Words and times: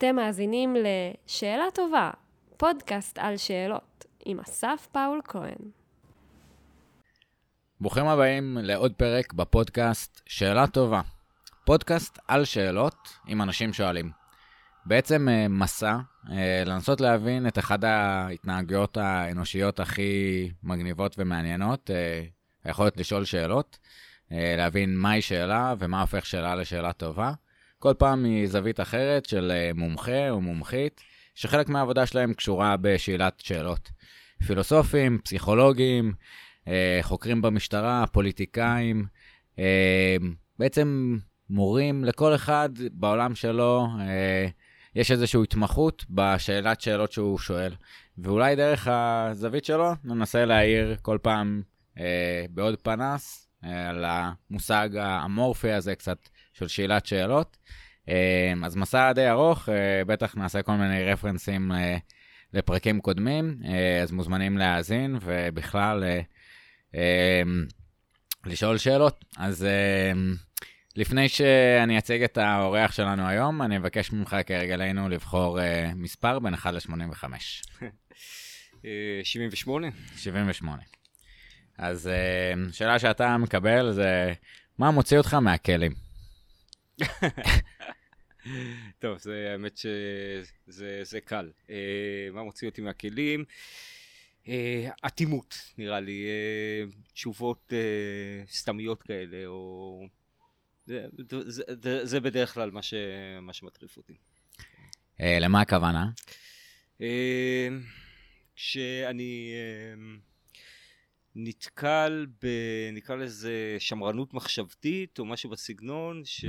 אתם 0.00 0.16
מאזינים 0.16 0.76
ל"שאלה 0.76 1.64
טובה", 1.74 2.10
פודקאסט 2.56 3.18
על 3.18 3.36
שאלות, 3.36 4.04
עם 4.24 4.40
אסף 4.40 4.88
פאול 4.92 5.20
כהן. 5.24 5.70
ברוכים 7.80 8.06
הבאים 8.06 8.58
לעוד 8.60 8.92
פרק 8.94 9.32
בפודקאסט 9.32 10.20
שאלה 10.26 10.66
טובה. 10.66 11.00
פודקאסט 11.64 12.18
על 12.28 12.44
שאלות 12.44 13.08
עם 13.26 13.42
אנשים 13.42 13.72
שואלים. 13.72 14.10
בעצם 14.86 15.28
אה, 15.28 15.48
מסע 15.48 15.96
אה, 16.30 16.62
לנסות 16.66 17.00
להבין 17.00 17.46
את 17.46 17.58
אחת 17.58 17.84
ההתנהגויות 17.84 18.96
האנושיות 18.96 19.80
הכי 19.80 20.50
מגניבות 20.62 21.16
ומעניינות, 21.18 21.90
אה, 21.90 22.22
היכולת 22.64 22.96
לשאול 22.96 23.24
שאלות, 23.24 23.78
להבין 24.30 24.96
מהי 24.96 25.22
שאלה 25.22 25.74
ומה 25.78 26.00
הופך 26.00 26.26
שאלה 26.26 26.54
לשאלה 26.54 26.92
טובה. 26.92 27.32
כל 27.80 27.94
פעם 27.98 28.22
מזווית 28.22 28.80
אחרת 28.80 29.26
של 29.26 29.52
מומחה 29.74 30.30
או 30.30 30.40
מומחית, 30.40 31.00
שחלק 31.34 31.68
מהעבודה 31.68 32.06
שלהם 32.06 32.34
קשורה 32.34 32.76
בשאלת 32.76 33.40
שאלות. 33.40 33.90
פילוסופים, 34.46 35.18
פסיכולוגים, 35.24 36.12
חוקרים 37.02 37.42
במשטרה, 37.42 38.04
פוליטיקאים, 38.12 39.06
בעצם 40.58 41.18
מורים 41.50 42.04
לכל 42.04 42.34
אחד 42.34 42.68
בעולם 42.92 43.34
שלו. 43.34 43.86
יש 44.94 45.10
איזושהי 45.10 45.42
התמחות 45.42 46.04
בשאלת 46.10 46.80
שאלות 46.80 47.12
שהוא 47.12 47.38
שואל. 47.38 47.72
ואולי 48.18 48.56
דרך 48.56 48.88
הזווית 48.90 49.64
שלו 49.64 49.92
ננסה 50.04 50.44
להעיר 50.44 50.96
כל 51.02 51.18
פעם 51.22 51.62
אה, 51.98 52.44
בעוד 52.50 52.80
פנס 52.82 53.48
אה, 53.64 53.88
על 53.88 54.04
המושג 54.08 54.96
האמורפי 54.96 55.72
הזה 55.72 55.94
קצת 55.94 56.28
של 56.60 56.68
שאלת 56.68 57.06
שאלות. 57.06 57.56
אה, 58.08 58.52
אז 58.64 58.76
מסע 58.76 59.12
די 59.12 59.28
ארוך, 59.28 59.68
אה, 59.68 60.04
בטח 60.06 60.34
נעשה 60.36 60.62
כל 60.62 60.72
מיני 60.72 61.04
רפרנסים 61.04 61.72
אה, 61.72 61.96
לפרקים 62.52 63.00
קודמים, 63.00 63.58
אז 64.02 64.12
מוזמנים 64.12 64.58
להאזין 64.58 65.18
ובכלל 65.20 66.04
לשאול 68.46 68.78
שאלות. 68.78 69.24
אז... 69.36 69.66
לפני 70.96 71.28
שאני 71.28 71.98
אציג 71.98 72.22
את 72.22 72.38
האורח 72.38 72.92
שלנו 72.92 73.28
היום, 73.28 73.62
אני 73.62 73.76
אבקש 73.76 74.12
ממך 74.12 74.36
כרגלנו 74.46 75.08
לבחור 75.08 75.58
uh, 75.58 75.62
מספר 75.94 76.38
בין 76.38 76.54
1 76.54 76.72
ל-85. 76.74 77.24
78. 79.24 79.86
78. 80.16 80.82
אז 81.78 82.10
שאלה 82.72 82.98
שאתה 82.98 83.36
מקבל 83.36 83.92
זה, 83.92 84.32
מה 84.78 84.90
מוציא 84.90 85.18
אותך 85.18 85.34
מהכלים? 85.34 86.09
טוב, 88.98 89.18
זה 89.18 89.48
האמת 89.52 89.76
שזה 89.76 91.00
זה 91.02 91.20
קל. 91.20 91.50
Uh, 91.66 91.70
מה 92.32 92.42
מוציא 92.42 92.68
אותי 92.68 92.80
מהכלים? 92.80 93.44
אטימות, 95.06 95.52
uh, 95.52 95.74
נראה 95.78 96.00
לי. 96.00 96.26
Uh, 96.26 97.12
תשובות 97.12 97.72
uh, 97.72 98.50
סתמיות 98.52 99.02
כאלה, 99.02 99.46
או... 99.46 100.06
זה, 100.86 101.06
זה, 101.28 101.62
זה, 101.82 102.06
זה 102.06 102.20
בדרך 102.20 102.54
כלל 102.54 102.70
מה, 102.70 102.82
ש, 102.82 102.94
מה 103.42 103.52
שמטריף 103.52 103.96
אותי. 103.96 104.16
אה, 105.20 105.38
למה 105.38 105.60
הכוונה? 105.60 106.10
אה, 107.00 107.68
כשאני 108.56 109.52
אה, 109.54 109.94
נתקל 111.34 112.26
ב... 112.42 112.46
נקרא 112.92 113.16
לזה 113.16 113.76
שמרנות 113.78 114.34
מחשבתית 114.34 115.18
או 115.18 115.24
משהו 115.24 115.50
בסגנון, 115.50 116.22
ש... 116.24 116.44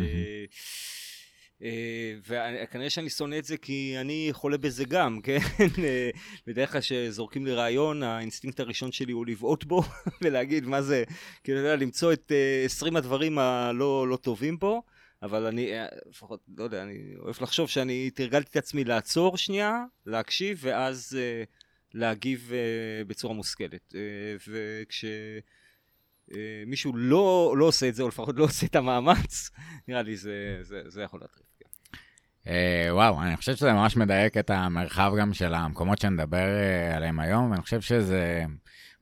אה, 1.63 2.13
וכנראה 2.27 2.89
שאני 2.89 3.09
שונא 3.09 3.35
את 3.38 3.45
זה 3.45 3.57
כי 3.57 3.95
אני 4.01 4.29
חולה 4.31 4.57
בזה 4.57 4.85
גם, 4.85 5.19
כן? 5.23 5.38
אה, 5.83 6.09
בדרך 6.47 6.72
כלל 6.72 6.81
כשזורקים 6.81 7.45
לי 7.45 7.53
רעיון, 7.53 8.03
האינסטינקט 8.03 8.59
הראשון 8.59 8.91
שלי 8.91 9.11
הוא 9.11 9.25
לבעוט 9.25 9.63
בו 9.63 9.83
ולהגיד 10.22 10.66
מה 10.66 10.81
זה, 10.81 11.03
כאילו, 11.44 11.75
למצוא 11.75 12.13
את 12.13 12.31
20 12.66 12.95
אה, 12.95 13.00
הדברים 13.00 13.39
הלא 13.39 14.07
לא 14.07 14.16
טובים 14.16 14.59
בו. 14.59 14.83
אבל 15.23 15.45
אני, 15.45 15.72
לפחות, 16.09 16.39
לא 16.57 16.63
יודע, 16.63 16.83
אני 16.83 16.97
אוהב 17.19 17.35
לחשוב 17.41 17.69
שאני 17.69 18.09
תרגלתי 18.09 18.50
את 18.50 18.56
עצמי 18.56 18.83
לעצור 18.83 19.38
שנייה, 19.38 19.83
להקשיב, 20.06 20.59
ואז 20.61 21.17
uh, 21.19 21.60
להגיב 21.94 22.52
uh, 22.52 23.07
בצורה 23.07 23.34
מושכלת. 23.34 23.94
Uh, 23.94 23.96
וכש... 24.47 25.06
אה, 26.34 26.63
מישהו 26.68 26.91
לא, 26.96 27.53
לא 27.57 27.66
עושה 27.66 27.90
את 27.90 27.96
זה, 27.96 28.03
או 28.03 28.07
לפחות 28.07 28.35
לא 28.38 28.44
עושה 28.44 28.66
את 28.66 28.75
המאמץ, 28.75 29.52
נראה 29.88 30.01
לי 30.01 30.18
זה, 30.18 30.57
זה, 30.62 30.81
זה 30.88 31.01
יכול 31.01 31.19
להטריף. 31.19 31.46
Uh, 32.46 32.50
וואו, 32.91 33.22
אני 33.22 33.38
חושב 33.38 33.56
שזה 33.56 33.74
ממש 33.74 33.97
מדייק 33.97 34.38
את 34.38 34.50
המרחב 34.50 35.12
גם 35.19 35.34
של 35.34 35.53
המקומות 35.53 36.00
שנדבר 36.00 36.38
uh, 36.38 36.96
עליהם 36.96 37.19
היום, 37.19 37.51
ואני 37.51 37.62
חושב 37.62 37.81
שזה 37.81 38.44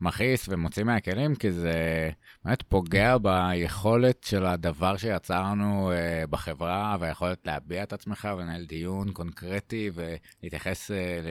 מכעיס 0.02 0.50
ומוציא 0.50 0.84
מהכלים, 0.84 1.36
כי 1.36 1.52
זה 1.52 2.10
באמת 2.46 2.62
פוגע 2.62 3.18
ביכולת 3.18 4.24
של 4.24 4.46
הדבר 4.46 4.98
שיצרנו 4.98 5.92
uh, 5.92 6.28
בחברה, 6.28 6.98
והיכולת 7.00 7.48
להביע 7.48 7.84
את 7.84 7.94
עצמך 7.94 8.28
ולנהל 8.38 8.66
דיון 8.66 9.12
קונקרטי 9.12 9.92
ולהתייחס 9.94 10.92
uh, 10.92 10.94
ל, 10.94 11.28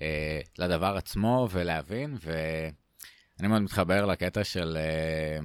uh, 0.00 0.02
לדבר 0.58 0.96
עצמו 0.96 1.48
ולהבין, 1.50 2.16
ו... 2.20 2.32
אני 3.40 3.48
מאוד 3.48 3.62
מתחבר 3.62 4.06
לקטע 4.06 4.44
של, 4.44 4.76
אה, 4.80 5.38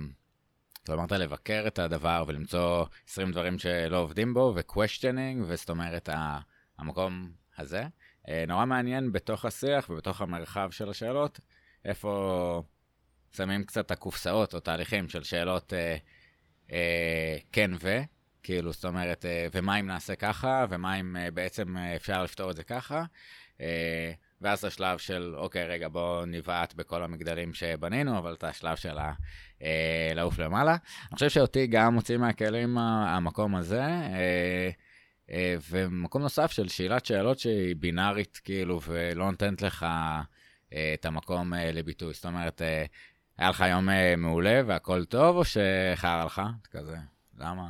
אתה 0.84 0.94
אמרת 0.94 1.12
לבקר 1.12 1.64
את 1.68 1.80
הדבר 1.80 2.24
ולמצוא 2.28 2.86
20 3.10 3.32
דברים 3.32 3.60
שלא 3.60 3.98
עובדים 3.98 4.34
בו, 4.34 4.54
ו-questioning, 4.56 5.44
וזאת 5.48 5.70
אומרת, 5.70 6.10
המקום 6.78 7.32
הזה. 7.58 7.84
אה, 8.30 8.44
נורא 8.48 8.66
מעניין 8.66 9.12
בתוך 9.12 9.46
השיח 9.46 9.90
ובתוך 9.90 10.22
המרחב 10.22 10.72
של 10.72 10.90
השאלות, 10.90 11.40
איפה 11.86 12.64
שמים 13.36 13.64
קצת 13.64 13.92
הקופסאות 13.92 14.54
או 14.54 14.60
תהליכים 14.60 15.10
של 15.10 15.24
שאלות 15.24 15.74
אה, 15.74 15.98
אה, 16.72 17.38
כן 17.52 17.72
ו, 17.80 18.00
כאילו, 18.44 18.72
זאת 18.72 18.86
אומרת, 18.86 19.26
אה, 19.26 19.48
ומה 19.52 19.80
אם 19.80 19.88
נעשה 19.88 20.16
ככה, 20.16 20.66
ומה 20.70 21.00
אם 21.00 21.18
אה, 21.18 21.32
בעצם 21.32 21.78
אפשר 21.78 22.24
לפתור 22.24 22.52
את 22.52 22.56
זה 22.56 22.64
ככה. 22.64 23.04
אה, 23.62 24.12
ואז 24.46 24.66
השלב 24.66 24.98
של, 24.98 25.34
אוקיי, 25.38 25.66
רגע, 25.66 25.88
בואו 25.88 26.26
נבעט 26.26 26.74
בכל 26.74 27.04
המגדלים 27.04 27.54
שבנינו, 27.54 28.18
אבל 28.18 28.34
את 28.34 28.44
השלב 28.44 28.76
של. 28.76 28.98
אה, 29.62 30.12
לעוף 30.16 30.40
למעלה. 30.40 30.72
אני 30.72 31.14
חושב 31.14 31.30
שאותי 31.30 31.68
גם 31.68 31.94
מוציא 31.94 32.18
מהכלים 32.18 32.78
המקום 32.78 33.56
הזה, 33.56 33.82
אה, 33.84 34.70
אה, 35.32 35.56
ומקום 35.70 36.22
נוסף 36.22 36.52
של 36.52 36.68
שאלת 36.68 37.06
שאלות 37.06 37.40
שהיא 37.40 37.76
בינארית, 37.76 38.42
כאילו, 38.44 38.82
ולא 38.82 39.32
נותנת 39.32 39.62
לך 39.62 39.84
אה, 40.74 40.94
את 40.94 41.06
המקום 41.06 41.54
אה, 41.54 41.72
לביטוי. 41.72 42.14
זאת 42.14 42.26
אומרת, 42.26 42.62
אה, 42.62 42.86
היה 43.38 43.50
לך 43.50 43.64
יום 43.70 43.90
אה, 43.90 44.16
מעולה 44.16 44.62
והכל 44.66 45.06
טוב, 45.06 45.38
או 45.38 45.44
שחרא 45.46 46.26
לך? 46.26 46.42
כזה, 46.72 46.98
למה? 47.38 47.68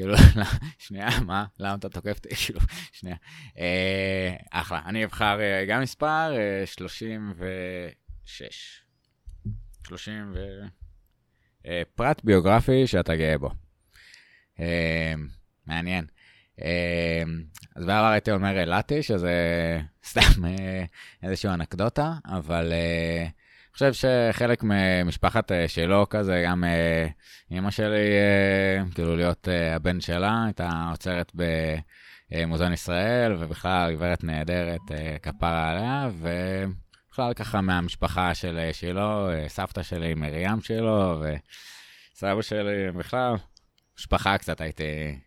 כאילו, 0.00 0.14
שנייה, 0.86 1.08
מה? 1.26 1.44
למה 1.58 1.74
אתה 1.74 1.88
תוקף 1.88 2.16
אותי? 2.16 2.34
כאילו, 2.46 2.60
שנייה. 2.92 3.16
אה, 3.58 4.36
אחלה. 4.50 4.82
אני 4.86 5.04
אבחר 5.04 5.40
אה, 5.40 5.64
גם 5.68 5.82
מספר, 5.82 6.32
36. 6.64 8.82
30 9.88 10.32
ו... 10.34 10.38
אה, 11.66 11.82
פרט 11.94 12.24
ביוגרפי 12.24 12.86
שאתה 12.86 13.16
גאה 13.16 13.38
בו. 13.38 13.50
מעניין. 15.66 16.06
אז 17.76 17.84
בעבר 17.84 18.06
הייתי 18.06 18.30
אומר 18.30 18.60
אילתי, 18.60 19.02
שזה 19.02 19.34
סתם 20.10 20.44
איזושהי 21.22 21.54
אנקדוטה, 21.54 22.12
אבל 22.24 22.72
חושב 23.88 24.08
שחלק 24.32 24.62
ממשפחת 24.62 25.52
אה, 25.52 25.68
שלו 25.68 26.06
כזה, 26.10 26.42
גם 26.46 26.64
אה, 26.64 27.06
אימא 27.50 27.70
שלי, 27.70 28.08
אה, 28.10 28.82
כאילו 28.94 29.16
להיות 29.16 29.48
הבן 29.76 30.00
שלה, 30.00 30.44
הייתה 30.44 30.70
עוצרת 30.90 31.32
במוזיאון 32.30 32.72
ישראל, 32.72 33.36
ובכלל 33.38 33.92
גברת 33.92 34.24
נהדרת, 34.24 34.80
כפרה 35.22 35.70
עליה, 35.70 36.10
ובכלל 36.18 37.34
ככה 37.34 37.60
מהמשפחה 37.60 38.34
של 38.34 38.68
שלו, 38.72 39.28
סבתא 39.48 39.82
שלי 39.82 40.14
מרים 40.14 40.60
שלו, 40.60 41.22
וסבא 42.14 42.42
שלי, 42.42 42.92
בכלל, 42.92 43.34
משפחה 43.98 44.38
קצת 44.38 44.60
הייתי, 44.60 45.18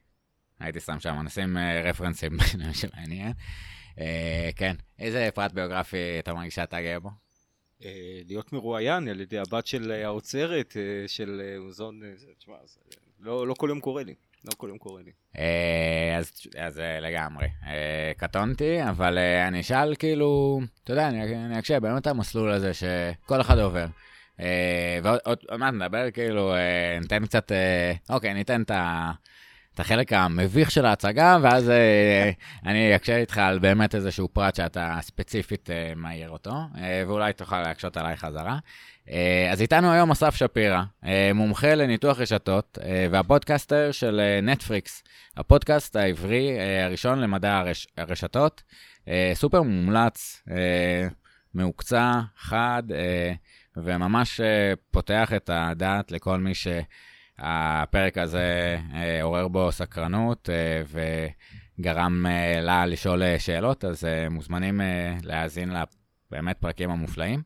הייתי 0.60 0.80
שם 0.80 1.00
שם, 1.00 1.22
נשים 1.24 1.58
רפרנסים 1.84 2.38
של 2.82 2.90
העניין. 2.94 3.34
כן, 4.56 4.76
איזה 5.00 5.30
פרט 5.34 5.52
ביוגרפי 5.52 6.20
אתה 6.20 6.34
מרגיש 6.34 6.56
שאתה 6.56 6.82
גאה 6.82 7.00
בו? 7.00 7.23
אה, 7.86 8.22
להיות 8.28 8.54
מרואיין 8.54 9.08
על 9.08 9.22
ידי 9.22 9.38
הבת 9.40 9.68
של 9.68 9.92
האוצרת 10.06 10.78
אה, 10.78 11.08
של 11.08 11.42
אה, 11.44 11.60
מוזיאון, 11.60 12.02
תשמע, 12.40 12.56
לא, 13.20 13.48
לא 13.48 13.54
כל 13.54 13.70
יום 13.70 13.80
קורה 13.80 14.04
לי. 14.04 14.14
לא 14.46 14.52
כל 14.58 14.68
יום 14.70 14.78
קורה 14.78 15.02
לי. 15.02 15.12
אז, 16.18 16.32
אז 16.58 16.82
לגמרי. 17.02 17.48
קטונתי, 18.18 18.84
אבל 18.90 19.18
אני 19.18 19.62
אשאל 19.62 19.96
כאילו, 19.96 20.62
אתה 20.84 20.94
יודע, 20.94 21.08
אני, 21.08 21.60
אקשה 21.60 21.80
באמת 21.80 22.08
המסלול 22.08 22.52
הזה 22.52 22.72
שכל 22.74 23.42
אחד 23.42 23.60
עובר. 23.60 23.86
ועוד 25.04 25.40
מעט 25.58 25.74
נדבר 25.74 26.12
כאילו, 26.12 26.54
ניתן 27.02 27.26
קצת, 27.26 27.52
אוקיי, 28.10 28.34
ניתן 28.34 28.62
את 28.62 28.72
את 29.74 29.80
החלק 29.80 30.14
המביך 30.14 30.72
של 30.72 30.86
ההצגה, 30.86 31.38
ואז 31.42 31.70
אה, 31.70 32.32
אני 32.66 32.96
אקשה 32.96 33.18
איתך 33.18 33.38
על 33.38 33.60
באמת 33.60 33.96
איזשהו 33.96 34.28
פרט 34.28 34.56
שאתה 34.56 34.98
ספציפית 35.02 35.70
אה, 35.70 35.94
מעיר 35.96 36.30
אותו, 36.30 36.54
אה, 36.78 37.04
ואולי 37.08 37.34
תוכל 37.34 37.62
להקשות 37.62 37.98
עליי 37.98 38.16
חזרה. 38.16 38.58
אז 39.52 39.62
איתנו 39.62 39.92
היום 39.92 40.12
אסף 40.12 40.36
שפירא, 40.36 40.84
מומחה 41.34 41.76
לניתוח 41.76 42.20
רשתות, 42.20 42.78
והפודקאסטר 43.12 43.92
של 43.92 44.22
נטפריקס, 44.44 45.04
הפודקאסט 45.38 45.96
העברי 45.96 46.58
הראשון 46.86 47.20
למדע 47.20 47.58
הרש, 47.58 47.88
הרשתות. 47.98 48.64
סופר 49.34 49.62
מומלץ, 49.62 50.44
מהוקצע, 51.54 52.20
חד, 52.38 52.84
וממש 53.78 54.42
פותח 54.92 55.34
את 55.36 55.50
הדעת 55.54 56.12
לכל 56.12 56.40
מי 56.40 56.52
שהפרק 57.42 58.18
הזה 58.18 58.78
אה, 58.94 59.24
עורר 59.24 59.48
בו 59.48 59.72
סקרנות 59.72 60.50
אה, 60.50 60.82
וגרם 61.80 62.26
אה, 62.26 62.62
לה 62.62 62.86
לשאול 62.86 63.22
שאלות, 63.38 63.86
אז 63.86 64.08
מוזמנים 64.30 64.82
להאזין 65.24 65.74
לבאמת 66.32 66.58
פרקים 66.58 66.90
המופלאים. 66.90 67.42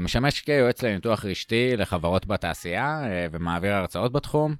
משמש 0.00 0.40
כיועץ 0.40 0.82
לניתוח 0.82 1.24
רשתי 1.24 1.76
לחברות 1.76 2.26
בתעשייה 2.26 3.02
ומעביר 3.32 3.74
הרצאות 3.74 4.12
בתחום. 4.12 4.54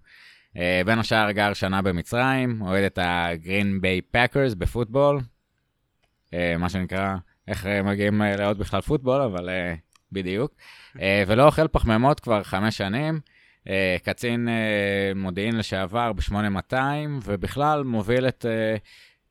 בין 0.87 0.99
השאר 0.99 1.31
גר 1.31 1.53
שנה 1.53 1.83
במצרים, 1.83 2.63
אוהד 2.63 2.85
את 2.85 2.99
הגרין 3.03 3.81
ביי 3.81 4.01
פאקרס 4.01 4.55
בפוטבול, 4.55 5.21
מה 6.33 6.69
שנקרא, 6.69 7.15
איך 7.49 7.67
מגיעים 7.67 8.23
לעוד 8.39 8.59
בכלל 8.59 8.81
פוטבול, 8.81 9.21
אבל 9.21 9.49
בדיוק. 10.13 10.55
ולא 11.27 11.47
אוכל 11.47 11.69
פחמימות 11.69 12.21
כבר 12.21 12.43
חמש 12.43 12.77
שנים, 12.77 13.21
קצין 14.05 14.49
אה, 14.49 15.13
מודיעין 15.15 15.57
לשעבר 15.57 16.13
ב-8200, 16.13 16.75
ובכלל 17.25 17.85
מוביל 17.85 18.29
את 18.29 18.47
אה, 18.49 18.77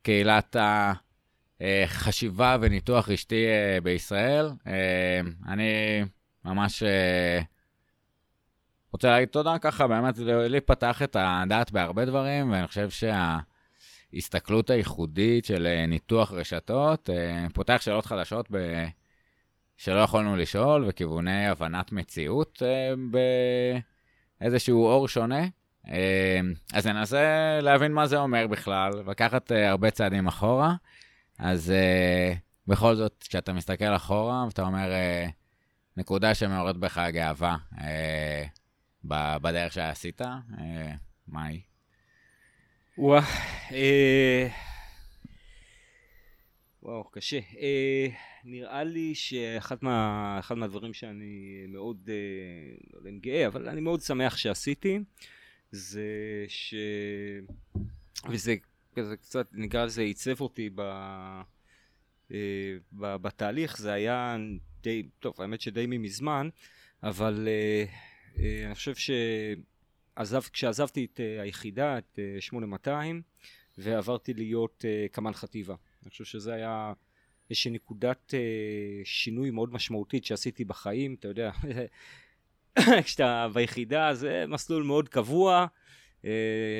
קהילת 0.01 0.55
החשיבה 1.61 2.57
וניתוח 2.61 3.09
רשתי 3.09 3.45
אה, 3.45 3.81
בישראל. 3.83 4.49
אה, 4.67 5.19
אני 5.47 6.01
ממש 6.45 6.83
אה, 6.83 7.39
רוצה 8.93 9.09
להגיד 9.09 9.29
תודה 9.29 9.57
ככה, 9.59 9.87
באמת, 9.87 10.17
לי 10.49 10.61
פתח 10.61 11.01
את 11.01 11.15
הדעת 11.19 11.71
בהרבה 11.71 12.05
דברים, 12.05 12.51
ואני 12.51 12.67
חושב 12.67 12.89
שה... 12.89 13.37
ההסתכלות 14.15 14.69
הייחודית 14.69 15.45
של 15.45 15.67
אה, 15.67 15.85
ניתוח 15.85 16.31
רשתות, 16.31 17.09
אה, 17.09 17.45
פותח 17.53 17.81
שאלות 17.81 18.05
חדשות 18.05 18.47
ב... 18.51 18.85
שלא 19.77 19.99
יכולנו 19.99 20.35
לשאול, 20.35 20.85
וכיווני 20.87 21.47
הבנת 21.47 21.91
מציאות 21.91 22.63
אה, 22.65 22.93
באיזשהו 24.41 24.85
אור 24.85 25.07
שונה. 25.07 25.45
אז 26.73 26.87
ננסה 26.87 27.59
להבין 27.61 27.91
מה 27.91 28.07
זה 28.07 28.17
אומר 28.17 28.47
בכלל, 28.47 28.91
לקחת 29.07 29.51
הרבה 29.51 29.91
צעדים 29.91 30.27
אחורה. 30.27 30.75
אז 31.39 31.73
בכל 32.67 32.95
זאת, 32.95 33.25
כשאתה 33.29 33.53
מסתכל 33.53 33.95
אחורה, 33.95 34.45
ואתה 34.45 34.61
אומר, 34.61 34.89
נקודה 35.97 36.33
שמעוררת 36.33 36.77
בך 36.77 37.01
גאווה 37.09 37.55
בדרך 39.41 39.73
שעשית, 39.73 40.21
מה 41.27 41.45
היא? 41.45 41.61
וואו, 42.97 43.21
אה... 43.71 44.47
וואו, 46.85 47.03
קשה. 47.11 47.39
אה, 47.59 48.07
נראה 48.43 48.83
לי 48.83 49.15
שאחד 49.15 49.75
מה, 49.81 50.39
מהדברים 50.55 50.93
שאני 50.93 51.65
מאוד, 51.67 52.09
אה, 52.09 52.75
לא 52.93 52.97
יודע 52.97 53.09
אם 53.09 53.19
גאה, 53.19 53.47
אבל 53.47 53.69
אני 53.69 53.81
מאוד 53.81 54.01
שמח 54.01 54.37
שעשיתי, 54.37 54.99
זה 55.71 56.05
ש... 56.47 56.75
וזה 58.29 58.55
כזה 58.95 59.17
קצת, 59.17 59.47
נקרא 59.53 59.85
לזה, 59.85 60.01
עיצב 60.01 60.41
אותי 60.41 60.69
ב... 60.75 60.79
אה, 62.31 62.77
ב... 62.91 63.15
בתהליך, 63.15 63.77
זה 63.77 63.93
היה 63.93 64.37
די, 64.83 65.03
טוב, 65.19 65.33
האמת 65.41 65.61
שדי 65.61 65.85
מזמן, 65.87 66.49
אבל 67.03 67.47
אה, 67.47 67.85
אה, 68.39 68.65
אני 68.65 68.75
חושב 68.75 68.95
ש... 68.95 69.11
עזב, 70.15 70.41
כשעזבתי 70.41 71.05
את 71.05 71.19
uh, 71.19 71.41
היחידה, 71.41 71.97
את 71.97 72.19
uh, 72.37 72.41
8200, 72.41 73.21
ועברתי 73.77 74.33
להיות 74.33 74.85
uh, 74.85 75.13
קמ"ן 75.13 75.33
חטיבה. 75.33 75.75
אני 76.05 76.11
חושב 76.11 76.23
שזה 76.23 76.53
היה 76.53 76.93
איזושהי 77.49 77.71
נקודת 77.71 78.33
uh, 78.33 79.05
שינוי 79.05 79.51
מאוד 79.51 79.73
משמעותית 79.73 80.25
שעשיתי 80.25 80.65
בחיים, 80.65 81.15
אתה 81.19 81.27
יודע, 81.27 81.51
כשאתה 83.05 83.47
ביחידה 83.53 84.13
זה 84.13 84.45
מסלול 84.47 84.83
מאוד 84.83 85.09
קבוע 85.09 85.65
uh, 86.21 86.25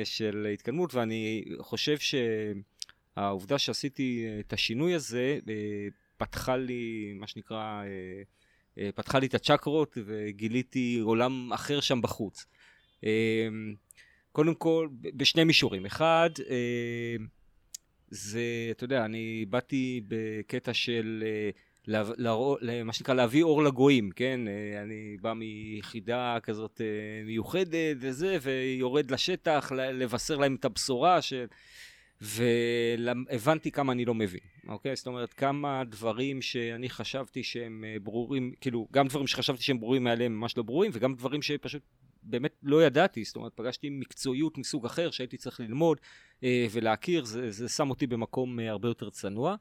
של 0.04 0.46
התקדמות, 0.54 0.94
ואני 0.94 1.44
חושב 1.60 1.96
שהעובדה 3.16 3.58
שעשיתי 3.58 4.26
את 4.40 4.52
השינוי 4.52 4.94
הזה 4.94 5.38
uh, 5.42 5.48
פתחה 6.16 6.56
לי, 6.56 7.12
מה 7.20 7.26
שנקרא, 7.26 7.82
uh, 7.82 8.78
uh, 8.78 8.80
פתחה 8.94 9.18
לי 9.18 9.26
את 9.26 9.34
הצ'קרות 9.34 9.98
וגיליתי 10.06 10.98
עולם 11.02 11.52
אחר 11.52 11.80
שם 11.80 12.02
בחוץ. 12.02 12.46
אמ, 13.02 13.74
קודם 14.32 14.54
כל, 14.54 14.88
בשני 15.00 15.44
מישורים. 15.44 15.86
אחד, 15.86 16.30
אמ, 16.48 17.26
זה, 18.10 18.40
אתה 18.70 18.84
יודע, 18.84 19.04
אני 19.04 19.44
באתי 19.48 20.00
בקטע 20.08 20.74
של 20.74 21.24
אה, 21.94 22.82
מה 22.84 22.92
שנקרא 22.92 23.14
להביא 23.14 23.42
אור 23.42 23.62
לגויים, 23.62 24.10
כן? 24.10 24.40
אה, 24.48 24.82
אני 24.82 25.16
בא 25.20 25.32
מיחידה 25.32 26.38
כזאת 26.42 26.80
אה, 26.80 27.24
מיוחדת 27.24 27.96
וזה, 28.00 28.38
ויורד 28.42 29.10
לשטח 29.10 29.72
לבשר 29.72 30.36
להם 30.36 30.54
את 30.54 30.64
הבשורה 30.64 31.22
של... 31.22 31.46
והבנתי 32.20 33.70
כמה 33.70 33.92
אני 33.92 34.04
לא 34.04 34.14
מבין, 34.14 34.40
אוקיי? 34.68 34.96
זאת 34.96 35.06
אומרת, 35.06 35.32
כמה 35.32 35.84
דברים 35.84 36.42
שאני 36.42 36.88
חשבתי 36.88 37.42
שהם 37.42 37.84
ברורים, 38.02 38.52
כאילו, 38.60 38.88
גם 38.92 39.08
דברים 39.08 39.26
שחשבתי 39.26 39.62
שהם 39.62 39.80
ברורים 39.80 40.04
מעליהם 40.04 40.40
ממש 40.40 40.56
לא 40.56 40.62
ברורים, 40.62 40.90
וגם 40.94 41.14
דברים 41.14 41.42
שפשוט 41.42 41.82
באמת 42.22 42.52
לא 42.62 42.84
ידעתי, 42.84 43.24
זאת 43.24 43.36
אומרת, 43.36 43.52
פגשתי 43.54 43.90
מקצועיות 43.90 44.58
מסוג 44.58 44.86
אחר 44.86 45.10
שהייתי 45.10 45.36
צריך 45.36 45.60
ללמוד 45.60 46.00
ולהכיר, 46.42 47.24
זה, 47.24 47.50
זה 47.50 47.68
שם 47.68 47.90
אותי 47.90 48.06
במקום 48.06 48.60
אה, 48.60 48.70
הרבה 48.70 48.88
יותר 48.88 49.10
צנוע, 49.10 49.56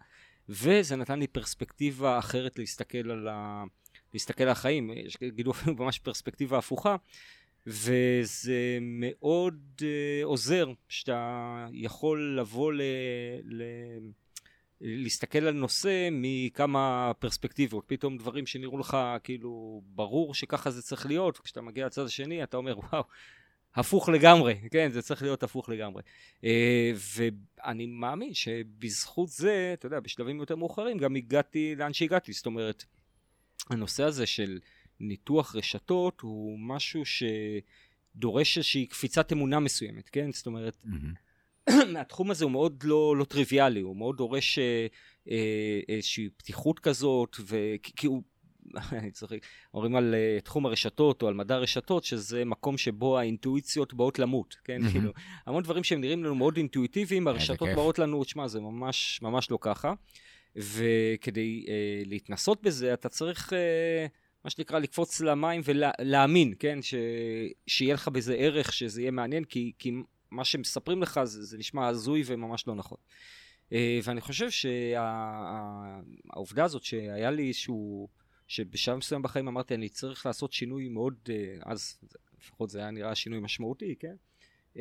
וזה 0.50 0.96
נתן 0.96 1.20
לי 1.20 1.28
פרספקטיבה 1.28 2.20
אחרת 2.20 2.60
להסתכל 2.60 3.12
על, 3.12 3.28
ה... 3.28 3.64
להסתכל 4.14 4.44
על 4.44 4.50
החיים, 4.50 4.92
יש 4.96 5.16
כאילו 5.16 5.52
אפילו 5.52 5.76
ממש 5.84 6.00
פרספקטיבה 6.00 6.58
הפוכה, 6.58 6.96
וזה 7.68 8.78
מאוד 8.82 9.62
אה, 9.82 10.24
עוזר 10.24 10.72
שאתה 10.90 11.68
יכול 11.72 12.38
לבוא 12.40 12.74
ל... 12.74 12.82
ל... 13.44 13.64
להסתכל 14.82 15.38
על 15.38 15.54
נושא 15.54 16.10
מכמה 16.12 17.12
פרספקטיבות, 17.20 17.84
פתאום 17.88 18.18
דברים 18.18 18.46
שנראו 18.46 18.78
לך 18.78 18.98
כאילו 19.24 19.82
ברור 19.86 20.34
שככה 20.34 20.72
זה 20.72 20.82
צריך 20.82 21.06
להיות, 21.06 21.38
כשאתה 21.38 21.62
מגיע 21.62 21.86
לצד 21.86 22.06
השני 22.06 22.44
אתה 22.44 22.58
אומר 22.58 22.80
וואו, 22.80 23.04
הפוך 23.76 24.10
לגמרי, 24.10 24.56
כן, 24.72 24.92
זה 24.92 25.02
צריך 25.02 25.22
להיות 25.22 25.44
הפוך 25.44 25.70
לגמרי. 25.70 26.02
אה, 26.44 26.92
ואני 27.16 27.86
מאמין 27.86 28.34
שבזכות 28.34 29.30
זה, 29.30 29.72
אתה 29.74 29.86
יודע, 29.86 30.00
בשלבים 30.00 30.40
יותר 30.40 30.56
מאוחרים 30.56 30.98
גם 30.98 31.16
הגעתי 31.16 31.76
לאן 31.76 31.94
שהגעתי, 31.94 32.34
זאת 32.34 32.46
אומרת, 32.46 32.84
הנושא 33.70 34.04
הזה 34.04 34.26
של 34.26 34.60
ניתוח 35.00 35.56
רשתות 35.56 36.22
הוא 36.22 36.60
משהו 36.60 37.04
שדורש 38.16 38.58
איזושהי 38.58 38.86
קפיצת 38.86 39.32
אמונה 39.32 39.60
מסוימת, 39.60 40.10
כן? 40.10 40.32
זאת 40.32 40.46
אומרת. 40.46 40.78
התחום 42.02 42.32
הזה 42.32 42.44
הוא 42.44 42.52
מאוד 42.52 42.84
לא, 42.84 43.16
לא 43.18 43.24
טריוויאלי, 43.24 43.82
הוא 43.82 43.96
מאוד 43.96 44.18
דורש 44.18 44.60
אה, 44.60 44.88
אה, 45.30 45.80
איזושהי 45.88 46.30
פתיחות 46.38 46.80
כזאת, 46.80 47.38
וכי 47.40 48.08
הוא, 48.08 48.24
אני 49.00 49.12
צוחק, 49.12 49.38
אומרים 49.74 49.96
על 49.96 50.16
uh, 50.16 50.42
תחום 50.42 50.66
הרשתות 50.66 51.22
או 51.22 51.28
על 51.28 51.34
מדע 51.34 51.56
הרשתות, 51.56 52.04
שזה 52.04 52.46
מקום 52.46 52.78
שבו 52.78 53.20
האינטואיציות 53.20 53.94
באות 53.94 54.20
למות, 54.20 54.56
כן? 54.64 54.82
Mm-hmm. 54.82 54.92
כאילו, 54.92 55.12
המון 55.46 55.64
דברים 55.64 55.84
שהם 55.84 56.02
נראים 56.02 56.24
לנו 56.24 56.36
מאוד 56.36 56.58
אינטואיטיביים, 56.58 57.28
הרשתות 57.28 57.70
באות 57.76 58.00
לנו, 58.00 58.24
תשמע, 58.24 58.48
זה 58.48 58.60
ממש, 58.60 59.20
ממש 59.22 59.52
לא 59.52 59.58
ככה. 59.62 59.94
וכדי 60.56 61.66
uh, 61.66 61.70
להתנסות 62.06 62.62
בזה, 62.62 62.94
אתה 62.94 63.10
צריך, 63.10 63.54
uh, 63.54 63.56
מה 64.44 64.50
שנקרא, 64.50 64.80
לקפוץ 64.80 65.22
למים 65.22 65.62
ולהאמין, 65.66 66.54
כן? 66.60 66.82
ש... 66.82 66.96
שיהיה 67.68 67.94
לך 67.94 68.08
בזה 68.08 68.36
ערך, 68.36 68.74
שזה 68.74 69.02
יהיה 69.02 69.12
מעניין, 69.12 69.44
כי, 69.44 69.72
כי 69.80 69.92
מה 70.32 70.46
שמספרים 70.46 71.02
לך 71.02 71.20
זה, 71.24 71.44
זה 71.44 71.58
נשמע 71.58 71.88
הזוי 71.88 72.24
וממש 72.26 72.68
לא 72.68 72.76
נכון. 72.76 72.98
Uh, 73.70 73.74
ואני 74.04 74.22
חושב 74.22 74.50
שהעובדה 74.50 75.52
שה, 76.62 76.64
הזאת 76.64 76.84
שהיה 76.84 77.32
לי 77.32 77.48
איזשהו, 77.48 78.08
שבשלב 78.48 78.98
מסוים 78.98 79.22
בחיים 79.22 79.48
אמרתי 79.48 79.76
אני 79.76 79.90
צריך 79.90 80.26
לעשות 80.26 80.54
שינוי 80.54 80.90
מאוד, 80.90 81.14
uh, 81.26 81.30
אז 81.66 82.00
לפחות 82.40 82.70
זה 82.70 82.80
היה 82.80 82.92
נראה 82.92 83.16
שינוי 83.16 83.40
משמעותי, 83.40 83.96
כן? 84.00 84.16
Uh, 84.74 84.80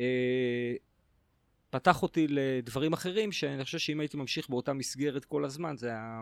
פתח 1.69 2.03
אותי 2.03 2.27
לדברים 2.29 2.93
אחרים 2.93 3.31
שאני 3.31 3.63
חושב 3.63 3.77
שאם 3.77 3.99
הייתי 3.99 4.17
ממשיך 4.17 4.49
באותה 4.49 4.73
מסגרת 4.73 5.25
כל 5.25 5.45
הזמן 5.45 5.77
זה 5.77 5.87
היה, 5.87 6.21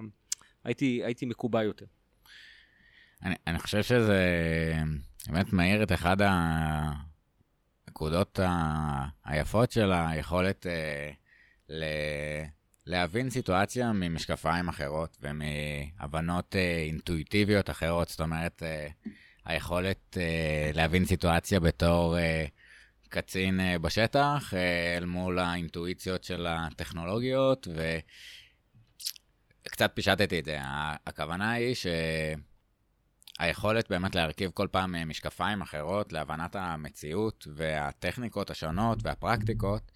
הייתי, 0.63 1.01
הייתי 1.03 1.25
מקובע 1.25 1.63
יותר. 1.63 1.85
אני, 3.23 3.35
אני 3.47 3.59
חושב 3.59 3.83
שזה 3.83 4.73
באמת 5.27 5.53
מאיר 5.53 5.83
את 5.83 5.91
אחד. 5.91 6.17
הנקודות 7.93 8.39
היפות 9.25 9.71
של 9.71 9.91
היכולת 9.91 10.67
אה, 10.67 11.11
ל- 11.69 12.43
להבין 12.85 13.29
סיטואציה 13.29 13.91
ממשקפיים 13.93 14.69
אחרות 14.69 15.17
ומהבנות 15.21 16.55
אה, 16.55 16.77
אינטואיטיביות 16.77 17.69
אחרות. 17.69 18.09
זאת 18.09 18.21
אומרת, 18.21 18.63
אה, 18.63 18.87
היכולת 19.45 20.17
אה, 20.17 20.71
להבין 20.73 21.05
סיטואציה 21.05 21.59
בתור 21.59 22.17
קצין 23.09 23.59
בשטח 23.81 24.53
אל 24.97 25.05
מול 25.05 25.39
האינטואיציות 25.39 26.23
של 26.23 26.47
הטכנולוגיות, 26.49 27.67
וקצת 29.65 29.91
פישטתי 29.93 30.39
את 30.39 30.45
זה. 30.45 30.57
הכוונה 31.07 31.51
היא 31.51 31.75
ש... 31.75 31.87
היכולת 33.39 33.89
באמת 33.89 34.15
להרכיב 34.15 34.51
כל 34.51 34.67
פעם 34.71 35.09
משקפיים 35.09 35.61
אחרות 35.61 36.13
להבנת 36.13 36.55
המציאות 36.55 37.47
והטכניקות 37.55 38.49
השונות 38.49 38.99
והפרקטיקות, 39.03 39.91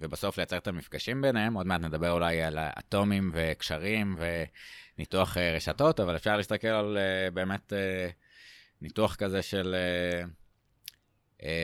ובסוף 0.00 0.36
לייצר 0.38 0.56
את 0.56 0.66
המפגשים 0.66 1.22
ביניהם. 1.22 1.54
עוד 1.54 1.66
מעט 1.66 1.80
נדבר 1.80 2.10
אולי 2.10 2.42
על 2.42 2.58
אטומים 2.58 3.30
וקשרים 3.34 4.16
וניתוח 4.18 5.36
אה, 5.36 5.52
רשתות, 5.52 6.00
אבל 6.00 6.16
אפשר 6.16 6.36
להסתכל 6.36 6.68
על 6.68 6.98
אה, 6.98 7.30
באמת 7.30 7.72
אה, 7.72 8.08
ניתוח 8.80 9.14
כזה 9.14 9.42
של 9.42 9.76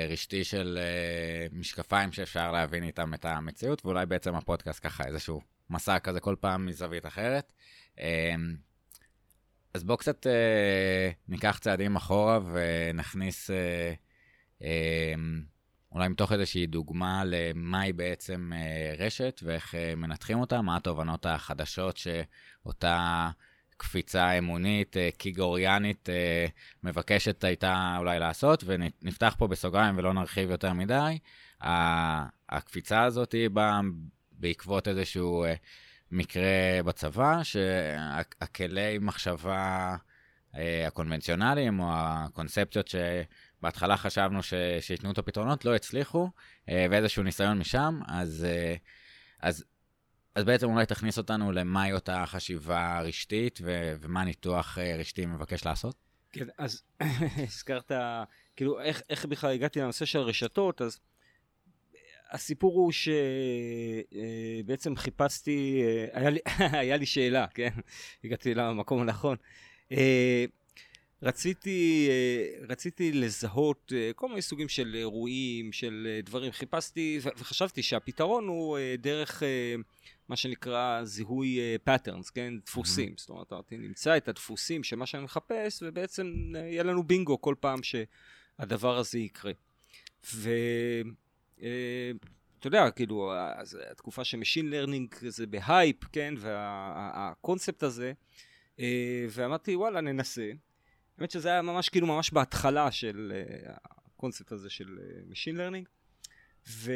רשתי 0.08 0.44
של 0.44 0.78
משקפיים 1.52 2.12
שאפשר 2.12 2.52
להבין 2.52 2.84
איתם 2.84 3.14
את 3.14 3.24
המציאות, 3.24 3.84
ואולי 3.84 4.06
בעצם 4.06 4.34
הפודקאסט 4.34 4.86
ככה 4.86 5.04
איזשהו 5.04 5.40
מסע 5.70 5.98
כזה 5.98 6.20
כל 6.20 6.34
פעם 6.40 6.66
מזווית 6.66 7.06
אחרת. 7.06 7.52
אה, 7.98 8.34
אז 9.74 9.84
בואו 9.84 9.98
קצת 9.98 10.26
ניקח 11.28 11.58
צעדים 11.58 11.96
אחורה 11.96 12.38
ונכניס 12.52 13.50
אה, 13.50 15.14
אולי 15.96 16.08
מתוך 16.08 16.32
איזושהי 16.32 16.66
דוגמה 16.66 17.22
למהי 17.26 17.92
בעצם 17.92 18.52
אה, 18.54 18.94
רשת 18.98 19.40
ואיך 19.44 19.74
אה, 19.74 19.94
מנתחים 19.96 20.40
אותה, 20.40 20.62
מה 20.62 20.76
התובנות 20.76 21.26
החדשות 21.26 21.96
שאותה 21.96 23.28
קפיצה 23.76 24.32
אמונית, 24.32 24.96
אה, 24.96 25.08
קיגוריאנית, 25.18 26.08
מבקשת 26.82 27.44
הייתה 27.44 27.94
אולי 27.98 28.18
לעשות, 28.18 28.64
ונפתח 28.66 29.34
פה 29.38 29.46
בסוגריים 29.46 29.98
ולא 29.98 30.12
נרחיב 30.14 30.50
יותר 30.50 30.72
מדי. 30.72 31.18
הקפיצה 32.48 33.02
הזאת 33.02 33.32
היא 33.32 33.50
באה 33.50 33.80
בעקבות 34.32 34.88
איזשהו... 34.88 35.44
מקרה 36.10 36.82
בצבא, 36.84 37.42
שהכלי 37.42 38.98
מחשבה 39.00 39.96
הקונבנציונליים, 40.86 41.80
או 41.80 41.86
הקונספציות 41.90 42.88
שבהתחלה 43.66 43.96
חשבנו 43.96 44.42
ש... 44.42 44.54
שייתנו 44.80 45.10
את 45.10 45.18
הפתרונות, 45.18 45.64
לא 45.64 45.74
הצליחו, 45.74 46.30
אה, 46.68 46.86
ואיזשהו 46.90 47.22
ניסיון 47.22 47.58
משם, 47.58 48.00
אז, 48.08 48.46
אה, 48.48 48.74
אז, 49.42 49.64
אז 50.34 50.44
בעצם 50.44 50.66
אולי 50.70 50.86
תכניס 50.86 51.18
אותנו 51.18 51.52
למהי 51.52 51.92
אותה 51.92 52.24
חשיבה 52.26 53.00
רשתית, 53.00 53.58
ו... 53.62 53.94
ומה 54.00 54.24
ניתוח 54.24 54.78
אה, 54.78 54.96
רשתי 54.96 55.26
מבקש 55.26 55.64
לעשות? 55.64 55.96
כן, 56.32 56.46
אז 56.58 56.82
הזכרת, 57.48 57.92
כאילו, 58.56 58.80
איך, 58.80 59.02
איך 59.10 59.24
בכלל 59.24 59.50
הגעתי 59.50 59.80
לנושא 59.80 60.04
של 60.04 60.18
רשתות, 60.18 60.82
אז 60.82 61.00
הסיפור 62.30 62.74
הוא 62.74 62.92
שבעצם 64.62 64.96
חיפשתי, 64.96 65.82
היה 66.12 66.30
לי, 66.30 66.38
היה 66.82 66.96
לי 66.96 67.06
שאלה, 67.06 67.46
כן? 67.54 67.70
הגעתי 68.24 68.54
למקום 68.54 69.00
הנכון. 69.02 69.36
אה, 71.22 71.28
רציתי, 71.28 72.08
אה, 72.10 72.66
רציתי 72.68 73.12
לזהות 73.12 73.92
כל 74.16 74.28
מיני 74.28 74.42
סוגים 74.42 74.68
של 74.68 74.94
אירועים, 74.94 75.72
של 75.72 76.20
דברים. 76.24 76.52
חיפשתי 76.52 77.18
וחשבתי 77.22 77.82
שהפתרון 77.82 78.48
הוא 78.48 78.78
דרך 78.98 79.42
מה 80.28 80.36
שנקרא 80.36 81.04
זיהוי 81.04 81.58
patterns, 81.88 82.30
כן? 82.34 82.54
דפוסים. 82.66 83.12
Mm-hmm. 83.12 83.20
זאת 83.20 83.30
אומרת, 83.30 83.52
אני 83.72 83.78
נמצא 83.78 84.16
את 84.16 84.28
הדפוסים 84.28 84.84
של 84.84 84.96
מה 84.96 85.06
שאני 85.06 85.24
מחפש, 85.24 85.82
ובעצם 85.82 86.52
יהיה 86.54 86.82
לנו 86.82 87.02
בינגו 87.02 87.40
כל 87.40 87.54
פעם 87.60 87.78
שהדבר 87.82 88.98
הזה 88.98 89.18
יקרה. 89.18 89.52
ו... 90.34 90.50
אתה 92.58 92.66
יודע, 92.66 92.90
כאילו, 92.90 93.32
התקופה 93.90 94.24
ש 94.24 94.35
machine 94.35 94.70
learning 94.70 95.14
זה 95.20 95.46
בהייפ, 95.46 96.04
כן, 96.12 96.34
והקונספט 96.38 97.82
הזה, 97.82 98.12
ואמרתי, 99.30 99.76
וואלה, 99.76 100.00
ננסה. 100.00 100.50
האמת 101.18 101.30
שזה 101.30 101.48
היה 101.48 101.62
ממש, 101.62 101.88
כאילו, 101.88 102.06
ממש 102.06 102.30
בהתחלה 102.32 102.92
של 102.92 103.32
הקונספט 104.16 104.52
הזה 104.52 104.70
של 104.70 104.98
machine 105.28 105.56
learning, 105.56 105.88
ו... 106.68 106.92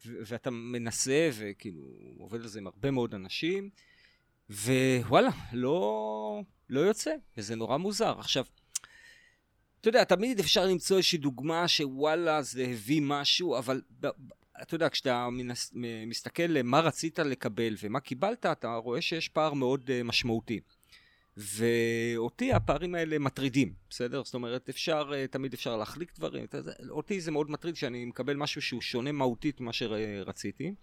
ואתה 0.00 0.50
מנסה, 0.50 1.30
וכאילו, 1.34 1.82
עובד 2.18 2.40
על 2.40 2.46
זה 2.46 2.58
עם 2.58 2.66
הרבה 2.66 2.90
מאוד 2.90 3.14
אנשים, 3.14 3.70
ווואלה, 4.50 5.30
לא, 5.52 6.42
לא 6.70 6.80
יוצא, 6.80 7.14
וזה 7.36 7.56
נורא 7.56 7.76
מוזר. 7.76 8.18
עכשיו, 8.18 8.44
אתה 9.80 9.88
יודע, 9.88 10.04
תמיד 10.04 10.38
אפשר 10.38 10.66
למצוא 10.66 10.96
איזושהי 10.96 11.18
דוגמה 11.18 11.68
שוואלה, 11.68 12.42
זה 12.42 12.64
הביא 12.64 13.02
משהו, 13.04 13.58
אבל 13.58 13.82
אתה 14.62 14.74
יודע, 14.74 14.88
כשאתה 14.88 15.28
מנס, 15.30 15.72
מסתכל 16.06 16.42
למה 16.42 16.80
רצית 16.80 17.18
לקבל 17.18 17.74
ומה 17.82 18.00
קיבלת, 18.00 18.46
אתה 18.46 18.74
רואה 18.74 19.02
שיש 19.02 19.28
פער 19.28 19.54
מאוד 19.54 19.90
uh, 19.90 20.04
משמעותי. 20.04 20.60
ואותי 21.36 22.52
הפערים 22.52 22.94
האלה 22.94 23.18
מטרידים, 23.18 23.72
בסדר? 23.90 24.24
זאת 24.24 24.34
אומרת, 24.34 24.68
אפשר, 24.68 25.10
uh, 25.10 25.32
תמיד 25.32 25.54
אפשר 25.54 25.76
להחליק 25.76 26.12
דברים. 26.16 26.46
אותי 26.90 27.20
זה 27.20 27.30
מאוד 27.30 27.50
מטריד 27.50 27.76
שאני 27.76 28.04
מקבל 28.04 28.36
משהו 28.36 28.62
שהוא 28.62 28.80
שונה 28.80 29.12
מהותית 29.12 29.60
ממה 29.60 29.72
שרציתי. 29.72 30.74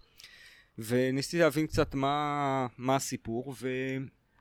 וניסיתי 0.78 1.42
להבין 1.42 1.66
קצת 1.66 1.94
מה, 1.94 2.66
מה 2.78 2.96
הסיפור, 2.96 3.54
ו... 3.60 3.68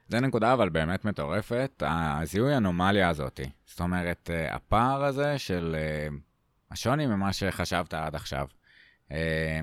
זה 0.08 0.20
נקודה 0.20 0.54
אבל 0.54 0.70
באמת 0.70 1.06
מטורפת, 1.06 1.84
הזיהוי 1.86 2.58
אנומליה 2.58 3.10
הזאת. 3.10 3.40
זאת 3.66 3.80
אומרת, 3.80 4.30
אה, 4.34 4.56
הפער 4.56 5.04
הזה 5.04 5.38
של 5.38 5.76
אה, 5.78 6.08
השוני 6.72 7.08
ממה 7.08 7.34
שחשבת 7.34 7.94
עד 7.94 8.16
עכשיו. 8.16 8.48
אה, 9.12 9.60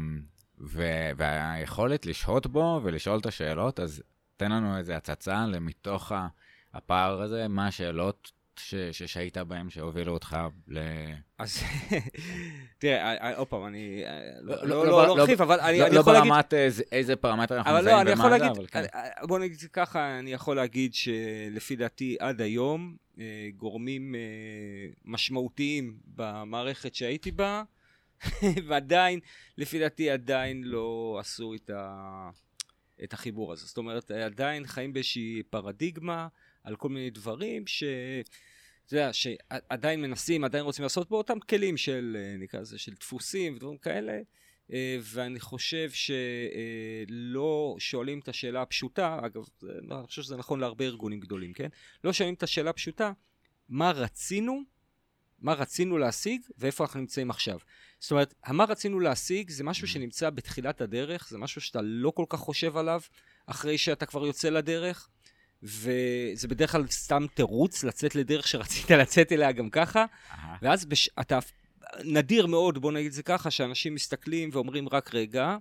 והיכולת 1.16 2.06
לשהות 2.06 2.46
בו 2.46 2.80
ולשאול 2.84 3.18
את 3.18 3.26
השאלות, 3.26 3.80
אז 3.80 4.02
תן 4.38 4.52
לנו 4.52 4.78
איזה 4.78 4.96
הצצה 4.96 5.46
למתוך 5.46 6.12
הפער 6.74 7.22
הזה, 7.22 7.48
מה 7.48 7.66
השאלות 7.66 8.32
ש, 8.56 8.74
ששהית 8.74 9.36
בהם 9.36 9.70
שהובילו 9.70 10.12
אותך 10.12 10.36
ל... 10.68 10.78
אז 11.38 11.62
תראה, 12.78 13.36
עוד 13.36 13.48
פעם, 13.48 13.66
אני 13.66 14.02
לא 14.42 15.20
ארחיב, 15.20 15.42
אבל 15.42 15.60
אני 15.60 15.76
יכול 15.76 15.92
להגיד... 15.92 15.94
לא 15.94 16.02
ברמת 16.02 16.54
איזה 16.92 17.16
פרמטר 17.16 17.56
אנחנו 17.56 17.78
מזהים 17.78 17.96
ומה 18.06 18.38
זה, 18.38 18.46
אבל 18.50 18.66
כן. 18.66 18.82
בוא 19.22 19.38
נגיד 19.38 19.58
ככה, 19.72 20.18
אני 20.18 20.32
יכול 20.32 20.56
להגיד 20.56 20.94
שלפי 20.94 21.76
דעתי 21.76 22.16
עד 22.20 22.40
היום, 22.40 22.96
גורמים 23.56 24.14
משמעותיים 25.04 25.96
במערכת 26.06 26.94
שהייתי 26.94 27.30
בה, 27.30 27.62
ועדיין, 28.68 29.20
לפי 29.58 29.78
דעתי 29.78 30.10
עדיין 30.10 30.62
לא 30.64 31.16
עשו 31.20 31.54
את 31.54 31.70
החיבור 33.12 33.52
הזה. 33.52 33.66
זאת 33.66 33.76
אומרת, 33.76 34.10
עדיין 34.10 34.66
חיים 34.66 34.92
באיזושהי 34.92 35.42
פרדיגמה. 35.50 36.28
על 36.64 36.76
כל 36.76 36.88
מיני 36.88 37.10
דברים 37.10 37.66
ש... 37.66 37.84
אתה 38.86 38.94
יודע, 38.94 39.12
שעדיין 39.12 40.00
מנסים, 40.00 40.44
עדיין 40.44 40.64
רוצים 40.64 40.82
לעשות 40.82 41.10
באותם 41.10 41.40
כלים 41.40 41.76
של, 41.76 42.16
נקרא 42.38 42.60
לזה, 42.60 42.78
של 42.78 42.92
דפוסים 43.00 43.54
ודברים 43.54 43.78
כאלה, 43.78 44.20
ואני 45.00 45.40
חושב 45.40 45.90
שלא 45.90 47.76
שואלים 47.78 48.18
את 48.18 48.28
השאלה 48.28 48.62
הפשוטה, 48.62 49.18
אגב, 49.26 49.42
אני 49.90 50.06
חושב 50.06 50.22
שזה 50.22 50.36
נכון 50.36 50.60
להרבה 50.60 50.84
ארגונים 50.84 51.20
גדולים, 51.20 51.52
כן? 51.52 51.68
לא 52.04 52.12
שואלים 52.12 52.34
את 52.34 52.42
השאלה 52.42 52.70
הפשוטה, 52.70 53.12
מה 53.68 53.90
רצינו, 53.90 54.62
מה 55.38 55.52
רצינו 55.52 55.98
להשיג 55.98 56.40
ואיפה 56.58 56.84
אנחנו 56.84 57.00
נמצאים 57.00 57.30
עכשיו. 57.30 57.58
זאת 58.00 58.10
אומרת, 58.10 58.34
מה 58.48 58.64
רצינו 58.64 59.00
להשיג? 59.00 59.50
זה 59.50 59.64
משהו 59.64 59.88
שנמצא 59.88 60.30
בתחילת 60.30 60.80
הדרך, 60.80 61.28
זה 61.28 61.38
משהו 61.38 61.60
שאתה 61.60 61.80
לא 61.82 62.10
כל 62.10 62.24
כך 62.28 62.38
חושב 62.38 62.76
עליו 62.76 63.00
אחרי 63.46 63.78
שאתה 63.78 64.06
כבר 64.06 64.26
יוצא 64.26 64.48
לדרך. 64.48 65.08
וזה 65.62 66.48
בדרך 66.48 66.72
כלל 66.72 66.86
סתם 66.86 67.26
תירוץ 67.34 67.84
לצאת 67.84 68.14
לדרך 68.14 68.48
שרצית 68.48 68.90
לצאת 69.00 69.32
אליה 69.32 69.52
גם 69.52 69.70
ככה, 69.70 70.04
ואז 70.62 70.84
בש... 70.84 71.10
אתה 71.20 71.38
נדיר 72.04 72.46
מאוד, 72.46 72.78
בוא 72.78 72.92
נגיד 72.92 73.06
את 73.06 73.12
זה 73.12 73.22
ככה, 73.22 73.50
שאנשים 73.50 73.94
מסתכלים 73.94 74.50
ואומרים 74.52 74.88
רק 74.88 75.14
רגע, 75.14 75.56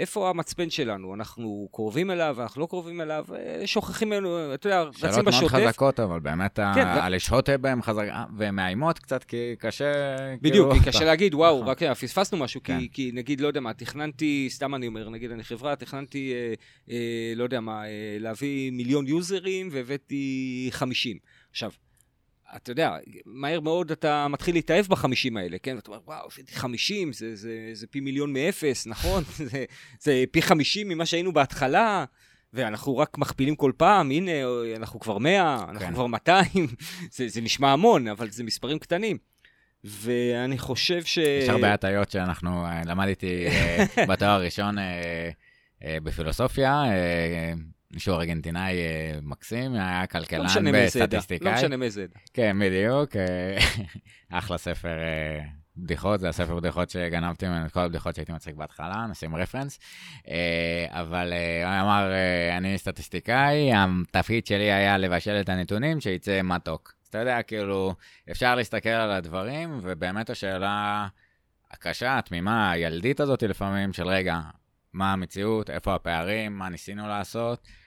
איפה 0.00 0.30
המצפן 0.30 0.70
שלנו? 0.70 1.14
אנחנו 1.14 1.68
קרובים 1.72 2.10
אליו, 2.10 2.36
אנחנו 2.42 2.60
לא 2.60 2.66
קרובים 2.66 3.00
אליו, 3.00 3.24
שוכחים 3.66 4.08
ממנו, 4.08 4.54
אתה 4.54 4.66
יודע, 4.68 4.82
רצים 4.82 5.00
בשוטף. 5.00 5.30
שאלות 5.30 5.52
מאוד 5.52 5.66
חזקות, 5.66 6.00
אבל 6.00 6.20
באמת, 6.20 6.56
כן, 6.56 6.86
הלשהות 6.86 7.48
בהן 7.48 7.82
חזקה, 7.82 8.24
ומאיימות 8.36 8.98
קצת, 8.98 9.24
כי 9.24 9.54
קשה... 9.58 9.92
בדיוק, 10.40 10.68
כאילו, 10.68 10.84
כי 10.84 10.90
קשה 10.90 11.04
להגיד, 11.04 11.34
וואו, 11.34 11.66
רק 11.66 11.82
פספסנו 11.82 12.38
משהו, 12.38 12.60
כן. 12.64 12.78
כי, 12.78 12.88
כי 12.92 13.10
נגיד, 13.14 13.40
לא 13.40 13.46
יודע 13.46 13.60
מה, 13.60 13.74
תכננתי, 13.74 14.48
סתם 14.50 14.74
אני 14.74 14.86
אומר, 14.86 15.08
נגיד 15.08 15.30
אני 15.30 15.44
חברה, 15.44 15.76
תכננתי, 15.76 16.32
אה, 16.32 16.54
אה, 16.90 17.32
לא 17.36 17.44
יודע 17.44 17.60
מה, 17.60 17.84
אה, 17.84 18.16
להביא 18.20 18.70
מיליון 18.70 19.06
יוזרים, 19.06 19.68
והבאתי 19.72 20.68
50. 20.70 21.18
עכשיו, 21.50 21.70
אתה 22.56 22.70
יודע, 22.70 22.96
מהר 23.26 23.60
מאוד 23.60 23.90
אתה 23.90 24.28
מתחיל 24.28 24.54
להתאהב 24.54 24.86
בחמישים 24.86 25.36
האלה, 25.36 25.58
כן? 25.58 25.76
ואתה 25.76 25.90
אומר, 25.90 26.00
וואו, 26.06 26.28
הבאתי 26.32 26.54
חמישים, 26.54 27.12
זה, 27.12 27.36
זה, 27.36 27.70
זה 27.72 27.86
פי 27.86 28.00
מיליון 28.00 28.32
מאפס, 28.32 28.86
נכון? 28.86 29.24
זה, 29.50 29.64
זה 30.00 30.24
פי 30.30 30.42
חמישים 30.42 30.88
ממה 30.88 31.06
שהיינו 31.06 31.32
בהתחלה, 31.32 32.04
ואנחנו 32.52 32.98
רק 32.98 33.18
מכפילים 33.18 33.56
כל 33.56 33.72
פעם, 33.76 34.10
הנה, 34.10 34.30
אנחנו 34.76 35.00
כבר 35.00 35.18
מאה, 35.18 35.64
אנחנו 35.68 35.86
כן. 35.86 35.94
כבר 35.94 36.06
מאתיים, 36.06 36.66
זה, 37.16 37.28
זה 37.28 37.40
נשמע 37.40 37.72
המון, 37.72 38.08
אבל 38.08 38.30
זה 38.30 38.44
מספרים 38.44 38.78
קטנים. 38.78 39.18
ואני 39.84 40.58
חושב 40.58 41.04
ש... 41.04 41.18
יש 41.18 41.48
הרבה 41.48 41.74
הטיות 41.74 42.10
שאנחנו, 42.10 42.66
אה, 42.66 42.82
למדתי 42.86 43.46
אה, 43.46 43.84
בתואר 44.08 44.30
הראשון 44.30 44.78
אה, 44.78 45.30
בפילוסופיה, 46.02 46.82
אה, 47.90 47.94
מישהו 47.94 48.14
ארגנטינאי 48.14 48.72
אה, 48.78 49.18
מקסים, 49.22 49.74
היה 49.74 50.00
לא 50.00 50.06
כלכלן 50.06 50.64
לא 50.64 50.70
וסטטיסטיקאי. 50.86 51.54
משנה 51.54 51.76
מאיזה 51.76 52.02
עדה. 52.02 52.20
כן, 52.34 52.56
בדיוק. 52.60 53.16
אה, 53.16 53.58
אחלה 54.38 54.58
ספר 54.58 54.88
אה, 54.88 55.40
בדיחות, 55.76 56.20
זה 56.20 56.28
הספר 56.28 56.56
בדיחות 56.56 56.90
שגנבתי 56.90 57.48
ממנו 57.48 57.66
את 57.66 57.72
כל 57.72 57.80
הבדיחות 57.80 58.14
שהייתי 58.14 58.32
מצחיק 58.32 58.54
בהתחלה, 58.54 59.06
נשים 59.10 59.36
רפרנס. 59.36 59.78
אה, 60.28 60.86
אבל 60.90 61.32
אה, 61.32 61.80
הוא 61.80 61.82
אמר, 61.82 62.12
אה, 62.12 62.56
אני 62.56 62.78
סטטיסטיקאי, 62.78 63.70
התפקיד 63.74 64.46
שלי 64.46 64.72
היה 64.72 64.98
לבשל 64.98 65.40
את 65.40 65.48
הנתונים, 65.48 66.00
שייצא 66.00 66.42
מתוק. 66.42 66.94
אז 67.02 67.08
אתה 67.08 67.18
יודע, 67.18 67.42
כאילו, 67.42 67.94
אפשר 68.30 68.54
להסתכל 68.54 68.88
על 68.88 69.10
הדברים, 69.10 69.80
ובאמת 69.82 70.30
השאלה 70.30 71.08
הקשה, 71.70 72.18
התמימה, 72.18 72.70
הילדית 72.70 73.20
הזאת 73.20 73.42
לפעמים, 73.42 73.92
של 73.92 74.08
רגע, 74.08 74.40
מה 74.92 75.12
המציאות, 75.12 75.70
איפה 75.70 75.94
הפערים, 75.94 76.58
מה 76.58 76.68
ניסינו 76.68 77.08
לעשות, 77.08 77.66
אה, 77.66 77.79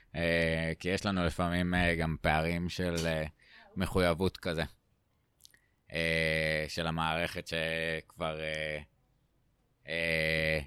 כי 0.80 0.90
יש 0.90 1.06
לנו 1.06 1.26
לפעמים 1.26 1.74
אה, 1.74 1.96
גם 1.96 2.16
פערים 2.22 2.70
של 2.70 2.96
אה, 3.06 3.24
מחויבות 3.76 4.38
כזה. 4.38 4.64
אה, 5.94 6.66
של 6.68 6.88
המערכת 6.88 7.48
שכבר... 7.48 8.40
אה, 8.40 8.80
אה, 9.88 10.60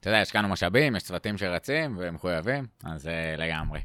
אתה 0.00 0.10
יודע, 0.10 0.20
השקענו 0.20 0.48
משאבים, 0.48 0.96
יש 0.96 1.02
צוותים 1.02 1.38
שרצים 1.38 1.96
ומחויבים, 2.00 2.66
אז 2.84 3.08
אה, 3.08 3.36
לגמרי. 3.36 3.80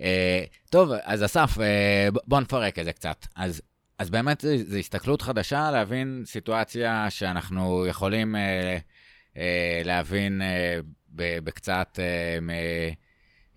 אה, 0.00 0.44
טוב, 0.70 0.90
אז 1.02 1.24
אסף, 1.24 1.58
אה, 1.60 2.08
בוא 2.26 2.40
נפרק 2.40 2.78
את 2.78 2.84
זה 2.84 2.92
קצת. 2.92 3.26
אז, 3.36 3.62
אז 3.98 4.10
באמת 4.10 4.44
זו 4.64 4.76
הסתכלות 4.76 5.22
חדשה 5.22 5.70
להבין 5.70 6.22
סיטואציה 6.26 7.10
שאנחנו 7.10 7.86
יכולים 7.86 8.36
אה, 8.36 8.78
אה, 9.36 9.82
להבין 9.84 10.42
אה, 10.42 10.78
בקצת 11.08 11.98
אה, 11.98 12.38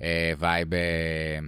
מווייב 0.01 0.73
אה, 0.73 1.39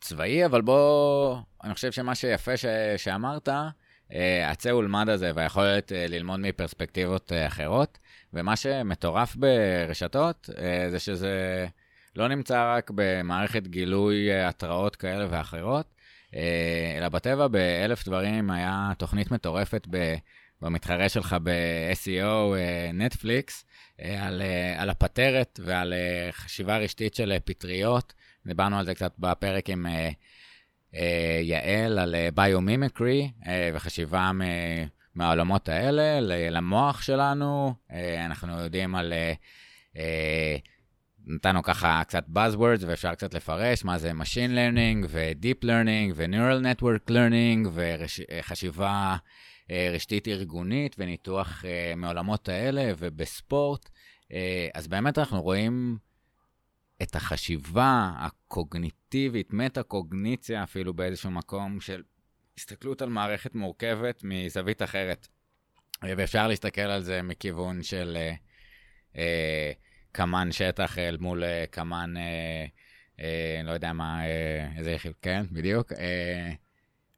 צבאי, 0.00 0.46
אבל 0.46 0.60
בוא, 0.60 1.36
אני 1.64 1.74
חושב 1.74 1.92
שמה 1.92 2.14
שיפה 2.14 2.56
ש, 2.56 2.66
שאמרת, 2.96 3.48
אה, 4.12 4.50
הצא 4.50 4.68
ולמד 4.68 5.08
הזה 5.08 5.30
והיכולת 5.34 5.92
אה, 5.92 6.06
ללמוד 6.08 6.40
מפרספקטיבות 6.40 7.32
אה, 7.32 7.46
אחרות, 7.46 7.98
ומה 8.32 8.56
שמטורף 8.56 9.36
ברשתות 9.36 10.50
אה, 10.58 10.90
זה 10.90 10.98
שזה 10.98 11.66
לא 12.16 12.28
נמצא 12.28 12.74
רק 12.76 12.90
במערכת 12.94 13.66
גילוי 13.66 14.30
אה, 14.32 14.48
התראות 14.48 14.96
כאלה 14.96 15.26
ואחרות, 15.30 15.86
אה, 16.34 16.94
אלא 16.98 17.08
בטבע 17.08 17.48
באלף 17.48 18.04
דברים 18.08 18.50
היה 18.50 18.92
תוכנית 18.98 19.30
מטורפת 19.30 19.86
ב... 19.90 20.14
במתחרה 20.62 21.08
שלך 21.08 21.36
ב-SEO, 21.42 22.56
אה, 22.56 22.90
נטפליקס, 22.94 23.64
אה, 24.00 24.26
על, 24.26 24.42
אה, 24.42 24.82
על 24.82 24.90
הפטרת 24.90 25.60
ועל 25.64 25.92
אה, 25.92 26.28
חשיבה 26.32 26.78
רשתית 26.78 27.14
של 27.14 27.32
אה, 27.32 27.40
פטריות. 27.40 28.12
דיברנו 28.46 28.78
על 28.78 28.84
זה 28.84 28.94
קצת 28.94 29.12
בפרק 29.18 29.70
עם 29.70 29.86
אה, 29.86 30.10
אה, 30.94 31.40
יעל, 31.42 31.98
על 31.98 32.14
אה, 32.14 32.28
ביומימיקרי 32.34 33.30
אה, 33.46 33.70
וחשיבה 33.74 34.30
מהעולמות 35.14 35.68
האלה 35.68 36.20
למוח 36.50 37.02
שלנו. 37.02 37.74
אה, 37.92 38.24
אנחנו 38.24 38.60
יודעים 38.60 38.94
על... 38.94 39.12
אה, 39.12 39.32
אה, 39.96 40.56
נתנו 41.28 41.62
ככה 41.62 42.02
קצת 42.04 42.24
buzzwords 42.34 42.86
ואפשר 42.86 43.14
קצת 43.14 43.34
לפרש 43.34 43.84
מה 43.84 43.98
זה 43.98 44.10
Machine 44.10 44.50
Learning 44.50 45.06
ו-Deep 45.08 45.64
Learning 45.64 46.12
ו-Neural 46.14 46.62
Network 46.64 47.10
Learning 47.10 47.68
וחשיבה 47.72 48.86
אה, 48.86 49.16
רשתית 49.70 50.28
ארגונית 50.28 50.96
וניתוח 50.98 51.64
אה, 51.64 51.94
מעולמות 51.96 52.48
האלה 52.48 52.92
ובספורט. 52.98 53.88
אה, 54.32 54.68
אז 54.74 54.88
באמת 54.88 55.18
אנחנו 55.18 55.42
רואים 55.42 55.98
את 57.02 57.16
החשיבה 57.16 58.12
הקוגניטיבית, 58.18 59.52
מטה-קוגניציה 59.52 60.62
אפילו 60.62 60.94
באיזשהו 60.94 61.30
מקום 61.30 61.80
של 61.80 62.02
הסתכלות 62.58 63.02
על 63.02 63.08
מערכת 63.08 63.54
מורכבת 63.54 64.20
מזווית 64.24 64.82
אחרת. 64.82 65.28
אה, 66.04 66.12
ואפשר 66.16 66.48
להסתכל 66.48 66.80
על 66.80 67.02
זה 67.02 67.22
מכיוון 67.22 67.82
של 67.82 68.16
אה, 68.16 68.34
אה, 69.16 69.72
קמן 70.12 70.52
שטח 70.52 70.98
אל 70.98 71.16
מול 71.20 71.44
אה, 71.44 71.64
קמן, 71.70 72.14
אה, 72.16 72.66
אה, 73.20 73.60
לא 73.64 73.72
יודע 73.72 73.92
מה, 73.92 74.26
אה, 74.26 74.68
איזה 74.78 74.90
יחיד, 74.90 75.12
כן, 75.22 75.46
בדיוק. 75.52 75.92
אה, 75.92 76.52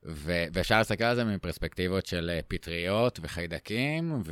ו- 0.09 0.45
ואפשר 0.53 0.79
להסתכל 0.79 1.05
על 1.05 1.17
זה 1.17 1.25
מפרספקטיבות 1.25 2.07
של 2.07 2.31
אה, 2.35 2.41
פטריות 2.49 3.21
וחיידקים, 3.23 4.23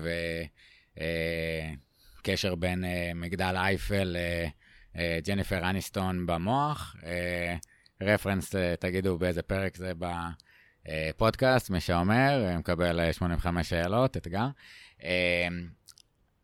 וקשר 2.21 2.55
בין 2.55 2.85
אה, 2.85 3.11
מגדל 3.15 3.55
אייפל 3.57 4.17
לג'ניפר 4.95 5.71
אניסטון 5.71 6.27
במוח. 6.27 6.97
אה, 7.05 7.57
רפרנס, 8.03 8.55
אה, 8.55 8.75
תגידו 8.77 9.19
באיזה 9.19 9.43
פרק 9.43 9.77
זה 9.77 9.93
בפודקאסט, 10.89 11.71
מי 11.71 11.81
שאומר, 11.81 12.45
אה, 12.45 12.59
מקבל 12.59 13.01
אה, 13.01 13.12
85 13.12 13.69
שאלות, 13.69 14.17
אתגר. 14.17 14.47
אה, 15.05 15.49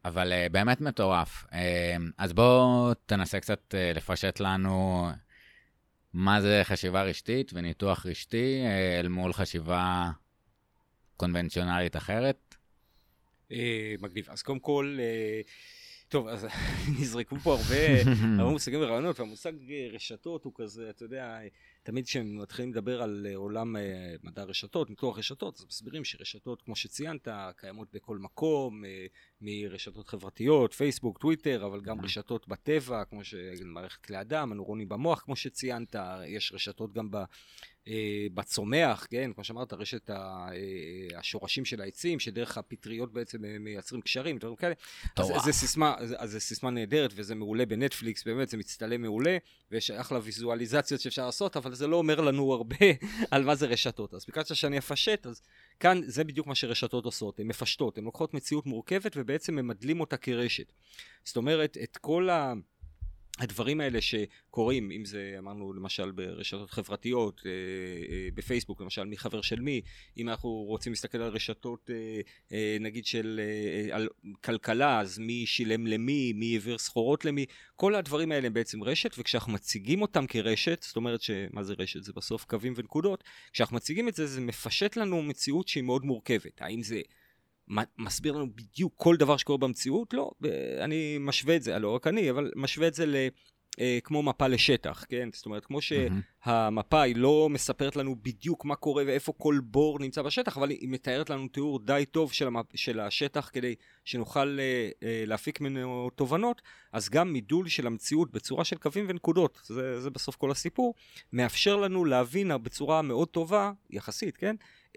אבל 0.04 0.32
אה, 0.32 0.46
באמת 0.52 0.80
מטורף. 0.80 1.44
אה, 1.52 1.96
אז 2.18 2.32
בואו 2.32 2.94
תנסה 3.06 3.40
קצת 3.40 3.74
אה, 3.74 3.92
לפשט 3.94 4.40
לנו 4.40 5.08
מה 6.14 6.40
זה 6.40 6.60
חשיבה 6.64 7.02
רשתית 7.02 7.50
וניתוח 7.54 8.06
רשתי 8.06 8.62
אה, 8.64 9.00
אל 9.00 9.08
מול 9.08 9.32
חשיבה 9.32 10.10
קונבנציונלית 11.16 11.96
אחרת. 11.96 12.54
אה, 13.52 13.94
מגניב. 14.00 14.30
אז 14.30 14.42
קודם 14.42 14.58
כל, 14.58 14.98
אה, 15.00 15.40
טוב, 16.12 16.28
אז 16.28 16.46
נזרקו 17.00 17.36
פה 17.36 17.52
הרבה, 17.52 18.02
הרבה 18.38 18.50
מושגים 18.50 18.80
ורעיונות, 18.80 19.20
והמושג 19.20 19.52
אה, 19.70 19.88
רשתות 19.92 20.44
הוא 20.44 20.52
כזה, 20.56 20.90
אתה 20.90 21.04
יודע, 21.04 21.38
תמיד 21.82 22.06
כשמתחילים 22.06 22.72
לדבר 22.72 23.02
על 23.02 23.26
אה, 23.30 23.36
עולם 23.36 23.76
אה, 23.76 24.14
מדע 24.22 24.42
הרשתות, 24.42 24.90
ניתוח 24.90 25.18
רשתות, 25.18 25.58
אז 25.58 25.64
מסבירים 25.68 26.04
שרשתות, 26.04 26.62
כמו 26.62 26.76
שציינת, 26.76 27.28
קיימות 27.56 27.88
בכל 27.92 28.18
מקום, 28.18 28.82
מרשתות 29.40 30.08
חברתיות, 30.08 30.72
פייסבוק, 30.72 31.18
טוויטר, 31.18 31.66
אבל 31.66 31.80
גם 31.80 32.00
רשתות 32.00 32.48
בטבע, 32.48 33.04
כמו 33.04 33.20
שמערכת 33.24 34.04
כלי 34.04 34.20
אדם, 34.20 34.52
הנוירונים 34.52 34.88
במוח, 34.88 35.20
כמו 35.20 35.36
שציינת, 35.36 35.96
יש 36.26 36.52
רשתות 36.52 36.92
גם 36.92 37.10
ב... 37.10 37.16
אה, 37.88 38.26
בצומח, 38.34 39.06
כן, 39.10 39.30
כמו 39.34 39.44
שאמרת, 39.44 39.72
רשת 39.72 40.10
אה, 40.10 40.48
השורשים 41.16 41.64
של 41.64 41.80
העצים, 41.80 42.18
שדרך 42.18 42.58
הפטריות 42.58 43.12
בעצם 43.12 43.44
אה, 43.44 43.58
מייצרים 43.58 44.00
קשרים, 44.00 44.38
דברים 44.38 44.56
כאלה. 44.56 44.74
אז. 45.16 45.44
זה 45.44 45.52
סיסמה, 45.52 45.94
אז 45.98 46.14
אז 46.18 46.30
זה 46.30 46.40
סיסמה 46.40 46.70
נהדרת, 46.70 47.10
וזה 47.14 47.34
מעולה 47.34 47.66
בנטפליקס, 47.66 48.24
באמת, 48.24 48.48
זה 48.48 48.56
מצטלם 48.56 49.02
מעולה, 49.02 49.38
ויש 49.70 49.90
אחלה 49.90 50.18
ויזואליזציות 50.22 51.00
שאפשר 51.00 51.26
לעשות, 51.26 51.56
אבל 51.56 51.74
זה 51.74 51.86
לא 51.86 51.96
אומר 51.96 52.20
לנו 52.20 52.52
הרבה 52.52 52.86
על 53.30 53.44
מה 53.44 53.54
זה 53.54 53.66
רשתות. 53.66 54.14
אז 54.14 54.24
ביקשת 54.26 54.56
שאני 54.56 54.78
אפשט, 54.78 55.26
אז 55.26 55.42
כאן 55.80 56.00
זה 56.06 56.24
בדיוק 56.24 56.46
מה 56.46 56.54
שרשתות 56.54 57.04
עושות, 57.04 57.40
הן 57.40 57.46
מפשטות, 57.46 57.98
הן 57.98 58.04
לוקחות 58.04 58.34
מציאות 58.34 58.66
מורכבת 58.66 59.12
ובעצם 59.16 59.56
ממדלים 59.56 60.00
אותה 60.00 60.16
כרשת. 60.16 60.72
זאת 61.24 61.36
אומרת, 61.36 61.78
את 61.82 61.96
כל 61.96 62.30
ה... 62.30 62.52
הדברים 63.38 63.80
האלה 63.80 63.98
שקורים, 64.00 64.90
אם 64.90 65.04
זה 65.04 65.34
אמרנו 65.38 65.72
למשל 65.72 66.10
ברשתות 66.10 66.70
חברתיות, 66.70 67.42
אה, 67.46 67.50
אה, 68.14 68.28
בפייסבוק 68.34 68.80
למשל, 68.80 69.04
מי 69.04 69.16
חבר 69.16 69.40
של 69.40 69.60
מי, 69.60 69.80
אם 70.16 70.28
אנחנו 70.28 70.50
רוצים 70.50 70.92
להסתכל 70.92 71.18
על 71.18 71.28
רשתות 71.28 71.90
אה, 72.52 72.76
נגיד 72.80 73.06
של 73.06 73.40
על 73.92 74.08
כלכלה, 74.40 75.00
אז 75.00 75.18
מי 75.18 75.46
שילם 75.46 75.86
למי, 75.86 76.32
מי 76.32 76.52
העביר 76.52 76.78
סחורות 76.78 77.24
למי, 77.24 77.46
כל 77.76 77.94
הדברים 77.94 78.32
האלה 78.32 78.46
הם 78.46 78.54
בעצם 78.54 78.82
רשת, 78.82 79.14
וכשאנחנו 79.18 79.52
מציגים 79.52 80.02
אותם 80.02 80.26
כרשת, 80.26 80.82
זאת 80.82 80.96
אומרת 80.96 81.22
שמה 81.22 81.62
זה 81.62 81.74
רשת? 81.78 82.02
זה 82.02 82.12
בסוף 82.12 82.44
קווים 82.44 82.72
ונקודות, 82.76 83.24
כשאנחנו 83.52 83.76
מציגים 83.76 84.08
את 84.08 84.14
זה, 84.14 84.26
זה 84.26 84.40
מפשט 84.40 84.96
לנו 84.96 85.22
מציאות 85.22 85.68
שהיא 85.68 85.84
מאוד 85.84 86.04
מורכבת. 86.04 86.62
האם 86.62 86.82
זה 86.82 87.00
מסביר 87.98 88.32
לנו 88.32 88.46
בדיוק 88.54 88.92
כל 88.96 89.16
דבר 89.16 89.36
שקורה 89.36 89.58
במציאות? 89.58 90.14
לא, 90.14 90.30
אני 90.80 91.16
משווה 91.20 91.56
את 91.56 91.62
זה, 91.62 91.78
לא 91.78 91.90
רק 91.90 92.06
אני, 92.06 92.30
אבל 92.30 92.50
משווה 92.56 92.88
את 92.88 92.94
זה 92.94 93.28
אה, 93.80 93.98
כמו 94.04 94.22
מפה 94.22 94.46
לשטח, 94.46 95.04
כן? 95.08 95.28
זאת 95.32 95.46
אומרת, 95.46 95.64
כמו 95.64 95.78
שהמפה 95.80 97.02
היא 97.02 97.16
לא 97.16 97.48
מספרת 97.50 97.96
לנו 97.96 98.16
בדיוק 98.22 98.64
מה 98.64 98.76
קורה 98.76 99.02
ואיפה 99.06 99.32
כל 99.38 99.60
בור 99.64 99.98
נמצא 99.98 100.22
בשטח, 100.22 100.56
אבל 100.56 100.70
היא 100.70 100.88
מתארת 100.88 101.30
לנו 101.30 101.48
תיאור 101.48 101.78
די 101.78 102.04
טוב 102.10 102.32
של, 102.32 102.46
המפ... 102.46 102.66
של 102.74 103.00
השטח 103.00 103.50
כדי 103.52 103.74
שנוכל 104.04 104.58
אה, 104.60 104.90
אה, 105.02 105.24
להפיק 105.26 105.60
ממנו 105.60 106.10
תובנות, 106.14 106.62
אז 106.92 107.08
גם 107.08 107.32
מידול 107.32 107.68
של 107.68 107.86
המציאות 107.86 108.32
בצורה 108.32 108.64
של 108.64 108.76
קווים 108.76 109.04
ונקודות, 109.08 109.60
זה, 109.64 110.00
זה 110.00 110.10
בסוף 110.10 110.36
כל 110.36 110.50
הסיפור, 110.50 110.94
מאפשר 111.32 111.76
לנו 111.76 112.04
להבין 112.04 112.50
בצורה 112.62 113.02
מאוד 113.02 113.28
טובה, 113.28 113.72
יחסית, 113.90 114.36
כן? 114.36 114.56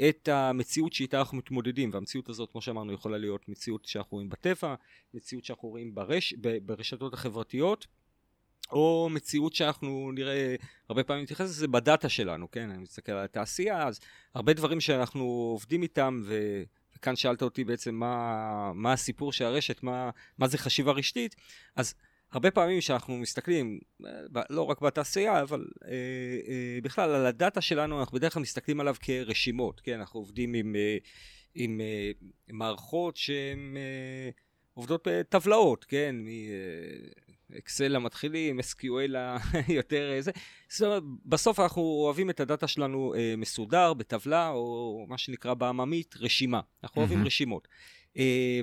את 0.10 0.28
המציאות 0.28 0.94
שאיתה 0.94 1.20
אנחנו 1.20 1.38
מתמודדים, 1.38 1.90
והמציאות 1.94 2.30
הזאת, 2.30 2.52
כמו 2.52 2.62
שאמרנו, 2.62 2.94
יכולה 2.94 3.18
להיות 3.18 3.50
מציאות 3.50 3.86
שאנחנו 3.86 4.16
רואים 4.16 4.30
בטבע, 4.30 4.76
מציאות 5.14 5.46
שאנחנו 5.46 5.70
רואים 5.70 5.96
ברש... 5.96 6.34
ברשתות 6.66 7.14
החברתיות, 7.14 7.88
או 8.72 9.10
מציאות 9.12 9.54
שאנחנו 9.56 10.12
נראה, 10.12 10.56
הרבה 10.90 11.04
פעמים 11.04 11.24
נתייחס 11.24 11.46
לזה 11.46 11.68
בדאטה 11.68 12.10
שלנו, 12.10 12.52
כן? 12.52 12.70
אני 12.70 12.84
מסתכל 12.84 13.12
על 13.12 13.26
התעשייה, 13.26 13.88
אז 13.88 14.00
הרבה 14.34 14.54
דברים 14.54 14.82
שאנחנו 14.82 15.24
עובדים 15.24 15.84
איתם, 15.84 16.22
ו... 16.26 16.64
וכאן 16.98 17.16
שאלת 17.16 17.42
אותי 17.42 17.64
בעצם 17.64 17.96
מה, 17.96 18.72
מה 18.74 18.94
הסיפור 18.94 19.34
של 19.34 19.46
הרשת, 19.46 19.84
מה, 19.84 20.10
מה 20.38 20.48
זה 20.48 20.58
חשיבה 20.58 20.92
רשתית, 20.92 21.36
אז 21.76 21.94
הרבה 22.32 22.52
פעמים 22.52 22.80
כשאנחנו 22.80 23.18
מסתכלים, 23.18 23.80
אה, 24.06 24.42
לא 24.50 24.62
רק 24.62 24.82
בתעשייה, 24.82 25.42
אבל 25.42 25.68
אה, 25.86 25.92
אה, 26.48 26.80
בכלל 26.84 27.10
על 27.10 27.26
הדאטה 27.26 27.62
שלנו, 27.62 28.00
אנחנו 28.00 28.18
בדרך 28.18 28.34
כלל 28.34 28.42
מסתכלים 28.42 28.80
עליו 28.80 28.96
כרשימות, 29.00 29.80
כן? 29.80 30.00
אנחנו 30.00 30.20
עובדים 30.20 30.54
עם, 30.54 30.76
אה, 30.76 30.98
עם 31.56 31.82
אה, 31.82 32.12
מערכות 32.50 33.18
שהן 33.18 33.78
אה, 33.78 34.30
עובדות 34.74 35.08
בטבלאות, 35.08 35.86
כן? 35.86 36.16
מ, 36.16 36.28
אה, 36.28 36.34
אקסל 37.58 37.88
למתחילים, 37.88 38.60
SQL 38.60 39.16
היותר 39.68 40.18
זה. 40.20 40.32
זאת 40.70 40.82
אומרת, 40.82 41.04
בסוף 41.26 41.60
אנחנו 41.60 41.82
אוהבים 41.82 42.30
את 42.30 42.40
הדאטה 42.40 42.68
שלנו 42.68 43.14
אה, 43.18 43.34
מסודר, 43.38 43.94
בטבלה, 43.94 44.50
או 44.50 45.06
מה 45.10 45.18
שנקרא 45.18 45.54
בעממית, 45.54 46.16
רשימה. 46.20 46.62
אנחנו. 46.84 47.02
אוהבים 47.02 47.26
רשימות. 47.26 47.68
אה, 48.18 48.62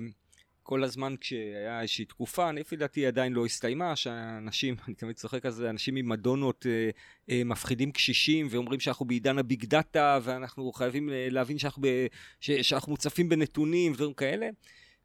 כל 0.62 0.84
הזמן 0.84 1.14
כשהיה 1.20 1.80
איזושהי 1.80 2.04
תקופה, 2.04 2.52
לפי 2.52 2.76
דעתי 2.76 3.06
עדיין 3.06 3.32
לא 3.32 3.44
הסתיימה, 3.44 3.96
שאנשים, 3.96 4.74
אני 4.86 4.94
תמיד 4.94 5.16
צוחק 5.16 5.46
על 5.46 5.52
זה, 5.52 5.70
אנשים 5.70 5.96
עם 5.96 6.08
מדונות 6.08 6.66
אה, 6.66 6.90
אה, 7.30 7.44
מפחידים 7.44 7.92
קשישים 7.92 8.46
ואומרים 8.50 8.80
שאנחנו 8.80 9.06
בעידן 9.06 9.38
הביג 9.38 9.64
דאטה 9.64 10.18
ואנחנו 10.22 10.72
חייבים 10.72 11.10
אה, 11.10 11.28
להבין 11.30 11.58
שאנחנו, 11.58 11.82
ב, 11.82 12.06
ש, 12.40 12.50
שאנחנו 12.50 12.92
מוצפים 12.92 13.28
בנתונים 13.28 13.92
ודברים 13.92 14.14
כאלה. 14.14 14.48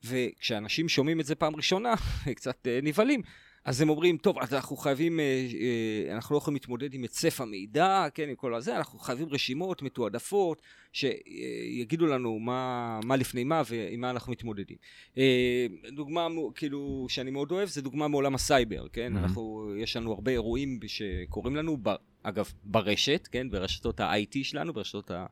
וכשאנשים 0.04 0.90
שומעים 0.90 1.20
את 1.20 1.26
זה 1.26 1.36
פעם 1.36 1.56
ראשונה, 1.56 1.94
קצת 2.36 2.68
אה, 2.68 2.80
נבהלים. 2.84 3.22
אז 3.68 3.82
הם 3.82 3.90
אומרים, 3.90 4.18
טוב, 4.18 4.40
אז 4.40 4.54
אנחנו 4.54 4.78
חייבים, 4.78 5.20
אה, 5.20 5.48
אה, 5.60 6.16
אנחנו 6.16 6.34
לא 6.34 6.38
יכולים 6.38 6.56
להתמודד 6.56 6.94
עם 6.94 7.02
היצף 7.02 7.42
המידע, 7.42 8.06
כן, 8.14 8.30
עם 8.30 8.36
כל 8.36 8.56
הזה, 8.56 8.78
אנחנו 8.78 9.00
חייבים 9.00 9.28
רשימות 9.32 9.82
מתועדפות, 9.82 10.62
שיגידו 10.94 12.06
לנו 12.06 12.40
מה, 12.40 13.00
מה 13.04 13.16
לפני 13.16 13.44
מה 13.44 13.62
ועם 13.70 14.02
מה 14.02 14.10
אנחנו 14.10 14.32
מתמודדים. 14.32 14.78
אה, 15.18 15.68
דוגמה, 15.92 16.28
כאילו, 16.56 17.06
שאני 17.10 17.32
מאוד 17.32 17.52
אוהב, 17.52 17.70
זה 17.70 17.82
דוגמה 17.82 18.08
מעולם 18.08 18.36
הסייבר, 18.36 18.88
כן? 18.94 19.14
Mm-hmm. 19.14 19.20
אנחנו, 19.20 19.72
יש 19.78 19.98
לנו 19.98 20.12
הרבה 20.12 20.32
אירועים 20.32 20.80
שקורים 20.88 21.56
לנו, 21.56 21.78
ב, 21.84 21.90
אגב, 22.24 22.52
ברשת, 22.64 23.28
כן? 23.32 23.50
ברשתות 23.50 24.00
ה-IT 24.00 24.38
שלנו, 24.44 24.74
ברשתות 24.74 25.12
ה... 25.12 25.26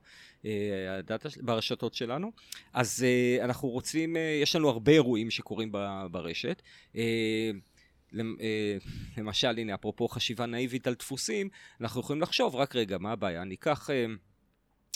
הדאטה, 0.99 1.29
ברשתות 1.41 1.93
שלנו. 1.93 2.31
אז 2.73 3.05
אנחנו 3.41 3.69
רוצים, 3.69 4.17
יש 4.41 4.55
לנו 4.55 4.69
הרבה 4.69 4.91
אירועים 4.91 5.31
שקורים 5.31 5.71
ברשת. 6.11 6.61
אה, 8.19 8.77
למשל, 9.17 9.57
הנה, 9.57 9.75
אפרופו 9.75 10.07
חשיבה 10.07 10.45
נאיבית 10.45 10.87
על 10.87 10.93
דפוסים, 10.93 11.49
אנחנו 11.81 12.01
יכולים 12.01 12.21
לחשוב, 12.21 12.55
רק 12.55 12.75
רגע, 12.75 12.97
מה 12.97 13.11
הבעיה? 13.11 13.43
ניקח 13.43 13.89
אה, 13.89 14.05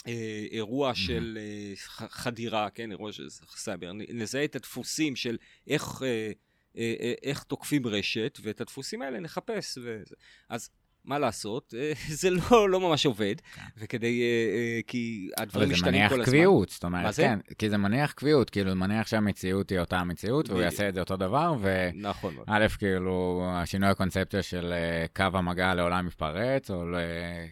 אה, 0.06 0.46
אירוע 0.50 0.94
של 0.94 1.38
אה, 1.40 1.72
חדירה, 2.08 2.70
כן, 2.70 2.90
אירוע 2.90 3.12
של 3.12 3.30
סייבר, 3.56 3.92
נזהה 3.92 4.44
את 4.44 4.56
הדפוסים 4.56 5.16
של 5.16 5.36
איך... 5.66 6.02
אה, 6.02 6.32
אה, 6.76 6.94
אה, 7.00 7.14
איך 7.22 7.42
תוקפים 7.42 7.86
רשת, 7.86 8.38
ואת 8.42 8.60
הדפוסים 8.60 9.02
האלה 9.02 9.20
נחפש. 9.20 9.78
וזה. 9.78 10.14
אז 10.48 10.70
מה 11.10 11.18
לעשות, 11.18 11.74
אה, 11.78 11.92
זה 12.20 12.30
לא, 12.30 12.70
לא 12.70 12.80
ממש 12.80 13.06
עובד, 13.06 13.34
כן. 13.54 13.62
וכדי, 13.78 14.22
אה, 14.22 14.26
אה, 14.26 14.80
כי 14.86 15.30
הדברים 15.36 15.70
משתנים 15.70 15.92
כל 15.92 16.14
הזמן. 16.14 16.14
אבל 16.14 16.24
זה 16.24 16.26
מניח 16.26 16.28
קביעות, 16.28 16.68
זאת 16.70 16.84
אומרת, 16.84 17.14
כן, 17.14 17.38
כי 17.58 17.70
זה 17.70 17.76
מניח 17.76 18.12
קביעות, 18.12 18.50
כאילו, 18.50 18.74
מניח 18.74 19.06
שהמציאות 19.06 19.70
היא 19.70 19.78
אותה 19.78 19.98
המציאות, 19.98 20.48
והוא 20.48 20.62
יעשה 20.62 20.88
את 20.88 20.94
זה 20.94 21.00
אותו 21.00 21.16
דבר, 21.16 21.54
ו... 21.60 21.88
נכון. 21.94 22.34
א', 22.46 22.66
כאילו, 22.78 23.44
השינוי 23.52 23.88
הקונספציה 23.88 24.42
של 24.42 24.72
קו 25.16 25.24
המגע 25.34 25.74
לעולם 25.74 26.06
מתפרץ, 26.06 26.70
או 26.70 26.84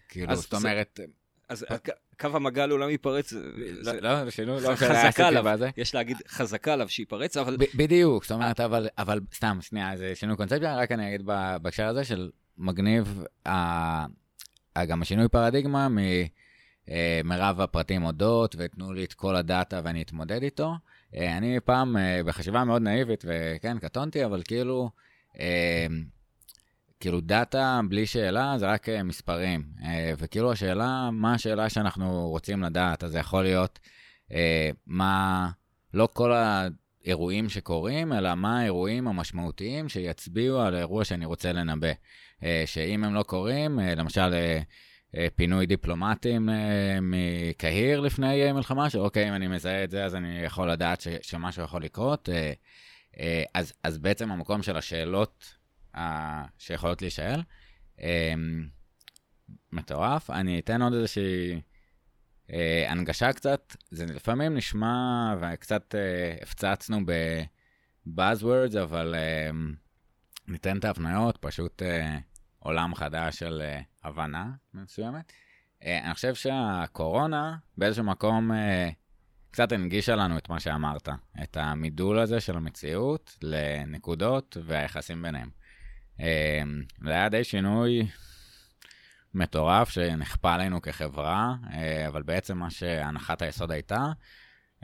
כאילו, 0.08 0.36
זאת 0.36 0.54
אומרת... 0.54 1.00
אז 1.48 1.66
קו 2.20 2.28
המגע 2.36 2.66
לעולם 2.66 2.90
ייפרץ, 2.90 3.32
לא, 4.00 4.30
שינוי, 4.30 4.62
לא 4.62 4.74
חזקה 4.74 5.26
עליו, 5.28 5.60
יש 5.76 5.94
להגיד 5.94 6.16
חזקה 6.28 6.72
עליו 6.72 6.88
שייפרץ, 6.88 7.36
אבל... 7.36 7.56
בדיוק, 7.74 8.24
זאת 8.24 8.32
אומרת, 8.32 8.60
אבל 8.98 9.20
סתם, 9.34 9.58
שנייה, 9.60 9.96
זה 9.96 10.14
שינוי 10.14 10.36
קונספציה, 10.36 10.76
רק 10.76 10.92
אני 10.92 11.08
אגיד 11.08 11.26
בהקשר 11.62 11.86
הזה 11.86 12.04
של 12.04 12.30
מגניב, 12.58 13.24
גם 14.86 15.02
השינוי 15.02 15.28
פרדיגמה 15.28 15.88
מרב 17.24 17.60
הפרטים 17.60 18.04
אודות, 18.04 18.56
ותנו 18.58 18.92
לי 18.92 19.04
את 19.04 19.12
כל 19.12 19.36
הדאטה 19.36 19.80
ואני 19.84 20.02
אתמודד 20.02 20.42
איתו. 20.42 20.74
אה, 21.16 21.36
אני 21.36 21.60
פעם, 21.60 21.96
אה, 21.96 22.20
בחשיבה 22.24 22.64
מאוד 22.64 22.82
נאיבית, 22.82 23.24
וכן, 23.28 23.78
קטונתי, 23.78 24.24
אבל 24.24 24.42
כאילו, 24.44 24.90
אה, 25.40 25.86
כאילו 27.00 27.20
דאטה 27.20 27.80
בלי 27.88 28.06
שאלה 28.06 28.54
זה 28.58 28.66
רק 28.66 28.88
מספרים. 28.88 29.62
וכאילו 30.18 30.52
השאלה, 30.52 31.10
מה 31.12 31.34
השאלה 31.34 31.68
שאנחנו 31.68 32.28
רוצים 32.28 32.62
לדעת? 32.62 33.04
אז 33.04 33.12
זה 33.12 33.18
יכול 33.18 33.42
להיות 33.42 33.78
מה, 34.86 35.50
לא 35.94 36.08
כל 36.12 36.32
האירועים 37.08 37.48
שקורים, 37.48 38.12
אלא 38.12 38.34
מה 38.34 38.60
האירועים 38.60 39.08
המשמעותיים 39.08 39.88
שיצביעו 39.88 40.60
על 40.60 40.74
האירוע 40.74 41.04
שאני 41.04 41.24
רוצה 41.24 41.52
לנבא. 41.52 41.92
אה, 42.42 42.62
שאם 42.66 43.04
הם 43.04 43.14
לא 43.14 43.22
קורים, 43.22 43.80
אה, 43.80 43.94
למשל 43.94 44.34
אה, 45.14 45.26
פינוי 45.36 45.66
דיפלומטים 45.66 46.48
מקהיר 47.02 48.00
לפני 48.00 48.52
מלחמה, 48.52 48.90
שאוקיי, 48.90 49.28
אם 49.28 49.34
אני 49.34 49.48
מזהה 49.48 49.84
את 49.84 49.90
זה, 49.90 50.04
אז 50.04 50.14
אני 50.14 50.38
יכול 50.44 50.70
לדעת 50.70 51.00
ש, 51.00 51.08
שמשהו 51.22 51.64
יכול 51.64 51.82
לקרות. 51.82 52.28
אז, 53.54 53.72
אז 53.82 53.98
בעצם 53.98 54.30
המקום 54.30 54.62
של 54.62 54.76
השאלות 54.76 55.54
שיכולות 56.58 57.02
להישאל, 57.02 57.40
מטורף. 59.72 60.30
אני 60.30 60.58
אתן 60.58 60.82
עוד 60.82 60.94
איזושהי 60.94 61.60
הנגשה 62.88 63.32
קצת, 63.32 63.76
זה 63.90 64.06
לפעמים 64.06 64.54
נשמע, 64.54 65.34
וקצת 65.40 65.94
הפצצנו 66.42 67.00
ב-Buzzwords, 67.06 68.78
אבל 68.82 69.14
ניתן 70.48 70.78
את 70.78 70.84
ההפניות, 70.84 71.36
פשוט 71.40 71.82
עולם 72.58 72.94
חדש 72.94 73.38
של 73.38 73.62
uh, 73.62 74.08
הבנה 74.08 74.50
מסוימת. 74.74 75.32
Uh, 75.80 75.84
אני 76.04 76.14
חושב 76.14 76.34
שהקורונה 76.34 77.56
באיזשהו 77.78 78.04
מקום 78.04 78.50
uh, 78.50 78.54
קצת 79.50 79.72
הנגישה 79.72 80.16
לנו 80.16 80.38
את 80.38 80.48
מה 80.48 80.60
שאמרת, 80.60 81.08
את 81.42 81.56
המידול 81.56 82.18
הזה 82.18 82.40
של 82.40 82.56
המציאות 82.56 83.38
לנקודות 83.42 84.56
והיחסים 84.64 85.22
ביניהם. 85.22 85.50
Uh, 86.16 86.22
זה 87.04 87.10
היה 87.10 87.28
די 87.28 87.44
שינוי 87.44 88.08
מטורף 89.34 89.88
שנכפה 89.90 90.54
עלינו 90.54 90.82
כחברה, 90.82 91.54
uh, 91.62 91.68
אבל 92.08 92.22
בעצם 92.22 92.58
מה 92.58 92.70
שהנחת 92.70 93.42
היסוד 93.42 93.72
הייתה, 93.72 94.06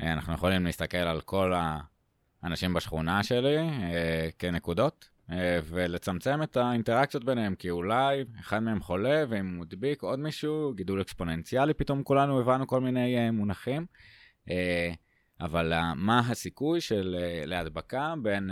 uh, 0.00 0.02
אנחנו 0.02 0.34
יכולים 0.34 0.66
להסתכל 0.66 0.96
על 0.96 1.20
כל 1.20 1.52
האנשים 2.42 2.74
בשכונה 2.74 3.22
שלי 3.22 3.58
uh, 3.58 4.32
כנקודות, 4.38 5.14
אה, 5.30 5.58
ולצמצם 5.64 6.42
את 6.42 6.56
האינטראקציות 6.56 7.24
ביניהם, 7.24 7.54
כי 7.54 7.70
אולי 7.70 8.24
אחד 8.40 8.58
מהם 8.58 8.80
חולה 8.80 9.24
ואם 9.28 9.54
הוא 9.54 9.60
מדביק 9.60 10.02
עוד 10.02 10.18
מישהו, 10.18 10.72
גידול 10.74 11.00
אקספוננציאלי, 11.00 11.74
פתאום 11.74 12.02
כולנו 12.02 12.40
הבנו 12.40 12.66
כל 12.66 12.80
מיני 12.80 13.16
אה, 13.16 13.30
מונחים. 13.30 13.86
אה, 14.50 14.92
אבל 15.40 15.72
מה 15.96 16.18
הסיכוי 16.18 16.80
של 16.80 17.16
להדבקה 17.46 18.14
בין 18.22 18.50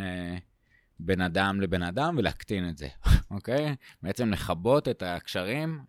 בן 1.04 1.20
אדם 1.20 1.60
לבן 1.60 1.82
אדם 1.82 2.14
ולהקטין 2.18 2.68
את 2.68 2.78
זה, 2.78 2.88
אוקיי? 3.30 3.76
בעצם 4.02 4.30
לכבות 4.30 4.88
את 4.88 5.02
הקשרים 5.06 5.80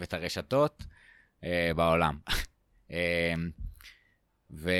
ואת 0.00 0.14
הרשתות 0.14 0.84
בעולם. 1.76 2.18
ו... 4.52 4.70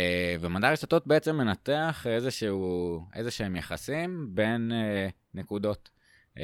ומדע 0.40 0.68
הרשתות 0.68 1.06
בעצם 1.06 1.36
מנתח 1.36 2.06
איזשהו, 2.06 3.04
איזשהם 3.14 3.56
יחסים 3.56 4.28
בין 4.30 4.72
uh, 4.72 5.12
נקודות. 5.34 5.90
Um, 6.36 6.40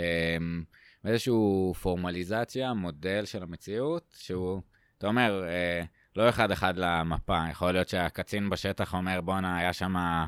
איזושהי 1.05 1.35
פורמליזציה, 1.83 2.75
מודל 2.75 3.25
של 3.25 3.43
המציאות, 3.43 4.15
שהוא, 4.19 4.61
אתה 4.99 5.07
אומר, 5.07 5.45
uh, 5.45 5.87
לא 6.17 6.29
אחד-אחד 6.29 6.75
למפה, 6.77 7.45
יכול 7.51 7.73
להיות 7.73 7.89
שהקצין 7.89 8.51
בשטח 8.51 8.95
אומר, 8.95 9.21
בואנה, 9.21 9.59
היה 9.59 9.73
שם 9.73 9.97
אה, 9.97 10.27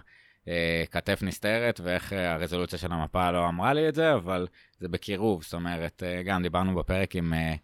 כתף 0.90 1.18
נסתרת 1.22 1.80
ואיך 1.80 2.12
אה, 2.12 2.32
הרזולוציה 2.32 2.78
של 2.78 2.92
המפה 2.92 3.30
לא 3.30 3.48
אמרה 3.48 3.72
לי 3.72 3.88
את 3.88 3.94
זה, 3.94 4.14
אבל 4.14 4.46
זה 4.80 4.88
בקירוב, 4.88 5.42
זאת 5.42 5.54
אומרת, 5.54 6.02
אה, 6.02 6.22
גם 6.22 6.42
דיברנו 6.42 6.74
בפרק 6.74 7.16
עם 7.16 7.34
אה, 7.34 7.54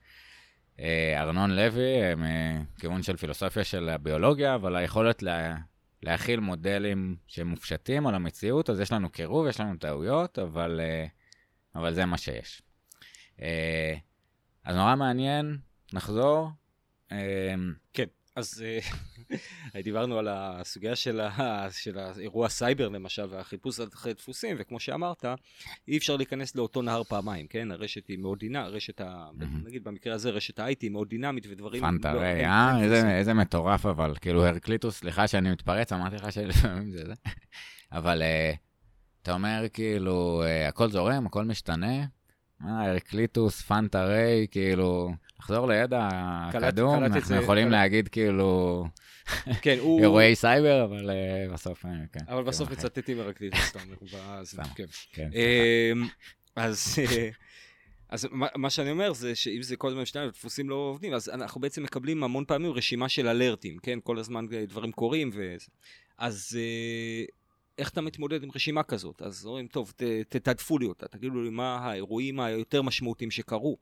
אה, 0.81 1.20
ארנון 1.23 1.51
לוי, 1.51 2.03
אה, 2.03 2.14
מכיוון 2.16 3.03
של 3.03 3.16
פילוסופיה 3.16 3.64
של 3.64 3.88
הביולוגיה, 3.88 4.55
אבל 4.55 4.77
היכולת 4.77 5.23
לה, 5.23 5.57
להכיל 6.03 6.40
מודלים 6.40 7.16
שמופשטים 7.27 8.07
על 8.07 8.14
המציאות, 8.14 8.70
אז 8.70 8.81
יש 8.81 8.92
לנו 8.92 9.11
קירוב, 9.11 9.47
יש 9.47 9.61
לנו 9.61 9.77
טעויות, 9.77 10.38
אבל, 10.38 10.81
אה, 10.81 11.07
אבל 11.75 11.94
זה 11.94 12.05
מה 12.05 12.18
שיש. 12.18 12.62
אה, 13.42 13.94
אז 14.64 14.77
נורא 14.77 14.97
מעניין, 14.97 15.59
נחזור. 15.92 16.51
אה, 17.12 17.55
כן, 17.92 18.07
אז 18.37 18.64
אה, 18.66 18.79
דיברנו 19.85 20.18
על 20.18 20.29
הסוגיה 20.31 20.97
של, 20.97 21.20
ה, 21.20 21.66
של 21.70 21.99
האירוע 21.99 22.49
סייבר 22.49 22.88
למשל, 22.88 23.27
והחיפוש 23.31 23.81
אחרי 23.81 24.14
דפוסים, 24.14 24.57
וכמו 24.59 24.81
שאמרת, 24.81 25.25
אי 25.88 25.97
אפשר 25.97 26.16
להיכנס 26.16 26.57
לאותו 26.57 26.83
נהר 26.83 27.05
פעמיים, 27.05 27.47
כן? 27.47 27.70
הרשת 27.70 28.09
היא 28.09 28.18
מאוד 28.18 28.38
דינמית, 28.38 28.66
הרשת, 28.66 29.01
ה. 29.01 29.29
נגיד 29.64 29.85
במקרה 29.85 30.14
הזה, 30.14 30.31
רשת 30.31 30.59
ה-IT 30.59 30.79
היא 30.81 30.90
מאוד 30.90 31.09
דינמית 31.09 31.47
ודברים... 31.51 31.83
πάντα 31.83 32.16
ρει, 32.16 32.42
לא- 32.42 32.47
אה? 32.47 33.18
איזה 33.18 33.35
מטורף, 33.35 33.87
אבל 33.87 34.14
כאילו 34.20 34.47
הרקליטוס, 34.47 34.99
סליחה 34.99 35.29
שאני 35.29 35.51
מתפרץ, 35.51 35.92
אמרתי 35.92 36.16
לך 36.16 36.33
שלפעמים 36.33 36.90
זה 36.90 37.05
זה. 37.07 37.14
אבל 37.92 38.23
אה, 38.23 38.53
אתה 39.23 39.33
אומר 39.33 39.64
כאילו, 39.73 40.42
אה, 40.44 40.68
הכל 40.68 40.90
זורם, 40.90 41.27
הכל 41.27 41.44
משתנה. 41.44 42.05
אה, 42.68 42.90
הרקליטוס, 42.90 43.62
πάντα 43.62 44.09
ρει, 44.09 44.47
כאילו, 44.50 45.12
לחזור 45.40 45.68
לידע 45.68 46.09
הקדום, 46.12 47.05
את 47.05 47.11
אנחנו 47.12 47.37
יכולים. 47.37 47.70
להגיד 47.70 48.09
כאילו 48.09 48.85
כן, 49.62 49.77
הוא... 49.81 50.00
אירועי 50.00 50.35
סייבר, 50.37 50.85
אבל 50.85 51.11
אה, 51.11 51.53
בסוף, 51.53 51.87
אה, 51.87 51.90
כן. 52.12 52.20
אבל 52.29 52.42
בסוף 52.42 52.68
כאילו, 52.68 52.83
מצטטים 52.83 53.18
מרקליטוס, 53.18 53.70
אתה 53.70 53.79
אומר, 53.83 53.96
ואז- 54.12 54.48
סתם. 54.48 54.62
כן. 54.74 54.85
כן. 55.12 55.29
אמ, 55.33 56.07
אז 56.57 56.98
אז 58.11 58.29
מה- 58.31 58.46
מה 58.57 58.70
שאני 58.70 58.90
אומר 58.90 59.12
זה 59.12 59.35
שאם 59.35 59.62
זה 59.62 59.77
כל 59.77 59.88
הזמן 59.88 60.03
משתנה 60.03 60.27
ודפוסים 60.27 60.70
לא 60.70 60.74
עובדים, 60.74 61.14
אז 61.14 61.29
אנחנו 61.29 61.61
בעצם 61.61 61.83
מקבלים 61.83 62.24
המון 62.24 62.44
פעמים 62.44 62.70
רשימה 62.72 63.09
של 63.09 63.29
אלרטים, 63.29 63.79
כן? 63.83 63.98
כל 64.05 64.18
הזמן 64.18 64.46
דברים 64.68 64.92
קורים 64.92 65.31
ו... 65.35 65.55
אז 66.18 66.59
איך 67.79 67.89
אתה 67.91 68.01
מתמודד 68.01 68.43
עם 68.43 68.51
רשימה 68.55 68.83
כזאת? 68.83 69.23
אז 69.23 69.47
אומרים, 69.47 69.67
טוב, 69.67 69.93
ת- 69.97 70.03
תתעדפו 70.29 70.79
לי 70.79 70.87
אותה, 70.87 71.09
תגידו 71.09 71.43
לי 71.43 71.51
מה 71.51 71.77
האירועים 71.79 72.41
היותר 72.41 72.83
משמעותיים 72.83 73.31
שקרו. 73.31 73.79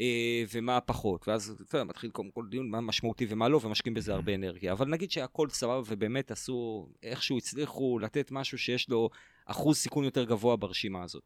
אה, 0.00 0.44
ומה 0.52 0.76
הפחות, 0.76 1.28
ואז 1.28 1.56
אתה 1.62 1.76
יודע, 1.76 1.84
מתחיל 1.84 2.10
קודם 2.10 2.30
כל 2.30 2.46
דיון 2.50 2.70
מה 2.70 2.80
משמעותי 2.80 3.26
ומה 3.28 3.48
לא, 3.48 3.60
ומשקיעים 3.62 3.94
בזה 3.94 4.14
הרבה 4.14 4.34
אנרגיה. 4.34 4.72
אבל 4.72 4.88
נגיד 4.88 5.10
שהכל 5.10 5.48
סבבה 5.50 5.82
ובאמת 5.86 6.30
עשו, 6.30 6.88
איכשהו 7.02 7.38
הצליחו 7.38 7.98
לתת 7.98 8.30
משהו 8.30 8.58
שיש 8.58 8.88
לו 8.88 9.10
אחוז 9.44 9.76
סיכון 9.76 10.04
יותר 10.04 10.24
גבוה 10.24 10.56
ברשימה 10.56 11.02
הזאת. 11.02 11.22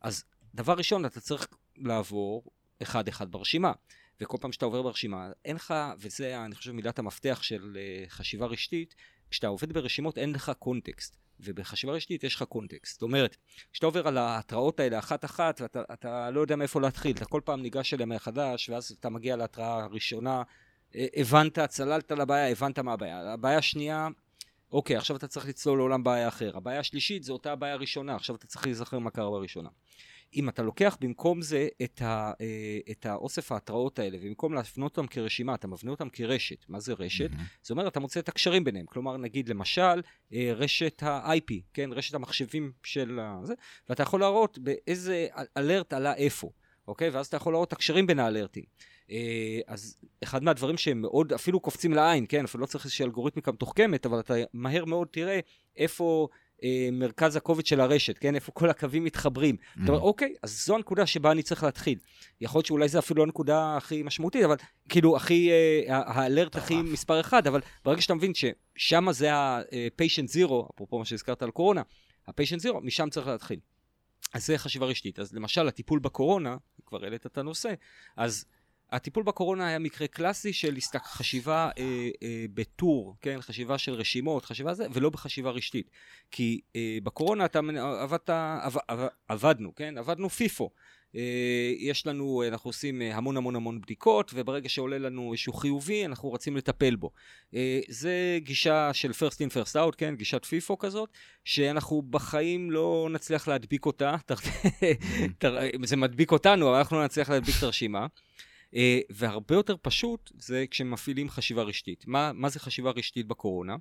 אז 0.00 0.24
דבר 0.54 0.72
ראשון, 0.72 1.06
אתה 1.06 1.20
צריך 1.20 1.46
לעבור 1.76 2.44
אחד-אחד 2.82 3.30
ברשימה. 3.30 3.72
וכל 4.20 4.36
פעם 4.40 4.52
שאתה 4.52 4.64
עובר 4.64 4.82
ברשימה, 4.82 5.30
אין 5.44 5.56
לך, 5.56 5.74
וזה, 5.98 6.44
אני 6.44 6.54
חושב, 6.54 6.72
מילת 6.72 6.98
המפתח 6.98 7.42
של 7.42 7.76
uh, 8.06 8.10
חשיבה 8.10 8.46
רשתית, 8.46 8.94
כשאתה 9.32 9.46
עובד 9.46 9.72
ברשימות 9.72 10.18
אין 10.18 10.32
לך 10.32 10.52
קונטקסט, 10.58 11.16
ובחשיבה 11.40 11.92
רשתית 11.92 12.24
יש 12.24 12.34
לך 12.34 12.42
קונטקסט. 12.42 12.92
זאת 12.92 13.02
אומרת, 13.02 13.36
כשאתה 13.72 13.86
עובר 13.86 14.08
על 14.08 14.18
ההתראות 14.18 14.80
האלה 14.80 14.98
אחת-אחת, 14.98 15.60
ואתה 15.60 15.82
אתה 15.92 16.30
לא 16.30 16.40
יודע 16.40 16.56
מאיפה 16.56 16.80
להתחיל, 16.80 17.16
אתה 17.16 17.24
כל 17.24 17.40
פעם 17.44 17.62
ניגש 17.62 17.94
אליהם 17.94 18.08
מחדש, 18.08 18.68
ואז 18.68 18.96
אתה 19.00 19.08
מגיע 19.08 19.36
להתראה 19.36 19.84
הראשונה, 19.84 20.42
אה, 20.94 21.06
הבנת, 21.16 21.58
צללת 21.58 22.12
לבעיה, 22.12 22.48
הבנת 22.48 22.78
מה 22.78 22.92
הבעיה. 22.92 23.32
הבעיה 23.32 23.58
השנייה, 23.58 24.08
אוקיי, 24.72 24.96
עכשיו 24.96 25.16
אתה 25.16 25.28
צריך 25.28 25.48
לצלול 25.48 25.78
לעולם 25.78 26.04
בעיה 26.04 26.28
אחר. 26.28 26.56
הבעיה 26.56 26.80
השלישית 26.80 27.22
זו 27.22 27.32
אותה 27.32 27.52
הבעיה 27.52 27.72
הראשונה, 27.72 28.14
עכשיו 28.14 28.36
אתה 28.36 28.46
צריך 28.46 28.66
להיזכר 28.66 28.98
מה 28.98 29.10
קרה 29.10 29.30
בראשונה. 29.30 29.68
אם 30.34 30.48
אתה 30.48 30.62
לוקח 30.62 30.96
במקום 31.00 31.42
זה 31.42 31.68
את, 31.82 32.02
ה, 32.02 32.32
אה, 32.40 32.78
את 32.90 33.06
האוסף 33.06 33.52
ההתראות 33.52 33.98
האלה, 33.98 34.18
ובמקום 34.20 34.54
להפנות 34.54 34.98
אותם 34.98 35.06
כרשימה, 35.06 35.54
אתה 35.54 35.66
מבנה 35.66 35.90
אותם 35.90 36.08
כרשת. 36.12 36.64
מה 36.68 36.80
זה 36.80 36.92
רשת? 36.98 37.30
מהמם. 37.30 37.44
זאת 37.62 37.70
אומרת, 37.70 37.86
אתה 37.86 38.00
מוצא 38.00 38.20
את 38.20 38.28
הקשרים 38.28 38.64
ביניהם. 38.64 38.86
כלומר, 38.86 39.16
נגיד, 39.16 39.48
למשל, 39.48 40.02
אה, 40.32 40.52
רשת 40.56 41.02
ה-IP, 41.02 41.52
כן? 41.74 41.90
רשת 41.92 42.14
המחשבים 42.14 42.72
של 42.82 43.18
ה... 43.22 43.40
זה, 43.44 43.54
ואתה 43.88 44.02
יכול 44.02 44.20
להראות 44.20 44.58
באיזה 44.58 45.26
אלרט 45.56 45.92
עלה 45.92 46.14
איפה, 46.14 46.50
אוקיי? 46.88 47.08
ואז 47.08 47.26
אתה 47.26 47.36
יכול 47.36 47.52
להראות 47.52 47.68
את 47.68 47.72
הקשרים 47.72 48.06
בין 48.06 48.18
האלרטים. 48.18 48.64
אה, 49.10 49.60
אז 49.66 49.96
אחד 50.24 50.42
מהדברים 50.42 50.76
שהם 50.76 51.00
מאוד 51.00 51.32
אפילו 51.32 51.60
קופצים 51.60 51.92
לעין, 51.92 52.26
כן? 52.28 52.44
אפילו 52.44 52.60
לא 52.60 52.66
צריך 52.66 52.84
איזושהי 52.84 53.04
אלגוריתמיקה 53.04 53.52
מתוחכמת, 53.52 54.06
אבל 54.06 54.20
אתה 54.20 54.34
מהר 54.52 54.84
מאוד 54.84 55.08
תראה 55.10 55.40
איפה 55.76 56.28
אה, 56.64 56.88
מרכז 56.92 57.36
הכובד 57.36 57.66
של 57.66 57.80
הרשת, 57.80 58.18
כן? 58.18 58.34
איפה 58.34 58.52
כל 58.52 58.70
הקווים 58.70 59.04
מתחברים. 59.04 59.56
אתה 59.84 59.92
אומר, 59.92 60.00
אוקיי, 60.00 60.34
אז 60.42 60.66
זו 60.66 60.74
הנקודה 60.74 61.06
שבה 61.06 61.32
אני 61.32 61.42
צריך 61.42 61.62
להתחיל. 61.62 61.98
יכול 62.40 62.58
להיות 62.58 62.66
שאולי 62.66 62.88
זו 62.88 62.98
אפילו 62.98 63.18
לא 63.18 63.22
הנקודה 63.22 63.76
הכי 63.76 64.02
משמעותית, 64.02 64.44
אבל 64.44 64.56
כאילו, 64.88 65.16
הכי, 65.16 65.50
אה, 65.50 66.02
האלרט 66.06 66.56
הכי. 66.56 66.82
מספר 66.82 67.20
אחד, 67.20 67.46
אבל 67.46 67.60
ברגע 67.84 68.00
שאתה 68.00 68.14
מבין 68.14 68.32
ששם 68.34 69.12
זה 69.12 69.34
ה-patient 69.34 70.28
zero, 70.36 70.74
אפרופו 70.74 70.98
מה 70.98 71.04
שהזכרת 71.04 71.42
על 71.42 71.50
קורונה, 71.50 71.82
ה-patient 72.26 72.62
zero, 72.64 72.80
משם 72.82 73.10
צריך 73.10 73.26
להתחיל. 73.26 73.60
אז 74.34 74.46
זה 74.46 74.58
חשיבה 74.58 74.86
רשתית. 74.86 75.18
אז 75.18 75.32
למשל, 75.32 75.68
הטיפול 75.68 75.98
בקורונה, 75.98 76.56
כבר 76.86 77.04
העלית 77.04 77.26
את 77.26 77.38
הנושא, 77.38 77.74
אז 78.16 78.44
הטיפול 78.92 79.22
בקורונה 79.22 79.66
היה 79.66 79.78
מקרה 79.78 80.06
קלאסי 80.06 80.52
של 80.52 80.76
הסתק... 80.76 81.02
חשיבה 81.04 81.70
אה, 81.78 82.08
אה, 82.22 82.44
בטור, 82.54 83.16
כן? 83.20 83.40
חשיבה 83.40 83.78
של 83.78 83.92
רשימות, 83.92 84.44
חשיבה 84.44 84.74
זה, 84.74 84.86
ולא 84.92 85.10
בחשיבה 85.10 85.50
רשתית. 85.50 85.90
כי 86.30 86.60
אה, 86.76 86.98
בקורונה 87.02 87.44
אתה 87.44 87.60
עבדת, 88.00 88.30
עב, 88.30 88.76
עב, 88.88 89.06
עבדנו, 89.28 89.74
כן? 89.74 89.98
עבדנו 89.98 90.30
פיפו. 90.30 90.70
אה, 91.16 91.72
יש 91.78 92.06
לנו, 92.06 92.42
אנחנו 92.48 92.68
עושים 92.68 93.02
אה, 93.02 93.16
המון 93.16 93.36
המון 93.36 93.56
המון 93.56 93.80
בדיקות, 93.80 94.30
וברגע 94.34 94.68
שעולה 94.68 94.98
לנו 94.98 95.32
איזשהו 95.32 95.52
חיובי, 95.52 96.06
אנחנו 96.06 96.28
רוצים 96.28 96.56
לטפל 96.56 96.96
בו. 96.96 97.10
אה, 97.54 97.80
זה 97.88 98.38
גישה 98.42 98.90
של 98.92 99.10
first 99.10 99.34
in 99.34 99.52
first 99.54 99.74
out, 99.74 99.96
כן? 99.98 100.14
גישת 100.16 100.44
פיפו 100.44 100.78
כזאת, 100.78 101.08
שאנחנו 101.44 102.02
בחיים 102.02 102.70
לא 102.70 103.08
נצליח 103.10 103.48
להדביק 103.48 103.86
אותה. 103.86 104.16
זה 105.84 105.96
מדביק 105.96 106.32
אותנו, 106.32 106.68
אבל 106.68 106.78
אנחנו 106.78 106.96
לא 106.96 107.04
נצליח 107.04 107.30
להדביק 107.30 107.54
את 107.58 107.62
הרשימה. 107.62 108.06
אה, 108.74 109.00
והרבה 109.10 109.54
יותר 109.54 109.76
פשוט 109.82 110.30
זה 110.38 110.64
כשמפעילים 110.70 111.28
חשיבה 111.28 111.62
רשתית. 111.62 112.06
מה, 112.06 112.32
מה 112.32 112.48
זה 112.48 112.60
חשיבה 112.60 112.90
רשתית 112.90 113.26
בקורונה? 113.26 113.76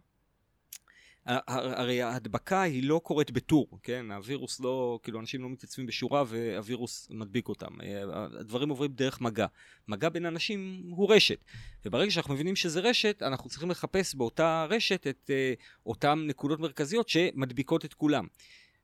הרי 1.25 2.01
ההדבקה 2.01 2.61
היא 2.61 2.83
לא 2.83 3.01
קורית 3.03 3.31
בטור, 3.31 3.67
כן? 3.83 4.11
הווירוס 4.11 4.59
לא, 4.59 4.99
כאילו 5.03 5.19
אנשים 5.19 5.41
לא 5.41 5.49
מתייצבים 5.49 5.85
בשורה 5.85 6.23
והווירוס 6.27 7.07
מדביק 7.09 7.49
אותם. 7.49 7.81
אה, 7.81 8.03
הדברים 8.39 8.69
עוברים 8.69 8.91
דרך 8.93 9.21
מגע. 9.21 9.45
מגע 9.87 10.09
בין 10.09 10.25
אנשים 10.25 10.83
הוא 10.89 11.13
רשת. 11.13 11.45
וברגע 11.85 12.11
שאנחנו 12.11 12.33
מבינים 12.33 12.55
שזה 12.55 12.79
רשת, 12.79 13.23
אנחנו 13.23 13.49
צריכים 13.49 13.71
לחפש 13.71 14.15
באותה 14.15 14.65
רשת 14.69 15.07
את 15.07 15.29
uh, 15.29 15.63
אותן 15.85 16.19
נקודות 16.27 16.59
מרכזיות 16.59 17.09
שמדביקות 17.09 17.85
את 17.85 17.93
כולם. 17.93 18.27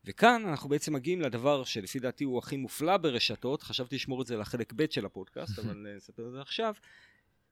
וכאן 0.05 0.43
אנחנו 0.47 0.69
בעצם 0.69 0.93
מגיעים 0.93 1.21
לדבר 1.21 1.63
שלפי 1.63 1.99
דעתי 1.99 2.23
הוא 2.23 2.39
הכי 2.39 2.57
מופלא 2.57 2.97
ברשתות, 2.97 3.63
חשבתי 3.63 3.95
לשמור 3.95 4.21
את 4.21 4.27
זה 4.27 4.38
לחלק 4.38 4.73
ב' 4.75 4.86
של 4.91 5.05
הפודקאסט, 5.05 5.60
אבל 5.60 5.88
אה, 5.89 5.97
אספר 5.97 6.27
את 6.27 6.31
זה 6.31 6.41
עכשיו, 6.41 6.73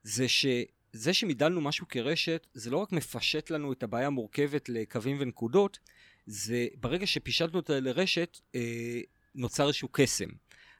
זה 0.04 0.28
שזה 0.28 1.14
שמידלנו 1.14 1.62
משהו 1.62 1.88
כרשת, 1.90 2.48
זה 2.54 2.70
לא 2.70 2.78
רק 2.78 2.92
מפשט 2.92 3.50
לנו 3.50 3.74
את 3.74 3.84
הבעיה 3.84 4.08
המורכבת 4.08 4.70
לקווים 4.70 5.18
ונקודות, 5.20 5.80
זה 6.26 6.68
ברגע 6.80 7.08
שפישטנו 7.08 7.60
אותה 7.60 7.80
לרשת, 7.80 8.40
אה, 8.56 9.02
נוצר 9.36 9.68
איזשהו 9.68 9.90
קסם. 9.92 10.30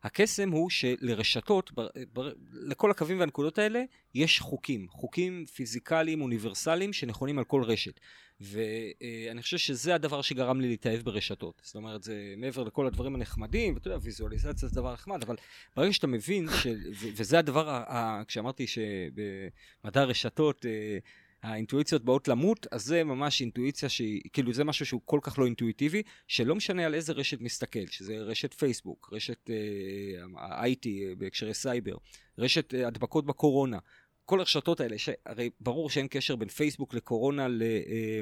הקסם 0.06 0.52
הוא 0.52 0.70
שלרשתות, 0.70 1.72
בר, 1.72 1.88
בר, 2.14 2.34
לכל 2.54 2.92
הקווים 2.92 3.20
והנקודות 3.20 3.58
האלה, 3.58 3.84
יש 4.14 4.40
חוקים. 4.40 4.88
חוקים 4.90 5.46
פיזיקליים 5.46 6.22
אוניברסליים 6.22 6.94
שנכונים 6.94 7.40
על 7.40 7.46
כל 7.46 7.64
רשת. 7.64 8.00
ואני 8.42 9.42
חושב 9.42 9.58
שזה 9.58 9.96
הדבר 9.96 10.22
שגרם 10.22 10.62
לי 10.62 10.68
להתאהב 10.68 11.02
ברשתות. 11.02 11.62
זאת 11.64 11.76
אומרת, 11.76 12.04
זה 12.04 12.34
מעבר 12.38 12.64
לכל 12.64 12.88
הדברים 12.88 13.16
הנחמדים, 13.16 13.74
ואתה 13.74 13.88
יודע, 13.88 14.00
ויזואליזציה 14.02 14.70
זה 14.70 14.76
דבר 14.76 14.94
נחמד, 14.94 15.24
אבל 15.24 15.36
ברגע 15.76 15.94
שאתה 15.94 16.08
מבין, 16.08 16.48
ש, 16.64 16.68
וזה 17.16 17.40
הדבר, 17.40 17.70
ה, 17.70 18.24
כשאמרתי 18.28 18.68
שבמדע 18.68 20.02
הרשתות, 20.02 20.66
אה, 20.66 20.98
האינטואיציות 21.46 22.06
באות 22.06 22.28
למות, 22.28 22.68
אז 22.72 22.86
זה 22.86 23.04
ממש 23.04 23.42
אינטואיציה 23.42 23.90
שהיא, 23.90 24.22
כאילו 24.34 24.54
זה 24.54 24.64
משהו 24.64 24.86
שהוא 24.86 25.02
כל 25.06 25.20
כך 25.24 25.40
לא 25.40 25.46
אינטואיטיבי, 25.46 26.04
שלא 26.28 26.56
משנה 26.56 26.86
על 26.86 26.94
איזה 26.94 27.14
רשת 27.14 27.42
מסתכל, 27.42 27.86
שזה 27.88 28.18
רשת 28.18 28.54
פייסבוק, 28.54 29.10
רשת 29.12 29.50
אה, 29.50 30.66
IT 30.66 30.88
אה, 30.88 31.16
בהקשרי 31.18 31.54
סייבר, 31.54 31.96
רשת 32.38 32.74
אה, 32.74 32.88
הדבקות 32.88 33.26
בקורונה, 33.26 33.78
כל 34.26 34.40
הרשתות 34.40 34.80
האלה, 34.80 34.98
שהרי 34.98 35.50
ברור 35.60 35.90
שאין 35.90 36.08
קשר 36.10 36.36
בין 36.36 36.50
פייסבוק 36.50 36.94
לקורונה 36.94 37.48
ל, 37.48 37.62
אה, 37.64 38.22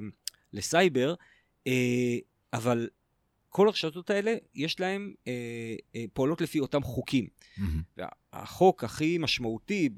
לסייבר, 0.53 1.13
אה, 1.67 2.17
אבל 2.53 2.89
כל 3.49 3.67
הרשתות 3.67 4.09
האלה, 4.09 4.35
יש 4.55 4.79
להן, 4.79 5.13
אה, 5.27 5.75
אה, 5.95 6.05
פועלות 6.13 6.41
לפי 6.41 6.59
אותם 6.59 6.83
חוקים. 6.83 7.27
מהמם. 7.57 7.81
והחוק 7.97 8.83
הכי 8.83 9.17
משמעותי 9.17 9.89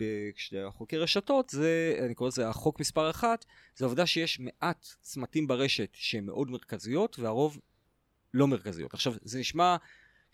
חוקר 0.70 1.02
רשתות, 1.02 1.50
זה, 1.50 2.00
אני 2.06 2.16
קורא 2.16 2.28
לזה 2.28 2.50
החוק 2.50 2.80
מספר 2.80 3.10
אחת, 3.10 3.46
זה 3.76 3.86
העובדה 3.86 4.06
שיש 4.06 4.40
מעט 4.40 4.88
צמתים 5.02 5.48
ברשת 5.48 5.90
שהן 5.94 6.26
מאוד 6.26 6.52
מרכזיות, 6.52 7.20
והרוב 7.20 7.60
לא 8.34 8.48
מרכזיות. 8.48 8.94
עכשיו, 8.94 9.14
זה 9.22 9.40
נשמע, 9.40 9.76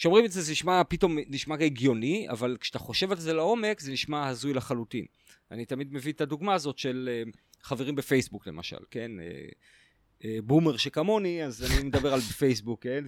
כשאומרים 0.02 0.26
את 0.26 0.32
זה, 0.32 0.42
זה 0.42 0.52
נשמע 0.52 0.82
פתאום, 0.90 1.18
נשמע 1.28 1.56
הגיוני, 1.56 2.30
אבל 2.30 2.58
כשאתה 2.60 2.80
חושב 2.80 3.12
על 3.12 3.18
זה 3.18 3.34
לעומק, 3.34 3.80
זה 3.80 3.92
נשמע 3.92 4.28
הזוי 4.28 4.54
לחלוטין. 4.54 5.06
אני 5.52 5.66
תמיד 5.66 5.94
מביא 5.94 6.14
את 6.14 6.22
הדוגמה 6.22 6.54
הזאת 6.54 6.78
של 6.78 7.10
אה, 7.12 7.32
חברים 7.62 7.96
בפייסבוק, 7.96 8.48
למשל, 8.48 8.78
כן? 8.92 9.12
אה, 9.20 9.26
אה, 10.26 10.38
בומר 10.44 10.78
שכמוני, 10.78 11.44
אז 11.44 11.64
אני 11.64 11.84
מדבר 11.88 12.14
על 12.14 12.20
פייסבוק, 12.20 12.84
כן? 12.84 13.04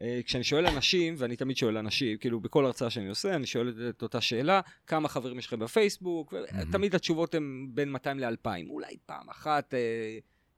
וכשאני 0.00 0.44
שואל 0.44 0.66
אנשים, 0.66 1.14
ואני 1.18 1.36
תמיד 1.36 1.56
שואל 1.56 1.76
אנשים, 1.76 2.18
כאילו 2.18 2.40
בכל 2.40 2.64
הרצאה 2.64 2.90
שאני 2.90 3.08
עושה, 3.08 3.34
אני 3.34 3.46
שואל 3.46 3.90
את 3.90 4.02
אותה 4.02 4.20
שאלה, 4.20 4.60
כמה 4.86 5.08
חברים 5.08 5.38
יש 5.38 5.46
לכם 5.46 5.58
בפייסבוק, 5.58 6.34
ותמיד 6.34 6.94
התשובות 6.94 7.34
הן 7.34 7.66
בין 7.74 7.92
200 7.92 8.18
ל-2,000. 8.18 8.70
אולי 8.70 8.96
פעם 9.06 9.28
אחת 9.28 9.74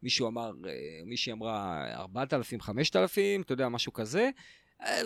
מישהו 0.03 0.29
אמר, 0.29 0.53
מישהי 1.07 1.33
אמרה 1.33 1.87
4,000, 1.95 2.61
5,000, 2.61 3.43
אתה 3.43 3.53
יודע, 3.53 3.69
משהו 3.69 3.93
כזה, 3.93 4.31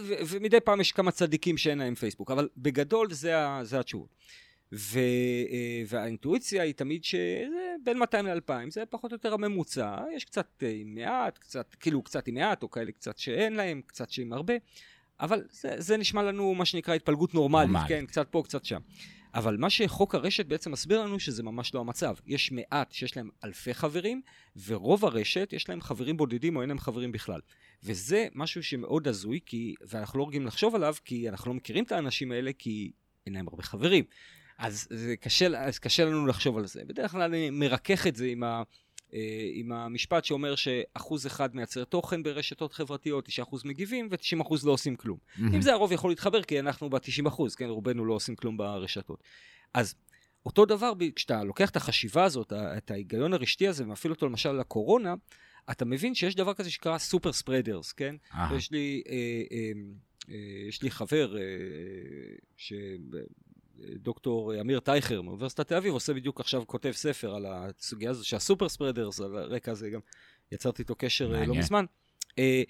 ו- 0.00 0.14
ומדי 0.28 0.60
פעם 0.60 0.80
יש 0.80 0.92
כמה 0.92 1.10
צדיקים 1.10 1.56
שאין 1.56 1.78
להם 1.78 1.94
פייסבוק, 1.94 2.30
אבל 2.30 2.48
בגדול 2.56 3.12
זה, 3.12 3.38
ה- 3.38 3.60
זה 3.64 3.80
התשובות. 3.80 4.14
ו, 4.72 4.98
אה, 4.98 5.82
והאינטואיציה 5.88 6.62
היא 6.62 6.74
תמיד 6.74 7.04
שזה 7.04 7.74
בין 7.84 7.98
200 7.98 8.26
ל-2,000, 8.26 8.70
זה 8.70 8.86
פחות 8.90 9.12
או 9.12 9.14
יותר 9.14 9.34
הממוצע, 9.34 9.96
יש 10.16 10.24
קצת 10.24 10.46
אה, 10.62 10.70
עם 10.70 10.94
מעט, 10.94 11.38
קצת, 11.38 11.74
כאילו 11.80 12.02
קצת 12.02 12.28
עם 12.28 12.34
מעט, 12.34 12.62
או 12.62 12.70
כאלה 12.70 12.92
קצת 12.92 13.18
שאין 13.18 13.52
להם, 13.52 13.80
קצת 13.86 14.10
שעם 14.10 14.32
הרבה, 14.32 14.54
אבל 15.20 15.44
זה, 15.50 15.74
זה 15.78 15.96
נשמע 15.96 16.22
לנו 16.22 16.54
מה 16.54 16.64
שנקרא 16.64 16.94
התפלגות 16.94 17.34
נורמלית, 17.34 17.68
נורמלית. 17.68 17.88
כן, 17.88 18.06
קצת 18.06 18.28
פה, 18.30 18.42
קצת 18.44 18.64
שם. 18.64 18.80
אבל 19.34 19.56
מה 19.56 19.70
שחוק 19.70 20.14
הרשת 20.14 20.46
בעצם 20.46 20.72
מסביר 20.72 21.02
לנו 21.02 21.20
שזה 21.20 21.42
ממש 21.42 21.74
לא 21.74 21.80
המצב. 21.80 22.14
יש 22.26 22.52
מעט 22.52 22.92
שיש 22.92 23.16
להם 23.16 23.30
אלפי 23.44 23.74
חברים, 23.74 24.22
ורוב 24.66 25.04
הרשת 25.04 25.48
יש 25.52 25.68
להם 25.68 25.80
חברים 25.80 26.16
בודדים 26.16 26.56
או 26.56 26.60
אין 26.60 26.68
להם 26.68 26.78
חברים 26.78 27.12
בכלל. 27.12 27.40
וזה 27.82 28.28
משהו 28.34 28.62
שמאוד 28.62 29.08
הזוי, 29.08 29.40
כי, 29.46 29.74
ואנחנו 29.88 30.18
לא 30.18 30.26
רגילים 30.28 30.46
לחשוב 30.46 30.74
עליו, 30.74 30.94
כי 31.04 31.28
אנחנו 31.28 31.50
לא 31.50 31.54
מכירים 31.54 31.84
את 31.84 31.92
האנשים 31.92 32.32
האלה, 32.32 32.50
כי 32.58 32.90
אין 33.26 33.34
להם 33.34 33.48
הרבה 33.48 33.62
חברים. 33.62 34.04
אז 34.58 34.86
זה 34.90 35.16
קשה, 35.16 35.46
אז 35.46 35.78
קשה 35.78 36.04
לנו 36.04 36.26
לחשוב 36.26 36.58
על 36.58 36.66
זה. 36.66 36.84
בדרך 36.86 37.10
כלל 37.10 37.22
אני 37.22 37.50
מרכך 37.50 38.06
את 38.06 38.16
זה 38.16 38.26
עם, 38.26 38.42
ה, 38.42 38.62
אה, 39.14 39.50
עם 39.54 39.72
המשפט 39.72 40.24
שאומר 40.24 40.54
שאחוז 40.54 41.26
אחד 41.26 41.56
מייצר 41.56 41.84
תוכן 41.84 42.22
ברשתות 42.22 42.72
חברתיות, 42.72 43.28
9% 43.28 43.56
מגיבים 43.64 44.08
ו-90% 44.10 44.54
לא 44.64 44.72
עושים 44.72 44.96
כלום. 44.96 45.18
מהמם. 45.36 45.54
אם 45.54 45.62
זה 45.62 45.72
הרוב 45.72 45.92
יכול 45.92 46.10
להתחבר, 46.10 46.42
כי 46.42 46.60
אנחנו 46.60 46.90
ב-90 46.90 47.28
אחוז, 47.28 47.54
כן, 47.54 47.68
רובנו 47.68 48.04
לא 48.04 48.14
עושים 48.14 48.36
כלום 48.36 48.56
ברשתות. 48.56 49.22
אז 49.74 49.94
אותו 50.46 50.66
דבר, 50.66 50.92
כשאתה 51.16 51.44
לוקח 51.44 51.70
את 51.70 51.76
החשיבה 51.76 52.24
הזאת, 52.24 52.52
את 52.52 52.90
ההיגיון 52.90 53.32
הרשתי 53.32 53.68
הזה, 53.68 53.84
ומפעיל 53.84 54.12
אותו 54.12 54.26
למשל 54.26 54.52
לקורונה, 54.52 55.14
אתה 55.70 55.84
מבין 55.84 56.14
שיש 56.14 56.34
דבר 56.34 56.54
כזה 56.54 56.70
שנקרא 56.70 56.98
סופר 56.98 57.32
ספרדרס, 57.32 57.92
כן? 57.92 58.16
אה, 58.34 58.56
יש 58.56 58.70
לי, 58.70 59.02
אה, 59.08 59.14
אה, 59.52 59.72
אה, 60.28 60.68
יש 60.68 60.82
לי 60.82 60.90
חבר, 60.90 61.36
אה, 61.38 61.42
ש... 62.56 62.72
דוקטור 63.78 64.60
אמיר 64.60 64.80
טייכר 64.80 65.22
מאוניברסיטת 65.22 65.68
תל 65.68 65.74
אביב 65.74 65.92
עושה 65.92 66.14
בדיוק 66.14 66.40
עכשיו, 66.40 66.62
כותב 66.66 66.92
ספר 66.92 67.34
על 67.34 67.46
הסוגיה 67.48 68.10
הזו 68.10 68.28
שהסופר 68.28 68.68
ספרדרס, 68.68 69.20
על 69.20 69.36
הרקע 69.36 69.72
הזה 69.72 69.90
גם 69.90 70.00
יצרתי 70.52 70.82
איתו 70.82 70.94
קשר 70.94 71.24
אה, 71.24 71.30
לא 71.30 71.38
מעניין. 71.38 71.58
מזמן. 71.58 71.84
אה, 72.38 72.62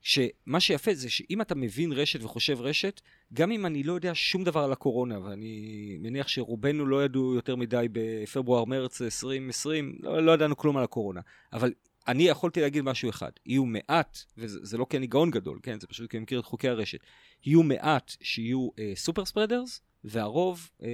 שמה 0.00 0.60
שיפה 0.60 0.94
זה 0.94 1.10
שאם 1.10 1.40
אתה 1.40 1.54
מבין 1.54 1.92
רשת 1.92 2.22
וחושב 2.22 2.60
רשת, 2.60 3.00
גם 3.32 3.52
אם 3.52 3.66
אני 3.66 3.82
לא 3.82 3.92
יודע 3.92 4.10
שום 4.14 4.44
דבר 4.44 4.64
על 4.64 4.72
הקורונה, 4.72 5.20
ואני 5.20 5.96
מניח 6.00 6.28
שרובנו 6.28 6.86
לא 6.86 7.04
ידעו 7.04 7.34
יותר 7.34 7.56
מדי 7.56 7.86
בפברואר-מרץ 7.92 9.02
2020, 9.02 9.98
לא, 10.00 10.22
לא 10.22 10.32
ידענו 10.32 10.56
כלום 10.56 10.76
על 10.76 10.84
הקורונה, 10.84 11.20
אבל 11.52 11.72
אני 12.08 12.22
יכולתי 12.22 12.60
להגיד 12.60 12.84
משהו 12.84 13.10
אחד, 13.10 13.30
יהיו 13.46 13.64
מעט, 13.64 14.18
וזה 14.38 14.58
זה 14.62 14.78
לא 14.78 14.86
כי 14.90 14.96
אני 14.96 15.06
גאון 15.06 15.30
גדול, 15.30 15.58
כן, 15.62 15.80
זה 15.80 15.86
פשוט 15.86 16.10
כי 16.10 16.16
אני 16.16 16.22
מכיר 16.22 16.40
את 16.40 16.44
חוקי 16.44 16.68
הרשת, 16.68 16.98
יהיו 17.46 17.62
מעט 17.62 18.16
שיהיו 18.20 18.68
אה, 18.78 18.92
סופר 18.94 19.24
ספרדרס, 19.24 19.80
והרוב 20.04 20.70
אה, 20.82 20.88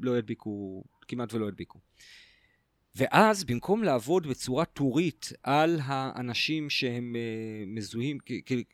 לא 0.00 0.18
ידביקו, 0.18 0.84
כמעט 1.08 1.34
ולא 1.34 1.48
ידביקו. 1.48 1.78
ואז 2.96 3.44
במקום 3.44 3.82
לעבוד 3.82 4.26
בצורה 4.26 4.64
טורית 4.64 5.32
על 5.42 5.80
האנשים 5.82 6.70
שהם 6.70 7.16
אה, 7.16 7.64
מזוהים 7.66 8.18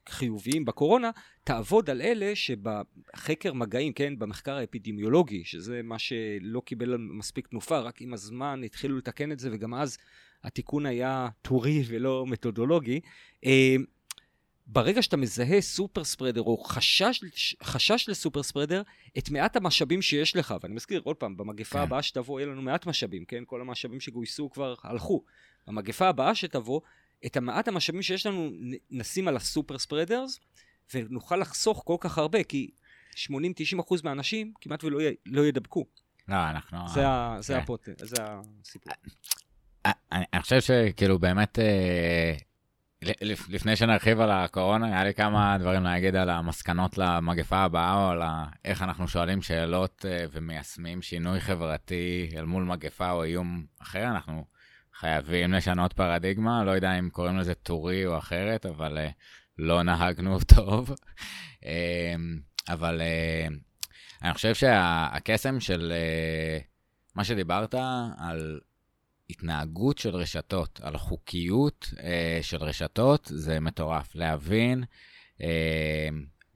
כחיוביים 0.07 0.65
בקורונה, 0.65 1.11
תעבוד 1.45 1.91
על 1.91 2.03
אלה 2.03 2.37
שבחקר 2.37 3.53
מגעים, 3.53 3.93
כן, 3.93 4.19
במחקר 4.19 4.57
האפידמיולוגי, 4.57 5.45
שזה 5.45 5.81
מה 5.83 5.99
שלא 5.99 6.63
קיבל 6.65 6.97
מספיק 6.97 7.47
תנופה, 7.47 7.79
רק 7.79 8.03
עם 8.03 8.15
הזמן 8.15 8.63
התחילו 8.65 8.99
לתקן 8.99 9.33
את 9.33 9.39
זה, 9.39 9.49
וגם 9.53 9.75
אז 9.75 9.99
התיקון 10.45 10.87
היה 10.87 11.29
טורי 11.43 11.83
ולא 11.89 12.25
מתודולוגי. 12.27 13.01
אה, 13.45 13.77
ברגע 14.67 15.03
שאתה 15.03 15.17
מזהה 15.17 15.61
סופר 15.61 16.05
ספרדר 16.05 16.43
או 16.43 16.59
חשש, 16.65 17.21
חשש 17.63 18.09
לסופר 18.09 18.43
ספרדר, 18.43 18.83
את 19.19 19.31
מעט 19.31 19.57
המשאבים 19.57 20.03
שיש 20.03 20.37
לך, 20.37 20.55
ואני 20.63 20.75
מזכיר 20.75 21.01
עוד 21.05 21.17
פעם, 21.17 21.37
במגפה 21.37 21.79
כן. 21.79 21.83
הבאה 21.83 22.03
שתבוא 22.03 22.41
יהיה 22.41 22.51
לנו 22.51 22.63
מעט 22.63 22.87
משאבים, 22.87 23.25
כן? 23.25 23.43
כל 23.47 23.61
המשאבים 23.61 24.01
שגויסו 24.01 24.51
כבר 24.51 24.75
הלכו. 24.83 25.25
במגפה 25.67 26.09
הבאה 26.09 26.35
שתבוא, 26.35 26.81
את 27.27 27.37
המעט 27.37 27.69
המשאבים 27.69 28.03
שיש 28.03 28.27
לנו 28.27 28.51
נשים 28.91 29.29
על 29.29 29.37
הסופר 29.37 29.79
ספרדרס, 29.79 30.41
ונוכל 30.95 31.37
לחסוך 31.37 31.83
כל 31.87 31.97
כך 32.01 32.19
הרבה, 32.19 32.45
כי 32.45 32.71
80-90% 33.17 33.27
מהאנשים 34.05 34.53
כמעט 34.61 34.85
ולא 34.85 35.03
י- 35.03 35.15
לא 35.27 35.47
ידבקו. 35.47 35.85
לא, 36.29 36.37
אנחנו... 36.51 36.79
זה, 36.95 37.09
ה, 37.09 37.37
זה, 37.41 37.55
כן. 37.55 37.59
הפוט... 37.61 37.89
זה 37.99 38.17
הסיפור. 38.21 38.93
אה, 39.87 39.93
אני 40.13 40.25
אני 40.33 40.43
חושב 40.43 40.61
שכאילו 40.61 41.19
באמת, 41.19 41.59
אה, 41.59 42.35
לפני 43.49 43.77
שנרחיב 43.77 44.21
על 44.21 44.31
הקורונה, 44.31 44.87
היה 44.87 45.05
לי 45.05 45.15
כמה 45.15 45.59
דברים 45.59 45.83
להגיד 45.83 46.17
על 46.17 46.31
המסקנות 46.31 46.99
למגפה 46.99 47.57
הבאה, 47.57 47.95
או 47.95 48.11
על 48.11 48.23
איך 48.65 48.83
אנחנו 48.83 49.09
שואלים 49.09 49.43
שאלות 49.43 50.07
אה, 50.09 50.25
ומיישמים 50.33 51.03
שינוי 51.03 51.41
חברתי 51.41 52.31
אל 52.37 52.45
מול 52.45 52.65
מגפה 52.65 53.11
או 53.11 53.25
איום 53.25 53.65
אחר. 53.83 54.05
אנחנו 54.05 54.45
חייבים 54.95 55.53
לשנות 55.53 55.93
פרדיגמה, 55.93 56.65
לא 56.65 56.71
יודע 56.71 56.99
אם 56.99 57.11
קוראים 57.11 57.39
לזה 57.39 57.55
טורי 57.55 58.07
או 58.07 58.19
אחרת, 58.19 58.67
אבל 58.67 58.99
לא 59.59 59.83
נהגנו 59.83 60.39
טוב. 60.57 60.95
אבל 62.69 63.03
אני 64.23 64.35
חושב 64.35 64.55
שהקסם 64.55 65.61
של 65.61 65.93
מה 67.15 67.25
שדיברת 67.25 67.75
על 68.19 68.61
התנהגות 69.31 69.99
של 69.99 70.17
רשתות, 70.17 70.81
על 70.83 70.97
חוקיות 70.97 71.91
אה, 72.03 72.39
של 72.43 72.57
רשתות, 72.57 73.31
זה 73.35 73.61
מטורף. 73.61 74.15
להבין 74.15 74.85
אה, 75.43 76.09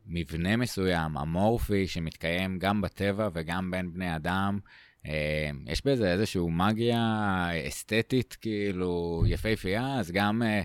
מבנה 0.07 0.57
מסוים, 0.57 1.17
אמורפי, 1.17 1.87
שמתקיים 1.87 2.59
גם 2.59 2.81
בטבע 2.81 3.29
וגם 3.33 3.71
בין 3.71 3.93
בני 3.93 4.17
אדם, 4.17 4.59
אה, 5.07 5.51
יש 5.67 5.87
בזה 5.87 6.13
איזושהי 6.13 6.43
מגיה 6.51 7.49
אסתטית, 7.69 8.37
כאילו, 8.41 9.23
יפהפייה, 9.27 9.95
אז 9.99 10.11
גם 10.11 10.43
אה, 10.43 10.63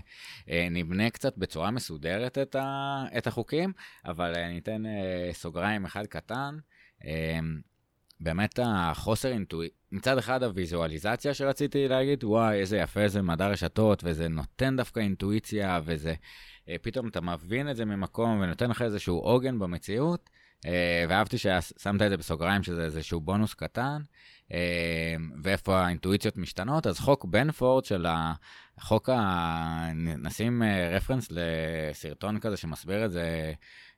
אה, 0.48 0.68
נבנה 0.70 1.10
קצת 1.10 1.38
בצורה 1.38 1.70
מסודרת 1.70 2.38
את, 2.38 2.54
ה, 2.54 3.04
את 3.18 3.26
החוקים, 3.26 3.72
אבל 4.04 4.32
אה, 4.36 4.46
אני 4.46 4.58
אתן 4.58 4.86
אה, 4.86 5.30
סוגריים 5.32 5.84
אחד 5.84 6.06
קטן. 6.06 6.56
אה, 7.04 7.38
באמת 8.20 8.58
החוסר 8.62 9.28
אינטואיציה, 9.28 9.84
מצד 9.94 10.18
אחד 10.18 10.42
הוויזואליזציה 10.42 11.34
שרציתי 11.34 11.88
להגיד, 11.88 12.24
וואי, 12.24 12.60
איזה 12.60 12.76
יפה 12.78 13.08
זה 13.08 13.22
מדע 13.22 13.48
רשתות, 13.48 14.02
וזה 14.04 14.28
נותן 14.28 14.76
דווקא 14.76 15.00
אינטואיציה, 15.00 15.80
וזה, 15.84 16.14
אה, 16.68 16.76
פתאום 16.82 17.08
אתה 17.08 17.20
מבין 17.20 17.70
את 17.70 17.76
זה 17.76 17.84
ממקום 17.84 18.40
ונותן 18.40 18.70
לך 18.70 18.82
איזשהו 18.82 19.18
עוגן 19.18 19.58
במציאות, 19.58 20.30
אה, 20.66 21.04
ואהבתי 21.08 21.38
ששמת 21.38 22.02
את 22.02 22.10
זה 22.10 22.16
בסוגריים, 22.16 22.62
שזה 22.62 22.84
איזשהו 22.84 23.20
בונוס 23.20 23.54
קטן, 23.54 24.02
אה, 24.52 25.14
ואיפה 25.42 25.80
האינטואיציות 25.80 26.36
משתנות, 26.36 26.86
אז 26.86 26.98
חוק 26.98 27.24
בנפורד 27.24 27.84
של 27.84 28.06
החוק, 28.78 29.08
ה... 29.08 29.88
נשים 30.18 30.62
רפרנס 30.92 31.28
לסרטון 31.30 32.40
כזה 32.40 32.56
שמסביר 32.56 33.04
את 33.04 33.12
זה 33.12 33.52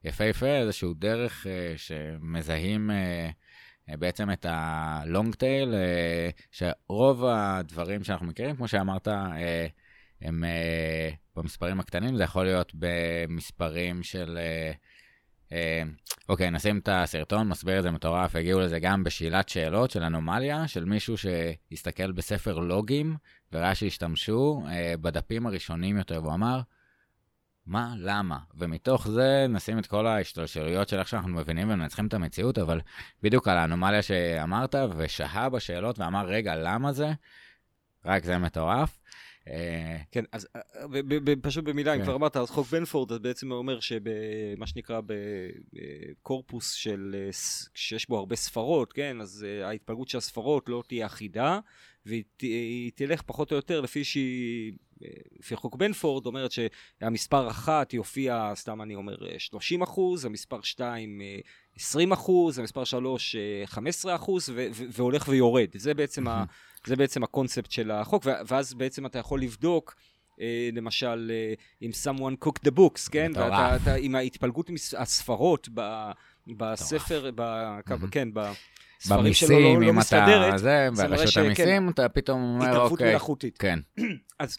יפהפה, 0.04 0.46
איזשהו 0.46 0.94
דרך 0.94 1.46
שמזהים... 1.76 2.90
אה, 3.90 3.96
בעצם 3.96 4.30
את 4.30 4.46
הלונג 4.48 5.34
טייל, 5.34 5.74
שרוב 6.50 7.24
הדברים 7.24 8.04
שאנחנו 8.04 8.26
מכירים, 8.26 8.56
כמו 8.56 8.68
שאמרת, 8.68 9.08
אה, 9.08 9.66
הם 10.22 10.44
אה, 10.44 11.10
במספרים 11.36 11.80
הקטנים, 11.80 12.16
זה 12.16 12.22
יכול 12.22 12.44
להיות 12.44 12.72
במספרים 12.74 14.02
של... 14.02 14.38
אה, 14.40 14.72
אה, 15.52 15.82
אוקיי, 16.28 16.50
נשים 16.50 16.78
את 16.78 16.88
הסרטון, 16.92 17.48
מסביר 17.48 17.78
את 17.78 17.82
זה 17.82 17.90
מטורף, 17.90 18.36
הגיעו 18.36 18.60
לזה 18.60 18.78
גם 18.78 19.04
בשאלת 19.04 19.48
שאלות 19.48 19.90
של 19.90 20.02
אנומליה, 20.02 20.68
של 20.68 20.84
מישהו 20.84 21.14
שהסתכל 21.18 22.12
בספר 22.12 22.58
לוגים 22.58 23.16
וראה 23.52 23.74
שהשתמשו 23.74 24.62
אה, 24.68 24.94
בדפים 25.00 25.46
הראשונים 25.46 25.96
יותר, 25.96 26.20
והוא 26.22 26.34
אמר, 26.34 26.60
מה, 27.66 27.94
למה? 27.98 28.38
ומתוך 28.54 29.08
זה 29.08 29.46
נשים 29.48 29.78
את 29.78 29.86
כל 29.86 30.06
ההשתלשלויות 30.06 30.88
של 30.88 30.98
איך 30.98 31.08
שאנחנו 31.08 31.28
מבינים 31.28 31.70
ומנצחים 31.70 32.06
את 32.06 32.14
המציאות, 32.14 32.58
אבל 32.58 32.80
בדיוק 33.22 33.48
על 33.48 33.58
האנומליה 33.58 34.02
שאמרת, 34.02 34.74
ושהה 34.96 35.48
בשאלות 35.48 35.98
ואמר, 35.98 36.26
רגע, 36.26 36.56
למה 36.56 36.92
זה? 36.92 37.12
רק 38.04 38.24
זה 38.24 38.38
מטורף. 38.38 38.98
אה, 39.48 39.96
כן, 40.10 40.24
אז 40.32 40.48
אה, 40.56 40.62
פשוט 41.42 41.64
במילה, 41.64 41.94
אם 41.94 41.98
כן. 41.98 42.04
כבר 42.04 42.14
אמרת, 42.14 42.36
אז 42.36 42.50
חוק 42.50 42.66
בנפורד 42.66 43.22
בעצם 43.22 43.52
אומר 43.52 43.80
שבמה 43.80 44.66
שנקרא 44.66 45.00
בקורפוס 45.72 46.72
של, 46.72 47.14
שיש 47.74 48.08
בו 48.08 48.18
הרבה 48.18 48.36
ספרות, 48.36 48.92
כן, 48.92 49.20
אז 49.20 49.46
ההתפלגות 49.64 50.08
של 50.08 50.18
הספרות 50.18 50.68
לא 50.68 50.82
תהיה 50.86 51.06
אחידה, 51.06 51.58
והיא 52.06 52.92
תלך 52.94 53.22
פחות 53.22 53.50
או 53.50 53.56
יותר 53.56 53.80
לפי 53.80 54.04
שהיא, 54.04 54.72
לפי 55.38 55.56
חוק 55.56 55.76
בנפורד, 55.76 56.26
אומרת 56.26 56.50
שהמספר 56.52 57.50
אחת 57.50 57.94
יופיע, 57.94 58.52
סתם 58.54 58.82
אני 58.82 58.94
אומר, 58.94 59.16
30 59.38 59.82
אחוז, 59.82 60.24
המספר 60.24 60.62
2, 60.62 61.20
20 61.76 62.12
אחוז, 62.12 62.58
המספר 62.58 62.84
3, 62.84 63.36
15 63.64 64.14
אחוז, 64.14 64.52
והולך 64.72 65.28
ויורד. 65.28 65.68
זה 65.74 65.94
בעצם, 65.94 66.28
ה, 66.28 66.44
זה 66.86 66.96
בעצם 66.96 67.22
הקונספט 67.22 67.70
של 67.70 67.90
החוק, 67.90 68.26
ואז 68.46 68.74
בעצם 68.74 69.06
אתה 69.06 69.18
יכול 69.18 69.40
לבדוק. 69.40 69.94
למשל, 70.72 71.32
אם 71.82 71.90
someone 72.04 72.46
cooked 72.46 72.68
the 72.68 72.78
books, 72.78 73.10
כן? 73.10 73.32
ואתה, 73.34 73.76
אתה, 73.76 73.94
עם 73.94 74.14
ההתפלגות 74.14 74.70
הספרות 74.96 75.68
בספר, 76.46 77.30
ב, 77.34 77.40
mm-hmm. 77.40 78.08
כן, 78.10 78.28
ב... 78.34 78.52
ספרים 79.00 79.34
שלו 79.34 79.58
לא, 79.58 79.86
לא 79.86 79.92
מסתדרת, 79.92 80.48
אתה, 80.48 80.58
זה, 80.58 80.88
ברשות 81.08 81.44
המיסים, 81.44 81.88
אתה 81.88 82.08
פתאום 82.08 82.42
אומר, 82.42 82.56
אוקיי. 82.56 82.70
התערבות 82.70 83.00
מלאכותית. 83.00 83.58
כן. 83.58 83.78
אז, 84.38 84.58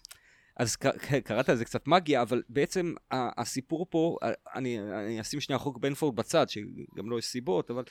אז 0.58 0.76
קראת 1.24 1.50
לזה 1.50 1.66
קצת 1.66 1.88
מגיה, 1.88 2.22
אבל 2.22 2.44
בעצם 2.50 2.94
הסיפור 3.12 3.86
פה, 3.90 4.18
אני, 4.56 4.80
אני 4.80 5.22
אשים 5.22 5.40
שנייה 5.42 5.60
חוק 5.60 5.78
בנפורד 5.78 6.16
בצד, 6.16 6.50
שגם 6.50 7.10
לא 7.10 7.20
יש 7.20 7.26
סיבות, 7.26 7.72
אבל 7.72 7.84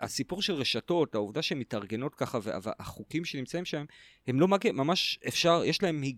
הסיפור 0.00 0.42
של 0.42 0.52
רשתות, 0.52 1.14
העובדה 1.14 1.42
שהן 1.42 1.58
מתארגנות 1.58 2.14
ככה, 2.14 2.38
והחוקים 2.44 3.24
שנמצאים 3.24 3.64
שם, 3.64 3.84
הם 4.26 4.40
לא 4.40 4.48
מגיעים, 4.48 4.76
ממש 4.76 5.18
אפשר, 5.28 5.62
יש 5.64 5.82
להם 5.82 6.02
אה, 6.04 6.10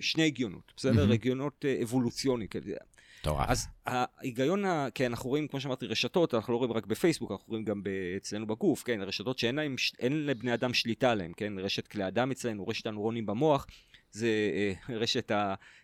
שני 0.00 0.26
הגיונות, 0.26 0.72
בסדר? 0.76 1.08
Mm-hmm. 1.08 1.12
הגיונות 1.12 1.64
אה, 1.64 1.82
אבולוציוני 1.82 2.48
כאלה. 2.48 2.76
מטורף. 3.20 3.50
אז 3.50 3.66
ההיגיון, 3.86 4.64
ה... 4.64 4.88
כן, 4.94 5.04
אנחנו 5.04 5.30
רואים, 5.30 5.48
כמו 5.48 5.60
שאמרתי, 5.60 5.86
רשתות, 5.86 6.34
אנחנו 6.34 6.52
לא 6.52 6.58
רואים 6.58 6.72
רק 6.72 6.86
בפייסבוק, 6.86 7.30
אנחנו 7.30 7.44
רואים 7.48 7.64
גם 7.64 7.82
אצלנו 8.16 8.46
בגוף, 8.46 8.82
כן, 8.82 9.02
רשתות 9.02 9.38
שאין 9.38 9.54
להם, 9.54 9.76
אין 9.98 10.26
לבני 10.26 10.54
אדם 10.54 10.74
שליטה 10.74 11.10
עליהם, 11.10 11.32
כן, 11.32 11.58
רשת 11.58 11.86
כלי 11.86 12.08
אדם 12.08 12.30
אצלנו, 12.30 12.68
רשת 12.68 12.86
הנוירונים 12.86 13.26
במוח, 13.26 13.66
זה 14.10 14.28
אה, 14.28 14.96
רשת 14.96 15.32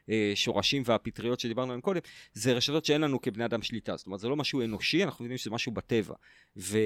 השורשים 0.08 0.82
והפטריות 0.86 1.40
שדיברנו 1.40 1.70
עליהם 1.70 1.80
קודם, 1.80 2.00
זה 2.32 2.52
רשתות 2.52 2.84
שאין 2.84 3.00
לנו 3.00 3.20
כבני 3.20 3.44
אדם 3.44 3.62
שליטה, 3.62 3.96
זאת 3.96 4.06
אומרת, 4.06 4.20
זה 4.20 4.28
לא 4.28 4.36
משהו 4.36 4.62
אנושי, 4.62 5.04
אנחנו 5.04 5.24
יודעים 5.24 5.38
שזה 5.38 5.50
משהו 5.50 5.72
בטבע. 5.72 6.14
ו... 6.56 6.78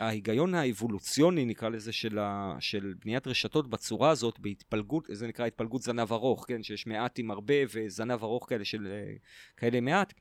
ההיגיון 0.00 0.54
האבולוציוני, 0.54 1.44
נקרא 1.44 1.68
לזה, 1.68 1.92
של, 1.92 2.18
ה, 2.18 2.56
של 2.60 2.94
בניית 3.04 3.26
רשתות 3.26 3.70
בצורה 3.70 4.10
הזאת, 4.10 4.38
בהתפלגות, 4.38 5.08
זה 5.12 5.26
נקרא 5.26 5.46
התפלגות 5.46 5.82
זנב 5.82 6.12
ארוך, 6.12 6.44
כן, 6.48 6.62
שיש 6.62 6.86
מעט 6.86 7.18
עם 7.18 7.30
הרבה 7.30 7.54
וזנב 7.74 8.22
ארוך 8.22 8.48
כאלה 8.48 8.64
של 8.64 8.86
אה, 8.86 9.14
כאלה 9.56 9.80
מעט, 9.80 10.14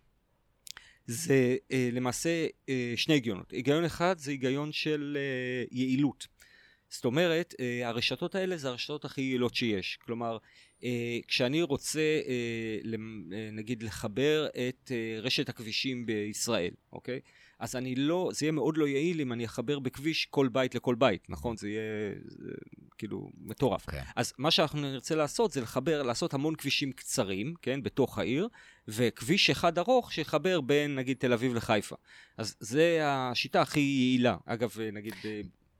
זה 1.07 1.55
אה, 1.71 1.89
למעשה 1.91 2.47
שני 2.95 3.13
היגיונות. 3.13 3.51
היגיון 3.51 3.85
אחד 3.85 4.17
זה 4.17 4.31
היגיון 4.31 4.71
של 4.71 5.17
יעילות. 5.71 6.27
זאת 6.93 7.05
אומרת, 7.05 7.55
אה, 7.59 7.87
הרשתות 7.87 8.35
האלה 8.35 8.57
זה 8.57 8.67
הרשתות 8.69 9.05
הכי 9.05 9.21
יעילות 9.21 9.55
שיש. 9.55 9.99
כלומר, 10.05 10.37
אה, 10.83 11.19
כשאני 11.27 11.61
רוצה, 11.61 11.99
אה, 12.27 12.97
נגיד, 13.51 13.83
לחבר 13.83 14.47
את 14.67 14.91
רשת 15.21 15.49
הכבישים 15.49 16.05
בישראל, 16.05 16.71
אוקיי? 16.93 17.19
אז 17.59 17.75
אני 17.75 17.95
לא, 17.95 18.29
זה 18.33 18.45
יהיה 18.45 18.51
מאוד 18.51 18.77
לא 18.77 18.87
יעיל 18.87 19.21
אם 19.21 19.33
אני 19.33 19.45
אחבר 19.45 19.79
בכביש 19.79 20.25
כל 20.25 20.47
בית 20.47 20.75
לכל 20.75 20.95
בית, 20.95 21.29
נכון? 21.29 21.57
זה 21.57 21.69
יהיה 21.69 22.13
זה, 22.25 22.51
כאילו 22.97 23.29
מטורף. 23.37 23.89
Okay. 23.89 23.91
כן. 23.91 24.03
אז 24.15 24.33
מה 24.37 24.51
שאנחנו 24.51 24.81
נרצה 24.81 25.15
לעשות 25.15 25.51
זה 25.51 25.61
לחבר, 25.61 26.03
לעשות 26.03 26.33
המון 26.33 26.55
כבישים 26.55 26.91
קצרים, 26.91 27.53
כן? 27.61 27.83
בתוך 27.83 28.19
העיר, 28.19 28.47
וכביש 28.87 29.49
אחד 29.49 29.77
ארוך 29.77 30.13
שיחבר 30.13 30.61
בין 30.61 30.95
נגיד 30.95 31.17
תל 31.17 31.33
אביב 31.33 31.53
לחיפה. 31.53 31.95
אז 32.37 32.55
זה 32.59 32.99
השיטה 33.03 33.61
הכי 33.61 33.79
יעילה. 33.79 34.37
אגב, 34.45 34.77
נגיד 34.93 35.15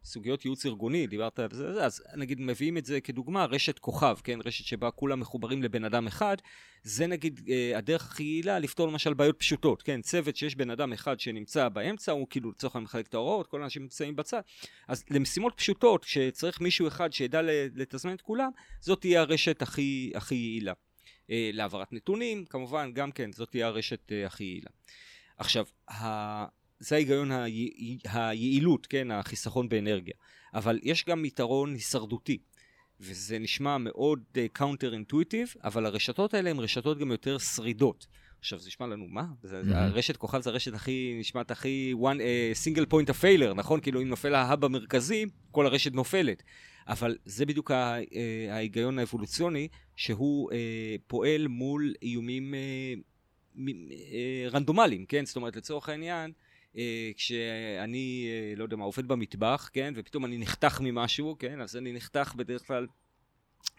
סוגיות 0.04 0.46
ייעוץ 0.46 0.66
ארגוני, 0.66 1.08
דיברת 1.08 1.40
על 1.40 1.48
זה, 1.52 1.86
אז 1.86 2.04
נגיד 2.16 2.42
מביאים 2.42 2.78
את 2.78 2.86
זה 2.86 3.02
כדוגמה, 3.02 3.46
רשת 3.46 3.80
כוכב, 3.80 4.16
כן, 4.24 4.40
רשת 4.46 4.66
שבה 4.66 4.92
כולם 4.92 5.20
מחוברים 5.20 5.64
לבן 5.64 5.86
אדם 5.86 6.08
אחד, 6.08 6.38
זה 6.84 7.08
נגיד 7.08 7.42
אה, 7.50 7.78
הדרך 7.78 8.12
הכי 8.12 8.24
יעילה 8.24 8.60
לפתור 8.60 8.88
למשל 8.88 9.14
בעיות 9.14 9.40
פשוטות, 9.40 9.82
כן, 9.82 10.02
צוות 10.02 10.36
שיש 10.36 10.56
בן 10.56 10.70
אדם 10.70 10.94
אחד 10.94 11.20
שנמצא 11.20 11.70
באמצע, 11.70 12.12
הוא 12.12 12.28
כאילו 12.30 12.52
לצורך 12.52 12.76
העניין 12.76 12.86
מחלק 12.86 13.08
את 13.08 13.14
ההוראות, 13.14 13.48
כל 13.48 13.62
האנשים 13.62 13.82
נמצאים 13.82 14.16
בצד, 14.16 14.42
אז 14.88 15.04
למשימות 15.10 15.54
פשוטות, 15.56 16.04
שצריך 16.04 16.62
מישהו 16.62 16.88
אחד 16.88 17.14
שידע 17.14 17.42
לתזמן 17.76 18.14
את 18.14 18.22
כולם, 18.22 18.50
זאת 18.80 19.02
תהיה 19.02 19.22
הרשת 19.22 19.62
הכי, 19.62 20.12
הכי 20.16 20.36
יעילה. 20.36 20.74
אה, 21.30 21.50
להעברת 21.54 21.94
נתונים, 21.94 22.46
כמובן, 22.46 22.92
גם 22.94 23.12
כן, 23.12 23.32
זאת 23.32 23.50
תהיה 23.50 23.68
הרשת 23.68 24.12
אה, 24.12 24.26
הכי 24.26 24.44
יעילה. 24.44 24.70
עכשיו, 25.38 25.66
זה 26.84 26.96
ההיגיון 26.96 27.32
היעילות, 28.06 28.86
כן, 28.88 29.12
החיסכון 29.12 29.70
באנרגיה. 29.70 30.14
אבל 30.54 30.80
יש 30.84 31.06
גם 31.06 31.26
יתרון 31.26 31.74
הישרדותי, 31.74 32.38
וזה 33.00 33.40
נשמע 33.40 33.78
מאוד 33.78 34.24
counter 34.54 34.90
uh, 34.90 34.94
intuitive, 34.94 35.54
אבל 35.64 35.86
הרשתות 35.86 36.34
האלה 36.34 36.50
הן 36.50 36.60
רשתות 36.60 37.00
גם 37.00 37.12
יותר 37.12 37.38
שרידות. 37.38 38.08
עכשיו 38.40 38.60
זה 38.60 38.68
נשמע 38.68 38.88
לנו, 38.88 39.08
מה? 39.08 39.26
זה, 39.44 39.62
mm-hmm. 39.62 39.76
הרשת 39.76 40.18
כוכב 40.18 40.42
זה 40.42 40.50
הרשת 40.50 40.74
הכי, 40.74 41.16
נשמעת 41.20 41.52
הכי 41.52 41.94
one, 42.00 42.18
uh, 42.18 42.68
single 42.68 42.92
point 42.94 43.10
of 43.10 43.22
failure, 43.22 43.54
נכון? 43.56 43.80
כאילו 43.80 44.02
אם 44.02 44.10
נופל 44.10 44.36
ה 44.36 44.43
hub 44.43 44.66
המרכזי, 44.66 45.26
כל 45.52 45.66
הרשת 45.66 45.94
נופלת. 45.94 46.44
אבל 46.88 47.18
זה 47.26 47.46
בדיוק 47.46 47.72
ה, 47.72 48.02
uh, 48.02 48.06
ההיגיון 48.52 49.00
האבולוציוני, 49.00 49.68
שהוא 49.96 50.52
uh, 50.52 50.56
פועל 51.08 51.48
מול 51.48 51.94
איומים 52.02 52.54
uh, 52.54 53.60
רנדומליים, 54.52 55.06
כן? 55.06 55.26
זאת 55.26 55.36
אומרת, 55.36 55.56
לצורך 55.56 55.90
העניין, 55.90 56.32
אה, 56.32 56.53
כשאני, 57.16 58.28
אה, 58.30 58.54
לא 58.56 58.64
יודע 58.64 58.76
מה, 58.76 58.84
עובד 58.84 59.08
במטבח, 59.08 59.70
כן, 59.74 59.94
ופתאום 59.96 60.26
אני 60.26 60.38
נחתך 60.38 60.82
ממשהו, 60.82 61.36
כן, 61.40 61.62
אז 61.62 61.76
אני 61.76 61.94
נחתך 61.94 62.34
בדרך 62.36 62.68
כלל, 62.68 62.88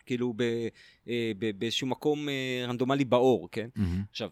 כאילו, 0.07 0.33
ב, 0.37 0.43
אה, 1.09 1.33
ב, 1.39 1.51
באיזשהו 1.59 1.87
מקום 1.87 2.29
אה, 2.29 2.65
רנדומלי 2.69 3.05
בעור, 3.05 3.49
כן? 3.53 3.69
Mm-hmm. 3.79 4.11
עכשיו, 4.11 4.29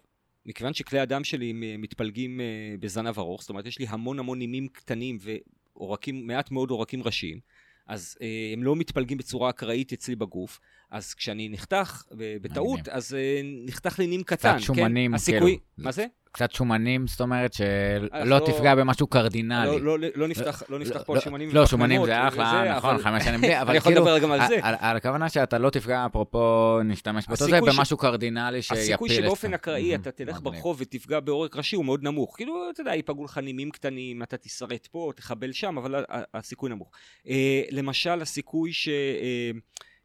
מכיוון 0.47 0.75
שכלי 0.75 0.99
הדם 1.01 1.25
שלי 1.25 1.53
מתפלגים 1.79 2.41
אה, 2.41 2.75
בזנב 2.81 3.19
ארוך, 3.19 3.41
זאת 3.41 3.51
אומרת, 3.51 3.67
יש 3.67 3.79
לי 3.79 3.87
המון 3.89 4.19
המון 4.19 4.39
נימים 4.39 4.69
קטנים 4.69 5.19
ועורקים, 5.21 6.27
מעט 6.27 6.51
מאוד 6.51 6.71
עורקים 6.71 7.03
ראשיים, 7.03 7.41
אז 7.87 8.17
אה, 8.23 8.51
הם 8.53 8.63
לא 8.63 8.77
מתפלגים 8.77 9.19
בצורה 9.19 9.51
אקראית 9.51 9.93
אצלי 9.93 10.17
בגוף, 10.17 10.61
אז 10.93 11.15
כשאני 11.15 11.49
נחתך 11.49 12.03
בטעות, 12.43 12.89
אז 12.89 13.15
אה, 13.15 13.41
נחתך 13.67 13.99
לי 13.99 14.07
נים 14.07 14.23
קטן, 14.23 14.37
קצת 14.37 14.53
כן? 14.53 14.59
שומנים, 14.59 15.15
הסיכוי, 15.15 15.41
כאילו. 15.41 15.59
מה 15.79 15.93
זה? 15.93 16.07
קצת 16.33 16.53
שומנים, 16.53 17.07
זאת 17.07 17.21
אומרת 17.21 17.53
שלא 17.53 18.25
לא 18.25 18.39
תפגע 18.47 18.75
במשהו 18.75 19.07
קרדינלי. 19.07 19.67
לא, 19.67 19.99
לא, 19.99 20.09
לא 20.15 20.29
נפתח, 20.29 20.63
לא 20.69 20.79
נפתח 20.79 21.03
פה 21.07 21.21
שומנים 21.21 21.51
לא, 21.53 21.67
שומנים 21.67 22.05
זה 22.05 22.29
אחלה, 22.29 22.77
נכון, 22.77 22.99
חמש 22.99 23.25
שנים 23.25 23.41
בלי, 23.41 23.59
אבל 23.61 23.65
כאילו, 23.65 23.71
אני 23.71 23.77
יכול 23.77 23.93
לדבר 23.93 24.19
גם 24.19 24.33
על 24.33 24.49
זה. 24.49 24.59
על 24.63 24.97
הכוונה 24.97 25.29
שאתה 25.29 25.59
לא 25.59 25.71
תפגע, 25.71 26.07
אפרופו, 26.07 26.81
נשתמש 26.85 27.27
באותו 27.27 27.45
זה, 27.45 27.61
במשהו 27.61 27.97
קרדינלי 27.97 28.63
שיפיל 28.63 28.79
את 28.79 28.83
הסיכוי 28.83 29.09
שבאופן 29.09 29.55
אקראי 29.55 29.95
אתה 29.95 30.11
תלך 30.11 30.41
ברחוב 30.43 30.77
ותפגע 30.81 31.21
בעורק 31.21 31.57
ראשי 31.57 31.77
הוא 31.77 31.85
מאוד 31.85 32.03
נמוך. 32.03 32.37
כאילו, 32.37 32.71
אתה 32.71 32.81
יודע, 32.81 32.95
ייפגעו 32.95 33.25
לך 33.25 33.39
נימים 33.39 33.71
קטנים, 33.71 34.23
אתה 34.23 34.37
תשרט 34.37 34.87
פה, 34.87 35.13
תחבל 35.17 35.53
שם, 35.53 35.79
אבל 35.79 36.05
הסיכוי 36.35 36.71
נמוך. 36.71 36.91
אה, 37.29 37.63
למשל, 37.71 38.23
הסיכוי 38.23 38.73
ש... 38.73 38.89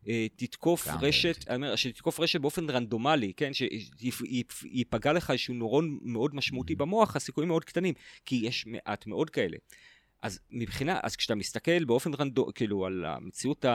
אה, 0.07 0.27
תתקוף 0.35 0.87
רשת, 1.01 1.45
שתתקוף 1.75 2.19
רשת 2.19 2.41
באופן 2.41 2.69
רנדומלי, 2.69 3.33
כן, 3.33 3.51
שיפגע 3.53 5.13
לך 5.13 5.31
איזשהו 5.31 5.53
נורון 5.53 5.99
מאוד 6.01 6.35
משמעותי 6.35 6.73
mm-hmm. 6.73 6.77
במוח, 6.77 7.15
הסיכויים 7.15 7.47
מאוד 7.47 7.65
קטנים, 7.65 7.93
כי 8.25 8.35
יש 8.43 8.65
מעט 8.65 9.07
מאוד 9.07 9.29
כאלה. 9.29 9.57
אז 10.21 10.39
מבחינה, 10.51 10.99
אז 11.03 11.15
כשאתה 11.15 11.35
מסתכל 11.35 11.85
באופן 11.85 12.13
רנדומלי, 12.13 12.53
כאילו 12.55 12.85
על 12.85 13.05
המציאות 13.05 13.65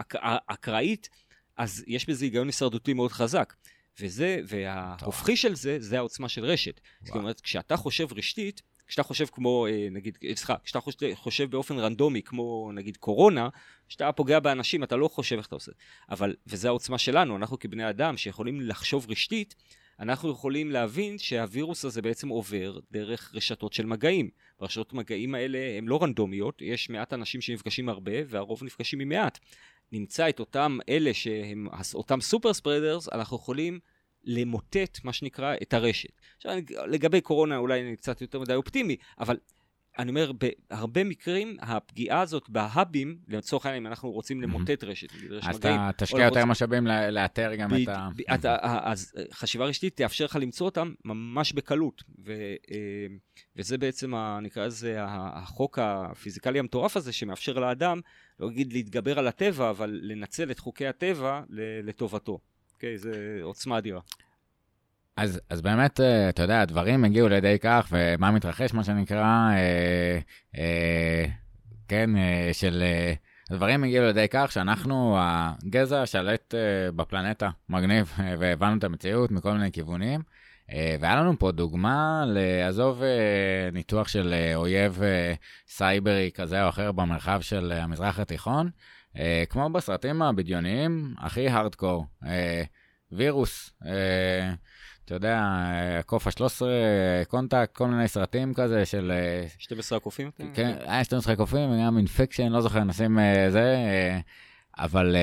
האקראית, 0.00 1.08
אז 1.56 1.84
יש 1.86 2.08
בזה 2.08 2.24
היגיון 2.24 2.46
הישרדותי 2.46 2.92
מאוד 2.92 3.12
חזק. 3.12 3.54
וזה, 4.00 4.40
וההופכי 4.46 5.36
של 5.36 5.54
זה, 5.54 5.76
זה 5.80 5.98
העוצמה 5.98 6.28
של 6.28 6.44
רשת. 6.44 6.80
זאת 7.04 7.16
אומרת, 7.16 7.40
כשאתה 7.40 7.76
חושב 7.76 8.12
רשתית, 8.12 8.62
כשאתה 8.92 9.02
חושב 9.02 9.26
כמו, 9.32 9.66
אה, 9.66 9.88
נגיד, 9.90 10.18
אה, 10.24 10.36
סליחה, 10.36 10.54
כשאתה 10.64 10.80
חושב 11.14 11.50
באופן 11.50 11.78
רנדומי, 11.78 12.22
כמו 12.22 12.70
נגיד 12.74 12.96
קורונה, 12.96 13.48
כשאתה 13.88 14.12
פוגע 14.12 14.40
באנשים, 14.40 14.82
אתה 14.84 14.96
לא 14.96 15.08
חושב 15.08 15.36
איך 15.36 15.46
אתה 15.46 15.56
עושה. 15.56 15.72
אבל, 16.10 16.34
וזו 16.46 16.68
העוצמה 16.68 16.98
שלנו, 16.98 17.36
אנחנו 17.36 17.58
כבני 17.58 17.90
אדם 17.90 18.16
שיכולים 18.16 18.60
לחשוב 18.60 19.06
רשתית, 19.10 19.54
אנחנו 20.00 20.30
יכולים 20.30 20.70
להבין 20.70 21.18
שהווירוס 21.18 21.84
הזה 21.84 22.02
בעצם 22.02 22.28
עובר 22.28 22.78
דרך 22.90 23.30
רשתות 23.34 23.72
של 23.72 23.86
מגעים. 23.86 24.30
והרשתות 24.60 24.92
מגעים 24.92 25.34
האלה 25.34 25.58
הן 25.78 25.84
לא 25.84 26.02
רנדומיות, 26.02 26.62
יש 26.62 26.90
מעט 26.90 27.12
אנשים 27.12 27.40
שנפגשים 27.40 27.88
הרבה, 27.88 28.12
והרוב 28.26 28.64
נפגשים 28.64 29.00
עם 29.00 29.08
מעט. 29.08 29.38
נמצא 29.92 30.28
את 30.28 30.40
אותם 30.40 30.78
אלה 30.88 31.14
שהם 31.14 31.68
אותם 31.94 32.20
סופר 32.20 32.52
ספרדרס, 32.52 33.08
אנחנו 33.08 33.36
יכולים 33.36 33.78
למוטט, 34.24 34.98
מה 35.04 35.12
שנקרא, 35.12 35.54
את 35.62 35.74
הרשת. 35.74 36.10
עכשיו, 36.36 36.52
לגבי 36.86 37.20
קורונה 37.20 37.56
אולי 37.56 37.82
אני 37.82 37.96
קצת 37.96 38.20
יותר 38.20 38.40
מדי 38.40 38.54
אופטימי, 38.54 38.96
אבל 39.20 39.36
אני 39.98 40.10
אומר, 40.10 40.32
בהרבה 40.70 41.04
מקרים 41.04 41.56
הפגיעה 41.60 42.20
הזאת 42.20 42.48
בהאבים, 42.48 43.18
לצורך 43.28 43.66
העניין, 43.66 43.82
אם 43.82 43.86
אנחנו 43.86 44.10
רוצים 44.10 44.42
למוטט 44.42 44.84
רשת, 44.84 45.14
נגיד 45.16 45.32
רשת 45.32 45.48
מגעים. 45.54 45.80
אז 45.80 45.90
אתה 45.90 46.04
תשקיע 46.04 46.24
יותר 46.24 46.44
משאבים 46.44 46.86
לאתר 46.86 47.54
גם 47.54 47.70
את 48.34 48.44
ה... 48.44 48.90
אז 48.90 49.12
חשיבה 49.32 49.64
רשתית 49.64 49.96
תאפשר 49.96 50.24
לך 50.24 50.36
למצוא 50.36 50.66
אותם 50.66 50.92
ממש 51.04 51.52
בקלות. 51.52 52.02
אה, 52.28 52.34
וזה 53.56 53.78
בעצם, 53.78 54.14
נקרא 54.42 54.66
לזה, 54.66 54.96
החוק 55.06 55.78
הפיזיקלי 55.78 56.58
המטורף 56.58 56.96
הזה, 56.96 57.12
שמאפשר 57.12 57.58
לאדם, 57.58 58.00
לא 58.40 58.48
אגיד 58.48 58.72
להתגבר 58.72 59.18
על 59.18 59.26
הטבע, 59.26 59.70
אבל 59.70 60.00
לנצל 60.02 60.50
את 60.50 60.58
חוקי 60.58 60.86
הטבע 60.86 61.42
לטובתו. 61.82 62.38
אוקיי? 62.82 62.98
זה 62.98 63.38
עוצמה 63.42 63.78
אדירה. 63.78 64.00
אז, 65.16 65.40
אז 65.50 65.62
באמת, 65.62 66.00
אה, 66.00 66.28
אתה 66.28 66.42
יודע, 66.42 66.60
הדברים 66.60 67.04
הגיעו 67.04 67.28
לידי 67.28 67.58
כך, 67.60 67.88
ומה 67.92 68.30
מתרחש, 68.30 68.74
מה 68.74 68.84
שנקרא, 68.84 69.50
אה, 69.52 70.18
אה, 70.58 71.24
כן, 71.88 72.16
אה, 72.16 72.50
של... 72.52 72.82
אה, 72.82 73.14
הדברים 73.50 73.84
הגיעו 73.84 74.06
לידי 74.06 74.26
כך 74.30 74.52
שאנחנו 74.52 75.16
הגזע 75.18 76.02
השלט 76.02 76.54
אה, 76.54 76.92
בפלנטה, 76.92 77.50
מגניב, 77.68 78.12
אה, 78.20 78.34
והבנו 78.38 78.78
את 78.78 78.84
המציאות 78.84 79.30
מכל 79.30 79.52
מיני 79.52 79.72
כיוונים. 79.72 80.20
אה, 80.72 80.96
והיה 81.00 81.16
לנו 81.16 81.38
פה 81.38 81.52
דוגמה 81.52 82.24
לעזוב 82.26 83.02
ניתוח 83.72 84.08
של 84.08 84.34
אויב 84.54 85.02
סייברי 85.66 86.30
כזה 86.34 86.64
או 86.64 86.68
אחר 86.68 86.92
במרחב 86.92 87.40
של 87.40 87.72
המזרח 87.72 88.18
התיכון, 88.18 88.70
אה, 89.18 89.44
כמו 89.48 89.70
בסרטים 89.70 90.22
הבדיוניים, 90.22 91.14
הכי 91.18 91.48
הארדקור, 91.48 92.06
אה, 92.26 92.62
וירוס. 93.12 93.70
אה, 93.86 94.52
אתה 95.04 95.14
יודע, 95.14 95.44
קוף 96.06 96.26
ה-13, 96.26 96.62
קונטקט, 97.28 97.74
כל 97.74 97.86
מיני 97.86 98.08
סרטים 98.08 98.54
כזה 98.54 98.86
של... 98.86 99.12
12 99.58 99.98
הקופים? 99.98 100.30
כן, 100.54 100.76
היה 100.86 101.04
12 101.04 101.32
הקופים, 101.32 101.70
גם 101.86 101.98
אינפקשן, 101.98 102.48
לא 102.48 102.60
זוכר, 102.60 102.84
נשים 102.84 103.18
זה, 103.50 103.76
אבל 104.78 105.16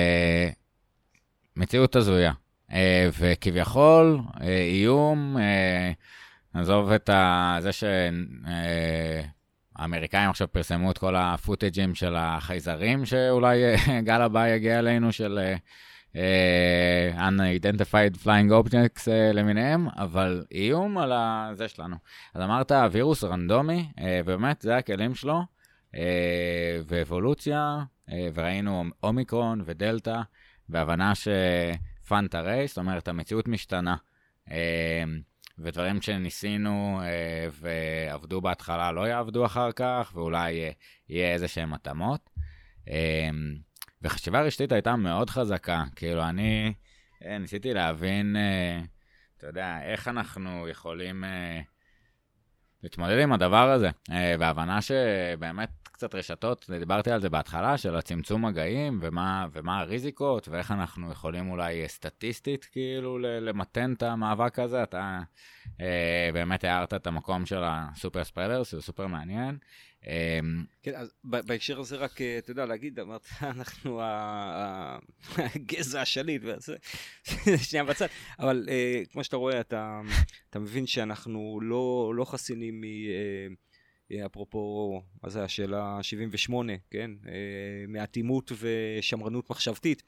מציאות 1.56 1.96
הזויה. 1.96 2.32
וכביכול, 3.18 4.18
איום, 4.40 5.36
נעזוב 6.54 6.92
את 6.92 7.10
זה 7.60 7.72
שהאמריקאים 9.80 10.30
עכשיו 10.30 10.48
פרסמו 10.52 10.90
את 10.90 10.98
כל 10.98 11.16
הפוטג'ים 11.16 11.94
של 11.94 12.14
החייזרים, 12.16 13.04
שאולי 13.04 13.62
גל 14.08 14.22
הבא 14.22 14.48
יגיע 14.48 14.78
אלינו, 14.78 15.12
של 15.12 15.38
uh, 16.12 16.16
unidentified 17.18 18.24
flying 18.24 18.50
objects 18.50 19.04
uh, 19.04 19.34
למיניהם, 19.34 19.88
אבל 19.96 20.44
איום 20.52 20.98
על 20.98 21.12
זה 21.54 21.68
שלנו. 21.68 21.96
אז 22.34 22.42
אמרת 22.42 22.72
וירוס 22.92 23.24
רנדומי, 23.24 23.88
uh, 23.96 24.02
באמת, 24.24 24.60
זה 24.62 24.76
הכלים 24.76 25.14
שלו, 25.14 25.42
uh, 25.94 25.96
ואבולוציה, 26.86 27.78
uh, 28.08 28.12
וראינו 28.34 28.84
אומיקרון 29.02 29.62
ודלתא, 29.64 30.20
והבנה 30.68 31.12
שפאנטה 31.14 32.40
רייס, 32.40 32.70
זאת 32.70 32.78
אומרת, 32.78 33.08
המציאות 33.08 33.48
משתנה. 33.48 33.96
Uh, 34.48 34.52
ודברים 35.62 36.02
שניסינו 36.02 37.00
uh, 37.02 37.54
ועבדו 37.60 38.40
בהתחלה 38.40 38.92
לא 38.92 39.08
יעבדו 39.08 39.46
אחר 39.46 39.72
כך, 39.72 40.12
ואולי 40.14 40.70
uh, 40.70 40.74
יהיה 41.08 41.32
איזה 41.32 41.48
שהם 41.48 41.74
התאמות. 41.74 42.30
Uh, 42.86 42.90
וחשיבה 44.02 44.42
רשתית 44.42 44.72
הייתה 44.72 44.96
מאוד 44.96 45.30
חזקה. 45.30 45.84
כאילו, 45.96 46.22
אני 46.28 46.72
אה, 47.24 47.38
ניסיתי 47.38 47.74
להבין, 47.74 48.36
אה, 48.36 48.80
אתה 49.36 49.46
יודע, 49.46 49.78
איך 49.82 50.08
אנחנו 50.08 50.68
יכולים 50.68 51.24
אה, 51.24 51.60
להתמודד 52.82 53.18
עם 53.18 53.32
הדבר 53.32 53.70
הזה. 53.70 53.90
והבנה 54.38 54.82
שבאמת 54.82 55.79
קצת 56.00 56.14
רשתות, 56.14 56.70
דיברתי 56.78 57.10
על 57.10 57.20
זה 57.20 57.30
בהתחלה, 57.30 57.78
של 57.78 57.96
הצמצום 57.96 58.44
מגעים, 58.44 58.98
ומה, 59.02 59.46
ומה 59.52 59.80
הריזיקות, 59.80 60.48
ואיך 60.48 60.70
אנחנו 60.70 61.12
יכולים 61.12 61.50
אולי 61.50 61.88
סטטיסטית, 61.88 62.64
כאילו, 62.64 63.18
למתן 63.18 63.92
את 63.92 64.02
המאבק 64.02 64.58
הזה. 64.58 64.82
אתה 64.82 65.20
באמת 66.32 66.64
הערת 66.64 66.94
את 66.94 67.06
המקום 67.06 67.46
של 67.46 67.62
הסופר 67.64 68.24
ספרדר, 68.24 68.62
שזה 68.62 68.82
סופר 68.82 69.06
מעניין. 69.06 69.58
אמ, 70.06 70.64
כן, 70.82 70.94
אז 70.94 71.14
בהקשר 71.24 71.80
הזה 71.80 71.96
רק, 71.96 72.20
אה, 72.20 72.38
אתה 72.38 72.50
יודע, 72.50 72.66
להגיד, 72.66 73.00
אמרת, 73.00 73.26
אנחנו 73.56 74.00
הגזע 75.36 76.00
השליט, 76.00 76.42
שנייה 77.68 77.84
בצד, 77.84 78.06
אבל 78.38 78.66
אה, 78.68 79.02
כמו 79.12 79.24
שאתה 79.24 79.36
רואה, 79.36 79.60
אתה, 79.60 80.00
אתה 80.50 80.58
מבין 80.58 80.86
שאנחנו 80.86 81.60
לא, 81.62 82.12
לא 82.16 82.24
חסינים 82.24 82.80
מ... 82.80 82.84
אה, 82.84 83.54
אפרופו, 84.26 85.02
מה 85.22 85.30
זה 85.30 85.44
השאלה 85.44 85.98
78, 86.02 86.72
כן? 86.90 87.10
מאטימות 87.88 88.52
ושמרנות 88.60 89.50
מחשבתית. 89.50 90.02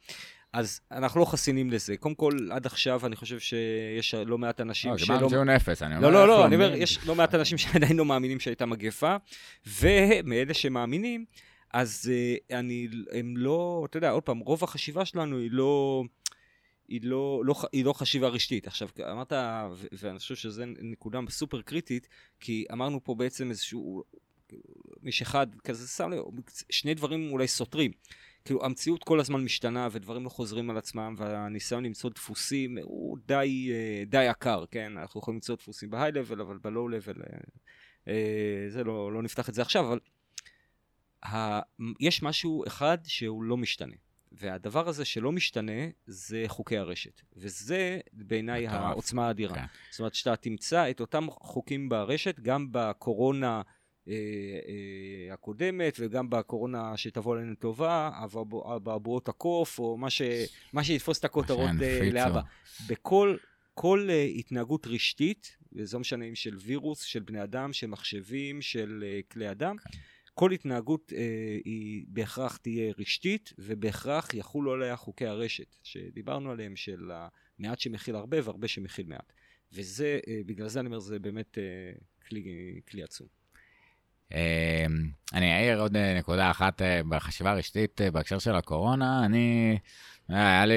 אז 0.52 0.80
אנחנו 0.92 1.20
לא 1.20 1.24
חסינים 1.24 1.70
לזה. 1.70 1.96
קודם 1.96 2.14
כל, 2.14 2.38
עד 2.50 2.66
עכשיו 2.66 3.06
אני 3.06 3.16
חושב 3.16 3.38
שיש 3.38 4.14
לא 4.14 4.38
מעט 4.38 4.60
אנשים 4.60 4.90
לא, 4.90 4.98
שלא... 4.98 5.14
לא, 5.14 5.20
זה 5.20 5.28
ציון 5.28 5.48
אפס, 5.48 5.82
אני 5.82 5.96
אומר... 5.96 6.10
לא, 6.10 6.12
לא, 6.12 6.26
לא, 6.28 6.46
אני 6.46 6.54
אומר, 6.54 6.74
יש 6.74 7.06
לא 7.06 7.14
מעט 7.14 7.34
אנשים 7.34 7.58
שעדיין 7.58 7.96
לא 7.96 8.04
מאמינים 8.04 8.40
שהייתה 8.40 8.66
מגפה, 8.66 9.16
ומאלה 9.66 10.54
שמאמינים, 10.54 11.24
אז 11.72 12.10
uh, 12.10 12.54
אני, 12.54 12.88
הם 13.12 13.36
לא, 13.36 13.86
אתה 13.90 13.96
יודע, 13.96 14.10
עוד 14.10 14.22
פעם, 14.22 14.38
רוב 14.38 14.64
החשיבה 14.64 15.04
שלנו 15.04 15.38
היא 15.38 15.48
לא... 15.52 16.02
היא 16.92 17.00
לא, 17.02 17.42
לא, 17.44 17.54
היא 17.72 17.84
לא 17.84 17.92
חשיבה 17.92 18.28
רשתית. 18.28 18.66
עכשיו, 18.66 18.88
אמרת, 19.12 19.32
ואני 19.92 20.18
חושב 20.18 20.34
שזו 20.34 20.64
נקודה 20.66 21.18
סופר 21.28 21.62
קריטית, 21.62 22.08
כי 22.40 22.64
אמרנו 22.72 23.04
פה 23.04 23.14
בעצם 23.14 23.50
איזשהו, 23.50 24.02
מיש 25.02 25.22
אחד 25.22 25.46
כזה 25.64 25.88
שם 25.88 26.10
לב, 26.10 26.22
שני 26.70 26.94
דברים 26.94 27.32
אולי 27.32 27.48
סותרים. 27.48 27.90
כאילו 28.44 28.64
המציאות 28.64 29.04
כל 29.04 29.20
הזמן 29.20 29.44
משתנה 29.44 29.88
ודברים 29.92 30.24
לא 30.24 30.28
חוזרים 30.28 30.70
על 30.70 30.76
עצמם 30.78 31.14
והניסיון 31.18 31.84
למצוא 31.84 32.10
דפוסים 32.10 32.78
הוא 32.82 33.18
די, 33.26 33.70
אה, 33.72 34.04
די 34.06 34.24
יקר, 34.24 34.64
כן? 34.70 34.98
אנחנו 34.98 35.20
יכולים 35.20 35.36
למצוא 35.36 35.56
דפוסים 35.56 35.90
בהיי-לבל 35.90 36.40
אבל 36.40 36.58
בלואו-לבל 36.58 37.22
אה, 37.22 37.38
אה, 38.08 38.64
זה 38.68 38.84
לא, 38.84 39.12
לא 39.12 39.22
נפתח 39.22 39.48
את 39.48 39.54
זה 39.54 39.62
עכשיו, 39.62 39.86
אבל 39.86 39.98
ה, 41.24 41.60
יש 42.00 42.22
משהו 42.22 42.64
אחד 42.66 42.98
שהוא 43.04 43.44
לא 43.44 43.56
משתנה. 43.56 43.94
והדבר 44.34 44.88
הזה 44.88 45.04
שלא 45.04 45.32
משתנה 45.32 45.88
זה 46.06 46.44
חוקי 46.46 46.78
הרשת. 46.78 47.20
וזה 47.36 48.00
בעיניי 48.12 48.66
העוצמה 48.66 49.26
האדירה. 49.26 49.54
כן. 49.54 49.64
זאת 49.90 50.00
אומרת 50.00 50.14
שאתה 50.14 50.36
תמצא 50.36 50.90
את 50.90 51.00
אותם 51.00 51.26
חוקים 51.30 51.88
ברשת, 51.88 52.40
גם 52.40 52.68
בקורונה 52.70 53.62
אה, 54.08 54.14
אה, 54.14 55.34
הקודמת 55.34 55.96
וגם 56.00 56.30
בקורונה 56.30 56.96
שתבוא 56.96 57.36
עלינו 57.36 57.54
טובה, 57.54 58.10
אבעבועות 58.24 59.28
הקוף 59.28 59.78
או 59.78 59.96
מה, 59.96 60.10
ש, 60.10 60.22
מה 60.72 60.84
שיתפוס 60.84 61.18
את 61.18 61.24
הכותרות 61.24 61.70
אה, 61.82 62.10
לאבא. 62.12 62.40
בכל 62.88 63.36
כל 63.74 64.08
התנהגות 64.36 64.86
רשתית, 64.86 65.56
וזה 65.72 65.96
לא 65.96 66.00
משנה 66.00 66.24
אם 66.24 66.34
של 66.34 66.56
וירוס, 66.56 67.02
של 67.02 67.20
בני 67.20 67.42
אדם, 67.42 67.72
של 67.72 67.86
מחשבים, 67.86 68.62
של 68.62 69.04
כלי 69.30 69.50
אדם, 69.50 69.76
כן. 69.78 69.98
כל 70.34 70.52
התנהגות 70.52 71.12
אה, 71.16 71.58
היא 71.64 72.04
בהכרח 72.08 72.56
תהיה 72.56 72.92
רשתית, 72.98 73.52
ובהכרח 73.58 74.34
יחולו 74.34 74.72
עליה 74.72 74.96
חוקי 74.96 75.26
הרשת, 75.26 75.76
שדיברנו 75.82 76.50
עליהם, 76.50 76.76
של 76.76 77.10
המעט 77.58 77.80
שמכיל 77.80 78.16
הרבה 78.16 78.36
והרבה 78.44 78.68
שמכיל 78.68 79.06
מעט. 79.06 79.32
וזה, 79.72 80.20
אה, 80.28 80.40
בגלל 80.46 80.68
זה 80.68 80.80
אני 80.80 80.86
אומר, 80.86 80.98
זה 80.98 81.18
באמת 81.18 81.58
אה, 81.58 81.92
כלי, 82.28 82.80
כלי 82.88 83.02
עצום. 83.02 83.26
אמ, 84.34 85.08
אני 85.34 85.56
אעיר 85.56 85.80
עוד 85.80 85.96
אה, 85.96 86.14
נקודה 86.18 86.50
אחת 86.50 86.82
אה, 86.82 87.00
בחשיבה 87.08 87.50
הרשתית 87.50 88.00
אה, 88.00 88.10
בהקשר 88.10 88.38
של 88.38 88.54
הקורונה. 88.54 89.24
אני, 89.24 89.78
היה 90.28 90.66
לי 90.66 90.74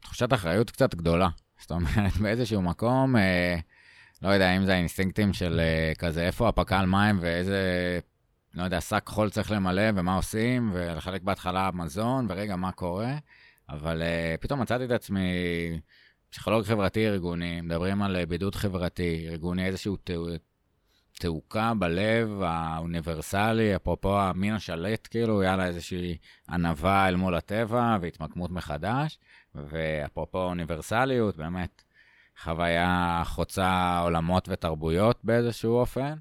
תחושת 0.00 0.32
אחריות 0.32 0.70
קצת 0.70 0.94
גדולה. 0.94 1.28
זאת 1.60 1.70
אומרת, 1.70 2.16
באיזשהו 2.22 2.62
מקום, 2.62 3.14
לא 4.22 4.28
יודע 4.28 4.56
אם 4.56 4.64
זה 4.64 4.74
האינסטינקטים 4.74 5.32
של 5.32 5.60
כזה, 5.98 6.26
איפה 6.26 6.48
הפק"ל 6.48 6.86
מים 6.86 7.18
ואיזה, 7.20 7.60
לא 8.54 8.62
יודע, 8.62 8.80
שק 8.80 9.02
חול 9.08 9.30
צריך 9.30 9.50
למלא 9.50 9.82
ומה 9.94 10.16
עושים, 10.16 10.70
ולחלק 10.74 11.22
בהתחלה 11.22 11.70
מזון, 11.74 12.26
ורגע, 12.28 12.56
מה 12.56 12.72
קורה. 12.72 13.14
אבל 13.68 14.02
פתאום 14.40 14.60
מצאתי 14.60 14.84
את 14.84 14.90
עצמי... 14.90 15.30
פסיכולוג 16.30 16.64
חברתי 16.64 17.08
ארגוני, 17.08 17.60
מדברים 17.60 18.02
על 18.02 18.24
בידוד 18.24 18.54
חברתי, 18.54 19.26
ארגוני, 19.28 19.66
איזשהו 19.66 19.96
תעוקה 21.12 21.72
בלב 21.78 22.42
האוניברסלי, 22.42 23.76
אפרופו 23.76 24.20
המין 24.20 24.54
השלט, 24.54 25.08
כאילו, 25.10 25.40
היה 25.40 25.56
לה 25.56 25.66
איזושהי 25.66 26.16
ענווה 26.50 27.08
אל 27.08 27.16
מול 27.16 27.34
הטבע 27.34 27.96
והתמקמות 28.00 28.50
מחדש, 28.50 29.18
ואפרופו 29.54 30.42
אוניברסליות, 30.42 31.36
באמת 31.36 31.82
חוויה 32.42 33.22
חוצה 33.24 33.98
עולמות 34.02 34.48
ותרבויות 34.48 35.20
באיזשהו 35.24 35.72
אופן. 35.72 36.14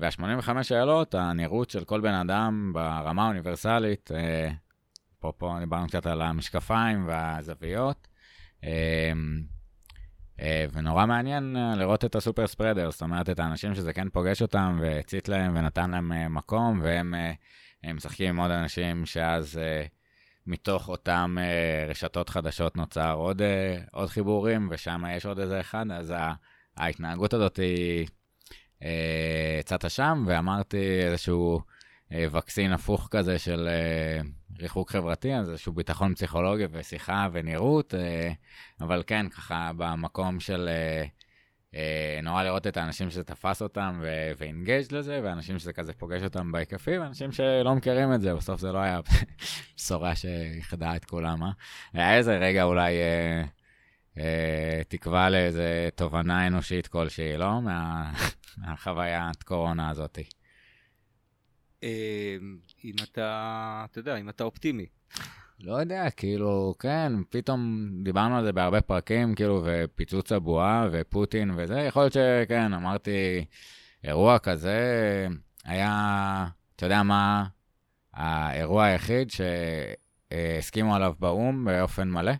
אמ, 0.00 0.28
וה-85 0.28 0.62
שאלות, 0.62 1.14
הנראות 1.14 1.70
של 1.70 1.84
כל 1.84 2.00
בן 2.00 2.14
אדם 2.14 2.70
ברמה 2.74 3.24
האוניברסלית, 3.24 4.10
אה, 4.14 4.50
אפרופו 5.18 5.58
דיברנו 5.58 5.86
קצת 5.86 6.06
על 6.06 6.22
המשקפיים 6.22 7.08
והזוויות, 7.08 8.08
אה, 10.40 10.66
ונורא 10.72 11.06
מעניין 11.06 11.56
אה, 11.56 11.76
לראות 11.76 12.04
את 12.04 12.14
הסופר 12.14 12.46
ספרדר, 12.46 12.90
זאת 12.90 13.02
אומרת, 13.02 13.30
את 13.30 13.38
האנשים 13.38 13.74
שזה 13.74 13.92
כן 13.92 14.08
פוגש 14.08 14.42
אותם 14.42 14.78
והצית 14.82 15.28
להם 15.28 15.56
ונתן 15.56 15.90
להם 15.90 16.12
אה, 16.12 16.28
מקום, 16.28 16.80
והם 16.82 17.14
משחקים 17.94 18.28
עם 18.28 18.40
עוד 18.40 18.50
אנשים 18.50 19.06
שאז 19.06 19.60
מתוך 20.46 20.88
אותם 20.88 21.36
רשתות 21.88 22.28
חדשות 22.28 22.76
נוצר 22.76 23.14
עוד, 23.14 23.42
עוד 23.92 24.08
חיבורים, 24.08 24.68
ושם 24.70 25.02
יש 25.16 25.26
עוד 25.26 25.38
איזה 25.38 25.60
אחד, 25.60 25.90
אז 25.90 26.14
ההתנהגות 26.76 27.34
הזאת 27.34 27.56
היא 27.56 28.06
צצה 29.64 29.88
שם, 29.88 30.24
ואמרתי 30.26 31.00
איזשהו 31.02 31.60
וקסין 32.10 32.72
הפוך 32.72 33.08
כזה 33.10 33.38
של 33.38 33.68
ריחוק 34.60 34.90
חברתי, 34.90 35.34
אז 35.34 35.50
איזשהו 35.50 35.72
ביטחון 35.72 36.14
פסיכולוגי 36.14 36.64
ושיחה 36.72 37.28
ונראות, 37.32 37.94
אה, 37.94 38.32
אבל 38.80 39.02
כן, 39.06 39.28
ככה 39.28 39.70
במקום 39.76 40.40
של 40.40 40.68
אה, 40.68 41.04
אה, 41.74 42.20
נורא 42.22 42.42
לראות 42.42 42.66
את 42.66 42.76
האנשים 42.76 43.10
שזה 43.10 43.24
תפס 43.24 43.62
אותם 43.62 44.02
ואינגייג' 44.38 44.94
לזה, 44.94 45.20
ואנשים 45.24 45.58
שזה 45.58 45.72
כזה 45.72 45.92
פוגש 45.92 46.22
אותם 46.22 46.52
בהיקפים, 46.52 47.02
ואנשים 47.02 47.32
שלא 47.32 47.74
מכירים 47.74 48.14
את 48.14 48.20
זה, 48.20 48.34
בסוף 48.34 48.60
זה 48.60 48.72
לא 48.72 48.78
היה 48.78 49.00
בשורה 49.76 50.14
שיחדה 50.14 50.96
את 50.96 51.04
כולם, 51.04 51.42
אה? 51.42 51.50
היה 51.92 52.16
איזה 52.16 52.38
רגע 52.38 52.62
אולי... 52.62 52.94
תקווה 54.88 55.30
לאיזה 55.30 55.88
תובנה 55.94 56.46
אנושית 56.46 56.86
כלשהי, 56.86 57.36
לא? 57.36 57.62
מה, 57.62 58.12
מהחוויית 58.58 59.42
קורונה 59.42 59.90
הזאתי. 59.90 60.24
אמ, 61.82 61.88
אם 62.84 62.94
אתה, 63.02 63.84
אתה 63.90 63.98
יודע, 63.98 64.16
אם 64.16 64.28
אתה 64.28 64.44
אופטימי. 64.44 64.86
לא 65.60 65.72
יודע, 65.74 66.10
כאילו, 66.10 66.74
כן, 66.78 67.12
פתאום 67.30 67.90
דיברנו 68.02 68.36
על 68.36 68.44
זה 68.44 68.52
בהרבה 68.52 68.80
פרקים, 68.80 69.34
כאילו, 69.34 69.62
ופיצוץ 69.64 70.32
הבועה 70.32 70.88
ופוטין 70.92 71.50
וזה, 71.56 71.80
יכול 71.80 72.02
להיות 72.02 72.12
שכן, 72.12 72.72
אמרתי, 72.72 73.44
אירוע 74.04 74.38
כזה 74.38 74.78
היה, 75.64 76.46
אתה 76.76 76.86
יודע 76.86 77.02
מה, 77.02 77.46
האירוע 78.14 78.84
היחיד 78.84 79.28
שהסכימו 79.30 80.94
עליו 80.94 81.14
באו"ם 81.18 81.64
באופן 81.64 82.10
מלא? 82.10 82.32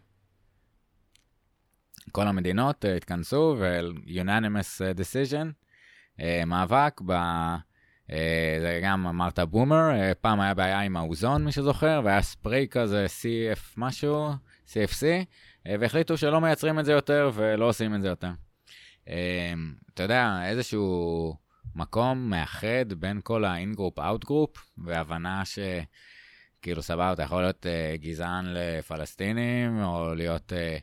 כל 2.12 2.26
המדינות 2.26 2.84
התכנסו 2.96 3.56
ו-unanimous 3.58 4.80
decision, 4.98 5.46
אה, 6.20 6.42
מאבק 6.46 7.00
ב... 7.06 7.12
אה, 8.12 8.56
זה 8.60 8.80
גם 8.82 9.06
אמרת 9.06 9.38
בומר, 9.38 9.90
אה, 9.90 10.12
פעם 10.20 10.40
היה 10.40 10.54
בעיה 10.54 10.80
עם 10.80 10.96
האוזון, 10.96 11.44
מי 11.44 11.52
שזוכר, 11.52 12.00
והיה 12.04 12.22
ספרי 12.22 12.66
כזה 12.70 13.06
CF 13.06 13.74
משהו, 13.76 14.30
CFC, 14.66 15.04
אה, 15.66 15.74
והחליטו 15.80 16.16
שלא 16.16 16.40
מייצרים 16.40 16.78
את 16.78 16.84
זה 16.84 16.92
יותר 16.92 17.30
ולא 17.34 17.68
עושים 17.68 17.94
את 17.94 18.02
זה 18.02 18.08
יותר. 18.08 18.30
אתה 19.94 20.02
יודע, 20.02 20.40
איזשהו 20.44 21.34
מקום 21.74 22.30
מאחד 22.30 22.92
בין 22.96 23.20
כל 23.24 23.44
ה-in-group, 23.44 23.98
out-group, 23.98 24.58
והבנה 24.78 25.44
ש... 25.44 25.58
כאילו, 26.62 26.82
סבבה, 26.82 27.12
אתה 27.12 27.22
יכול 27.22 27.42
להיות 27.42 27.66
uh, 27.66 28.02
גזען 28.02 28.44
לפלסטינים, 28.48 29.82
או 29.82 30.14
להיות 30.14 30.52
uh, 30.52 30.80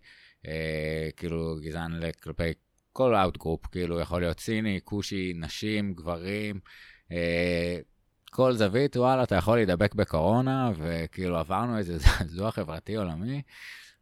uh, 0.47 1.11
כאילו 1.17 1.57
גזען 1.61 1.99
כלפי 2.23 2.53
כל 2.97 3.15
out-group, 3.15 3.65
כאילו, 3.65 3.99
יכול 3.99 4.21
להיות 4.21 4.39
סיני, 4.39 4.79
כושי, 4.83 5.33
נשים, 5.35 5.93
גברים, 5.93 6.59
אה, 7.11 7.77
כל 8.31 8.53
זווית, 8.53 8.97
וואלה, 8.97 9.23
אתה 9.23 9.35
יכול 9.35 9.57
להידבק 9.57 9.95
בקורונה, 9.95 10.71
וכאילו 10.77 11.37
עברנו 11.37 11.77
איזה 11.77 11.97
זעזוע 12.03 12.51
חברתי 12.51 12.95
עולמי. 12.95 13.41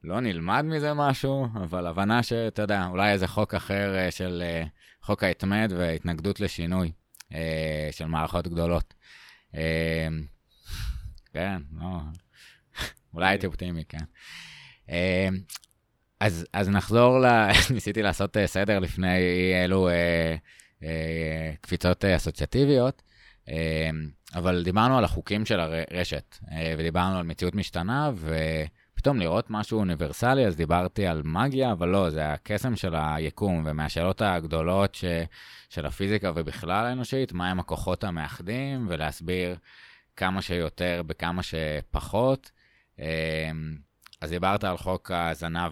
לא 0.04 0.20
נלמד 0.20 0.66
מזה 0.66 0.94
משהו, 0.94 1.48
אבל 1.56 1.88
הבנה 1.88 2.24
שאתה 2.24 2.62
יודע, 2.62 2.88
אולי 2.88 3.12
איזה 3.12 3.28
חוק 3.28 3.54
אחר 3.54 3.96
אה, 3.96 4.12
של 4.12 4.44
אה, 4.46 4.64
חוק 5.02 5.24
ההתמד 5.24 5.72
והתנגדות 5.78 6.40
לשינוי 6.40 6.92
של 7.92 8.06
מערכות 8.06 8.48
גדולות. 8.48 8.94
כן, 11.34 11.62
לא, 11.80 12.00
אולי 13.14 13.28
הייתי 13.28 13.48
אופטימי, 13.48 13.84
כן. 13.86 14.06
אז, 16.20 16.46
אז 16.54 16.70
נחזור 16.70 17.20
ל... 17.20 17.26
ניסיתי 17.74 18.02
לעשות 18.02 18.38
סדר 18.46 18.80
לפני 18.80 19.18
אלו 19.64 19.90
אה, 20.84 21.52
קפיצות 21.62 22.06
אה, 22.06 22.16
אסוציאטיביות, 22.16 23.02
אה, 23.50 23.90
אבל 24.36 24.64
דיברנו 24.64 24.98
על 24.98 25.04
החוקים 25.04 25.46
של 25.46 25.60
הרשת, 25.60 26.38
ודיברנו 26.78 27.18
על 27.18 27.24
מציאות 27.24 27.56
משתנה, 27.56 28.12
ופתאום 28.16 29.20
לראות 29.20 29.50
משהו 29.50 29.80
אוניברסלי, 29.80 30.46
אז 30.46 30.56
דיברתי 30.56 31.08
על 31.08 31.22
מגיה, 31.26 31.72
אבל 31.72 31.88
לא, 31.88 32.10
זה 32.10 32.34
הקסם 32.34 32.76
של 32.76 32.96
היקום, 32.96 33.64
ומהשאלות 33.66 34.22
הגדולות 34.22 34.96
ש, 34.96 35.06
של 35.70 35.86
הפיזיקה 35.86 36.32
ובכלל 36.36 36.86
האנושית, 36.86 37.34
מהם 37.34 37.60
הכוחות 37.60 38.04
המאחדים, 38.04 38.86
ולהסביר 38.90 39.56
כמה 40.16 40.42
שיותר 40.42 41.02
בכמה 41.08 41.42
שפחות. 41.44 42.52
אז 44.22 44.30
דיברת 44.30 44.64
על 44.64 44.78
חוק 44.78 45.12
הזנב 45.12 45.72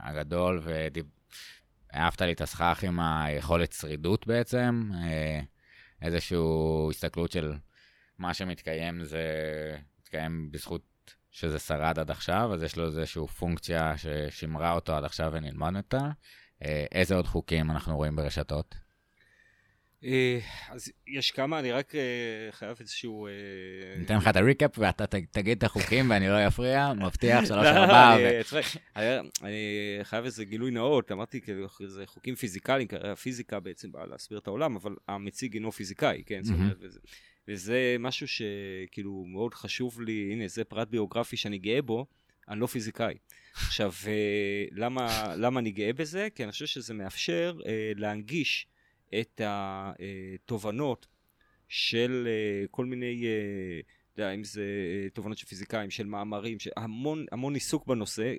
הגדול. 0.00 0.62
אהבת 1.94 2.22
לי 2.22 2.32
את 2.32 2.40
הסכך 2.40 2.84
עם 2.86 3.00
היכולת 3.00 3.72
שרידות 3.72 4.26
בעצם, 4.26 4.90
אה, 4.94 5.40
איזושהי 6.02 6.38
הסתכלות 6.90 7.32
של 7.32 7.54
מה 8.18 8.34
שמתקיים 8.34 9.04
זה 9.04 9.24
מתקיים 10.00 10.48
בזכות 10.52 10.82
שזה 11.30 11.58
שרד 11.58 11.98
עד 11.98 12.10
עכשיו, 12.10 12.54
אז 12.54 12.62
יש 12.62 12.76
לו 12.76 12.86
איזושהי 12.86 13.26
פונקציה 13.26 13.94
ששימרה 13.96 14.72
אותו 14.72 14.94
עד 14.94 15.04
עכשיו 15.04 15.30
ונלמד 15.32 15.76
אותה. 15.76 16.10
איזה 16.92 17.14
עוד 17.14 17.26
חוקים 17.26 17.70
אנחנו 17.70 17.96
רואים 17.96 18.16
ברשתות? 18.16 18.74
אה, 20.04 20.38
אז 20.68 20.92
יש 21.06 21.30
כמה, 21.30 21.58
אני 21.58 21.72
רק 21.72 21.94
אה, 21.94 22.00
חייב 22.50 22.76
איזשהו... 22.80 23.26
אה, 23.26 23.32
אני 23.96 24.04
אתן 24.04 24.16
לך 24.16 24.28
את 24.28 24.36
הריקאפ 24.36 24.78
ואתה 24.78 25.04
תגיד 25.30 25.58
את 25.58 25.64
החוקים 25.64 26.10
ואני 26.10 26.28
לא 26.28 26.46
אפריע, 26.46 26.92
מבטיח 27.04 27.44
שלוש 27.44 27.66
ארבע. 27.66 28.16
אני 29.42 29.58
חייב 30.02 30.24
איזה 30.24 30.44
גילוי 30.44 30.70
נאות, 30.70 31.12
אמרתי 31.12 31.40
כאילו, 31.40 31.66
זה 31.86 32.06
חוקים 32.06 32.34
פיזיקליים, 32.34 32.88
כי 32.88 32.96
הפיזיקה 32.96 33.60
בעצם 33.60 33.92
באה 33.92 34.06
להסביר 34.06 34.38
את 34.38 34.46
העולם, 34.46 34.76
אבל 34.76 34.94
המציג 35.08 35.54
אינו 35.54 35.72
פיזיקאי, 35.72 36.22
כן? 36.26 36.42
וזה 37.48 37.96
משהו 37.98 38.26
שכאילו 38.28 39.24
מאוד 39.26 39.54
חשוב 39.54 40.00
לי, 40.00 40.28
הנה, 40.32 40.48
זה 40.48 40.64
פרט 40.64 40.88
ביוגרפי 40.88 41.36
שאני 41.36 41.58
גאה 41.58 41.82
בו, 41.82 42.06
אני 42.48 42.60
לא 42.60 42.66
פיזיקאי. 42.66 43.14
עכשיו, 43.54 43.92
למה 45.36 45.58
אני 45.58 45.70
גאה 45.70 45.92
בזה? 45.92 46.28
כי 46.34 46.44
אני 46.44 46.52
חושב 46.52 46.66
שזה 46.66 46.94
מאפשר 46.94 47.58
להנגיש 47.96 48.66
את 49.20 49.40
התובנות 49.44 51.06
של 51.68 52.28
אה, 52.28 52.66
כל 52.70 52.86
מיני, 52.86 53.24
אה, 53.24 53.80
אתה 54.12 54.22
יודע, 54.22 54.34
אם 54.34 54.44
זה 54.44 54.62
אה, 54.62 55.10
תובנות 55.10 55.38
של 55.38 55.46
פיזיקאים, 55.46 55.90
של 55.90 56.06
מאמרים, 56.06 56.58
המון, 56.76 57.26
המון 57.32 57.54
עיסוק 57.54 57.86
בנושא. 57.86 58.34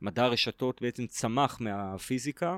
מדע 0.00 0.24
הרשתות 0.24 0.82
בעצם 0.82 1.06
צמח 1.06 1.60
מהפיזיקה 1.60 2.56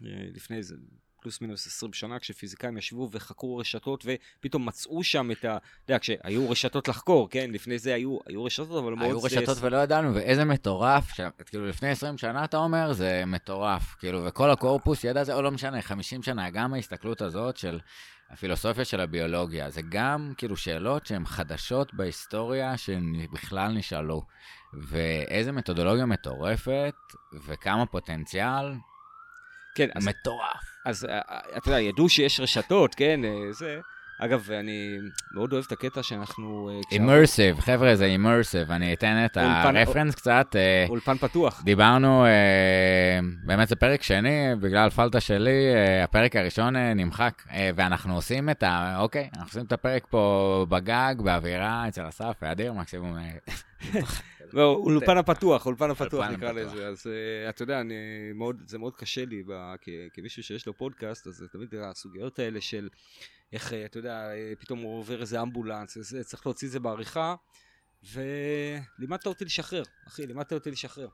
לפני 0.00 0.56
איזה 0.56 0.74
פלוס 1.20 1.40
מינוס 1.40 1.66
20 1.66 1.92
שנה, 1.92 2.18
כשפיזיקאים 2.18 2.78
ישבו 2.78 3.08
וחקרו 3.12 3.56
רשתות 3.56 4.06
ופתאום 4.06 4.66
מצאו 4.66 5.04
שם 5.04 5.30
את 5.30 5.44
ה... 5.44 5.56
אתה 5.56 5.92
יודע, 5.92 5.98
כשהיו 5.98 6.50
רשתות 6.50 6.88
לחקור, 6.88 7.30
כן? 7.30 7.50
לפני 7.52 7.78
זה 7.78 7.94
היו, 7.94 8.18
היו 8.26 8.44
רשתות, 8.44 8.84
אבל 8.84 8.92
מאוד... 8.94 9.08
היו 9.08 9.22
רשתות 9.22 9.56
זה... 9.56 9.66
ולא 9.66 9.76
ידענו, 9.76 10.14
ואיזה 10.14 10.44
מטורף, 10.44 11.12
ש... 11.14 11.20
כאילו 11.46 11.66
לפני 11.66 11.88
20 11.88 12.18
שנה 12.18 12.44
אתה 12.44 12.56
אומר, 12.56 12.92
זה 12.92 13.22
מטורף. 13.26 13.96
כאילו, 13.98 14.24
וכל 14.24 14.50
הקורפוס 14.50 15.04
ידע 15.04 15.24
זה, 15.24 15.34
או 15.34 15.42
לא 15.42 15.50
משנה, 15.50 15.82
50 15.82 16.22
שנה, 16.22 16.50
גם 16.50 16.74
ההסתכלות 16.74 17.22
הזאת 17.22 17.56
של 17.56 17.80
הפילוסופיה 18.30 18.84
של 18.84 19.00
הביולוגיה, 19.00 19.70
זה 19.70 19.80
גם 19.88 20.32
כאילו 20.36 20.56
שאלות 20.56 21.06
שהן 21.06 21.26
חדשות 21.26 21.94
בהיסטוריה 21.94 22.76
שבכלל 22.76 23.72
נשאלו. 23.72 24.22
ואיזה 24.72 25.52
מתודולוגיה 25.52 26.06
מטורפת, 26.06 26.94
וכמה 27.46 27.86
פוטנציאל, 27.86 28.74
כן, 29.74 29.88
אז... 29.94 30.06
מטורף. 30.08 30.77
אז 30.88 31.04
אה, 31.04 31.20
אה, 31.30 31.38
אתה 31.56 31.68
יודע, 31.68 31.80
ידעו 31.80 32.08
שיש 32.08 32.40
רשתות, 32.40 32.94
כן, 32.94 33.20
אה, 33.24 33.52
זה... 33.52 33.80
אגב, 34.20 34.50
אני 34.50 34.98
מאוד 35.34 35.52
אוהב 35.52 35.64
את 35.66 35.72
הקטע 35.72 36.02
שאנחנו... 36.02 36.70
אימרסיב, 36.92 37.60
חבר'ה, 37.60 37.96
זה 37.96 38.04
אימרסיב. 38.04 38.70
אני 38.70 38.92
אתן 38.92 39.24
את 39.24 39.36
הרפרנס 39.36 40.14
קצת. 40.14 40.56
אולפן 40.88 41.16
פתוח. 41.16 41.62
דיברנו, 41.64 42.26
באמת 43.44 43.68
זה 43.68 43.76
פרק 43.76 44.02
שני, 44.02 44.54
בגלל 44.60 44.90
פלטה 44.90 45.20
שלי, 45.20 45.64
הפרק 46.04 46.36
הראשון 46.36 46.76
נמחק, 46.76 47.42
ואנחנו 47.76 48.14
עושים 48.14 48.50
את 48.50 48.62
ה... 48.62 48.96
אוקיי, 49.00 49.28
אנחנו 49.34 49.48
עושים 49.48 49.64
את 49.64 49.72
הפרק 49.72 50.06
פה 50.10 50.66
בגג, 50.68 51.14
באווירה, 51.18 51.88
אצל 51.88 52.08
אסף, 52.08 52.36
ואדיר, 52.42 52.72
מקסימום 52.72 53.16
לא, 54.52 54.72
אולפן 54.72 55.18
הפתוח, 55.18 55.66
אולפן 55.66 55.90
הפתוח 55.90 56.26
נקרא 56.26 56.52
לזה. 56.52 56.86
אז 56.86 57.06
uh, 57.06 57.48
אתה 57.48 57.62
יודע, 57.62 57.82
זה 58.66 58.78
מאוד 58.78 58.96
קשה 58.96 59.24
לי, 59.24 59.42
כמישהו 60.12 60.42
שיש 60.42 60.66
לו 60.66 60.76
פודקאסט, 60.76 61.26
אז 61.26 61.44
תמיד 61.52 61.74
הסוגיות 61.74 62.38
האלה 62.38 62.60
של 62.60 62.88
איך, 63.52 63.72
אה, 63.72 63.84
אתה 63.84 63.98
יודע, 63.98 64.30
אה, 64.30 64.52
פתאום 64.58 64.78
הוא 64.78 64.98
עובר 64.98 65.20
איזה 65.20 65.42
אמבולנס, 65.42 65.98
צריך 66.24 66.46
להוציא 66.46 66.68
את 66.68 66.72
זה 66.72 66.80
בעריכה, 66.80 67.34
ולימדת 68.12 69.26
אותי 69.26 69.44
לשחרר, 69.44 69.82
אחי, 70.08 70.26
לימדת 70.26 70.52
אותי 70.52 70.70
לשחרר. 70.70 71.08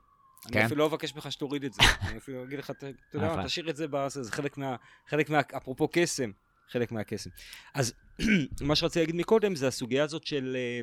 כן. 0.47 0.57
אני 0.57 0.65
אפילו 0.65 0.79
לא 0.79 0.85
אבקש 0.85 1.15
ממך 1.15 1.31
שתוריד 1.31 1.63
את 1.63 1.73
זה. 1.73 1.81
אני 2.01 2.17
אפילו 2.17 2.43
אגיד 2.43 2.59
לך, 2.59 2.71
אתה 2.71 2.87
יודע. 3.13 3.35
מה, 3.35 3.45
תשאיר 3.45 3.69
את 3.69 3.75
זה, 3.75 3.85
זה 4.09 4.31
חלק 4.31 4.57
מה... 4.57 4.75
חלק 5.07 5.29
מה... 5.29 5.41
אפרופו 5.57 5.89
קסם, 5.91 6.31
חלק 6.69 6.91
מהקסם. 6.91 7.29
אז 7.73 7.93
מה 8.61 8.75
שרציתי 8.75 8.99
להגיד 8.99 9.15
מקודם 9.15 9.55
זה 9.55 9.67
הסוגיה 9.67 10.03
הזאת 10.03 10.25
של... 10.25 10.57
אה, 10.59 10.81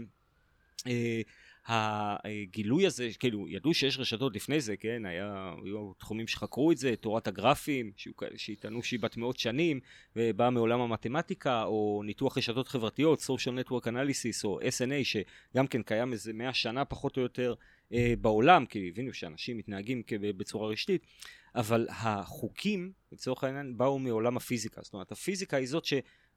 אה, 0.86 1.20
הגילוי 1.66 2.86
הזה, 2.86 3.08
כאילו, 3.18 3.48
ידעו 3.48 3.74
שיש 3.74 3.98
רשתות 3.98 4.36
לפני 4.36 4.60
זה, 4.60 4.76
כן? 4.76 5.06
היה, 5.06 5.54
היו 5.64 5.92
תחומים 5.98 6.26
שחקרו 6.26 6.72
את 6.72 6.76
זה, 6.76 6.94
תורת 6.96 7.28
הגרפים, 7.28 7.92
שיטענו 8.36 8.82
שהיא 8.82 9.00
בת 9.00 9.16
מאות 9.16 9.38
שנים, 9.38 9.80
ובאה 10.16 10.50
מעולם 10.50 10.80
המתמטיקה, 10.80 11.64
או 11.64 12.02
ניתוח 12.04 12.38
רשתות 12.38 12.68
חברתיות, 12.68 13.20
social 13.20 13.64
network 13.64 13.84
analysis, 13.84 14.44
או 14.44 14.60
SNA, 14.60 15.04
שגם 15.04 15.66
כן 15.66 15.82
קיים 15.82 16.12
איזה 16.12 16.32
מאה 16.32 16.54
שנה 16.54 16.84
פחות 16.84 17.16
או 17.16 17.22
יותר 17.22 17.54
אה, 17.92 18.14
בעולם, 18.20 18.66
כי 18.66 18.88
הבינו 18.88 19.12
שאנשים 19.12 19.56
מתנהגים 19.56 20.02
בצורה 20.20 20.68
רשתית, 20.68 21.06
אבל 21.54 21.86
החוקים, 21.90 22.92
לצורך 23.12 23.44
העניין, 23.44 23.76
באו 23.76 23.98
מעולם 23.98 24.36
הפיזיקה. 24.36 24.80
זאת 24.84 24.94
אומרת, 24.94 25.12
הפיזיקה 25.12 25.56
היא 25.56 25.66
זאת 25.66 25.84
ש... 25.84 25.94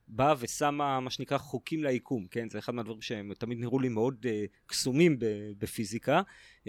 באה 0.07 0.33
ושמה 0.39 0.99
מה 0.99 1.09
שנקרא 1.09 1.37
חוקים 1.37 1.83
ליקום, 1.83 2.27
כן? 2.27 2.49
זה 2.49 2.59
אחד 2.59 2.73
מהדברים 2.73 3.01
שהם 3.01 3.33
תמיד 3.33 3.59
נראו 3.59 3.79
לי 3.79 3.89
מאוד 3.89 4.25
uh, 4.25 4.29
קסומים 4.65 5.17
בפיזיקה. 5.57 6.21
Uh, 6.63 6.67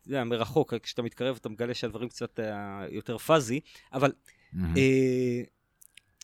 אתה 0.00 0.08
יודע, 0.08 0.24
מרחוק, 0.24 0.74
כשאתה 0.74 1.02
מתקרב 1.02 1.38
אתה 1.40 1.48
מגלה 1.48 1.74
שהדברים 1.74 2.08
קצת 2.08 2.38
uh, 2.38 2.42
יותר 2.90 3.18
פאזי, 3.18 3.60
אבל 3.92 4.12
מהמם. 4.52 4.74
uh, 4.74 4.78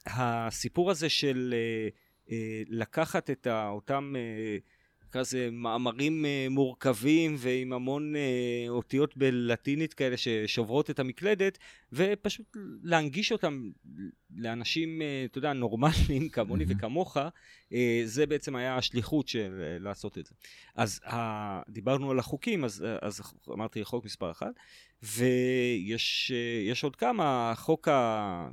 הסיפור 0.06 0.90
הזה 0.90 1.08
של 1.08 1.54
uh, 1.54 2.28
uh, 2.28 2.32
לקחת 2.68 3.30
את 3.30 3.46
אותם 3.46 4.14
uh, 4.16 4.77
לזה 5.16 5.48
מאמרים 5.52 6.24
uh, 6.24 6.52
מורכבים 6.52 7.34
ועם 7.38 7.72
המון 7.72 8.14
uh, 8.14 8.68
אותיות 8.68 9.16
בלטינית 9.16 9.94
כאלה 9.94 10.16
ששוברות 10.16 10.90
את 10.90 10.98
המקלדת 10.98 11.58
ופשוט 11.92 12.56
להנגיש 12.82 13.32
אותם 13.32 13.70
לאנשים, 14.36 15.02
אה, 15.02 15.24
אתה 15.24 15.38
יודע, 15.38 15.52
נורמליים 15.52 16.28
כמוני. 16.34 16.64
וכמוך, 16.68 17.16
אה, 17.72 18.02
זה 18.04 18.26
בעצם 18.26 18.56
היה 18.56 18.76
השליחות 18.76 19.28
של 19.28 19.60
אה, 19.62 19.78
לעשות 19.78 20.18
את 20.18 20.26
זה. 20.26 20.34
אז 20.74 21.00
דיברנו 21.68 22.10
על 22.10 22.18
החוקים, 22.18 22.64
אז, 22.64 22.84
אה, 22.84 22.96
אז 23.02 23.20
אמרתי 23.48 23.84
חוק 23.84 24.04
מספר 24.04 24.30
אחת, 24.30 24.52
ויש 25.02 26.32
אה, 26.34 26.70
יש 26.70 26.84
עוד 26.84 26.96
כמה, 26.96 27.52
חוק, 27.56 27.88
ה, 27.88 28.48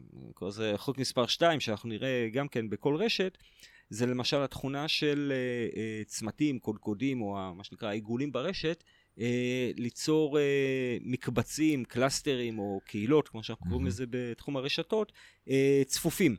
חוק 0.78 0.97
מספר 0.97 1.28
שתיים, 1.28 1.60
שאנחנו 1.60 1.89
נראה 1.89 2.30
גם 2.34 2.47
כן 2.47 2.70
בכל 2.70 2.95
רשת, 2.95 3.38
זה 3.89 4.05
למשל 4.05 4.38
התכונה 4.38 4.88
של 4.88 5.33
אה, 5.36 5.79
אה, 5.79 6.03
צמתים, 6.05 6.59
קודקודים, 6.59 7.21
או 7.21 7.55
מה 7.55 7.63
שנקרא 7.63 7.89
העיגולים 7.89 8.31
ברשת, 8.31 8.83
אה, 9.19 9.71
ליצור 9.77 10.39
אה, 10.39 10.97
מקבצים, 11.01 11.86
קלאסטרים 11.86 12.59
או 12.59 12.81
קהילות, 12.86 13.27
כמו 13.27 13.43
שאנחנו 13.43 13.65
קוראים. 13.65 13.88
לזה 13.88 14.05
בתחום 14.09 14.57
הרשתות, 14.57 15.11
אה, 15.49 15.81
צפופים. 15.86 16.36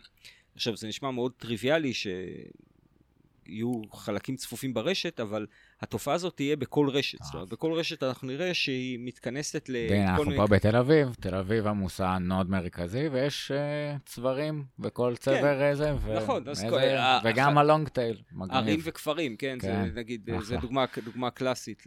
עכשיו, 0.55 0.77
זה 0.77 0.89
נשמע 0.89 1.11
מאוד 1.11 1.33
טריוויאלי 1.33 1.93
שיהיו 1.95 3.83
חלקים 3.93 4.37
צפופים 4.37 4.75
ברשת, 4.75 5.21
אבל 5.21 5.47
התופעה 5.81 6.15
הזאת 6.15 6.37
תהיה 6.37 6.57
בכל 6.57 6.89
רשת. 6.89 7.19
זאת 7.23 7.35
אומרת, 7.35 7.49
בכל 7.49 7.73
רשת 7.73 8.03
אנחנו 8.03 8.29
נראה 8.29 8.55
שהיא 8.55 8.99
מתכנסת 9.03 9.69
לכל 9.69 9.95
אנחנו 9.95 10.25
מיני... 10.25 10.37
פה 10.37 10.47
בתל 10.47 10.77
אביב, 10.77 11.15
תל 11.21 11.35
אביב 11.35 11.67
עמוסה 11.67 12.19
node 12.19 12.51
מרכזי, 12.51 13.09
ויש 13.09 13.51
אה, 13.51 13.97
צברים 14.07 14.65
בכל 14.79 15.15
צבר 15.17 15.63
איזה, 15.63 15.95
ו- 15.95 15.99
כן. 16.07 16.17
נכון, 16.17 16.49
אז 16.49 16.65
איזה- 16.65 16.71
כל- 16.71 16.79
ה- 16.83 17.21
וגם 17.25 17.49
אחת- 17.53 17.59
ה 17.59 17.65
long 17.65 17.89
tail, 17.89 18.17
ערים 18.51 18.65
מגניב. 18.65 18.81
וכפרים, 18.85 19.37
כן, 19.37 19.59
זה 19.61 19.67
כן, 19.67 19.91
נגיד. 19.99 20.31
זה 20.43 20.57
דוגמה, 21.05 21.31
קלאסית 21.31 21.83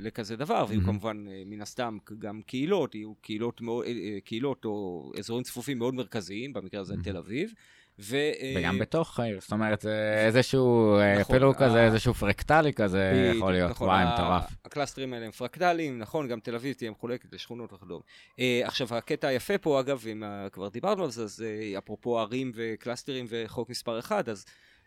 לכזה 0.00 0.36
דבר, 0.36 0.64
ויהיו 0.68 0.80
מהמם. 0.80 0.92
כמובן 0.92 1.24
אה, 1.28 1.42
מן 1.46 1.60
הסתם 1.62 1.98
גם 2.18 2.40
קהילות, 2.46 2.94
יהיו 2.94 3.14
קהילות, 3.14 3.60
אה, 3.62 3.66
אה, 3.86 4.18
או 4.64 5.12
אזורים 5.18 5.42
צפופים 5.44 5.78
מאוד 5.78 5.94
מרכזיים, 5.94 6.52
במקרה 6.52 6.80
הזה. 6.80 6.94
תל 7.04 7.16
אביב, 7.16 7.52
ו... 7.98 8.16
אה, 8.16 8.54
וגם 8.58 8.78
בתוך 8.78 9.20
העיר, 9.20 9.40
זאת 9.40 9.52
אומרת, 9.52 9.80
זה 9.80 10.24
איזשהו, 10.26 10.96
אה, 10.98 11.18
נכון, 11.20 11.34
אפילו 11.34 11.50
ה- 11.50 11.54
כזה, 11.54 11.84
איזשהו 11.84 12.14
פרקטלי 12.14 12.72
כזה 12.72 13.32
יכול 13.36 13.52
להיות, 13.52 13.70
נכון, 13.70 13.88
וואי, 13.88 14.02
ה- 14.02 14.14
מטורף. 14.14 14.44
ה 14.64 14.69
clusters 14.69 15.12
האלה 15.12 15.26
הם 15.26 15.32
פרקטליים, 15.32 15.98
נכון, 15.98 16.28
גם 16.28 16.40
תל 16.40 16.54
אביב 16.54 16.74
תהיה 16.74 16.90
מחולקת 16.90 17.32
לשכונות 17.32 17.72
וכדומה. 17.72 18.02
אה, 18.40 18.60
עכשיו, 18.64 18.94
הקטע 18.94 19.28
היפה 19.28 19.58
פה, 19.58 19.80
אגב, 19.80 20.04
אם 20.12 20.24
אה, 20.24 20.48
כבר 20.52 20.68
דיברנו 20.68 21.04
על 21.04 21.10
זה, 21.10 21.22
אז 21.22 21.44
אה, 21.46 21.78
אפרופו 21.78 22.18
ערים 22.18 22.52
ו 22.54 22.62
clusters 22.62 23.26
וחוק 23.28 23.70
מספר 23.70 23.98
אחד, 23.98 24.28
אז 24.28 24.44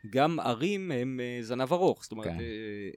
גם 0.09 0.39
ערים 0.39 0.91
הם 0.91 1.19
אה, 1.23 1.37
זנב 1.41 1.73
ארוך, 1.73 2.03
זאת 2.03 2.11
אומרת, 2.11 2.27
כן. 2.27 2.39
אה, 2.39 2.45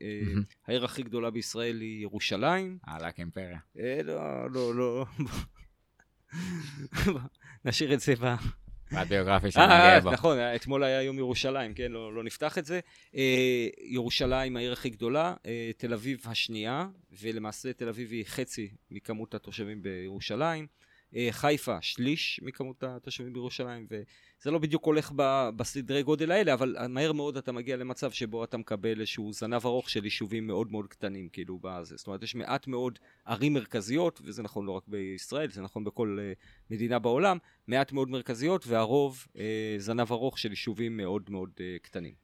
אה. 0.03 0.41
העיר 0.69 0.85
הכי 0.85 1.03
גדולה 1.03 1.31
בישראל 1.31 1.81
היא 1.81 2.03
ירושלים. 2.03 2.79
עלק 2.87 3.19
אימפריה. 3.21 3.59
אה, 3.79 4.01
לא, 4.05 4.51
לא, 4.51 4.75
לא. 4.75 5.05
נשאיר 7.65 7.95
את 7.95 8.01
זה 8.01 8.15
ב... 8.21 8.35
והביוגרפי 8.93 9.47
אה, 9.47 9.51
שנגיע 9.51 10.01
בו. 10.01 10.11
נכון, 10.11 10.39
אתמול 10.39 10.85
היה 10.85 11.03
יום 11.03 11.19
ירושלים, 11.19 11.75
כן, 11.75 11.93
לא, 11.93 12.15
לא 12.15 12.25
נפתח 12.25 12.59
את 12.59 12.65
זה. 12.65 12.81
אה, 13.17 13.69
ירושלים 13.79 14.57
העיר 14.57 14.73
הכי 14.73 14.91
גדולה, 14.91 15.35
אה, 15.47 15.71
תל 15.77 15.93
אביב 15.93 16.21
השנייה, 16.25 16.87
ולמעשה 17.21 17.73
תל 17.73 17.89
אביב 17.89 18.11
היא 18.11 18.25
חצי 18.27 18.71
מכמות 18.91 19.35
התושבים 19.35 19.83
בירושלים. 19.83 20.67
חיפה 21.31 21.77
שליש 21.81 22.41
מכמות 22.43 22.83
התושבים 22.83 23.33
בירושלים, 23.33 23.87
וזה 24.43 24.51
לא 24.51 24.59
בדיוק 24.59 24.85
הולך 24.85 25.13
ב, 25.17 25.49
בסדרי 25.57 26.03
גודל 26.03 26.31
האלה, 26.31 26.55
אבל 26.55 26.77
מהר 26.89 27.13
מאוד 27.13 27.37
אתה 27.37 27.53
מגיע 27.53 27.77
למצב 27.77 28.11
שבו 28.11 28.45
אתה 28.45 28.57
מקבל 28.57 29.01
איזשהו 29.01 29.33
זנב 29.33 29.67
ארוך 29.67 29.91
של 29.91 30.05
יישובים 30.05 30.47
מאוד 30.47 30.73
מאוד 30.73 30.87
קטנים, 30.87 31.29
כאילו, 31.29 31.59
בזה. 31.63 31.97
זאת 31.97 32.07
אומרת, 32.07 32.23
יש 32.23 32.35
מעט 32.35 32.67
מאוד 32.67 32.99
ערים 33.25 33.55
מרכזיות, 33.55 34.21
וזה 34.25 34.43
נכון 34.43 34.67
לא 34.67 34.73
רק 34.73 34.83
בישראל, 34.87 35.51
זה 35.51 35.63
נכון 35.63 35.85
בכל 35.85 36.19
אה, 36.21 36.33
מדינה 36.71 36.99
בעולם, 36.99 37.39
מעט 37.67 37.93
מאוד 37.93 38.11
מרכזיות, 38.11 38.67
והרוב 38.67 39.27
אה, 39.39 39.75
זנב 39.79 40.13
ארוך 40.13 40.39
של 40.39 40.51
יישובים 40.51 40.97
מאוד 40.97 41.23
מאוד 41.29 41.51
אה, 41.61 41.77
קטנים. 41.83 42.15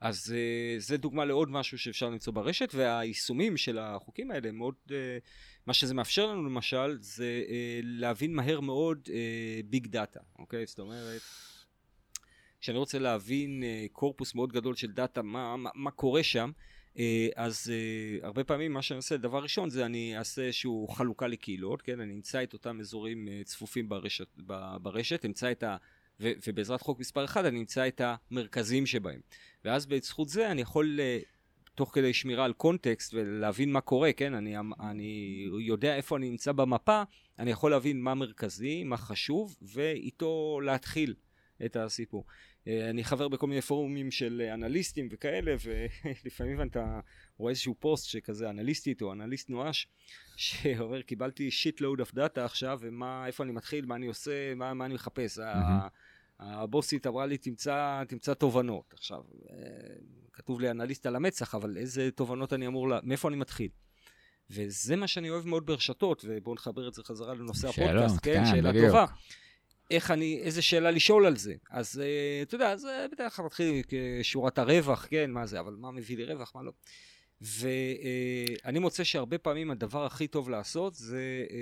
אז 0.00 0.34
אה, 0.36 0.74
זה 0.78 0.96
דוגמה 0.96 1.24
לעוד 1.24 1.50
משהו 1.50 1.78
שאפשר 1.78 2.10
למצוא 2.10 2.32
ברשת, 2.32 2.74
והיישומים 2.74 3.56
של 3.56 3.78
החוקים 3.78 4.30
האלה 4.30 4.52
מאוד... 4.52 4.74
אה, 4.90 5.18
מה 5.66 5.74
שזה 5.74 5.94
מאפשר 5.94 6.26
לנו 6.26 6.44
למשל, 6.44 6.96
זה 7.00 7.44
אה, 7.48 7.80
להבין 7.82 8.34
מהר 8.34 8.60
מאוד 8.60 9.08
big 9.64 9.86
data, 9.86 10.20
אוקיי? 10.38 10.66
זאת 10.66 10.78
אומרת, 10.78 11.20
כשאני 12.60 12.78
רוצה 12.78 12.98
להבין 12.98 13.62
אה, 13.62 13.86
קורפוס 13.92 14.34
מאוד 14.34 14.52
גדול 14.52 14.74
של 14.74 14.92
data, 14.92 15.22
מה, 15.22 15.56
מה, 15.56 15.70
מה 15.74 15.90
קורה 15.90 16.22
שם, 16.22 16.50
אה, 16.98 17.28
אז 17.36 17.72
אה, 17.72 18.26
הרבה 18.26 18.44
פעמים 18.44 18.72
מה 18.72 18.82
שאני 18.82 18.96
עושה, 18.96 19.16
דבר 19.16 19.42
ראשון 19.42 19.70
זה 19.70 19.86
אני 19.86 20.18
אעשה 20.18 20.42
איזשהו 20.42 20.88
חלוקה 20.88 21.26
לקהילות, 21.26 21.82
כן? 21.82 22.00
אני 22.00 22.14
אמצא 22.14 22.42
את 22.42 22.52
אותם 22.52 22.80
אזורים 22.80 23.28
אה, 23.28 23.40
צפופים 23.44 23.88
ברשת, 23.88 24.28
ב- 24.46 24.76
ברשת 24.82 25.24
אמצא 25.24 25.50
את 25.50 25.62
ה... 25.62 25.76
ו- 26.20 26.32
ובעזרת 26.46 26.80
חוק 26.80 27.00
מספר 27.00 27.24
אחד 27.24 27.44
אני 27.44 27.58
אמצא 27.58 27.88
את 27.88 28.00
המרכזיים 28.04 28.86
שבהם. 28.86 29.20
ואז 29.64 29.86
בזכות 29.86 30.28
זה 30.28 30.50
אני 30.50 30.62
יכול, 30.62 31.00
אה, 31.00 31.18
תוך 31.76 31.90
כדי 31.94 32.12
שמירה 32.12 32.44
על 32.44 32.52
קונטקסט 32.52 33.14
ולהבין 33.14 33.72
מה 33.72 33.80
קורה, 33.80 34.12
כן? 34.12 34.34
אני, 34.34 34.56
אני 34.80 35.44
יודע 35.60 35.96
איפה 35.96 36.16
אני 36.16 36.30
נמצא 36.30 36.52
במפה, 36.52 37.02
אני 37.38 37.50
יכול 37.50 37.70
להבין 37.70 38.00
מה 38.00 38.14
מרכזי, 38.14 38.84
מה 38.84 38.96
חשוב, 38.96 39.56
ואיתו 39.62 40.60
להתחיל 40.64 41.14
את 41.64 41.76
הסיפור. 41.76 42.24
אה, 42.66 42.90
אני 42.90 43.04
חבר 43.04 43.28
בכל 43.28 43.46
מיני 43.46 43.60
פורומים 43.60 44.10
של 44.10 44.48
אנליסטים 44.54 45.08
וכאלה, 45.10 45.54
ולפעמים 46.24 46.62
אתה 46.62 47.00
רואה 47.38 47.50
איזשהו 47.50 47.74
פוסט 47.78 48.08
שכזה 48.08 48.50
אנליסטית 48.50 49.02
או 49.02 49.12
אנליסט 49.12 49.50
נואש, 49.50 49.88
שאומר 50.36 51.02
קיבלתי 51.02 51.50
shitload 51.50 52.00
of 52.00 52.14
data 52.14 52.44
עכשיו, 52.44 52.80
ואיפה 53.24 53.44
אני 53.44 53.52
מתחיל, 53.52 53.86
מה 53.86 53.94
אני 53.94 54.06
עושה, 54.06 54.54
מה, 54.54 54.74
מה 54.74 54.84
אני 54.86 54.94
מחפש. 54.94 55.38
ה- 55.38 55.88
הבוסית 56.40 57.06
אמרה 57.06 57.26
לי 57.26 57.38
תמצא, 57.38 58.02
תמצא 58.08 58.34
תובנות. 58.34 58.92
עכשיו, 58.92 59.20
אה, 59.50 59.56
כתוב 60.32 60.60
לי 60.60 60.70
אנליסט 60.70 61.06
על 61.06 61.16
המצח, 61.16 61.54
אבל 61.54 61.76
איזה 61.76 62.10
תובנות 62.10 62.52
אני 62.52 62.66
אמור, 62.66 62.88
לה... 62.88 62.98
מאיפה 63.02 63.28
אני 63.28 63.36
מתחיל? 63.36 63.68
וזה 64.50 64.96
מה 64.96 65.06
שאני 65.06 65.30
אוהב 65.30 65.46
מאוד 65.46 65.66
ברשתות, 65.66 66.24
ובואו 66.28 66.54
נחבר 66.54 66.88
את 66.88 66.94
זה 66.94 67.02
חזרה 67.04 67.34
לנושא 67.34 67.72
שאלות, 67.72 67.90
הפודקאסט, 67.90 68.18
כן, 68.22 68.44
כן, 68.44 68.50
שאלה 68.50 68.70
בדיוק. 68.70 68.86
טובה. 68.86 69.06
איך 69.90 70.10
אני, 70.10 70.40
איזה 70.42 70.62
שאלה 70.62 70.90
לשאול 70.90 71.26
על 71.26 71.36
זה. 71.36 71.54
אז 71.70 72.02
uh, 72.02 72.48
אתה 72.48 72.54
יודע, 72.54 72.76
זה 72.76 73.06
בדרך 73.12 73.36
כלל 73.36 73.44
מתחיל 73.44 73.82
כשורת 73.88 74.58
הרווח, 74.58 75.06
כן, 75.10 75.30
מה 75.30 75.46
זה, 75.46 75.60
אבל 75.60 75.74
מה 75.78 75.90
מביא 75.90 76.16
לי 76.16 76.24
רווח, 76.24 76.52
מה 76.54 76.62
לא. 76.62 76.72
ואני 77.40 78.78
uh, 78.78 78.80
מוצא 78.80 79.04
שהרבה 79.04 79.38
פעמים 79.38 79.70
הדבר 79.70 80.04
הכי 80.06 80.26
טוב 80.26 80.50
לעשות 80.50 80.94
זה, 80.94 81.44
uh, 81.48 81.52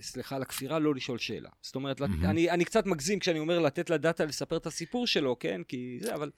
סליחה 0.00 0.36
על 0.36 0.42
הכפירה, 0.42 0.78
לא 0.78 0.94
לשאול 0.94 1.18
שאלה. 1.18 1.48
זאת 1.62 1.74
אומרת, 1.74 2.00
mm-hmm. 2.00 2.24
אני, 2.24 2.50
אני 2.50 2.64
קצת 2.64 2.86
מגזים 2.86 3.18
כשאני 3.18 3.38
אומר 3.38 3.58
לתת 3.58 3.90
ל 3.90 3.97
data 3.97 4.24
לספר 4.24 4.56
את 4.56 4.66
הסיפור 4.66 5.06
שלו, 5.06 5.36
כן? 5.40 5.60
כי 5.68 5.98
זה, 6.00 6.14
אבל 6.14 6.30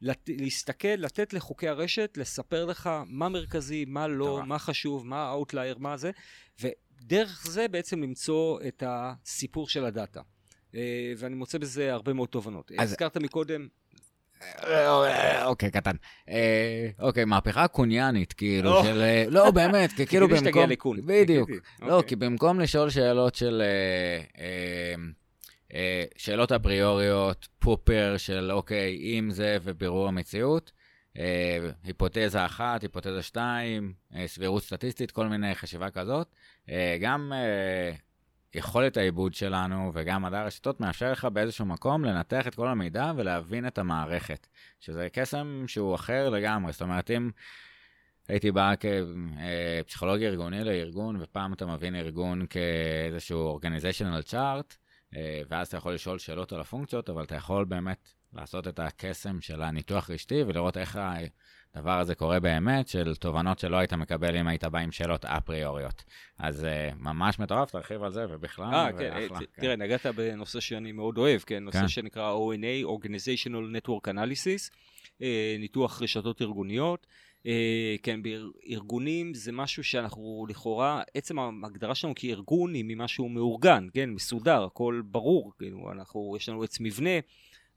לת, 0.00 0.30
להסתכל, 0.38 0.88
לתת 0.88 1.32
לחוקי 1.32 1.68
הרשת, 1.68 2.14
לספר 2.16 2.64
לך 2.64 2.90
מה 3.06 3.28
מרכזי, 3.28 3.84
מה 3.84 4.08
לא, 4.08 4.26
מטורף. 4.26 4.46
מה 4.46 4.58
חשוב, 4.58 5.06
מה 5.06 5.22
ה 5.22 5.28
outlier, 5.28 5.78
מה 5.78 5.96
זה, 5.96 6.10
ודרך 6.60 7.46
זה 7.46 7.68
בעצם 7.68 8.02
למצוא 8.02 8.60
את 8.68 8.82
הסיפור 8.86 9.68
של 9.68 9.84
הדאטה. 9.84 10.20
אה, 10.74 11.12
ואני 11.16 11.34
מוצא 11.34 11.58
בזה 11.58 11.92
הרבה 11.92 12.12
מאוד 12.12 12.28
תובנות. 12.28 12.72
אז- 12.78 12.90
הזכרת 12.90 13.16
מקודם, 13.16 13.68
אוקיי, 15.44 15.70
קטן. 15.70 15.96
אה, 16.28 16.88
אוקיי, 16.98 17.24
מהפכה 17.24 17.68
קוניאנית, 17.68 18.32
כאילו, 18.32 18.82
של... 18.84 19.00
אה, 19.00 19.24
לא, 19.28 19.50
באמת, 19.50 19.92
כי 19.92 20.06
כאילו 20.10 20.28
במקום... 20.28 20.44
שתגיע 20.44 20.66
לקון. 20.66 20.96
בדיוק. 21.06 21.50
לא, 21.82 21.94
אוקיי. 21.94 22.08
כי 22.08 22.16
במקום 22.16 22.60
לשאול 22.60 22.90
שאלות 22.90 23.34
של... 23.34 23.62
אה, 23.64 24.44
אה, 24.44 24.94
אה, 25.74 26.04
שאלות 26.16 26.52
אפריוריות, 26.52 27.48
פופר 27.58 28.14
של 28.16 28.52
אוקיי, 28.52 28.96
אם 28.96 29.30
זה 29.30 29.58
ובירור 29.62 30.08
המציאות, 30.08 30.72
אה, 31.18 31.58
היפותזה 31.84 32.44
אחת, 32.44 32.82
היפותזה 32.82 33.22
שתיים, 33.22 33.92
אה, 34.16 34.26
סבירות 34.26 34.62
סטטיסטית, 34.62 35.10
כל 35.10 35.26
מיני 35.26 35.54
חשיבה 35.54 35.90
כזאת. 35.90 36.26
אה, 36.70 36.96
גם 37.00 37.32
אה, 37.34 37.92
יכולת 38.54 38.96
העיבוד 38.96 39.34
שלנו 39.34 39.90
וגם 39.94 40.22
מדע 40.22 40.40
הרשתות 40.40 40.80
מאפשר 40.80 41.12
לך 41.12 41.24
באיזשהו 41.24 41.66
מקום 41.66 42.04
לנתח 42.04 42.46
את 42.46 42.54
כל 42.54 42.68
המידע 42.68 43.12
ולהבין 43.16 43.66
את 43.66 43.78
המערכת, 43.78 44.46
שזה 44.80 45.08
קסם 45.12 45.64
שהוא 45.66 45.94
אחר 45.94 46.28
לגמרי. 46.28 46.72
זאת 46.72 46.82
אומרת, 46.82 47.10
אם 47.10 47.30
הייתי 48.28 48.52
בא 48.52 48.72
כפסיכולוג 49.84 50.22
ארגוני 50.22 50.64
לארגון, 50.64 51.16
ופעם 51.20 51.52
אתה 51.52 51.66
מבין 51.66 51.96
ארגון 51.96 52.46
כאיזשהו 52.46 53.58
organizational 53.58 54.30
chart, 54.30 54.76
אה, 55.16 55.42
ואז 55.48 55.68
אתה 55.68 55.76
יכול 55.76 55.94
לשאול 55.94 56.18
שאלות 56.18 56.52
על 56.52 56.60
הפונקציות, 56.60 57.10
אבל 57.10 57.24
אתה 57.24 57.34
יכול 57.34 57.64
באמת 57.64 58.12
לעשות 58.32 58.68
את 58.68 58.78
הקסם 58.78 59.40
של 59.40 59.62
הניתוח 59.62 60.10
רשתי 60.10 60.42
ולראות 60.42 60.76
איך 60.76 61.00
הדבר 61.74 61.98
הזה 61.98 62.14
קורה 62.14 62.40
באמת, 62.40 62.88
של 62.88 63.14
תובנות 63.14 63.58
שלא 63.58 63.76
היית 63.76 63.92
מקבל 63.92 64.36
אם 64.36 64.48
היית 64.48 64.64
בא 64.64 64.78
עם 64.78 64.92
שאלות 64.92 65.24
אפריוריות. 65.24 66.04
אז 66.38 66.64
uh, 66.64 66.94
ממש 66.98 67.38
מטורף, 67.38 67.70
תרחיב 67.70 68.02
על 68.02 68.12
זה, 68.12 68.26
ובכלל, 68.28 68.74
אה, 68.74 68.92
כן, 68.92 69.10
ואחלה, 69.14 69.38
אה, 69.38 69.46
תראה, 69.60 69.76
נגעת 69.76 70.06
בנושא 70.06 70.60
שאני 70.60 70.92
מאוד 70.92 71.18
אוהב, 71.18 71.40
כן, 71.40 71.64
נושא 71.64 71.80
כן. 71.80 71.88
שנקרא 71.88 72.34
ONA, 72.34 72.86
Organizational 72.86 73.76
Network 73.76 74.10
Analysis, 74.10 74.70
אה, 75.22 75.56
ניתוח 75.58 76.02
רשתות 76.02 76.42
ארגוניות. 76.42 77.06
אה, 77.46 77.94
כן, 78.02 78.20
בארגונים 78.22 79.34
זה 79.34 79.52
משהו 79.52 79.84
שאנחנו 79.84 80.46
לכאורה, 80.48 81.02
עצם 81.14 81.38
ההגדרה 81.38 81.94
שלנו 81.94 82.14
כארגון 82.16 82.74
היא 82.74 82.84
ממשהו 82.86 83.28
מאורגן, 83.28 83.86
כן, 83.94 84.10
מסודר, 84.10 84.64
הכל 84.64 85.02
ברור, 85.04 85.52
כאילו, 85.58 85.92
אנחנו, 85.92 86.34
יש 86.36 86.48
לנו 86.48 86.62
עץ 86.62 86.80
מבנה, 86.80 87.10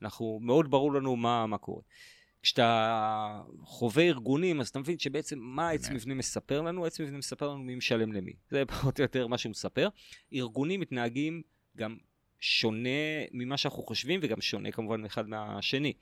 אנחנו, 0.01 0.39
מאוד 0.41 0.71
ברור 0.71 0.93
לנו 0.93 1.15
מה, 1.15 1.45
מה 1.47 1.57
קורה. 1.57 1.81
כשאתה 2.45 3.41
חווה 3.63 4.03
ארגונים, 4.03 4.61
אז 4.61 4.67
אתה 4.67 4.79
מבין 4.79 4.99
שבעצם 4.99 5.39
מה 5.39 5.69
כן. 5.87 5.93
מבנה 5.93 6.13
מספר 6.13 6.61
לנו? 6.61 6.83
העץ 6.83 6.99
מבנה 6.99 7.17
מספר 7.17 7.49
לנו 7.49 7.63
מי 7.63 7.75
משלם 7.75 8.13
למי. 8.13 8.33
זה 8.51 8.65
פחות 8.71 8.99
או 8.99 9.03
יותר 9.03 9.27
מה 9.27 9.37
שהוא 9.37 9.49
מספר. 9.49 9.89
ארגונים 10.33 10.79
מתנהגים 10.79 11.41
גם 11.77 11.97
שונה 12.39 12.89
ממה 13.31 13.57
שאנחנו 13.57 13.83
חושבים, 13.83 14.19
וגם 14.23 14.41
שונה 14.41 14.71
כמובן 14.71 15.05
אחד 15.05 15.29
מהשני. 15.29 15.93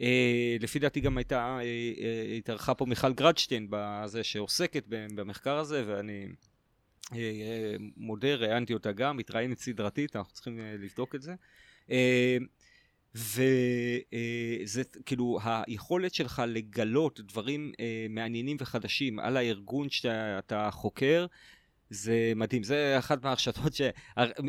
אה, 0.00 0.56
לפי 0.60 0.78
דעתי 0.78 1.00
גם 1.00 1.18
הייתה, 1.18 1.40
אה, 1.40 1.62
אה, 1.62 2.36
התארחה 2.38 2.74
פה 2.74 2.86
מיכל 2.86 3.12
גרדשטיין 3.12 3.66
בזה 3.70 4.24
שעוסקת 4.24 4.84
במחקר 4.88 5.56
הזה, 5.56 5.84
ואני 5.86 6.26
אה, 7.12 7.18
אה, 7.18 7.76
מודה, 7.96 8.34
ראיינתי 8.34 8.74
אותה 8.74 8.92
גם, 8.92 9.16
מתראיינת 9.16 9.58
סדרתית, 9.58 10.16
אנחנו 10.16 10.32
צריכים 10.32 10.60
אה, 10.60 10.74
לבדוק 10.78 11.14
את 11.14 11.22
זה. 11.22 11.34
אה, 11.90 12.36
וזה 13.14 14.82
כאילו 15.06 15.38
היכולת 15.42 16.14
שלך 16.14 16.42
לגלות 16.48 17.20
דברים 17.20 17.72
אה, 17.80 18.06
מעניינים 18.10 18.56
וחדשים 18.60 19.18
על 19.18 19.36
הארגון 19.36 19.90
שאתה 19.90 20.38
אתה 20.38 20.68
חוקר, 20.72 21.26
זה 21.90 22.32
מדהים. 22.36 22.62
זה 22.62 22.98
אחת 22.98 23.22
מהרשתות, 23.22 23.74
ש... 23.74 23.82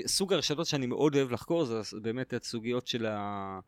סוג 0.06 0.34
הרשתות 0.34 0.66
שאני 0.66 0.86
מאוד 0.86 1.16
אוהב 1.16 1.32
לחקור, 1.32 1.66
זה 1.66 2.00
באמת 2.02 2.34
הסוגיות 2.34 2.88
של, 2.88 3.06
ה... 3.06 3.60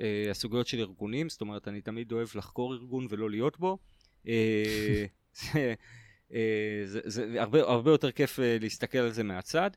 אה, 0.00 0.30
הסוגיות 0.30 0.66
של 0.66 0.78
ארגונים, 0.78 1.28
זאת 1.28 1.40
אומרת, 1.40 1.68
אני 1.68 1.80
תמיד 1.80 2.12
אוהב 2.12 2.28
לחקור 2.34 2.74
ארגון 2.74 3.06
ולא 3.10 3.30
להיות 3.30 3.58
בו. 3.58 3.78
אה, 4.28 5.04
זה, 5.40 5.74
אה, 6.32 6.82
זה, 6.84 7.00
זה 7.04 7.40
הרבה, 7.40 7.60
הרבה 7.60 7.90
יותר 7.90 8.10
כיף 8.10 8.40
אה, 8.40 8.56
להסתכל 8.60 8.98
על 8.98 9.10
זה 9.10 9.22
מהצד, 9.22 9.70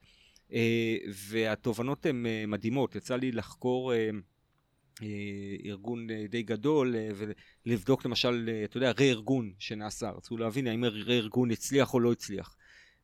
אה, 0.53 0.97
והתובנות 1.29 2.05
הן 2.05 2.25
אה, 2.25 2.43
מדהימות. 2.47 2.95
יצא 2.95 3.15
לי 3.15 3.31
לחקור... 3.31 3.93
אה, 5.03 5.69
ארגון 5.69 6.09
אה, 6.09 6.25
די 6.29 6.43
גדול 6.43 6.95
אה, 6.95 7.09
ולבדוק 7.65 8.05
למשל, 8.05 8.49
אתה 8.63 8.77
יודע, 8.77 8.91
רה-ארגון 8.91 9.53
שנעשה, 9.59 10.09
רצו 10.09 10.37
להבין 10.37 10.67
האם 10.67 10.85
רה-ארגון 10.85 11.51
הצליח 11.51 11.93
או 11.93 11.99
לא 11.99 12.11
הצליח. 12.11 12.55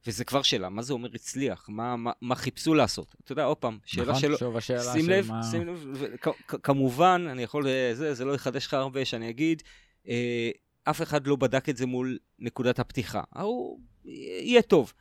וזה 0.07 0.25
כבר 0.25 0.41
שאלה, 0.41 0.69
מה 0.69 0.81
זה 0.81 0.93
אומר 0.93 1.09
הצליח? 1.15 1.65
מה, 1.69 1.95
מה, 1.95 2.11
מה 2.21 2.35
חיפשו 2.35 2.73
לעשות? 2.73 3.15
אתה 3.23 3.31
יודע, 3.31 3.43
עוד 3.43 3.57
פעם, 3.57 3.77
שאלה 3.85 4.09
נכון, 4.09 4.21
שלא... 4.21 4.57
השאלה 4.57 4.93
שים 4.93 5.05
של 5.05 5.11
לב, 5.11 5.27
מה... 5.31 5.43
שים 5.43 5.67
לב, 5.67 5.85
ו- 5.93 6.05
כ- 6.21 6.55
כמובן, 6.63 7.25
אני 7.29 7.43
יכול, 7.43 7.63
זה, 7.93 8.13
זה 8.13 8.25
לא 8.25 8.35
יחדש 8.35 8.67
לך 8.67 8.73
הרבה 8.73 9.05
שאני 9.05 9.29
אגיד, 9.29 9.63
אה, 10.07 10.51
אף 10.83 11.01
אחד 11.01 11.27
לא 11.27 11.35
בדק 11.35 11.69
את 11.69 11.77
זה 11.77 11.85
מול 11.85 12.17
נקודת 12.39 12.79
הפתיחה. 12.79 13.21
ההוא 13.33 13.79
יהיה 14.05 14.61
טוב. 14.61 14.93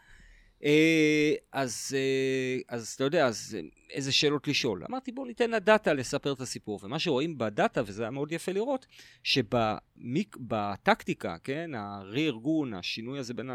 אה, 0.64 1.32
אז, 1.52 1.96
אה, 1.96 2.58
אז 2.76 2.88
אתה 2.94 3.04
יודע, 3.04 3.26
אז 3.26 3.56
אה, 3.58 3.60
איזה 3.90 4.12
שאלות 4.12 4.48
לשאול? 4.48 4.84
אמרתי, 4.90 5.12
בואו 5.12 5.26
ניתן 5.26 5.50
ל 5.50 5.59
data 5.59 5.92
לספר 5.92 6.32
את 6.32 6.40
הסיפור. 6.40 6.80
ומה 6.82 6.98
שרואים 6.98 7.38
ב 7.38 7.46
data, 7.46 7.82
וזה 7.86 8.02
היה 8.02 8.10
מאוד 8.10 8.32
יפה 8.32 8.52
לראות, 8.52 8.86
שבטקטיקה, 9.22 11.36
כן, 11.44 11.70
הרה-ארגון, 11.74 12.74
השינוי 12.74 13.18
הזה 13.18 13.34
בין 13.34 13.50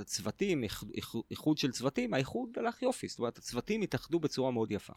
הצוותים, 0.00 0.64
איח- 0.64 0.84
איח- 0.94 1.14
איחוד 1.30 1.58
של 1.58 1.70
צוותים, 1.70 2.14
האיחוד 2.14 2.58
הלך 2.58 2.82
יופי. 2.82 3.08
זאת 3.08 3.18
אומרת, 3.18 3.38
הצוותים 3.38 3.82
התאחדו 3.82 4.20
בצורה 4.20 4.50
מאוד 4.50 4.72
יפה. 4.72 4.92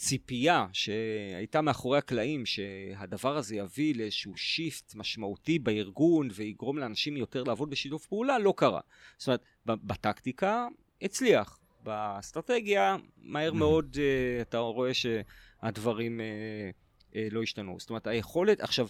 הציפייה 0.00 0.66
שהייתה 0.72 1.60
מאחורי 1.60 1.98
הקלעים, 1.98 2.46
שהדבר 2.46 3.36
הזה 3.36 3.56
יביא 3.56 3.94
לאיזשהו 3.94 4.36
shift 4.36 4.94
משמעותי 4.94 5.58
בארגון 5.58 6.28
ויגרום 6.34 6.78
לאנשים 6.78 7.16
יותר 7.16 7.42
לעבוד 7.42 7.70
בשיתוף 7.70 8.06
פעולה, 8.06 8.38
לא 8.38 8.54
קרה. 8.56 8.80
זאת 9.18 9.28
אומרת, 9.28 9.42
בטקטיקה 9.66 10.68
הצליח. 11.02 11.58
באסטרטגיה, 11.82 12.96
מהר. 13.22 13.52
מאוד 13.52 13.96
uh, 13.96 14.42
אתה 14.42 14.58
רואה 14.58 14.90
שהדברים 14.94 16.20
uh, 16.20 17.12
uh, 17.12 17.16
לא 17.30 17.42
השתנו. 17.42 17.76
זאת 17.78 17.90
אומרת, 17.90 18.06
היכולת, 18.06 18.60
עכשיו, 18.60 18.88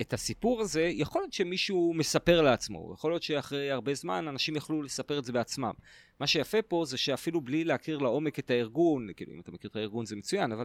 את 0.00 0.12
הסיפור 0.12 0.60
הזה, 0.60 0.82
יכול 0.82 1.22
להיות 1.22 1.32
שמישהו 1.32 1.92
מספר 1.94 2.42
לעצמו, 2.42 2.92
יכול 2.94 3.10
להיות 3.10 3.22
שאחרי 3.22 3.70
הרבה 3.70 3.94
זמן 3.94 4.28
אנשים 4.28 4.56
יכלו 4.56 4.82
לספר 4.82 5.18
את 5.18 5.24
זה 5.24 5.32
בעצמם. 5.32 5.72
מה 6.20 6.26
שיפה 6.26 6.62
פה 6.62 6.84
זה 6.86 6.96
שאפילו 6.96 7.40
בלי 7.40 7.64
להכיר 7.64 7.98
לעומק 7.98 8.38
את 8.38 8.50
הארגון, 8.50 9.08
כאילו 9.16 9.34
אם 9.34 9.40
אתה 9.40 9.52
מכיר 9.52 9.70
את 9.70 9.76
הארגון 9.76 10.06
זה 10.06 10.16
מצוין, 10.16 10.52
אבל 10.52 10.64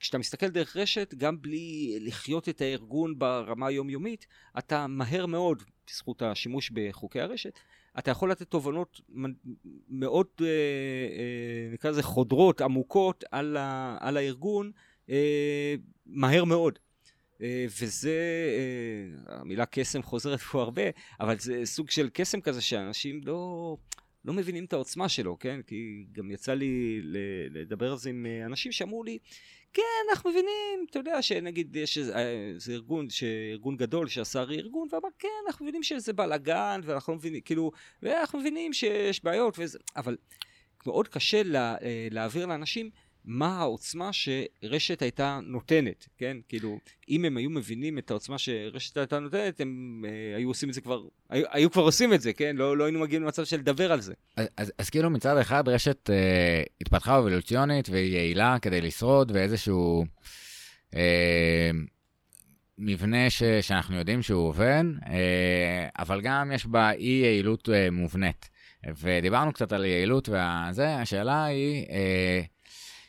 כשאתה 0.00 0.18
מסתכל 0.18 0.48
דרך 0.48 0.76
רשת, 0.76 1.14
גם 1.14 1.42
בלי 1.42 1.96
לחיות 2.00 2.48
את 2.48 2.60
הארגון 2.60 3.18
ברמה 3.18 3.66
היומיומית, 3.66 4.26
אתה 4.58 4.86
מהר 4.86 5.26
מאוד, 5.26 5.62
בזכות 5.90 6.22
השימוש 6.22 6.70
בחוקי 6.70 7.20
הרשת, 7.20 7.58
אתה 7.98 8.10
יכול 8.10 8.30
לתת 8.30 8.50
תובנות 8.50 9.00
מאוד, 9.88 10.26
אה, 10.40 10.46
אה, 10.46 11.72
נקרא 11.72 11.90
לזה 11.90 12.02
חודרות, 12.02 12.60
עמוקות, 12.60 13.24
על, 13.30 13.56
ה- 13.56 13.96
על 14.00 14.16
הארגון, 14.16 14.72
אה, 15.10 15.74
מהר 16.06 16.44
מאוד. 16.44 16.78
אה, 17.42 17.66
וזה, 17.80 18.18
אה, 18.58 19.34
המילה 19.40 19.66
קסם 19.66 20.02
חוזרת 20.02 20.40
פה 20.40 20.62
הרבה, 20.62 20.82
אבל 21.20 21.38
זה 21.38 21.60
סוג 21.64 21.90
של 21.90 22.08
קסם 22.12 22.40
כזה 22.40 22.62
שאנשים 22.62 23.20
לא, 23.24 23.76
לא 24.24 24.32
מבינים 24.32 24.64
את 24.64 24.72
העוצמה 24.72 25.08
שלו, 25.08 25.38
כן? 25.38 25.60
כי 25.66 26.04
גם 26.12 26.30
יצא 26.30 26.54
לי 26.54 27.00
לדבר 27.50 27.90
על 27.92 27.98
זה 27.98 28.10
עם 28.10 28.26
אה, 28.26 28.46
אנשים 28.46 28.72
שאמרו 28.72 29.04
לי, 29.04 29.18
כן, 29.72 29.82
אנחנו 30.10 30.30
מבינים, 30.30 30.86
אתה 30.90 30.98
יודע 30.98 31.22
שנגיד 31.22 31.76
יש 31.76 31.98
איזה 31.98 32.72
ארגון, 32.72 33.06
ארגון 33.52 33.76
גדול 33.76 34.08
שעשה 34.08 34.42
ארגון, 34.42 34.88
ואמר, 34.92 35.08
כן, 35.18 35.28
אנחנו 35.46 35.64
מבינים 35.64 35.82
שזה 35.82 36.12
בלאגן, 36.12 36.80
ואנחנו 36.84 37.12
לא 37.12 37.18
מבינים, 37.18 37.40
כאילו, 37.40 37.70
ואנחנו 38.02 38.40
מבינים 38.40 38.72
שיש 38.72 39.24
בעיות 39.24 39.54
וזה, 39.58 39.78
אבל 39.96 40.16
מאוד 40.86 41.08
קשה 41.08 41.42
לה, 41.42 41.76
להעביר 42.10 42.46
לאנשים 42.46 42.90
מה 43.26 43.58
העוצמה 43.58 44.10
שרשת 44.12 45.02
הייתה 45.02 45.40
נותנת, 45.42 46.08
כן? 46.18 46.36
כאילו, 46.48 46.78
אם 47.08 47.24
הם 47.24 47.36
היו 47.36 47.50
מבינים 47.50 47.98
את 47.98 48.10
העוצמה 48.10 48.38
שרשת 48.38 48.96
הייתה 48.96 49.18
נותנת, 49.18 49.60
הם 49.60 50.04
אה, 50.08 50.36
היו 50.36 50.48
עושים 50.48 50.68
את 50.68 50.74
זה 50.74 50.80
כבר, 50.80 51.02
היו, 51.28 51.44
היו 51.50 51.70
כבר 51.70 51.82
עושים 51.82 52.14
את 52.14 52.20
זה, 52.20 52.32
כן? 52.32 52.56
לא, 52.56 52.76
לא 52.76 52.84
היינו 52.84 53.00
מגיעים 53.00 53.22
למצב 53.22 53.44
של 53.44 53.56
לדבר 53.56 53.92
על 53.92 54.00
זה. 54.00 54.14
אז, 54.36 54.46
אז, 54.56 54.72
אז 54.78 54.90
כאילו 54.90 55.10
מצד 55.10 55.36
אחד 55.36 55.68
רשת 55.68 56.10
אה, 56.10 56.62
התפתחה 56.80 57.18
אבולוציונית 57.18 57.88
והיא 57.88 58.14
יעילה 58.14 58.56
כדי 58.62 58.80
לשרוד 58.80 59.30
ואיזשהו 59.34 60.04
אה, 60.94 61.70
מבנה 62.78 63.30
ש, 63.30 63.42
שאנחנו 63.42 63.96
יודעים 63.96 64.22
שהוא 64.22 64.48
עובד, 64.48 64.84
אה, 65.06 65.88
אבל 65.98 66.20
גם 66.20 66.52
יש 66.54 66.66
בה 66.66 66.90
אי 66.90 67.20
יעילות 67.22 67.68
אה, 67.68 67.90
מובנית. 67.90 68.50
ודיברנו 69.00 69.52
קצת 69.52 69.72
על 69.72 69.84
יעילות 69.84 70.28
וזה, 70.28 70.96
השאלה 70.96 71.44
היא 71.44 71.86
אה, 71.90 72.40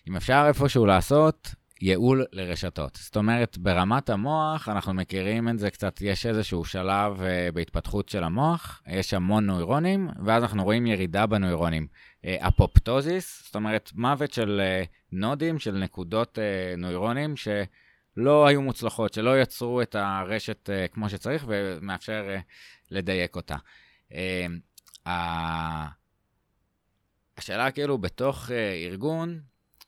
אם 0.07 0.15
אפשר 0.15 0.43
איפשהו 0.47 0.85
לעשות 0.85 1.55
ייעול 1.81 2.25
לרשתות. 2.31 2.99
זאת 3.01 3.17
אומרת, 3.17 3.57
ברמת 3.57 4.09
המוח, 4.09 4.69
אנחנו 4.69 4.93
מכירים 4.93 5.49
את 5.49 5.59
זה 5.59 5.71
קצת, 5.71 6.01
יש 6.01 6.25
איזשהו 6.25 6.65
שלב 6.65 7.19
uh, 7.19 7.51
בהתפתחות 7.53 8.09
של 8.09 8.23
המוח, 8.23 8.81
יש 8.87 9.13
המון 9.13 9.45
נוירונים, 9.45 10.09
ואז 10.25 10.43
אנחנו 10.43 10.63
רואים 10.63 10.87
ירידה 10.87 11.25
בנוירונים. 11.25 11.87
Uh, 12.21 12.27
אפופטוזיס, 12.47 13.43
זאת 13.45 13.55
אומרת, 13.55 13.91
מוות 13.95 14.33
של 14.33 14.61
uh, 14.83 14.87
נודים, 15.11 15.59
של 15.59 15.71
נקודות 15.71 16.37
uh, 16.37 16.79
נוירונים, 16.79 17.37
שלא 17.37 17.63
לא 18.17 18.47
היו 18.47 18.61
מוצלחות, 18.61 19.13
שלא 19.13 19.41
יצרו 19.41 19.81
את 19.81 19.95
הרשת 19.95 20.69
uh, 20.69 20.93
כמו 20.93 21.09
שצריך 21.09 21.45
ומאפשר 21.47 22.25
uh, 22.37 22.41
לדייק 22.91 23.35
אותה. 23.35 23.55
Uh, 24.11 25.09
השאלה 27.37 27.71
כאילו, 27.71 27.97
בתוך 27.97 28.47
uh, 28.47 28.51
ארגון, 28.85 29.39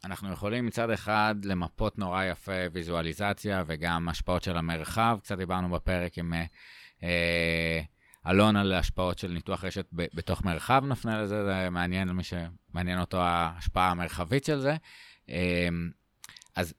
אנחנו 0.04 0.32
יכולים 0.32 0.66
מצד 0.66 0.90
אחד 0.90 1.36
למפות 1.44 1.98
נורא 1.98 2.24
יפה 2.24 2.52
ויזואליזציה 2.72 3.64
וגם 3.68 4.10
השפעות 4.10 4.44
של 4.44 4.58
המרחב, 4.58 5.20
קצת 5.24 5.38
דיברנו 5.38 5.70
בפרק 5.70 6.18
עם 6.18 6.34
uh, 6.34 7.02
uh, 7.02 8.30
אלון 8.30 8.56
על 8.56 8.74
השפעות 8.74 9.20
של 9.20 9.32
ניתוח 9.32 9.64
רשת 9.64 9.86
ב- 9.96 10.06
בתוך 10.14 10.46
מרחב, 10.46 10.84
נפנה 10.88 11.22
לזה, 11.22 11.46
זה 11.46 11.70
מעניין 11.70 12.08
למי 12.08 12.24
שמעניין 12.24 13.00
אותו 13.00 13.22
ההשפעה 13.22 13.92
המרחבית 13.92 14.46
של 14.46 14.60
זה. 14.60 14.76
Uh, 15.28 15.32
אז 16.56 16.74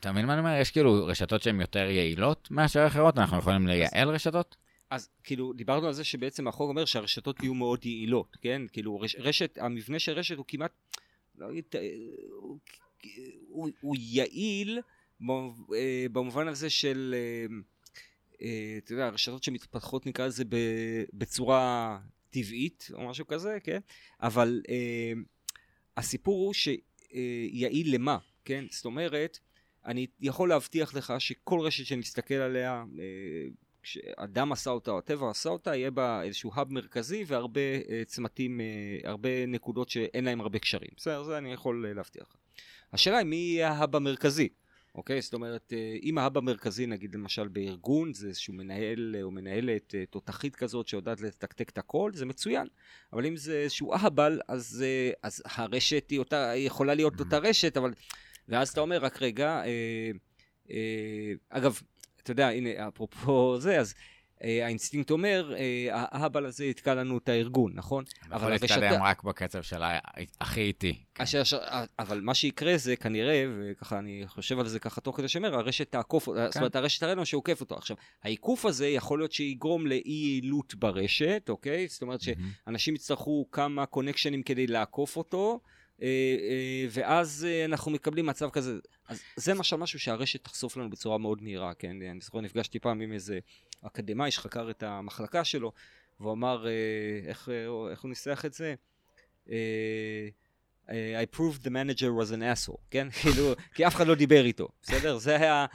אתה 0.00 0.12
מבין 0.12 0.26
מה 0.26 0.32
אני 0.32 0.40
אומר? 0.40 0.60
יש 0.60 0.70
כאילו 0.70 1.06
רשתות 1.06 1.42
שהן 1.42 1.60
יותר 1.60 1.90
יעילות 1.90 2.48
מאשר 2.50 2.86
אחרות, 2.86 3.18
אנחנו 3.18 3.38
יכולים 3.38 3.66
לייעל 3.66 4.08
רשתות? 4.08 4.56
אז 4.90 5.08
כאילו, 5.24 5.52
דיברנו 5.52 5.86
על 5.86 5.92
זה 5.92 6.04
שבעצם 6.04 6.48
החוק 6.48 6.68
אומר 6.68 6.84
שהרשתות 6.84 7.42
יהיו 7.42 7.54
מאוד 7.54 7.86
יעילות, 7.86 8.36
כן? 8.42 8.62
כאילו, 8.72 9.00
רש, 9.00 9.16
רשת, 9.18 9.58
המבנה 9.60 9.98
של 9.98 10.12
רשת 10.12 10.36
הוא 10.36 10.44
כמעט, 10.48 10.70
לא, 11.38 11.46
הוא, 12.30 12.58
הוא, 13.48 13.70
הוא 13.80 13.96
יעיל 13.98 14.80
אה, 15.30 16.06
במובן 16.12 16.48
הזה 16.48 16.70
של, 16.70 17.14
אה, 17.18 17.56
אה, 18.42 18.78
אתה 18.78 18.92
יודע, 18.92 19.06
הרשתות 19.06 19.42
שמתפתחות 19.42 20.06
נקרא 20.06 20.26
לזה 20.26 20.44
בצורה 21.12 21.98
טבעית 22.30 22.88
או 22.92 23.08
משהו 23.08 23.26
כזה, 23.26 23.58
כן? 23.64 23.80
אבל 24.20 24.62
הסיפור 25.96 26.46
הוא 26.46 26.54
שיעיל 26.54 27.94
למה, 27.94 28.18
כן? 28.44 28.64
זאת 28.70 28.84
אומרת, 28.84 29.38
אני 29.84 30.06
יכול 30.20 30.48
להבטיח 30.48 30.94
לך 30.94 31.14
שכל 31.18 31.60
רשת 31.60 31.86
שנסתכל 31.86 32.34
עליה, 32.34 32.84
כשאדם 33.82 34.52
עשה 34.52 34.70
אותה 34.70 34.90
או 34.90 34.98
הטבע 34.98 35.30
עשה 35.30 35.48
אותה, 35.48 35.76
יהיה 35.76 35.90
בה 35.90 36.22
איזשהו 36.22 36.50
האב 36.54 36.72
מרכזי 36.72 37.24
והרבה 37.26 37.60
אה, 37.60 38.02
צמתים, 38.06 38.60
אה, 38.60 39.10
הרבה 39.10 39.46
נקודות 39.46 39.88
שאין 39.88 40.24
להם 40.24 40.40
הרבה 40.40 40.58
קשרים. 40.58 40.90
בסדר, 40.96 41.22
זה 41.22 41.38
אני 41.38 41.52
יכול 41.52 41.92
להבטיח 41.96 42.26
לך. 42.30 42.36
השאלה 42.92 43.18
היא 43.18 43.26
מי 43.26 43.36
יהיה 43.36 43.70
ההאב 43.70 43.96
המרכזי. 43.96 44.48
אוקיי? 44.94 45.22
זאת 45.22 45.34
אומרת, 45.34 45.72
אם 46.02 46.18
ההאב 46.18 46.38
המרכזי, 46.38 46.86
נגיד 46.86 47.14
למשל 47.14 47.48
בארגון, 47.48 48.12
זה 48.14 48.28
איזשהו 48.28 48.54
מנהל 48.54 49.16
או 49.22 49.30
מנהלת 49.30 49.94
תותחית 50.10 50.56
כזאת 50.56 50.88
שיודעת 50.88 51.20
לתקתק 51.20 51.70
את 51.70 51.78
הכל, 51.78 52.10
זה 52.14 52.26
מצוין. 52.26 52.66
אבל 53.12 53.26
אם 53.26 53.36
זה 53.36 53.56
איזשהו 53.56 53.94
אהבל, 53.94 54.40
אז, 54.48 54.84
אז 55.22 55.42
הרשת 55.46 56.06
היא 56.10 56.18
אותה, 56.18 56.52
יכולה 56.56 56.94
להיות 56.94 57.20
אותה 57.20 57.38
רשת, 57.38 57.76
אבל 57.76 57.92
ואז 58.48 58.68
אתה 58.68 58.80
אומר, 58.80 58.98
רק 58.98 59.22
רגע, 59.22 59.62
אה, 59.64 60.10
אה, 60.70 61.32
אגב, 61.48 61.80
אתה 62.22 62.30
יודע, 62.30 62.48
הנה, 62.48 62.88
אפרופו 62.88 63.56
זה, 63.60 63.80
אז 63.80 63.94
אה, 64.44 64.64
האינסטינקט 64.64 65.10
אומר, 65.10 65.54
אה, 65.56 65.86
האהבל 65.92 66.46
הזה 66.46 66.64
יתקע 66.64 66.94
לנו 66.94 67.18
את 67.18 67.28
הארגון, 67.28 67.72
נכון? 67.74 68.04
אבל 68.32 68.50
להתקדם 68.50 68.82
הרשת... 68.82 68.98
רק 69.02 69.22
בקצב 69.22 69.62
של 69.62 69.82
הכי 70.40 70.60
איטי. 70.60 71.02
כן. 71.14 71.22
אשר, 71.22 71.42
אבל 71.98 72.20
מה 72.20 72.34
שיקרה 72.34 72.76
זה 72.76 72.96
כנראה, 72.96 73.44
וככה 73.50 73.98
אני 73.98 74.22
חושב 74.26 74.58
על 74.58 74.68
זה 74.68 74.78
ככה 74.78 75.00
תוך 75.00 75.16
כדי 75.16 75.28
שאומר, 75.28 75.54
הרשת 75.54 75.90
תעקוף, 75.90 76.24
כן. 76.24 76.46
זאת 76.46 76.56
אומרת, 76.56 76.76
הרשת 76.76 77.00
תראה 77.00 77.12
לנו 77.12 77.26
שעוקף 77.26 77.60
אותו. 77.60 77.76
עכשיו, 77.76 77.96
העיקוף 78.22 78.66
הזה 78.66 78.88
יכול 78.88 79.18
להיות 79.18 79.32
שיגרום 79.32 79.86
לאי 79.86 80.02
יעילות 80.04 80.74
ברשת, 80.74 81.46
אוקיי? 81.48 81.88
זאת 81.88 82.02
אומרת 82.02 82.20
שאנשים 82.20 82.94
יצטרכו 82.94 83.46
כמה 83.52 83.86
קונקשנים 83.86 84.42
כדי 84.42 84.66
לעקוף 84.66 85.16
אותו. 85.16 85.60
אה, 86.02 86.08
אה, 86.08 86.86
ואז 86.90 87.46
אה, 87.50 87.64
אנחנו 87.64 87.90
מקבלים 87.90 88.26
מצב 88.26 88.50
כזה. 88.50 88.78
אז 89.08 89.22
זה 89.36 89.54
למשל 89.54 89.76
משהו 89.76 89.98
שהרשת 89.98 90.44
תחשוף 90.44 90.76
לנו 90.76 90.90
בצורה 90.90 91.18
מאוד 91.18 91.42
מהירה, 91.42 91.74
כן? 91.74 92.02
אני 92.10 92.20
זוכר, 92.20 92.40
נפגשתי 92.40 92.78
פעם 92.78 93.00
עם 93.00 93.12
איזה 93.12 93.38
אקדמאי 93.82 94.30
שחקר 94.30 94.70
את 94.70 94.82
המחלקה 94.82 95.44
שלו, 95.44 95.72
והוא 96.20 96.32
אמר, 96.32 96.66
איך, 97.26 97.48
איך 97.90 98.02
הוא 98.02 98.08
ניסח 98.08 98.44
את 98.44 98.52
זה? 98.52 98.74
I 100.88 101.36
proved 101.36 101.62
the 101.64 101.70
manager 101.70 102.10
was 102.20 102.32
an 102.32 102.42
asshole, 102.42 102.80
כן? 102.90 103.08
כאילו, 103.22 103.52
כי 103.74 103.86
אף 103.86 103.94
אחד 103.94 104.06
לא 104.06 104.14
דיבר 104.14 104.44
איתו, 104.44 104.68
בסדר? 104.82 105.18
זה 105.18 105.36
היה, 105.36 105.66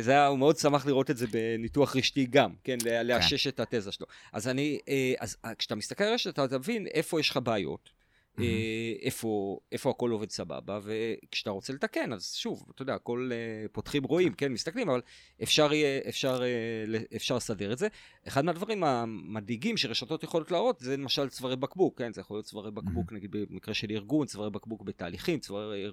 זה 0.00 0.10
היה, 0.10 0.26
הוא 0.26 0.38
מאוד 0.38 0.56
שמח 0.56 0.86
לראות 0.86 1.10
את 1.10 1.16
זה 1.16 1.26
בניתוח 1.26 1.96
רשתי 1.96 2.26
גם, 2.30 2.54
כן? 2.64 2.78
לאשש 3.04 3.46
את 3.46 3.60
התזה 3.60 3.92
שלו. 3.92 4.06
אז 4.32 4.48
אני, 4.48 4.78
אז 5.18 5.36
כשאתה 5.58 5.74
מסתכל 5.74 6.04
על 6.04 6.14
רשת, 6.14 6.38
אתה 6.38 6.58
מבין 6.58 6.86
איפה 6.86 7.20
יש 7.20 7.30
לך 7.30 7.36
בעיות. 7.36 8.03
אה, 8.38 8.92
איפה, 9.02 9.58
איפה 9.72 9.90
הכל 9.90 10.10
עובד 10.10 10.30
סבבה, 10.30 10.80
וכשאתה 10.82 11.50
רוצה 11.50 11.72
לתקן, 11.72 12.12
אז 12.12 12.34
שוב, 12.34 12.64
אתה 12.74 12.82
יודע, 12.82 12.94
הכל 12.94 13.30
uh, 13.32 13.68
פותחים 13.72 14.04
רואים, 14.04 14.34
כן, 14.34 14.52
מסתכלים, 14.52 14.90
אבל 14.90 15.02
אפשר 15.42 15.72
יהיה, 15.72 16.00
אפשר, 16.08 16.40
uh, 16.40 17.16
אפשר 17.16 17.36
לסדר 17.36 17.72
את 17.72 17.78
זה. 17.78 17.88
אחד 18.28 18.44
מהדברים 18.44 18.84
המדאיגים 18.84 19.76
שרשתות 19.76 20.22
יכולות 20.22 20.50
להראות, 20.50 20.80
זה 20.80 20.96
למשל 20.96 21.28
צווארי 21.28 21.56
בקבוק, 21.56 21.98
כן, 21.98 22.12
זה 22.12 22.20
יכול 22.20 22.36
להיות 22.36 22.46
צווארי 22.46 22.70
בקבוק, 22.70 23.12
נגיד 23.12 23.30
במקרה 23.30 23.74
של 23.74 23.90
ארגון, 23.90 24.26
צווארי 24.26 24.50
בקבוק 24.50 24.82
בתהליכים, 24.82 25.38
צווארי 25.38 25.90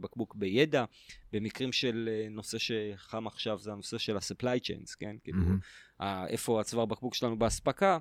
בקבוק 0.00 0.34
בידע, 0.34 0.84
במקרים 1.32 1.72
של 1.72 2.08
נושא 2.30 2.58
שחם 2.58 3.26
עכשיו, 3.26 3.58
זה 3.58 3.72
הנושא 3.72 3.98
של 3.98 4.16
ה-supply 4.16 4.64
chains, 4.64 4.96
כן, 4.98 5.16
כאילו, 5.24 5.40
איפה 6.28 6.60
הצוואר 6.60 6.84
בקבוק 6.84 7.14
שלנו 7.14 7.38
באספקה. 7.38 7.98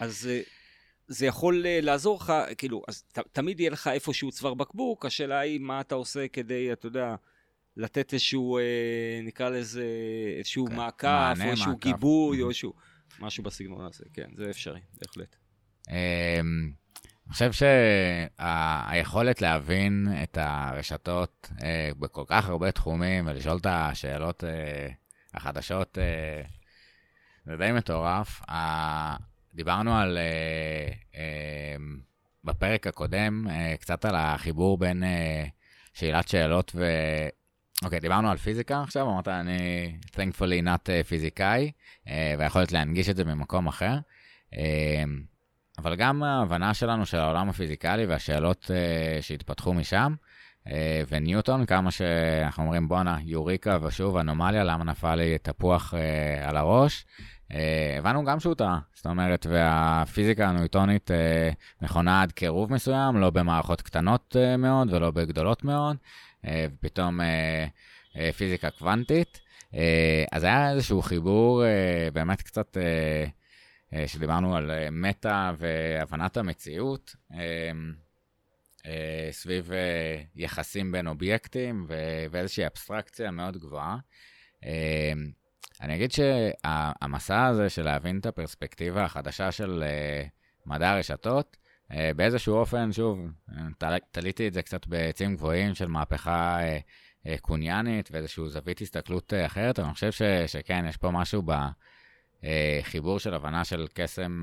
אז... 0.00 0.28
זה 1.08 1.26
יכול 1.26 1.62
uh, 1.62 1.84
לעזור 1.84 2.18
לך, 2.20 2.32
כאילו, 2.58 2.82
אז 2.88 3.02
ת, 3.02 3.18
תמיד 3.18 3.60
יהיה 3.60 3.70
לך 3.70 3.86
איפשהו 3.86 4.30
צוואר 4.30 4.54
בקבוק, 4.54 5.06
השאלה 5.06 5.38
היא 5.38 5.60
מה 5.60 5.80
אתה 5.80 5.94
עושה 5.94 6.28
כדי, 6.28 6.72
אתה 6.72 6.86
יודע, 6.86 7.14
לתת 7.76 8.12
איזשהו, 8.12 8.58
אה, 8.58 8.62
נקרא 9.22 9.48
לזה, 9.48 9.86
איזשהו 10.38 10.66
כן, 10.66 10.76
מעקף, 10.76 11.08
מענה, 11.08 11.44
או 11.44 11.50
איזשהו 11.50 11.72
מעקף. 11.72 11.84
גיבוי, 11.84 12.42
או 12.42 12.48
איזשהו, 12.48 12.72
משהו 13.20 13.44
בסגנון 13.44 13.86
הזה, 13.86 14.04
כן, 14.12 14.28
זה 14.36 14.50
אפשרי, 14.50 14.80
בהחלט. 15.00 15.36
אמ, 15.90 16.72
אני 17.26 17.32
חושב 17.32 17.50
שהיכולת 17.52 19.42
להבין 19.42 20.08
את 20.22 20.38
הרשתות 20.40 21.50
אה, 21.62 21.90
בכל 21.98 22.24
כך 22.26 22.48
הרבה 22.48 22.72
תחומים 22.72 23.26
ולשאול 23.26 23.56
את 23.56 23.66
השאלות 23.66 24.44
אה, 24.44 24.88
החדשות, 25.34 25.98
אה, 25.98 26.42
זה 27.46 27.56
די 27.56 27.72
מטורף. 27.72 28.42
דיברנו 29.54 29.96
על, 29.96 30.18
uh, 30.18 31.14
uh, 31.14 31.16
בפרק 32.44 32.86
הקודם, 32.86 33.46
uh, 33.46 33.80
קצת 33.80 34.04
על 34.04 34.14
החיבור 34.16 34.78
בין 34.78 35.02
שאלת 35.94 36.28
שאלות 36.28 36.72
ו... 36.74 36.86
אוקיי, 37.84 37.98
okay, 37.98 38.02
דיברנו 38.02 38.30
על 38.30 38.36
פיזיקה 38.36 38.82
עכשיו, 38.82 39.10
אמרת, 39.10 39.28
אני 39.28 39.92
thankfully 40.06 40.64
not 40.64 40.90
פיזיקאי, 41.08 41.72
והיכולת 42.38 42.72
להנגיש 42.72 43.08
את 43.08 43.16
זה 43.16 43.24
ממקום 43.24 43.66
אחר. 43.66 43.98
אבל 45.78 45.96
גם 45.96 46.22
ההבנה 46.22 46.74
שלנו 46.74 47.06
של 47.06 47.18
העולם 47.18 47.48
הפיזיקלי 47.48 48.06
והשאלות 48.06 48.70
שהתפתחו 49.20 49.74
משם, 49.74 50.14
וניוטון, 51.08 51.66
כמה 51.66 51.90
שאנחנו 51.90 52.62
אומרים, 52.62 52.88
בואנה, 52.88 53.18
יוריקה 53.24 53.78
ושוב 53.82 54.16
אנומליה, 54.16 54.64
למה 54.64 54.84
נפל 54.84 55.14
לי 55.14 55.38
תפוח 55.38 55.94
על 56.42 56.56
הראש? 56.56 57.04
אה, 57.52 57.98
הבנו 57.98 58.24
גם 58.24 58.40
שהוא 58.40 58.54
טעה, 58.54 58.78
זאת 58.94 59.06
אומרת, 59.06 59.46
והפיזיקה 59.50 60.48
הניוטונית 60.48 61.10
אה, 61.10 61.50
נכונה 61.82 62.22
עד 62.22 62.32
קירוב 62.32 62.72
מסוים, 62.72 63.16
לא 63.16 63.30
במערכות 63.30 63.82
קטנות 63.82 64.36
אה, 64.38 64.56
מאוד 64.56 64.92
ולא 64.92 65.10
בגדולות 65.10 65.64
מאוד, 65.64 65.96
ופתאום 66.44 67.20
פיזיקה 68.36 68.70
קוונטית. 68.70 69.40
אז 70.32 70.44
היה 70.44 70.70
איזשהו 70.70 71.02
חיבור 71.02 71.62
באמת 72.12 72.42
קצת, 72.42 72.76
שדיברנו 74.06 74.56
על 74.56 74.70
מטא 74.92 75.52
והבנת 75.58 76.36
המציאות. 76.36 77.16
סביב 79.30 79.70
יחסים 80.36 80.92
בין 80.92 81.06
אובייקטים 81.06 81.86
ואיזושהי 82.30 82.66
אבסטרקציה 82.66 83.30
מאוד 83.30 83.56
גבוהה. 83.56 83.96
אני 85.84 85.94
אגיד 85.94 86.12
שהמסע 86.12 87.44
הזה 87.44 87.70
של 87.70 87.82
להבין 87.82 88.18
את 88.18 88.26
הפרספקטיבה 88.26 89.04
החדשה 89.04 89.52
של 89.52 89.84
uh, 89.84 90.28
מדע 90.66 90.90
הרשתות, 90.90 91.56
uh, 91.90 91.94
באיזשהו 92.16 92.54
אופן, 92.54 92.92
שוב, 92.92 93.18
תל, 93.78 93.98
תליתי 94.10 94.48
את 94.48 94.52
זה 94.52 94.62
קצת 94.62 94.86
בעצים 94.86 95.36
גבוהים 95.36 95.74
של 95.74 95.86
מהפכה 95.86 96.58
קוניאנית 97.40 98.08
ואיזושהי 98.12 98.48
זווית 98.48 98.80
הסתכלות 98.80 99.32
אחרת, 99.46 99.78
אבל 99.78 99.86
אני 99.86 99.94
חושב 99.94 100.12
ש, 100.12 100.22
שכן, 100.46 100.84
יש 100.88 100.96
פה 100.96 101.10
משהו 101.10 101.42
בחיבור 102.42 103.18
של 103.18 103.34
הבנה 103.34 103.64
של 103.64 103.86
קסם 103.94 104.42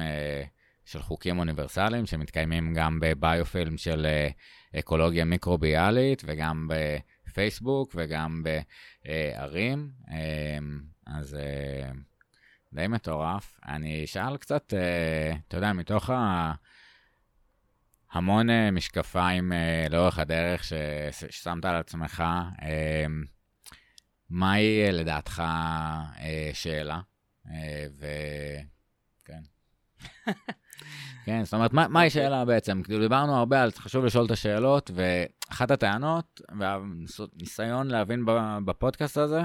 של 0.85 1.01
חוקים 1.01 1.39
אוניברסליים 1.39 2.05
שמתקיימים 2.05 2.73
גם 2.73 2.99
בביופילם 3.01 3.77
של 3.77 4.07
אקולוגיה 4.79 5.25
מיקרוביאלית 5.25 6.23
וגם 6.25 6.67
בפייסבוק 7.27 7.91
וגם 7.95 8.43
בערים. 9.05 9.89
אז 11.15 11.37
uh, 11.39 11.95
די 12.73 12.87
מטורף. 12.87 13.59
אני 13.67 14.03
אשאל 14.03 14.37
קצת, 14.37 14.73
uh, 14.73 15.37
אתה 15.47 15.57
יודע, 15.57 15.73
מתוך 15.73 16.09
ה... 16.09 16.53
המון 18.11 18.49
uh, 18.49 18.53
משקפיים 18.71 19.51
לאורך 19.89 20.19
הדרך 20.19 20.63
ש... 20.63 20.73
ששמת 21.11 21.65
על 21.65 21.75
עצמך. 21.75 22.23
מהי 24.29 24.91
לדעתך 24.91 25.43
שאלה? 26.53 26.99
Uh, 27.47 27.49
ו... 27.99 28.05
כן. 29.25 29.41
כן, 31.25 31.43
זאת 31.43 31.53
אומרת, 31.53 31.73
מהי 31.73 32.09
שאלה 32.09 32.45
בעצם? 32.45 32.81
כאילו, 32.83 32.99
דיברנו 32.99 33.37
הרבה 33.37 33.63
על 33.63 33.71
חשוב 33.71 34.05
לשאול 34.05 34.25
את 34.25 34.31
השאלות, 34.31 34.91
ואחת 34.93 35.71
הטענות, 35.71 36.41
והניסיון 36.59 37.87
להבין 37.87 38.25
בפודקאסט 38.65 39.17
הזה, 39.17 39.41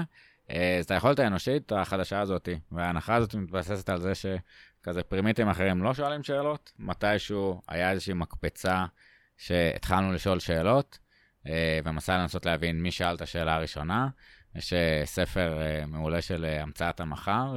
אה, 0.51 0.79
זה 0.81 0.93
היכולת 0.93 1.19
האנושית 1.19 1.71
החדשה 1.71 2.19
הזאת, 2.19 2.49
וההנחה 2.71 3.15
הזאת 3.15 3.35
מתבססת 3.35 3.89
על 3.89 4.01
זה 4.01 4.13
שכזה 4.15 5.03
פרימיטים 5.03 5.49
אחרים 5.49 5.83
לא 5.83 5.93
שואלים 5.93 6.23
שאלות, 6.23 6.71
מתישהו 6.79 7.61
היה 7.67 7.91
איזושהי 7.91 8.13
מקפצה 8.13 8.85
שהתחלנו 9.37 10.13
לשאול 10.13 10.39
שאלות, 10.39 10.99
אה, 11.47 11.79
ומסע 11.83 12.17
לנסות 12.17 12.45
להבין 12.45 12.81
מי 12.81 12.91
שאל 12.91 13.15
את 13.15 13.21
השאלה 13.21 13.55
הראשונה. 13.55 14.07
יש 14.55 14.73
אה, 14.73 15.01
ספר 15.05 15.59
מעולה 15.87 16.21
של 16.21 16.45
המצאת 16.45 16.99
המחר, 16.99 17.53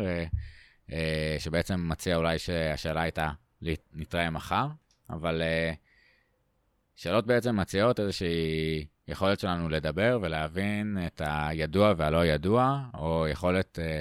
שבעצם 1.38 1.88
מציע 1.88 2.16
אולי 2.16 2.38
שהשאלה 2.38 3.02
הייתה, 3.02 3.30
נתראה 3.92 4.30
מחר, 4.30 4.66
אבל 5.10 5.42
שאלות 6.96 7.26
בעצם 7.26 7.56
מציעות 7.56 8.00
איזושהי 8.00 8.86
יכולת 9.10 9.40
שלנו 9.40 9.68
לדבר 9.68 10.18
ולהבין 10.22 10.98
את 11.06 11.22
הידוע 11.24 11.94
והלא 11.96 12.26
ידוע, 12.26 12.82
או 12.94 13.28
יכולת 13.28 13.78
אה, 13.78 14.00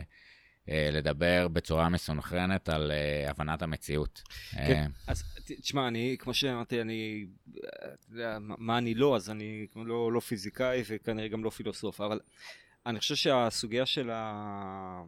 אה, 0.70 0.90
לדבר 0.92 1.48
בצורה 1.48 1.90
מסונכרנת 1.90 2.70
על 2.70 2.92
אה, 2.92 3.30
הבנת 3.30 3.62
המציאות. 3.62 4.22
כן, 4.52 4.92
אה, 5.08 5.12
אז 5.12 5.24
תשמע, 5.46 5.88
אני, 5.88 6.16
כמו 6.20 6.34
שאמרתי, 6.34 6.82
אני, 6.82 7.26
מה 8.38 8.78
אני 8.78 8.94
לא, 8.96 9.16
אז 9.16 9.30
אני 9.30 9.68
לא, 9.76 10.12
לא 10.12 10.20
פיזיקאי 10.20 10.84
וכנראה 10.88 11.28
גם 11.28 11.44
לא 11.44 11.50
פילוסוף, 11.50 12.02
אבל 12.02 12.20
אני 12.86 13.00
חושב 13.00 13.16
שהסוגיה 13.16 13.86
של 13.86 14.10
ה... 14.14 15.04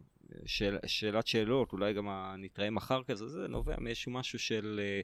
של, 0.46 0.76
שאלת 0.86 1.26
שאלות, 1.26 1.72
אולי 1.72 1.92
גם 1.92 2.08
הנתראה 2.08 2.70
מחר 2.70 3.02
כזה, 3.02 3.28
זה 3.28 3.48
נובע 3.48 3.74
מאיזשהו 3.78 4.12
משהו 4.12 4.38
של 4.38 4.80
אה, 4.82 5.00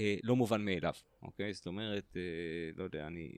אה, 0.00 0.16
לא 0.22 0.36
מובן 0.36 0.64
מאליו, 0.64 0.92
אוקיי? 1.22 1.52
זאת 1.52 1.66
אומרת, 1.66 2.16
אה, 2.16 2.22
לא 2.76 2.84
יודע, 2.84 3.06
אני 3.06 3.32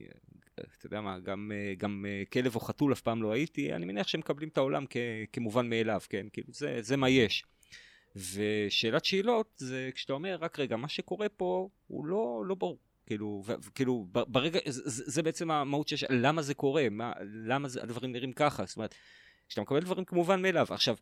אתה 0.55 0.85
יודע 0.85 1.01
מה, 1.01 1.19
גם, 1.19 1.51
אה, 1.55 1.73
גם 1.77 2.05
אה, 2.07 2.23
כלב 2.33 2.55
או 2.55 2.59
חתול 2.59 2.93
אף 2.93 3.01
פעם 3.01 3.23
לא 3.23 3.31
הייתי, 3.31 3.73
אני 3.73 3.85
מניח 3.85 4.07
שהם 4.07 4.19
מקבלים 4.19 4.49
את 4.49 4.57
העולם 4.57 4.85
כ, 4.89 4.97
כמובן 5.33 5.69
מאליו, 5.69 6.01
כן? 6.09 6.25
כאילו, 6.33 6.47
זה, 6.53 6.77
זה 6.81 6.97
מה 6.97 7.09
יש. 7.09 7.43
ושאלת 8.15 9.05
שאלות 9.05 9.51
זה 9.55 9.89
כשאתה 9.95 10.13
אומר, 10.13 10.37
רק 10.41 10.59
רגע, 10.59 10.75
מה 10.75 10.87
שקורה 10.87 11.29
פה 11.29 11.69
הוא 11.87 12.05
לא, 12.05 12.43
לא 12.45 12.55
ברור. 12.55 12.79
כאילו, 13.05 13.43
ו, 13.45 13.53
כאילו, 13.75 14.07
ברגע, 14.11 14.59
זה, 14.65 15.03
זה 15.05 15.23
בעצם 15.23 15.51
המהות 15.51 15.87
שיש, 15.87 16.05
למה 16.09 16.41
זה 16.41 16.53
קורה, 16.53 16.87
מה, 16.91 17.13
למה 17.45 17.67
זה, 17.67 17.83
הדברים 17.83 18.11
נראים 18.11 18.33
ככה, 18.33 18.65
זאת 18.65 18.77
אומרת, 18.77 18.95
כשאתה 19.47 19.61
מקבל 19.61 19.79
דברים 19.79 20.05
כמובן 20.05 20.41
מאליו. 20.41 20.67
עכשיו, 20.69 20.95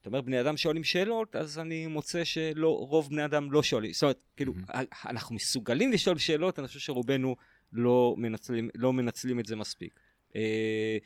אתה 0.00 0.08
אומר 0.08 0.20
בני 0.20 0.40
אדם 0.40 0.56
שואלים 0.56 0.84
שאלות, 0.84 1.36
אז 1.36 1.58
אני 1.58 1.86
מוצא 1.86 2.24
שלא, 2.24 2.68
רוב 2.68 3.10
בני 3.10 3.24
אדם 3.24 3.52
לא 3.52 3.62
שואלים. 3.62 3.92
זאת 3.92 4.02
אומרת, 4.02 4.18
כאילו, 4.36 4.52
mm-hmm. 4.54 5.08
אנחנו 5.08 5.34
מסוגלים 5.34 5.92
לשאול 5.92 6.18
שאלות, 6.18 6.58
אני 6.58 6.66
חושב 6.66 6.80
שרובנו 6.80 7.36
לא 7.74 8.14
מנצלים, 8.18 8.68
לא 8.74 8.92
מנצלים 8.92 9.40
את 9.40 9.46
זה 9.46 9.56
מספיק. 9.56 10.00
אה, 10.36 10.98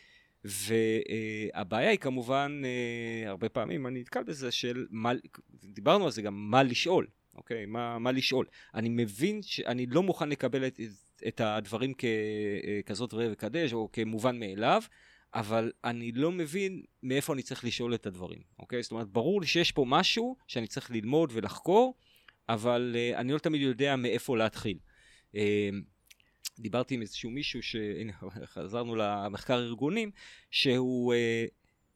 והבעיה 0.45 1.91
היא 1.91 1.99
כמובן, 1.99 2.63
אה, 2.65 3.29
הרבה 3.29 3.49
פעמים 3.49 3.87
אני 3.87 4.01
נתקל 4.01 4.23
בזה 4.23 4.51
של, 4.51 4.87
מה, 4.91 5.13
דיברנו 5.65 6.05
על 6.05 6.11
זה 6.11 6.23
גם, 6.23 6.51
מה 6.51 6.63
לשאול, 6.63 7.07
אוקיי? 7.35 7.67
מה, 7.67 7.99
מה 7.99 8.13
לשאול. 8.13 8.47
אני 8.75 8.89
מבין 8.89 9.43
שאני 9.43 9.87
לא 9.87 10.03
מוכן 10.03 10.29
לקבל 10.29 10.67
את, 10.67 10.81
את 11.29 11.41
הדברים 11.41 11.93
ככזאת 12.87 13.15
ראה 13.15 13.29
וקדש, 13.33 13.73
או 13.73 13.89
כמובן 13.93 14.39
מאליו, 14.39 14.83
אבל 15.35 15.73
אני 15.85 16.13
לא 16.13 16.33
מבין 16.33 16.83
מאיפה 17.03 17.33
אני 17.33 17.43
צריך 17.43 17.65
לשאול 17.65 17.95
את 17.95 18.07
הדברים, 18.07 18.41
אוקיי? 18.59 18.83
זאת 18.83 18.93
אומרת, 18.93 19.09
ברור 19.09 19.41
לי 19.41 19.47
שיש 19.47 19.73
פה 19.73 19.85
משהו 19.89 20.37
שאני 20.47 20.67
צריך 20.67 20.91
ללמוד 20.91 21.31
ולחקור, 21.33 21.95
אבל 22.49 22.97
אני 23.15 23.33
לא 23.33 23.39
תמיד 23.39 23.61
יודע 23.61 23.97
מאיפה 23.97 24.37
להתחיל. 24.37 24.79
Uh, 25.33 25.39
דיברתי 26.59 26.95
עם 26.95 27.01
איזשהו 27.01 27.31
מישהו, 27.31 27.63
שהנה 27.63 28.13
חזרנו 28.55 28.97
למחקר 28.97 29.55
ארגונים, 29.55 30.11
שהוא 30.51 31.15
אה, 31.15 31.47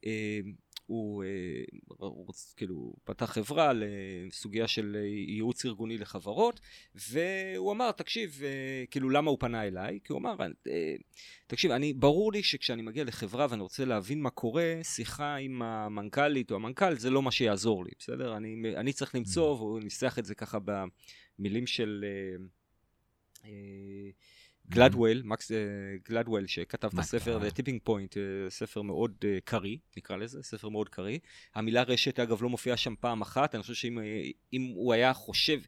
אה, 0.06 0.40
הוא, 0.86 1.24
אה, 1.24 2.08
כאילו 2.56 2.94
פתח 3.04 3.32
חברה 3.32 3.72
לסוגיה 3.74 4.68
של 4.68 4.96
ייעוץ 5.28 5.64
ארגוני 5.64 5.98
לחברות 5.98 6.60
והוא 6.94 7.72
אמר 7.72 7.92
תקשיב 7.92 8.40
אה, 8.44 8.84
כאילו 8.90 9.10
למה 9.10 9.30
הוא 9.30 9.38
פנה 9.40 9.66
אליי? 9.66 9.98
כי 10.04 10.12
הוא 10.12 10.20
אמר 10.20 10.36
אה, 10.40 10.94
תקשיב 11.46 11.70
אני 11.70 11.92
ברור 11.92 12.32
לי 12.32 12.42
שכשאני 12.42 12.82
מגיע 12.82 13.04
לחברה 13.04 13.46
ואני 13.50 13.62
רוצה 13.62 13.84
להבין 13.84 14.20
מה 14.20 14.30
קורה 14.30 14.80
שיחה 14.82 15.36
עם 15.36 15.62
המנכ"לית 15.62 16.50
או 16.50 16.56
המנכ"ל 16.56 16.94
זה 16.94 17.10
לא 17.10 17.22
מה 17.22 17.30
שיעזור 17.30 17.84
לי 17.84 17.90
בסדר? 17.98 18.36
אני, 18.36 18.76
אני 18.76 18.92
צריך 18.92 19.14
למצוא 19.14 19.56
והוא 19.56 19.80
ניסח 19.80 20.18
את 20.18 20.24
זה 20.24 20.34
ככה 20.34 20.58
במילים 21.38 21.66
של 21.66 22.04
אה, 22.04 22.44
אה, 23.44 24.10
גלדוול, 24.72 25.22
מקס 25.24 25.52
אה, 25.52 25.56
גלדוול, 26.08 26.46
שכתב 26.46 26.88
את 26.94 26.98
הספר 26.98 27.40
The 27.42 27.52
Tipping 27.52 27.88
Point, 27.88 28.16
אה, 28.16 28.50
ספר 28.50 28.82
מאוד 28.82 29.12
אה, 29.24 29.38
קריא, 29.44 29.76
נקרא 29.96 30.16
לזה, 30.16 30.42
ספר 30.42 30.68
מאוד 30.68 30.88
קריא. 30.88 31.18
המילה 31.54 31.82
רשת, 31.82 32.20
אגב, 32.20 32.42
לא 32.42 32.48
מופיעה 32.48 32.76
שם 32.76 32.94
פעם 33.00 33.20
אחת, 33.20 33.54
אני 33.54 33.62
חושב 33.62 33.74
שאם 33.74 34.72
הוא 34.74 34.92
היה 34.92 35.12
חושב... 35.12 35.60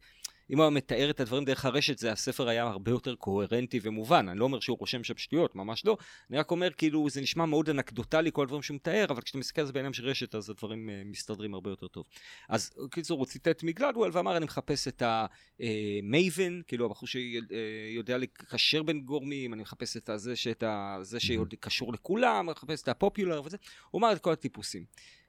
אם 0.51 0.57
הוא 0.57 0.65
היה 0.65 0.71
מתאר 0.71 1.11
את 1.11 1.21
הדברים 1.21 1.45
דרך 1.45 1.65
הרשת, 1.65 1.99
זה 1.99 2.13
הספר 2.13 2.49
היה 2.49 2.63
הרבה 2.63 2.91
יותר 2.91 3.15
קוהרנטי 3.15 3.81
ומובן. 3.83 4.29
אני 4.29 4.39
לא 4.39 4.45
אומר 4.45 4.61
שהוא 4.61 4.77
רושם 4.81 5.05
שם 5.05 5.17
שטויות, 5.17 5.57
ממש 5.57 5.85
לא. 5.85 5.97
אני 6.31 6.39
רק 6.39 6.51
אומר, 6.51 6.71
כאילו, 6.71 7.11
זה 7.11 7.21
נשמע 7.21 7.47
מאוד 7.47 7.71
אנקדוטלי, 7.71 8.31
כל 8.33 8.43
הדברים 8.43 8.63
שהוא 8.63 8.75
מתאר, 8.75 9.07
אבל 9.11 9.23
כשאתה 9.23 9.39
מסתכל 9.39 9.61
על 9.61 9.67
זה 9.67 9.73
בעיניים 9.73 9.93
של 9.93 10.09
רשת, 10.09 10.35
אז 10.35 10.51
הדברים 10.51 10.89
uh, 10.89 11.09
מסתדרים 11.09 11.55
הרבה 11.55 11.71
יותר 11.71 11.87
טוב. 11.87 12.05
אז 12.49 12.71
קיצור, 12.91 13.19
הוא 13.19 13.27
ציטט 13.27 13.63
מגלדוול 13.63 14.11
ואמר, 14.13 14.37
אני 14.37 14.45
מחפש 14.45 14.89
את 14.89 15.03
המייבן, 15.03 16.61
uh, 16.61 16.69
כאילו, 16.69 16.87
הבחור 16.87 17.09
שיודע 17.09 18.15
uh, 18.15 18.19
לקשר 18.19 18.83
בין 18.83 19.01
גורמים, 19.01 19.55
אני 19.55 19.63
מחפש 19.63 19.97
את 19.97 20.09
הזה, 20.09 20.37
שאת 20.37 20.63
ה, 20.63 20.99
זה 21.03 21.21
שקשור 21.21 21.93
לכולם, 21.93 22.49
אני 22.49 22.53
מחפש 22.53 22.83
את 22.83 22.89
הפופולר 22.89 23.43
וזה. 23.45 23.57
הוא 23.91 23.99
אמר 23.99 24.13
את 24.13 24.19
כל 24.19 24.33
הטיפוסים. 24.33 24.85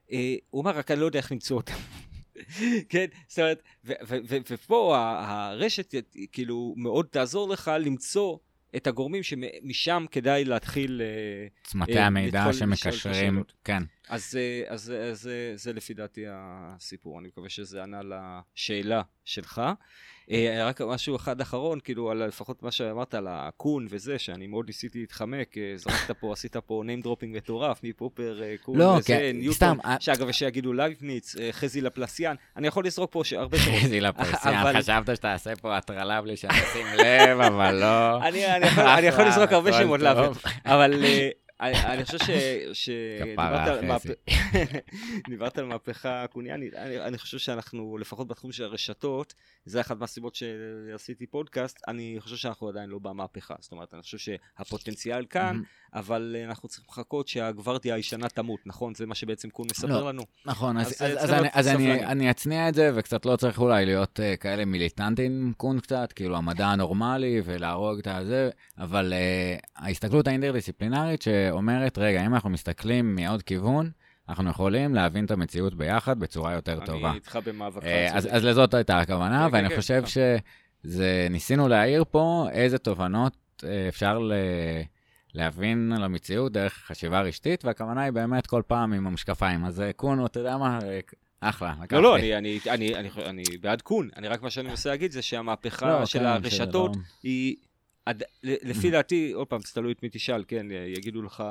Uh, 0.08 0.12
הוא 0.50 0.62
אמר, 0.62 0.72
רק 0.72 0.92
אני 0.92 1.00
לא 1.00 1.06
יודע 1.06 1.20
איך 1.20 1.32
למצוא 1.32 1.58
אותם. 1.58 2.15
כן, 2.90 3.06
זאת 3.28 3.40
אומרת, 3.40 3.62
ופה 4.50 4.98
הרשת 4.98 5.94
כאילו 6.32 6.74
מאוד 6.78 7.06
תעזור 7.06 7.50
לך 7.50 7.72
למצוא 7.80 8.38
את 8.76 8.88
הגורמים 8.88 9.24
שמשם 9.24 10.06
כדאי 10.12 10.46
להתחיל... 10.46 11.02
אה, 11.02 11.48
צמתי 11.64 11.98
אה, 11.98 12.06
המידע 12.06 12.54
שמקשרים, 12.54 13.44
כן. 13.64 13.84
אז, 14.10 14.38
אה, 14.38 14.64
אז, 14.68 14.94
אז 15.12 15.30
זה 15.56 15.74
לפי 15.74 15.94
דעתי 15.94 16.24
הסיפור, 16.28 17.20
אני 17.20 17.28
מקווה 17.28 17.50
שזה 17.50 17.84
ענה 17.84 18.02
לשאלה 18.04 19.02
שלך. 19.26 19.62
אה, 20.32 20.66
רק 20.68 20.82
משהו 20.82 21.16
אחד 21.16 21.42
אחרון, 21.42 21.80
כאילו, 21.80 22.12
על 22.12 22.26
לפחות 22.26 22.64
מה 22.64 22.72
שאמרת 22.72 23.14
על 23.14 23.28
הקון 23.30 23.88
וזה, 23.90 24.20
שאני 24.20 24.48
מאוד 24.48 24.66
ניסיתי 24.68 25.00
להתחמק, 25.00 25.58
אה, 25.58 25.74
זרקת 25.76 26.12
פה, 26.12 26.34
עשית 26.34 26.58
פה 26.58 26.84
name 26.86 27.06
dropping 27.06 27.28
מטורף, 27.28 27.80
מפופר, 27.84 28.44
אה, 28.44 28.56
קון 28.62 28.78
לא, 28.78 28.86
וזה, 28.86 29.08
כן, 29.08 29.32
ניוטון, 29.34 29.54
סתם. 29.54 29.78
שאגב, 30.00 30.32
שיגידו 30.32 30.74
לייבניץ, 30.74 31.36
חזי 31.52 31.82
לפלסיאן, 31.82 32.36
אני 32.58 32.68
יכול 32.68 32.86
לזרוק 32.86 33.12
פה 33.12 33.22
הרבה 33.36 33.58
שמות. 33.58 33.80
חזי 33.82 34.02
לפלסיאן, 34.02 34.74
חשבת 34.78 35.16
שתעשה 35.16 35.56
פה 35.56 35.78
הטרלה 35.78 36.22
בלי 36.22 36.38
שנשים 36.38 36.88
לב, 36.98 37.40
אבל 37.40 37.76
לא. 37.76 38.24
אני 38.98 39.08
יכול 39.08 39.26
לזרוק 39.26 39.52
הרבה 39.52 39.74
שמות 39.74 40.02
אבל... 40.66 40.94
אני 41.60 42.06
חושב 42.06 42.18
שדיברת 45.24 45.58
על 45.60 45.66
מהפכה 45.66 46.28
קוניאנית, 46.28 46.74
אני 46.74 47.18
חושב 47.18 47.38
שאנחנו, 47.38 47.98
לפחות 47.98 48.28
בתחום 48.28 48.52
של 48.52 48.64
הרשתות, 48.64 49.34
זה 49.66 49.82
אחת 49.82 49.98
מהסיבות 49.98 50.36
שעשיתי 50.36 51.28
פודקאסט, 51.28 51.78
אני 51.88 52.16
חושב 52.20 52.36
שאנחנו 52.36 52.70
עדיין 52.70 52.90
לא 52.90 53.00
במהפכה. 53.00 53.56
זאת 53.60 53.72
אומרת, 53.72 53.94
אני 53.94 54.02
חושב 54.02 54.18
שהפוטנציאל 54.18 55.26
כאן, 55.26 55.62
אבל 55.94 56.36
אנחנו 56.48 56.70
צריכים 56.70 56.86
לחכות 56.90 57.28
שהגוורדיה 57.28 57.96
הישנה 57.96 58.30
תמות, 58.30 58.60
נכון? 58.66 58.96
זה 58.96 59.06
מה 59.06 59.16
שבעצם 59.16 59.50
קון 59.50 59.68
מספר 59.72 60.02
לא, 60.02 60.10
לנו. 60.10 60.24
נכון, 60.46 60.78
אז 61.54 61.68
אני 61.68 62.32
אצניע 62.32 62.70
את 62.70 62.74
זה, 62.74 62.92
וקצת 62.96 63.26
לא 63.26 63.36
צריך 63.36 63.60
אולי 63.60 63.86
להיות 63.86 64.20
אה, 64.20 64.38
כאלה 64.38 64.66
מיליטנטים 64.66 65.54
קון 65.58 65.80
קצת, 65.80 66.12
כאילו 66.12 66.38
המדע 66.38 66.68
הנורמלי 66.68 67.42
ולהרוג 67.46 68.00
את 68.00 68.08
הזה, 68.08 68.50
אבל 68.78 69.14
אה, 69.14 69.58
ההסתכלות 69.76 70.28
האינטרדיסציפלינרית, 70.28 71.22
שאומרת, 71.50 71.98
רגע, 71.98 72.26
אם 72.26 72.34
אנחנו 72.34 72.50
מסתכלים 72.50 73.16
מעוד 73.16 73.44
כיוון, 73.44 73.90
אנחנו 74.30 74.50
יכולים 74.50 74.96
להבין 74.96 75.26
את 75.26 75.32
המציאות 75.32 75.74
ביחד 75.76 76.20
בצורה 76.20 76.54
יותר 76.54 76.78
אני 76.78 76.86
טובה. 76.86 77.10
אני 77.10 77.16
איתך 77.16 77.40
במאבקך. 77.46 77.86
אה, 77.86 78.18
אז, 78.18 78.28
אז 78.32 78.46
לזאת 78.46 78.74
הייתה 78.74 79.00
הכוונה, 79.00 79.48
כן, 79.50 79.56
ואני 79.56 79.70
כן, 79.70 79.76
חושב 79.76 80.02
כן. 80.02 80.42
שזה, 80.86 81.28
ניסינו 81.30 81.68
להעיר 81.68 82.04
פה 82.12 82.48
איזה 82.52 82.78
תובנות 82.78 83.64
אה, 83.64 83.88
אפשר 83.88 84.20
ל... 84.20 84.34
להבין 85.34 85.94
על 85.96 86.04
המציאות 86.04 86.52
דרך 86.52 86.84
חשיבה 86.88 87.22
רשתית, 87.22 87.66
והכוונה 87.66 88.02
היא 88.02 88.12
באמת 88.12 88.48
כל 88.48 88.62
פעם 88.68 88.94
עם 88.94 89.08
המשקפיים. 89.08 89.66
אז 89.66 89.82
אה, 89.82 89.94
קונו, 89.94 90.26
אתה 90.26 90.40
יודע 90.40 90.58
מה, 90.58 90.80
אחלה, 91.40 91.74
לקחתי. 91.82 91.96
לא, 91.96 92.02
לא, 92.02 92.16
אני, 92.18 92.38
אני, 92.38 92.60
אני, 92.70 92.96
אני, 92.96 93.10
אני 93.26 93.44
בעד 93.62 93.82
קון, 93.82 94.10
אני 94.16 94.28
רק 94.28 94.42
מה 94.42 94.50
שאני 94.50 94.70
מנסה 94.70 94.90
להגיד 94.90 95.12
זה 95.12 95.22
שהמהפכה 95.22 96.00
לא, 96.00 96.06
של 96.06 96.20
כן, 96.20 96.26
הרשתות 96.26 96.98
היא, 97.24 97.56
עד, 98.06 98.24
לפי 98.44 98.92
דעתי, 98.92 99.32
עוד 99.32 99.48
פעם, 99.48 99.62
זה 99.62 99.74
תלוי 99.74 99.92
את 99.92 100.04
מי 100.04 100.10
תשאל, 100.12 100.44
כן, 100.48 100.68
יגידו 100.72 101.22
לך, 101.22 101.42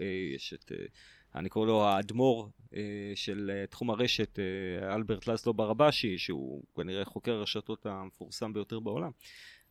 אה, 0.00 0.06
יש 0.34 0.54
את, 0.54 0.72
אה, 0.72 0.86
אני 1.34 1.48
קורא 1.48 1.66
לו 1.66 1.84
האדמו"ר 1.84 2.48
אה, 2.74 2.80
של 3.14 3.50
אה, 3.54 3.66
תחום 3.66 3.90
הרשת, 3.90 4.38
אה, 4.38 4.94
אלברט 4.94 5.26
לסלו 5.26 5.54
ברבשי, 5.54 6.18
שהוא 6.18 6.62
כנראה 6.76 7.04
חוקר 7.04 7.32
הרשתות 7.32 7.86
המפורסם 7.86 8.52
ביותר 8.52 8.80
בעולם. 8.80 9.10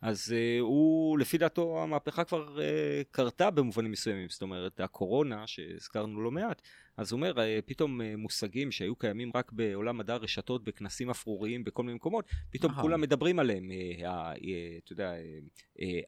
אז 0.02 0.34
הוא, 0.60 1.18
לפי 1.18 1.38
דעתו, 1.38 1.82
המהפכה 1.82 2.24
כבר 2.24 2.58
קרתה 3.10 3.50
במובנים 3.50 3.90
מסוימים. 3.90 4.28
זאת 4.28 4.42
אומרת, 4.42 4.80
הקורונה, 4.80 5.46
שהזכרנו 5.46 6.20
לא 6.20 6.30
מעט, 6.30 6.62
אז 6.96 7.12
הוא 7.12 7.16
אומר, 7.18 7.34
uh, 7.34 7.62
פתאום 7.66 8.00
uh, 8.00 8.04
מושגים 8.16 8.70
שהיו 8.70 8.96
קיימים 8.96 9.30
רק 9.34 9.52
בעולם 9.52 9.98
מדע 9.98 10.14
הרשתות, 10.14 10.64
בכנסים 10.64 11.10
אפרוריים, 11.10 11.64
בכל 11.64 11.82
מיני 11.82 11.94
מקומות, 11.94 12.24
פתאום. 12.50 12.72
כולם 12.80 13.00
מדברים 13.00 13.38
עליהם. 13.38 13.70
Uh, 13.70 14.04
אתה 14.84 14.92
יודע, 14.92 15.12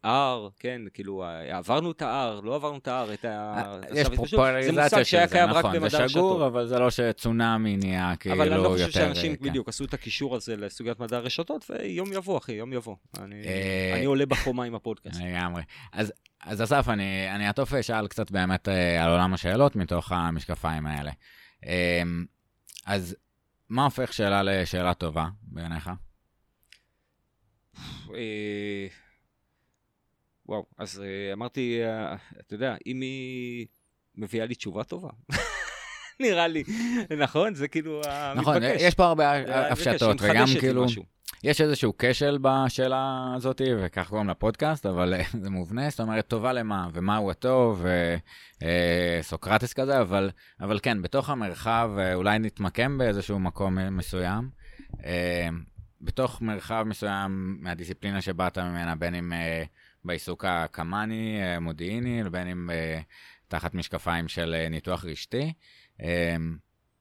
R, 0.07 0.51
כן, 0.59 0.83
כאילו, 0.95 1.25
עברנו 1.51 1.91
את 1.91 2.03
ה-R, 2.03 2.45
לא 2.45 2.55
עברנו 2.55 2.79
את 2.79 2.89
ה-R, 2.89 3.15
את 3.15 3.25
ה... 3.25 3.29
אה, 3.29 4.01
יש 4.01 4.07
פופולריזציה 4.17 5.05
של 5.05 5.27
זה, 5.27 5.47
נכון, 5.47 5.89
זה. 5.89 6.09
שגור, 6.09 6.47
אבל 6.47 6.67
זה 6.67 6.79
לא 6.79 6.91
שצונאמי 6.91 7.77
נהיה 7.77 8.17
כאילו 8.17 8.35
אבל 8.35 8.45
יותר... 8.45 8.57
אני 8.57 8.65
לא 8.65 8.69
חושב 8.69 8.91
שאנשים 8.91 9.37
כן. 9.37 9.45
בדיוק 9.45 9.69
עשו 9.69 9.85
את 9.85 9.95
הקישור 9.95 10.37
הזה 10.37 10.57
לסוגיית 10.57 11.01
מדע 11.01 11.17
הרשתות, 11.17 11.71
ויום 11.71 12.13
יבוא, 12.13 12.39
אחי, 12.39 12.53
יום 12.53 12.73
יבוא. 12.73 12.97
אני, 13.19 13.43
אה, 13.45 13.95
אני 13.97 14.05
עולה 14.05 14.27
בחומה 14.27 14.65
עם 14.65 14.75
הפודקאסט. 14.75 15.21
לגמרי. 15.21 15.63
אז, 15.93 16.13
אז 16.43 16.63
אסף, 16.63 16.89
אני, 16.89 17.35
אני 17.35 17.47
אעטוף 17.47 17.81
שאל 17.81 18.09
קצת 18.09 18.31
באמת 18.31 18.69
אה, 18.69 19.05
על 19.05 19.11
עולם 19.11 19.35
השאלות 19.35 19.77
מתוך 19.77 20.13
המשקפיים 20.13 20.87
האלה. 20.87 21.13
אה, 21.67 22.03
אז 22.87 23.17
מה 23.69 23.85
הופך 23.85 24.13
שאלה 24.13 24.43
לשאלה 24.43 24.95
טובה 24.95 25.29
בעיניך? 25.43 25.91
אה, 28.15 28.87
וואו, 30.47 30.67
אז 30.79 31.03
אה, 31.05 31.33
אמרתי, 31.33 31.81
אתה 32.41 32.55
יודע, 32.55 32.77
אם 32.87 33.01
היא 33.01 33.67
מביאה 34.17 34.47
לי 34.47 34.55
תשובה 34.55 34.85
טובה, 34.85 35.11
נראה 36.21 36.49
לי, 36.49 36.65
נכון? 37.19 37.55
זה 37.55 37.69
כאילו 37.69 38.01
נכון, 38.37 38.57
המתבקש. 38.57 38.83
יש 38.83 38.95
פה 38.95 39.05
הרבה 39.05 39.33
הפשטות, 39.71 40.17
וגם 40.21 40.47
כאילו, 40.61 40.85
משהו. 40.85 41.12
יש 41.45 41.61
איזשהו 41.61 41.95
כשל 41.99 42.39
בשאלה 42.43 43.33
הזאת, 43.37 43.61
וכך 43.79 44.09
קוראים 44.09 44.29
לפודקאסט, 44.29 44.87
אבל 44.87 45.15
אה, 45.15 45.23
זה 45.43 45.51
מובנה, 45.51 45.91
זאת 45.91 46.01
אומרת, 46.01 46.27
טובה 46.27 46.53
למה, 46.53 46.89
ומהו 46.93 47.31
הטוב, 47.31 47.85
וסוקרטס 49.21 49.73
כזה, 49.73 50.01
אבל, 50.01 50.31
אבל 50.61 50.79
כן, 50.83 51.03
בתוך 51.03 51.31
המרחב, 51.31 51.91
אה, 51.99 52.15
אולי 52.15 52.39
נתמקם 52.39 52.99
באיזשהו 52.99 53.39
מקום 53.39 53.79
אה, 53.79 53.91
מסוים. 53.91 54.51
אה, 55.05 55.49
בתוך 56.01 56.43
מרחב 56.43 56.85
מסוים 56.87 57.59
מהדיסציפלינה 57.61 58.21
שבאת 58.21 58.59
ממנה, 58.59 58.95
בין 58.95 59.15
אם 59.15 59.33
אה, 59.33 59.65
בעיסוק 60.05 60.45
הקמאני, 60.45 61.39
אה, 61.43 61.61
מודיעיני, 61.61 62.23
ובין 62.25 62.49
אם 62.49 62.71
אה, 62.71 63.01
תחת 63.49 63.75
משקפיים 63.75 64.29
של 64.29 64.55
אה, 64.59 64.69
ניתוח 64.69 65.05
רשתי. 65.05 65.53
אה, 66.03 66.37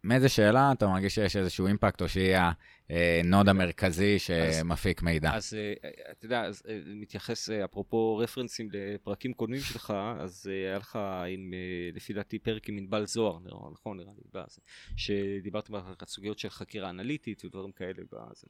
מאיזה 0.03 0.29
שאלה 0.29 0.71
אתה 0.71 0.87
מרגיש 0.87 1.15
שיש 1.15 1.35
איזשהו 1.35 1.67
impact, 1.67 2.01
או 2.01 2.09
שהיא 2.09 2.37
ה 2.91 3.03
node 3.03 3.49
המרכזי 3.49 4.19
שמפיק 4.19 5.01
מידע? 5.01 5.31
אז 5.35 5.53
אה, 5.53 5.89
אתה 6.11 6.25
יודע, 6.25 6.41
אז 6.45 6.63
אה, 6.69 6.79
מתייחס, 6.85 7.49
אה, 7.49 7.65
אפרופו 7.65 8.17
רפרנסים 8.17 8.69
לפרקים 8.73 9.33
קודמים 9.33 9.59
שלך, 9.61 9.93
אז 10.19 10.49
אה, 10.51 10.69
היה 10.69 10.77
לך 10.77 10.95
עם, 11.33 11.53
אה, 11.53 11.59
לפי 11.93 12.13
דעתי, 12.13 12.39
פרק 12.39 12.69
עם 12.69 12.77
ענבל 12.77 13.05
זוהר, 13.05 13.39
נראה- 13.39 13.71
נכון, 13.73 13.97
נראה 13.97 14.11
לי, 14.33 14.41
שדיברתם 14.95 15.75
על 15.75 15.81
הסוגיות 16.01 16.39
של 16.39 16.49
חקירה 16.49 16.89
אנליטית 16.89 17.45
ודברים 17.45 17.71
כאלה. 17.71 17.93
בזה. 18.11 18.47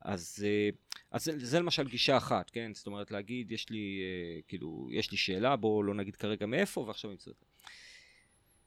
אז, 0.00 0.44
אה, 0.46 0.68
אז 1.10 1.24
זה, 1.24 1.32
זה 1.38 1.58
למשל 1.60 1.88
גישה 1.88 2.16
אחת, 2.16 2.50
כן? 2.50 2.70
זאת 2.74 2.86
אומרת, 2.86 3.10
להגיד, 3.10 3.52
יש 3.52 3.70
לי, 3.70 4.00
אה, 4.02 4.40
כאילו, 4.48 4.88
יש 4.92 5.10
לי 5.10 5.16
שאלה, 5.16 5.56
בואו 5.56 5.82
לא 5.82 5.94
נגיד 5.94 6.16
כרגע 6.16 6.46
מאיפה, 6.46 6.80
ועכשיו 6.80 7.10
נמצא 7.10 7.30
אותה. 7.30 7.44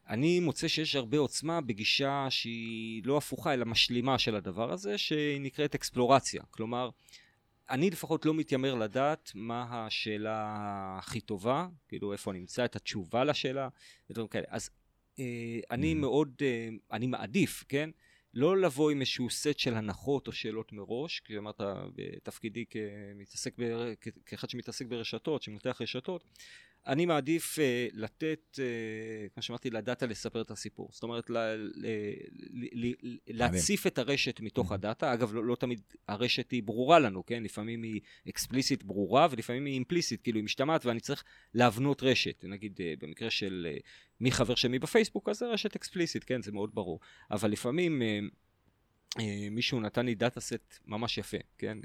אני 0.10 0.40
מוצא 0.40 0.68
שיש 0.68 0.96
הרבה 0.96 1.18
עוצמה 1.18 1.62
בגישה 1.62 2.28
שהיא 2.30 3.02
לא 3.06 3.18
הפוכה, 3.18 3.54
אלא 3.54 3.66
משלימה 3.66 4.20
של 4.20 4.36
הדבר 4.36 4.72
הזה, 4.72 4.98
שהיא 4.98 5.42
נקראת 5.42 5.76
אקספלורציה. 5.76 6.44
כלומר, 6.52 6.90
אני 7.70 7.90
לפחות 7.90 8.26
לא 8.26 8.34
מתיימר 8.34 8.76
לדעת 8.76 9.32
מה 9.36 9.66
השאלה 9.70 10.46
הכי 11.00 11.22
טובה, 11.22 11.68
כאילו 11.88 12.14
איפה 12.14 12.32
אני 12.32 12.40
אמצא 12.40 12.66
את 12.66 12.76
התשובה 12.76 13.24
לשאלה, 13.24 13.68
ודברים 14.10 14.28
כאלה. 14.28 14.46
אז 14.50 14.70
אה, 15.20 15.24
אני 15.72 15.92
Mhm. 15.92 15.96
מאוד, 15.96 16.34
אה, 16.42 16.70
אני 16.92 17.08
מעדיף, 17.08 17.64
כן? 17.70 17.90
לא 18.34 18.58
לבוא 18.58 18.92
עם 18.92 19.00
איזשהו 19.00 19.30
סט 19.30 19.60
של 19.60 19.74
הנחות 19.74 20.28
או 20.28 20.32
שאלות 20.32 20.74
מראש, 20.74 21.20
כי 21.20 21.38
אמרת 21.38 21.62
בתפקידי 21.96 22.66
כמתעסק, 22.70 23.54
ב, 23.60 23.94
כאחד 24.26 24.50
שמתעסק 24.50 24.86
ברשתות, 24.86 25.44
שמנתח 25.44 25.82
רשתות, 25.82 26.24
אני 26.88 27.06
מעדיף 27.06 27.60
אה, 27.60 27.88
לתת, 27.94 28.60
אה, 28.60 29.30
כמו 29.34 29.44
שאמרתי, 29.44 29.70
לדאטה 29.70 30.06
לספר 30.06 30.42
את 30.42 30.52
הסיפור. 30.52 30.90
זאת 30.92 31.04
אומרת, 31.04 31.30
ל, 31.30 31.38
ל, 31.38 31.86
ל, 32.74 32.94
ל, 33.02 33.18
להציף 33.28 33.88
את 33.88 33.98
הרשת 33.98 34.40
מתוך 34.40 34.72
הדאטה. 34.72 35.14
אגב, 35.14 35.34
לא, 35.34 35.46
לא 35.46 35.56
תמיד 35.56 35.82
הרשת 36.08 36.52
היא 36.52 36.64
ברורה 36.64 37.00
לנו, 37.00 37.26
כן? 37.26 37.44
לפעמים 37.44 37.84
היא 37.84 38.02
אקספליסית 38.30 38.84
ברורה, 38.84 39.28
ולפעמים 39.32 39.66
היא 39.66 39.74
אימפליסית, 39.74 40.22
כאילו 40.22 40.38
היא 40.38 40.44
משתמעת, 40.44 40.86
ואני 40.86 41.00
צריך 41.00 41.24
להבנות 41.54 42.04
רשת. 42.04 42.44
נגיד, 42.44 42.80
אה, 42.82 42.94
במקרה 43.00 43.30
של 43.30 43.68
אה, 43.70 43.78
מי 44.20 44.32
חבר 44.32 44.56
של 44.56 44.68
מי 44.68 44.80
בפייסבוק, 44.80 45.30
אז 45.30 45.38
זה 45.38 45.48
רשת 45.48 45.76
אקספליסית, 45.76 46.24
כן? 46.24 46.42
זה 46.42 46.52
מאוד 46.52 46.76
ברור. 46.76 47.00
אבל 47.32 47.52
לפעמים... 47.52 48.02
אה, 48.02 48.20
אה, 49.20 49.48
מישהו 49.52 49.80
נתן 49.80 50.06
לי 50.06 50.16
דאטה 50.16 50.40
סט 50.40 50.80
ממש 50.86 51.18
יפה, 51.18 51.38
כן? 51.58 51.78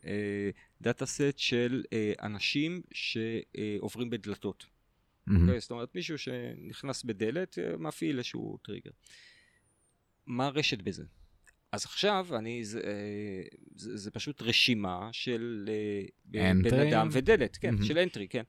data 0.80 1.06
set 1.06 1.38
של 1.38 1.82
אנשים 2.22 2.82
שעוברים 2.92 4.10
בדלתות. 4.10 4.66
מהמם. 5.26 5.42
אוקיי? 5.42 5.60
זאת 5.60 5.70
אומרת, 5.70 5.94
מישהו 5.94 6.18
שנכנס 6.18 7.02
בדלת, 7.02 7.58
אה, 7.58 7.76
מפעיל 7.78 8.18
איזשהו 8.18 8.58
טריגר. 8.64 8.90
מה 10.26 10.46
הרשת 10.46 10.82
בזה? 10.82 11.04
אז 11.72 11.84
עכשיו, 11.84 12.26
אני, 12.38 12.64
זה, 12.64 12.80
אה, 12.80 13.42
זה, 13.74 13.96
זה 13.96 14.10
פשוט 14.10 14.42
רשימה 14.42 15.08
של 15.12 15.68
אה, 15.68 16.06
בן 16.24 16.62
אדם 16.88 17.08
ודלת, 17.12 17.56
כן, 17.56 17.74
מהמם. 17.74 17.86
של 17.86 17.98
entry, 17.98 18.28
כן. 18.28 18.42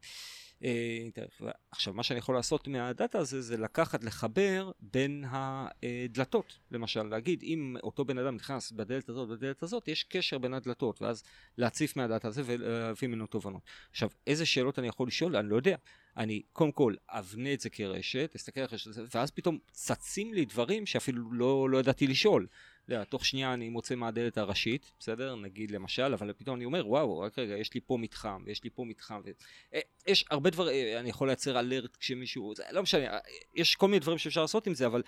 עכשיו, 1.72 1.94
מה 1.94 2.04
שאני 2.04 2.20
יכול 2.20 2.36
לעשות 2.36 2.68
מה 2.68 2.85
data 2.85 3.20
הזה, 3.20 3.42
זה 3.42 3.58
לקחת, 3.58 4.04
לחבר 4.04 4.72
בין 4.80 5.26
הדלתות. 5.28 6.60
למשל, 6.72 7.04
להגיד, 7.04 7.44
אם 7.44 7.76
אותו 7.84 8.06
בן 8.06 8.18
אדם 8.18 8.36
נכנס 8.36 8.72
בדלת 8.72 9.10
הזאת 9.10 9.30
ובדלת 9.30 9.64
הזאת, 9.64 9.88
יש 9.88 10.04
קשר 10.04 10.38
בין 10.38 10.54
הדלתות, 10.54 11.02
ואז 11.02 11.24
להציף 11.58 11.96
מהדאטה 11.96 12.28
הזה 12.28 12.42
ולהביא 12.46 13.08
ממנו 13.08 13.28
תובנות. 13.28 13.62
עכשיו, 13.92 14.10
איזה 14.28 14.46
שאלות 14.46 14.80
אני 14.80 14.88
יכול 14.88 15.08
לשאול? 15.08 15.36
אני 15.36 15.50
לא 15.50 15.56
יודע. 15.56 15.76
אני 16.18 16.42
קודם 16.54 16.72
כל 16.72 16.96
אבנה 17.10 17.54
את 17.54 17.62
זה 17.62 17.70
כרשת, 17.70 18.32
אסתכל 18.36 18.60
על 18.60 18.68
הזאת, 18.72 19.16
ואז 19.16 19.32
פתאום 19.32 19.58
צצים 19.72 20.34
לי 20.34 20.46
דברים 20.46 20.86
שאפילו 20.86 21.34
לא, 21.34 21.70
לא 21.70 21.78
ידעתי 21.78 22.08
לשאול. 22.08 22.48
אתה 22.86 22.94
יודע, 22.94 23.04
תוך 23.04 23.26
שנייה 23.26 23.54
אני 23.54 23.70
מוצא 23.70 23.96
מהדלת 23.96 24.38
הראשית, 24.38 24.92
בסדר? 25.00 25.36
נגיד 25.36 25.72
למשל, 25.72 26.14
אבל 26.14 26.34
פתאום 26.34 26.56
אני 26.56 26.66
אומר, 26.66 26.88
וואו, 26.88 27.20
רק 27.20 27.40
רגע, 27.40 27.58
יש 27.58 27.74
לי 27.74 27.82
פה 27.86 27.98
מתחם, 27.98 28.44
ויש 28.46 28.64
לי 28.64 28.70
פה 28.70 28.86
מתחם. 28.86 29.22
ו... 29.26 29.30
אה, 29.74 30.14
הרבה 30.32 30.50
דברים, 30.50 30.76
אה, 30.76 31.00
אני 31.00 31.10
יכול 31.10 31.28
לייצר 31.28 31.60
אלרט 31.60 31.96
כשמישהו, 31.96 32.54
זה 32.56 32.64
לא 32.72 32.84
משנה, 32.84 33.06
אה, 33.06 33.20
יש 33.56 33.76
כל 33.76 33.88
מיני 33.88 34.00
דברים 34.00 34.18
שאפשר 34.18 34.42
לעשות 34.42 34.68
עם 34.68 34.74
זה, 34.74 34.86
אבל 34.86 35.04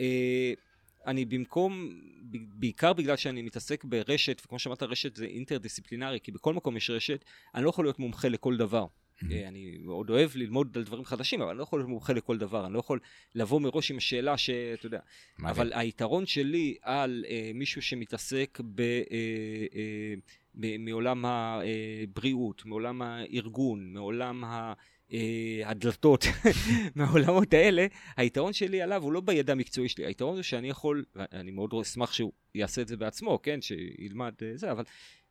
אה, 0.00 0.52
אני 1.06 1.24
במקום, 1.24 2.00
בעיקר 2.54 2.92
בגלל 2.92 3.16
שאני 3.16 3.42
מתעסק 3.42 3.84
ברשת, 3.84 4.42
וכמו 4.44 4.58
שאמרת, 4.58 4.82
רשת 4.82 5.16
זה 5.16 5.24
אינטרדיסציפלינרי, 5.24 6.20
כי 6.22 6.32
בכל 6.32 6.54
מקום 6.54 6.76
יש 6.76 6.90
רשת, 6.90 7.24
אני 7.54 7.64
לא 7.64 7.70
יכול 7.70 7.84
להיות 7.84 7.98
מומחה 7.98 8.28
לכל 8.28 8.56
דבר. 8.56 8.86
אה, 9.30 9.48
אני 9.48 9.76
מאוד 9.80 10.10
אוהב 10.10 10.30
ללמוד 10.34 10.76
על 10.76 10.84
דברים 10.84 11.04
חדשים, 11.04 11.40
אבל 11.40 11.50
אני 11.50 11.58
לא 11.58 11.62
יכול 11.62 11.78
להיות 11.78 11.88
מומחה 11.88 12.12
לכל 12.12 12.38
דבר, 12.38 12.66
אני 12.66 12.74
לא 12.74 12.78
יכול 12.78 12.98
לבוא 13.34 13.60
מראש 13.60 13.90
עם 13.90 13.96
השאלה 13.96 14.36
שאתה 14.36 14.86
יודע. 14.86 15.00
אבל 15.44 15.72
היתרון 15.74 16.26
שלי 16.26 16.76
על 16.82 17.24
אה, 17.28 17.50
מישהו 17.54 17.82
שמתעסק 17.82 18.60
ב, 18.74 18.80
אה, 18.80 18.96
אה, 19.74 20.14
ב, 20.54 20.76
מעולם 20.76 21.24
הבריאות, 21.24 22.64
מעולם 22.64 23.02
הארגון, 23.02 23.92
מעולם 23.92 24.44
ה... 24.44 24.72
הדלתות 25.64 26.24
מהעולמות 26.96 27.54
האלה, 27.54 27.86
היתרון 28.16 28.52
שלי 28.52 28.82
עליו 28.82 29.02
הוא 29.02 29.12
לא 29.12 29.20
בידע 29.20 29.52
המקצועי 29.52 29.88
שלי, 29.88 30.06
היתרון 30.06 30.34
הוא 30.34 30.42
שאני 30.42 30.68
יכול, 30.68 31.04
ואני 31.14 31.50
מאוד 31.50 31.74
אשמח 31.82 32.12
שהוא 32.12 32.32
יעשה 32.54 32.82
את 32.82 32.88
זה 32.88 32.96
בעצמו, 32.96 33.42
כן, 33.42 33.60
שילמד 33.60 34.34
זה, 34.54 34.72
אבל 34.72 34.84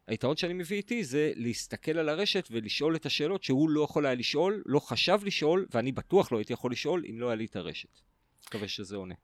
היתרון 0.08 0.38
שאני 0.38 0.54
מביא 0.54 0.78
איתי 0.78 1.04
זה 1.04 1.32
להסתכל 1.36 1.92
על 1.92 2.10
הרשת 2.10 2.48
ולשאול 2.52 2.96
את 2.96 3.06
השאלות 3.06 3.44
שהוא 3.44 3.70
לא 3.70 3.82
יכול 3.82 4.06
היה 4.06 4.16
לשאול, 4.16 4.64
לא 4.66 4.80
חשב 4.80 5.20
לשאול, 5.24 5.66
ואני 5.74 5.92
בטוח 5.92 6.32
לא 6.32 6.38
הייתי 6.38 6.54
יכול 6.54 6.72
לשאול 6.72 7.04
אם 7.10 7.20
לא 7.20 7.28
היה 7.28 7.36
לי 7.36 7.46
את 7.46 7.56
הרשת. 7.56 7.90
מקווה 8.48 8.68
שזה 8.68 8.96
עונה. 8.96 9.16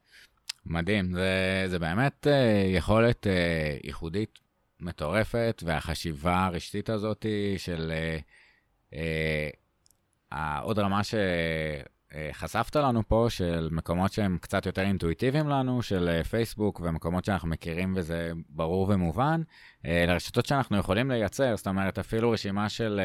מדהים, 0.66 1.14
זה, 1.14 1.64
זה 1.68 1.80
באמת 1.80 2.28
אה, 2.28 2.64
יכולת 2.68 3.28
אה, 3.28 3.78
ייחודית 3.84 4.40
מטורפת, 4.80 5.64
והחשיבה 5.66 6.46
הרשתית 6.46 6.90
הזאת 6.90 7.26
של 7.58 7.92
אה, 7.92 8.18
אה, 8.94 9.50
העוד 10.32 10.80
רמה 10.80 11.02
חשפת 12.32 12.76
לנו 12.76 13.08
פה 13.08 13.26
של 13.30 13.70
מקומות 13.72 14.14
שהם 14.14 14.38
קצת 14.42 14.66
יותר 14.66 14.82
אינטואיטיביים 14.82 15.50
לנו, 15.50 15.82
של 15.82 16.24
פייסבוק 16.24 16.82
ומקומות 16.84 17.26
שאנחנו 17.26 17.48
מכירים 17.48 17.94
וזה 17.96 18.32
ברור 18.50 18.90
ומובן, 18.90 19.42
לרשתות 19.84 20.46
שאנחנו 20.46 20.78
יכולים 20.78 21.12
לייצר, 21.12 21.58
זאת 21.58 21.68
אומרת, 21.68 22.00
אפילו 22.00 22.32
רשימה 22.32 22.70
של 22.70 23.02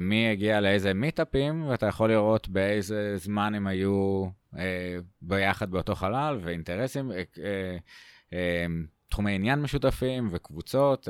מי 0.00 0.28
הגיע 0.28 0.60
לאיזה 0.60 0.94
מיטאפים, 0.94 1.66
ואתה 1.68 1.86
יכול 1.86 2.10
לראות 2.10 2.48
באיזה 2.48 3.16
זמן 3.16 3.54
הם 3.54 3.66
היו 3.66 4.24
ביחד 5.22 5.70
באותו 5.70 5.94
חלל, 5.94 6.38
ואינטרסים, 6.42 7.10
תחומי 9.10 9.34
עניין 9.34 9.62
משותפים 9.62 10.28
וקבוצות. 10.32 11.08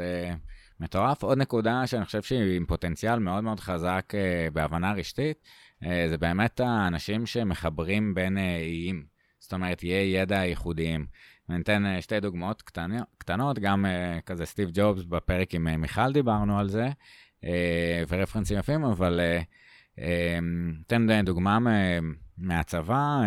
מטורף. 0.80 1.22
עוד 1.22 1.38
נקודה 1.38 1.86
שאני 1.86 2.04
חושב 2.04 2.22
שהיא 2.22 2.56
עם 2.56 2.66
פוטנציאל 2.66 3.18
מאוד 3.18 3.44
מאוד 3.44 3.60
חזק 3.60 4.12
בהבנה 4.52 4.92
רשתית, 4.92 5.42
זה 5.82 6.18
באמת 6.18 6.60
האנשים 6.60 7.26
שמחברים 7.26 8.14
בין 8.14 8.38
אה, 8.38 8.56
איים. 8.56 9.04
זאת 9.40 9.52
אומרת, 9.52 9.82
יהיה 9.82 10.20
ידע 10.20 10.36
ייחודיים. 10.36 11.06
אני 11.50 11.60
אתן 11.62 11.84
uh, 11.86 12.00
שתי 12.00 12.20
דוגמאות 12.20 12.62
קטנות, 13.18 13.58
גם 13.58 13.86
כזה 14.26 14.46
סטיב 14.46 14.70
ג'ובס 14.74 15.04
בפרק 15.04 15.54
עם 15.54 15.80
מיכל 15.80 16.12
דיברנו 16.12 16.58
על 16.58 16.68
זה, 16.68 16.88
ורפרנסים 18.08 18.58
יפים, 18.58 18.84
אבל 18.84 19.20
אתן 20.86 21.24
דוגמה 21.24 21.58
מהצבא, 22.38 23.20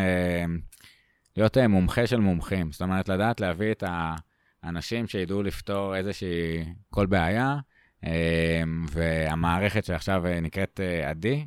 להיות 1.38 1.58
מומחה 1.58 2.08
של 2.08 2.20
מומחים. 2.20 2.72
זאת 2.72 2.82
אומרת, 2.82 3.10
לדעת 3.10 3.40
להביא 3.40 3.72
את 3.72 3.84
ה... 3.84 4.16
אנשים 4.64 5.08
שידעו 5.08 5.44
לפתור 5.44 5.96
איזושהי, 5.96 6.66
כל 6.90 7.06
בעיה, 7.06 7.48
אה, 7.48 7.60
והמערכת 8.92 9.86
שעכשיו 9.86 10.26
אה, 10.28 10.40
נקראת 10.40 10.80
אה, 10.84 11.10
עדי, 11.10 11.46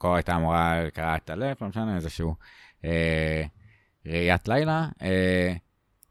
כה 0.00 0.14
הייתה 0.16 0.36
אמורה 0.36 0.84
לקרוא 0.84 1.16
את 1.16 1.30
הלב, 1.30 1.56
לא 1.60 1.68
משנה, 1.68 1.96
איזשהו 1.96 2.34
ראיית 4.06 4.48
לילה, 4.48 4.88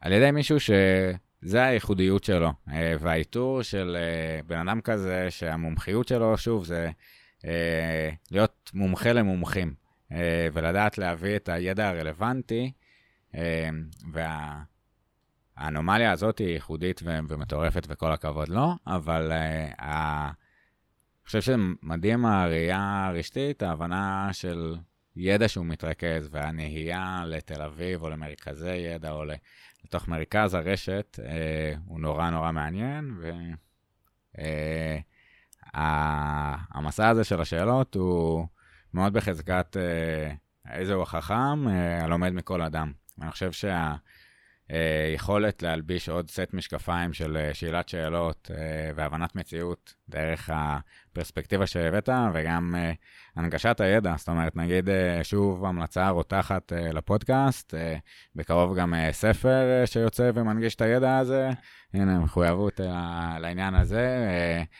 על 0.02 0.12
ידי 0.12 0.32
מישהו 0.32 0.60
שזה 0.60 1.66
הייחודיות 1.66 2.24
שלו, 2.24 2.52
והאיתור 3.00 3.62
של 3.62 3.98
בן 4.48 4.68
אדם 4.68 4.82
כזה, 4.82 5.32
שהמומחיות 5.32 6.08
שלו, 6.08 6.38
שוב, 6.38 6.66
זה 6.66 6.92
להיות 8.32 8.72
מומחה 8.74 9.14
למומחים, 9.14 9.74
ולדעת 10.54 10.98
להביא 10.98 11.36
את 11.36 11.50
הידע 11.50 11.90
הרלוונטי, 11.90 12.72
וה... 14.14 14.62
האנומליה 15.58 16.12
הזאת 16.12 16.38
היא 16.38 16.48
ייחודית 16.48 17.02
ו- 17.06 17.20
ומטורפת 17.28 17.86
וכל 17.90 18.12
הכבוד 18.12 18.50
לא, 18.50 18.74
אבל 18.88 19.32
uh, 19.32 19.84
ה... 19.84 20.26
אני 20.26 21.26
חושב 21.26 21.42
שזה 21.42 21.56
מדהים 21.84 22.26
הראייה 22.26 23.06
הרשתית, 23.08 23.64
ההבנה 23.64 24.30
של 24.32 24.76
ידע 25.16 25.48
שהוא 25.48 25.66
מתרכז, 25.66 26.30
והנהייה 26.32 27.24
לתל 27.28 27.62
אביב 27.62 28.04
או 28.04 28.10
למרכזי 28.10 28.76
ידע 28.76 29.12
או 29.12 29.24
לתוך 29.84 30.08
מרכז 30.08 30.54
הרשת, 30.54 31.20
uh, 31.22 31.80
הוא 31.86 32.00
נורא 32.00 32.30
נורא 32.30 32.52
מעניין, 32.52 33.18
והמסע 35.74 37.08
uh, 37.08 37.12
הזה 37.12 37.24
של 37.24 37.42
השאלות 37.42 37.96
הוא 37.96 38.48
מאוד 38.94 39.14
בחזקת 39.14 39.78
uh, 39.78 40.70
איזה 40.72 40.94
הוא 40.94 41.04
החכם, 41.04 41.68
uh, 41.68 42.04
הלומד 42.04 42.30
מכל 42.30 42.62
אדם. 42.62 42.92
אני 43.22 43.32
חושב 43.32 43.52
שה... 43.52 43.96
אה, 44.74 45.12
יכולת 45.16 45.64
להלביש 45.64 46.10
עוד 46.10 46.30
סט 46.30 46.54
משקפיים 46.54 47.14
של 47.14 47.38
אה, 47.38 47.54
שאלת 47.54 47.90
שאלות 47.90 48.52
אה, 48.54 48.92
והבנת 48.96 49.36
מציאות 49.36 49.94
דרך 50.10 50.50
הפרספקטיבה 50.54 51.68
שהבאת, 51.68 52.10
וגם 52.34 52.76
הנגשת 53.36 53.82
הידע. 53.82 54.14
זאת 54.18 54.30
אומרת, 54.30 54.56
נגיד 54.56 54.90
שוב 55.24 55.66
המלצה 55.66 56.10
רותחת 56.10 56.72
לפודקאסט, 56.94 57.74
בקרוב 58.36 58.78
גם 58.78 58.94
ספר 59.12 59.84
שיוצא 59.86 60.32
ומנגיש 60.34 60.76
את 60.76 60.82
הידע 60.82 61.18
הזה. 61.18 61.50
הנה, 61.94 62.20
מחויבות 62.20 62.80
לעניין 63.40 63.76
הזה. 63.76 64.26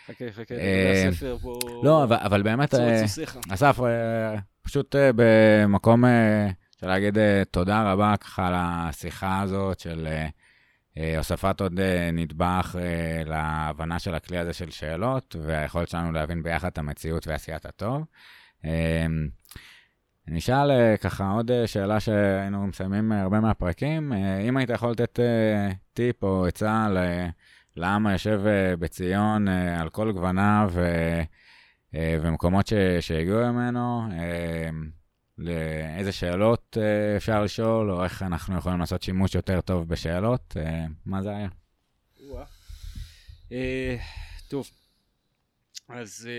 חכה, 0.08 0.26
חכה, 0.32 0.56
לגבי 0.56 1.08
הספר 1.08 1.38
פה... 1.42 1.60
לא, 1.84 2.04
אבל 2.04 2.44
באמת, 2.44 2.74
אסף, 3.50 3.80
פשוט 4.64 4.96
במקום... 5.16 6.04
רוצה 6.84 6.94
להגיד 6.94 7.18
uh, 7.18 7.22
תודה 7.52 7.92
רבה 7.92 8.16
ככה 8.18 8.48
על 8.48 8.54
השיחה 8.58 9.42
הזאת 9.42 9.80
של 9.80 10.08
uh, 10.08 10.98
uh, 10.98 11.18
הוספת 11.18 11.62
עוד 11.62 11.80
נדבך 12.14 12.76
להבנה 13.26 14.00
של 14.00 14.16
הכלי 14.16 14.38
הזה 14.38 14.54
של 14.54 14.70
שאלות, 14.70 15.36
והיכולת 15.42 15.90
שלנו 15.90 16.12
להבין 16.12 16.44
ביחד 16.44 16.68
את 16.68 16.78
המציאות 16.78 17.28
ועשיית 17.28 17.66
הטוב. 17.66 18.06
אשאל 20.38 20.72
uh, 20.72 20.98
ככה 20.98 21.30
עוד 21.30 21.52
שאלה 21.66 22.00
שהיינו 22.00 22.68
מסיימים 22.68 23.12
הרבה 23.12 23.40
מהפרקים, 23.40 24.14
אם 24.48 24.58
היית 24.58 24.70
יכול 24.70 24.92
לתת 24.92 25.20
טיפ 25.94 26.24
או 26.24 26.46
עצה 26.46 26.88
לעם 27.76 28.08
היושב 28.08 28.42
בציון 28.80 29.48
על 29.48 29.90
כל 29.90 30.12
גווניו 30.12 30.72
ומקומות 31.94 32.72
שהגיעו 33.00 33.54
ממנו, 33.54 34.08
uh, 34.10 35.03
לאיזה 35.38 36.12
שאלות 36.12 36.78
uh, 36.78 37.18
אפשר 37.18 37.44
לשאול, 37.44 37.92
או 37.92 38.04
איך 38.04 38.24
אנחנו 38.24 38.58
יכולים 38.58 38.80
לעשות 38.80 39.04
שימוש 39.04 39.36
יותר 39.36 39.62
טוב 39.62 39.88
בשאלות. 39.88 40.56
Uh, 40.58 40.92
מה 41.06 41.22
זה 41.22 41.30
היה? 41.30 41.48
Uh, 43.50 43.54
טוב, 44.48 44.70
אז 45.90 46.30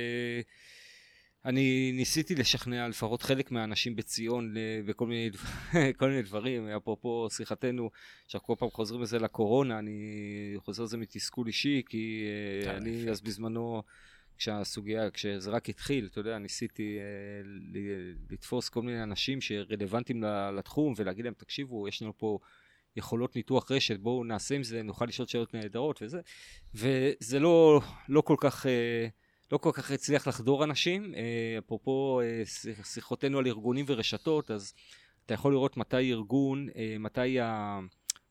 אני 1.44 1.92
ניסיתי 1.94 2.34
לשכנע 2.34 2.88
לפחות 2.88 3.22
חלק 3.22 3.50
מהאנשים 3.50 3.96
בציון 3.96 4.54
בכל 4.86 5.06
מיני, 5.06 5.30
מיני 6.08 6.22
דברים, 6.22 6.68
אפרופו 6.68 7.28
שיחתנו, 7.30 7.90
שאנחנו 8.28 8.46
כל 8.46 8.54
פעם 8.58 8.70
חוזרים 8.70 9.02
לזה 9.02 9.18
לקורונה, 9.18 9.78
אני 9.78 10.54
חוזר 10.58 10.82
לזה 10.82 10.96
מתסכול 10.96 11.46
אישי, 11.46 11.82
כי 11.88 12.26
אני 12.66 13.10
אז 13.10 13.20
בזמנו... 13.20 13.82
כשהסוגיה, 14.38 15.10
כשזה 15.10 15.50
רק 15.50 15.68
התחיל, 15.68 16.08
אתה 16.10 16.20
יודע, 16.20 16.38
ניסיתי 16.38 16.98
אה, 16.98 17.48
לתפוס 18.30 18.68
כל 18.68 18.82
מיני 18.82 19.02
אנשים 19.02 19.40
שרלוונטיים 19.40 20.24
לתחום 20.56 20.94
ולהגיד 20.96 21.24
להם, 21.24 21.34
תקשיבו, 21.34 21.88
יש 21.88 22.02
לנו 22.02 22.18
פה 22.18 22.38
יכולות 22.96 23.36
ניתוח 23.36 23.70
רשת, 23.70 24.00
בואו 24.00 24.24
נעשה 24.24 24.54
עם 24.54 24.62
זה, 24.62 24.82
נוכל 24.82 25.04
לשאול 25.04 25.28
שאלות 25.28 25.54
נהדרות 25.54 26.02
וזה, 26.02 26.20
וזה 26.74 27.40
לא, 27.40 27.80
לא 28.08 28.20
כל 28.20 28.36
כך... 28.40 28.66
אה, 28.66 29.08
לא 29.52 29.58
כל 29.58 29.70
כך 29.72 29.90
הצליח 29.90 30.28
לחדור 30.28 30.64
אנשים, 30.64 31.14
אה, 31.14 31.58
אפרופו 31.58 32.20
אה, 32.20 32.42
שיחותינו 32.84 33.38
על 33.38 33.46
ארגונים 33.46 33.84
ורשתות, 33.88 34.50
אז 34.50 34.74
אתה 35.26 35.34
יכול 35.34 35.52
לראות 35.52 35.76
מתי 35.76 36.12
ארגון, 36.12 36.68
אה, 36.76 36.96
מתי 36.98 37.40
ה... 37.40 37.78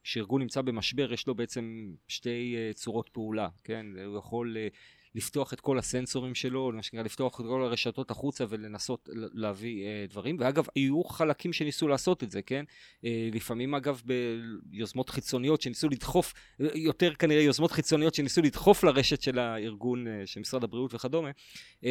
כשארגון 0.03 0.41
נמצא 0.41 0.61
במשבר 0.61 1.13
יש 1.13 1.27
לו 1.27 1.35
בעצם 1.35 1.93
שתי 2.07 2.55
צורות 2.73 3.09
פעולה, 3.13 3.47
כן? 3.63 3.85
הוא 4.05 4.17
יכול 4.17 4.57
לפתוח 5.15 5.53
את 5.53 5.59
כל 5.59 5.79
הסנסורים 5.79 6.35
שלו, 6.35 6.71
מה 6.73 6.83
שנקרא 6.83 7.03
לפתוח 7.03 7.41
את 7.41 7.45
כל 7.45 7.61
הרשתות 7.61 8.11
החוצה 8.11 8.45
ולנסות 8.49 9.09
להביא 9.13 9.85
uh, 9.85 10.11
דברים, 10.11 10.37
ואגב 10.39 10.67
היו 10.75 11.03
חלקים 11.03 11.53
שניסו 11.53 11.87
לעשות 11.87 12.23
את 12.23 12.31
זה, 12.31 12.41
כן? 12.41 12.65
Uh, 12.67 13.07
לפעמים 13.33 13.75
אגב 13.75 14.01
ביוזמות 14.05 15.09
חיצוניות 15.09 15.61
שניסו 15.61 15.89
לדחוף, 15.89 16.33
יותר 16.59 17.13
כנראה 17.13 17.41
יוזמות 17.41 17.71
חיצוניות 17.71 18.15
שניסו 18.15 18.41
לדחוף 18.41 18.83
לרשת 18.83 19.21
של 19.21 19.39
הארגון, 19.39 20.07
uh, 20.07 20.09
של 20.25 20.39
משרד 20.39 20.63
הבריאות 20.63 20.93
וכדומה, 20.93 21.29
uh, 21.81 21.85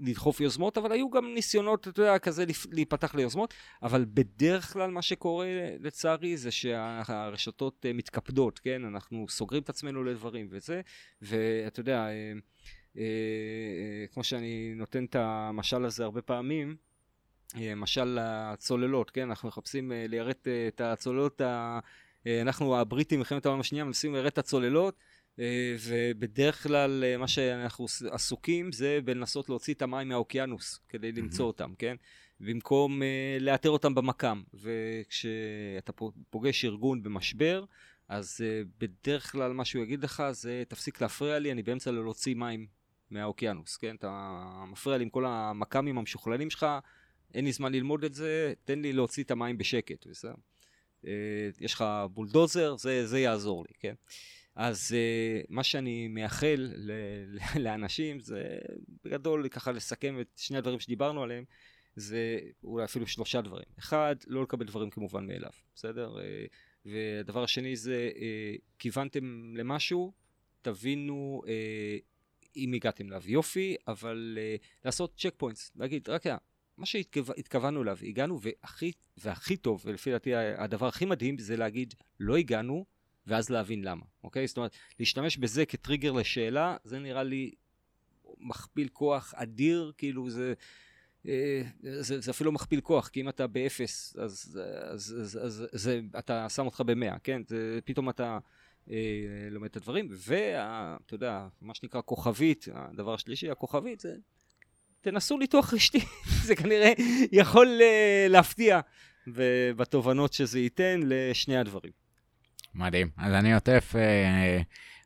לדחוף 0.00 0.40
יוזמות, 0.40 0.78
אבל 0.78 0.92
היו 0.92 1.10
גם 1.10 1.34
ניסיונות, 1.34 1.88
אתה 1.88 2.00
יודע, 2.00 2.18
כזה 2.18 2.44
להיפתח 2.72 3.14
ליוזמות, 3.14 3.54
אבל 3.82 4.04
בדרך 4.08 4.72
כלל 4.72 4.90
מה 4.90 5.02
שקורה 5.02 5.46
לצערי 5.80 6.36
זה 6.36 6.50
שהרשתות 6.50 7.86
uh, 7.86 7.92
מתקפדות, 7.92 8.58
כן? 8.58 8.84
אנחנו 8.84 9.26
סוגרים 9.28 9.62
את 9.62 9.68
עצמנו 9.68 10.04
לדברים 10.04 10.48
וזה, 10.50 10.80
ואתה 11.22 11.80
יודע, 11.80 11.98
אה, 12.06 12.24
אה, 12.24 12.32
כמו 14.12 14.24
שאני 14.24 14.72
נותן 14.76 15.04
את 15.04 15.16
המשל 15.16 15.84
הזה 15.84 16.04
הרבה 16.04 16.22
פעמים, 16.22 16.76
אה, 17.56 17.74
משל 17.74 18.18
הצוללות, 18.20 19.10
כן? 19.10 19.28
אנחנו 19.28 19.48
מחפשים 19.48 19.92
ליירט 20.08 20.48
את 20.68 20.80
הצוללות. 20.80 21.40
אנחנו 22.42 22.80
הבריטים 22.80 23.18
מלחמת 23.18 23.46
העולם 23.46 23.60
השנייה 23.60 23.84
מנסים 23.84 24.12
ליירט 24.12 24.32
את 24.32 24.38
הצוללות 24.38 24.98
ובדרך 25.80 26.62
כלל 26.62 27.16
מה 27.18 27.28
שאנחנו 27.28 27.86
עסוקים 28.10 28.72
זה 28.72 28.98
בלנסות 29.04 29.48
להוציא 29.48 29.74
את 29.74 29.82
המים 29.82 30.08
מהאוקיינוס 30.08 30.80
כדי 30.88 31.12
למצוא 31.12 31.46
אותם, 31.46 31.72
כן? 31.78 31.96
במקום 32.40 33.02
לאתר 33.40 33.70
אותם 33.70 33.94
במקם. 33.94 34.42
וכשאתה 34.54 35.92
פוגש 36.30 36.64
ארגון 36.64 37.02
במשבר, 37.02 37.64
אז 38.08 38.40
בדרך 38.78 39.32
כלל 39.32 39.52
מה 39.52 39.64
שהוא 39.64 39.82
יגיד 39.82 40.04
לך 40.04 40.22
זה 40.30 40.62
תפסיק 40.68 41.00
להפריע 41.00 41.38
לי, 41.38 41.52
אני 41.52 41.62
באמצע 41.62 41.90
להוציא 41.90 42.34
מים 42.34 42.66
מהאוקיינוס, 43.10 43.76
כן? 43.76 43.96
אתה 43.96 44.64
מפריע 44.66 44.98
לי 44.98 45.04
עם 45.04 45.10
כל 45.10 45.24
המכ"מים 45.26 45.98
המשוכללים 45.98 46.50
שלך, 46.50 46.66
אין 47.34 47.44
לי 47.44 47.52
זמן 47.52 47.72
ללמוד 47.72 48.04
את 48.04 48.14
זה, 48.14 48.52
תן 48.64 48.78
לי 48.78 48.92
להוציא 48.92 49.24
את 49.24 49.30
המים 49.30 49.58
בשקט, 49.58 50.06
בסדר? 50.06 50.34
אה, 51.06 51.12
יש 51.60 51.74
לך 51.74 51.84
בולדוזר, 52.10 52.76
זה, 52.76 53.06
זה 53.06 53.20
יעזור 53.20 53.64
לי, 53.68 53.74
כן? 53.80 53.94
אז 54.54 54.94
אה, 54.94 55.40
מה 55.48 55.62
שאני 55.62 56.08
מייחל 56.08 56.72
לאנשים 57.64 58.20
זה 58.20 58.58
בגדול 59.04 59.48
ככה 59.48 59.72
לסכם 59.72 60.20
את 60.20 60.28
שני 60.36 60.58
הדברים 60.58 60.80
שדיברנו 60.80 61.22
עליהם, 61.22 61.44
זה 61.96 62.38
אולי 62.64 62.84
אפילו 62.84 63.06
שלושה 63.06 63.40
דברים. 63.40 63.66
אחד, 63.78 64.16
לא 64.26 64.42
לקבל 64.42 64.66
דברים 64.66 64.90
כמובן 64.90 65.26
מאליו, 65.26 65.50
בסדר? 65.74 66.16
והדבר 66.84 67.42
השני 67.42 67.76
זה, 67.76 68.10
אה, 68.16 68.54
כיוונתם 68.78 69.54
למשהו, 69.56 70.12
תבינו 70.62 71.42
אה, 71.46 71.98
אם 72.56 72.72
הגעתם 72.72 73.06
אליו 73.06 73.22
יופי, 73.26 73.76
אבל 73.88 74.38
לעשות 74.84 75.14
check 75.16 75.34
points, 75.36 75.72
להגיד, 75.76 76.08
רק 76.08 76.26
מה 76.76 76.86
שהתכוונו 76.86 77.82
אליו, 77.82 77.98
הגענו, 78.02 78.40
והכי, 78.40 78.92
והכי 79.16 79.56
טוב, 79.56 79.82
ולפי 79.84 80.10
דעתי 80.10 80.34
הדבר 80.34 80.86
הכי 80.86 81.04
מדהים, 81.04 81.38
זה 81.38 81.56
להגיד, 81.56 81.94
לא 82.20 82.36
הגענו, 82.36 82.84
ואז 83.26 83.50
להבין 83.50 83.84
למה, 83.84 84.04
אוקיי? 84.24 84.46
זאת 84.46 84.56
אומרת, 84.56 84.76
להשתמש 84.98 85.36
בזה 85.36 85.66
כטריגר 85.66 86.12
לשאלה, 86.12 86.76
זה 86.84 86.98
נראה 86.98 87.22
לי 87.22 87.50
מכפיל 88.38 88.88
כוח 88.88 89.34
אדיר, 89.36 89.92
כאילו 89.98 90.30
זה... 90.30 90.54
אה, 91.28 91.62
זה, 91.82 92.20
זה 92.20 92.30
אפילו 92.30 92.52
מכפיל 92.52 92.80
כוח, 92.80 93.08
כי 93.08 93.20
אם 93.20 93.28
אתה 93.28 93.46
באפס, 93.46 94.16
אז, 94.18 94.60
אז, 94.90 95.16
אז, 95.20 95.38
אז 95.42 95.66
זה, 95.72 96.00
אתה 96.18 96.48
שם 96.48 96.66
אותך 96.66 96.80
במאה, 96.80 97.18
כן? 97.18 97.42
זה, 97.46 97.78
פתאום 97.84 98.10
אתה 98.10 98.38
אה, 98.90 98.96
לומד 99.50 99.68
את 99.68 99.76
הדברים, 99.76 100.08
ואתה 100.10 101.14
יודע, 101.14 101.46
מה 101.62 101.74
שנקרא 101.74 102.00
כוכבית, 102.04 102.68
הדבר 102.74 103.14
השלישי, 103.14 103.50
הכוכבית, 103.50 104.00
זה 104.00 104.14
תנסו 105.00 105.38
ניתוח 105.38 105.74
רשתי, 105.74 106.00
זה 106.46 106.56
כנראה 106.56 106.92
יכול 107.32 107.78
אה, 107.82 108.26
להפתיע 108.28 108.80
בתובנות 109.76 110.32
שזה 110.32 110.60
ייתן 110.60 111.00
לשני 111.04 111.56
הדברים. 111.56 111.92
מדהים. 112.74 113.08
אז 113.16 113.32
אני 113.32 113.54
עוטף, 113.54 113.92
אה, 113.96 114.60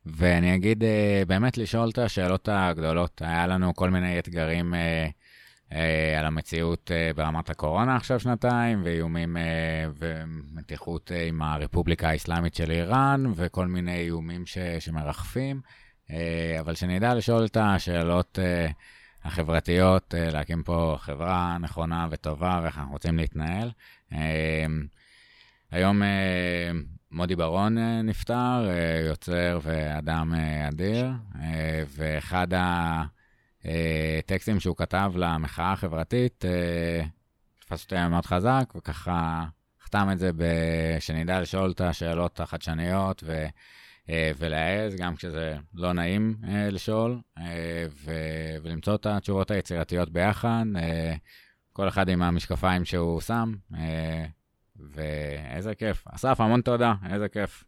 ואני 0.07 0.55
אגיד, 0.55 0.85
אה, 0.85 1.23
באמת 1.27 1.59
לשאול 1.59 1.89
את 1.89 1.99
השאלות 1.99 2.49
הגדולות. 2.53 3.23
היה 3.25 3.47
לנו 3.47 3.75
כל 3.75 3.91
מיני 3.91 4.19
אתגרים 4.19 4.75
על 6.19 6.27
המציאות 6.27 6.91
ברמת 7.17 7.51
הקורונה 7.51 7.97
עכשיו 7.97 8.21
שנתיים, 8.21 8.83
ואיומים 8.85 9.37
ומתיחות 9.99 11.11
עם 11.29 11.43
הרפובליקה 11.43 12.09
האסלאמית 12.09 12.55
של 12.55 12.71
איראן, 12.71 13.25
וכל 13.37 13.67
מיני 13.67 13.97
איומים 13.97 14.47
ש, 14.47 14.59
שמרחפים. 14.79 15.61
אבל 16.61 16.75
שנדע 16.75 17.15
לשאול 17.15 17.45
את 17.45 17.57
השאלות 17.61 18.39
החברתיות, 19.25 20.15
להקים 20.19 20.63
פה 20.63 20.97
חברה 20.99 21.57
נכונה 21.61 22.07
וטובה 22.11 22.61
ואיך 22.63 22.79
אנחנו 22.79 22.93
רוצים 22.93 23.17
להתנהל. 23.17 23.71
היום 25.71 26.03
מודי 27.11 27.37
ברון 27.37 27.79
אה, 27.79 28.03
נפטר, 28.03 28.69
אה, 28.69 29.07
יוצר 29.07 29.59
ואדם 29.63 30.35
אה, 30.35 30.69
אדיר, 30.69 31.11
ואחד 31.89 32.47
הטקסטים 34.19 34.61
שהוא 34.61 34.77
כתב 34.77 35.13
למחאה 35.17 35.73
החברתית, 35.73 36.45
תפס 37.61 37.85
אותי 37.85 38.09
מאוד 38.11 38.27
חזק, 38.27 38.73
וככה 38.77 39.45
חתם 39.85 40.09
את 40.13 40.19
זה 40.19 40.31
שנדע 41.01 41.41
לשאול 41.41 41.71
את 41.71 41.81
השאלות 41.81 42.41
החדשניות 42.41 43.25
ו... 43.27 43.47
ולהעז, 44.39 44.95
גם 44.97 45.17
כשזה 45.17 45.57
לא 45.75 45.93
נעים 45.93 46.37
לשאול, 46.71 47.19
ו... 47.91 48.13
ולמצוא 48.63 48.95
את 48.95 49.07
התשובות 49.07 49.51
היצירתיות 49.51 50.11
ביחד, 50.11 50.65
כל 51.73 51.89
אחד 51.89 52.09
עם 52.09 52.23
המשקפיים 52.23 52.85
שהוא 52.85 53.21
שם. 53.21 53.53
ואיזה 54.79 55.75
כיף. 55.75 56.05
אסף, 56.09 56.41
המון 56.41 56.61
תודה, 56.61 56.95
איזה 57.13 57.29
כיף. 57.29 57.65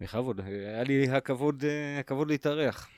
בכבוד, 0.00 0.40
היה 0.40 0.82
לי 0.82 1.10
הכבוד, 1.10 1.64
אה, 1.64 1.98
הכבוד 2.00 2.28
להתארח. 2.28 2.88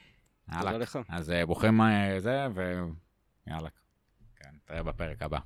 לך. 0.48 0.98
אז 1.08 1.30
אה, 1.30 1.46
ברוכים 1.46 1.80
אה, 1.80 2.20
זה, 2.20 2.46
ויאללה. 2.54 3.68
כן, 4.36 4.48
נתראה 4.54 4.82
בפרק 4.82 5.22
הבא. 5.22 5.38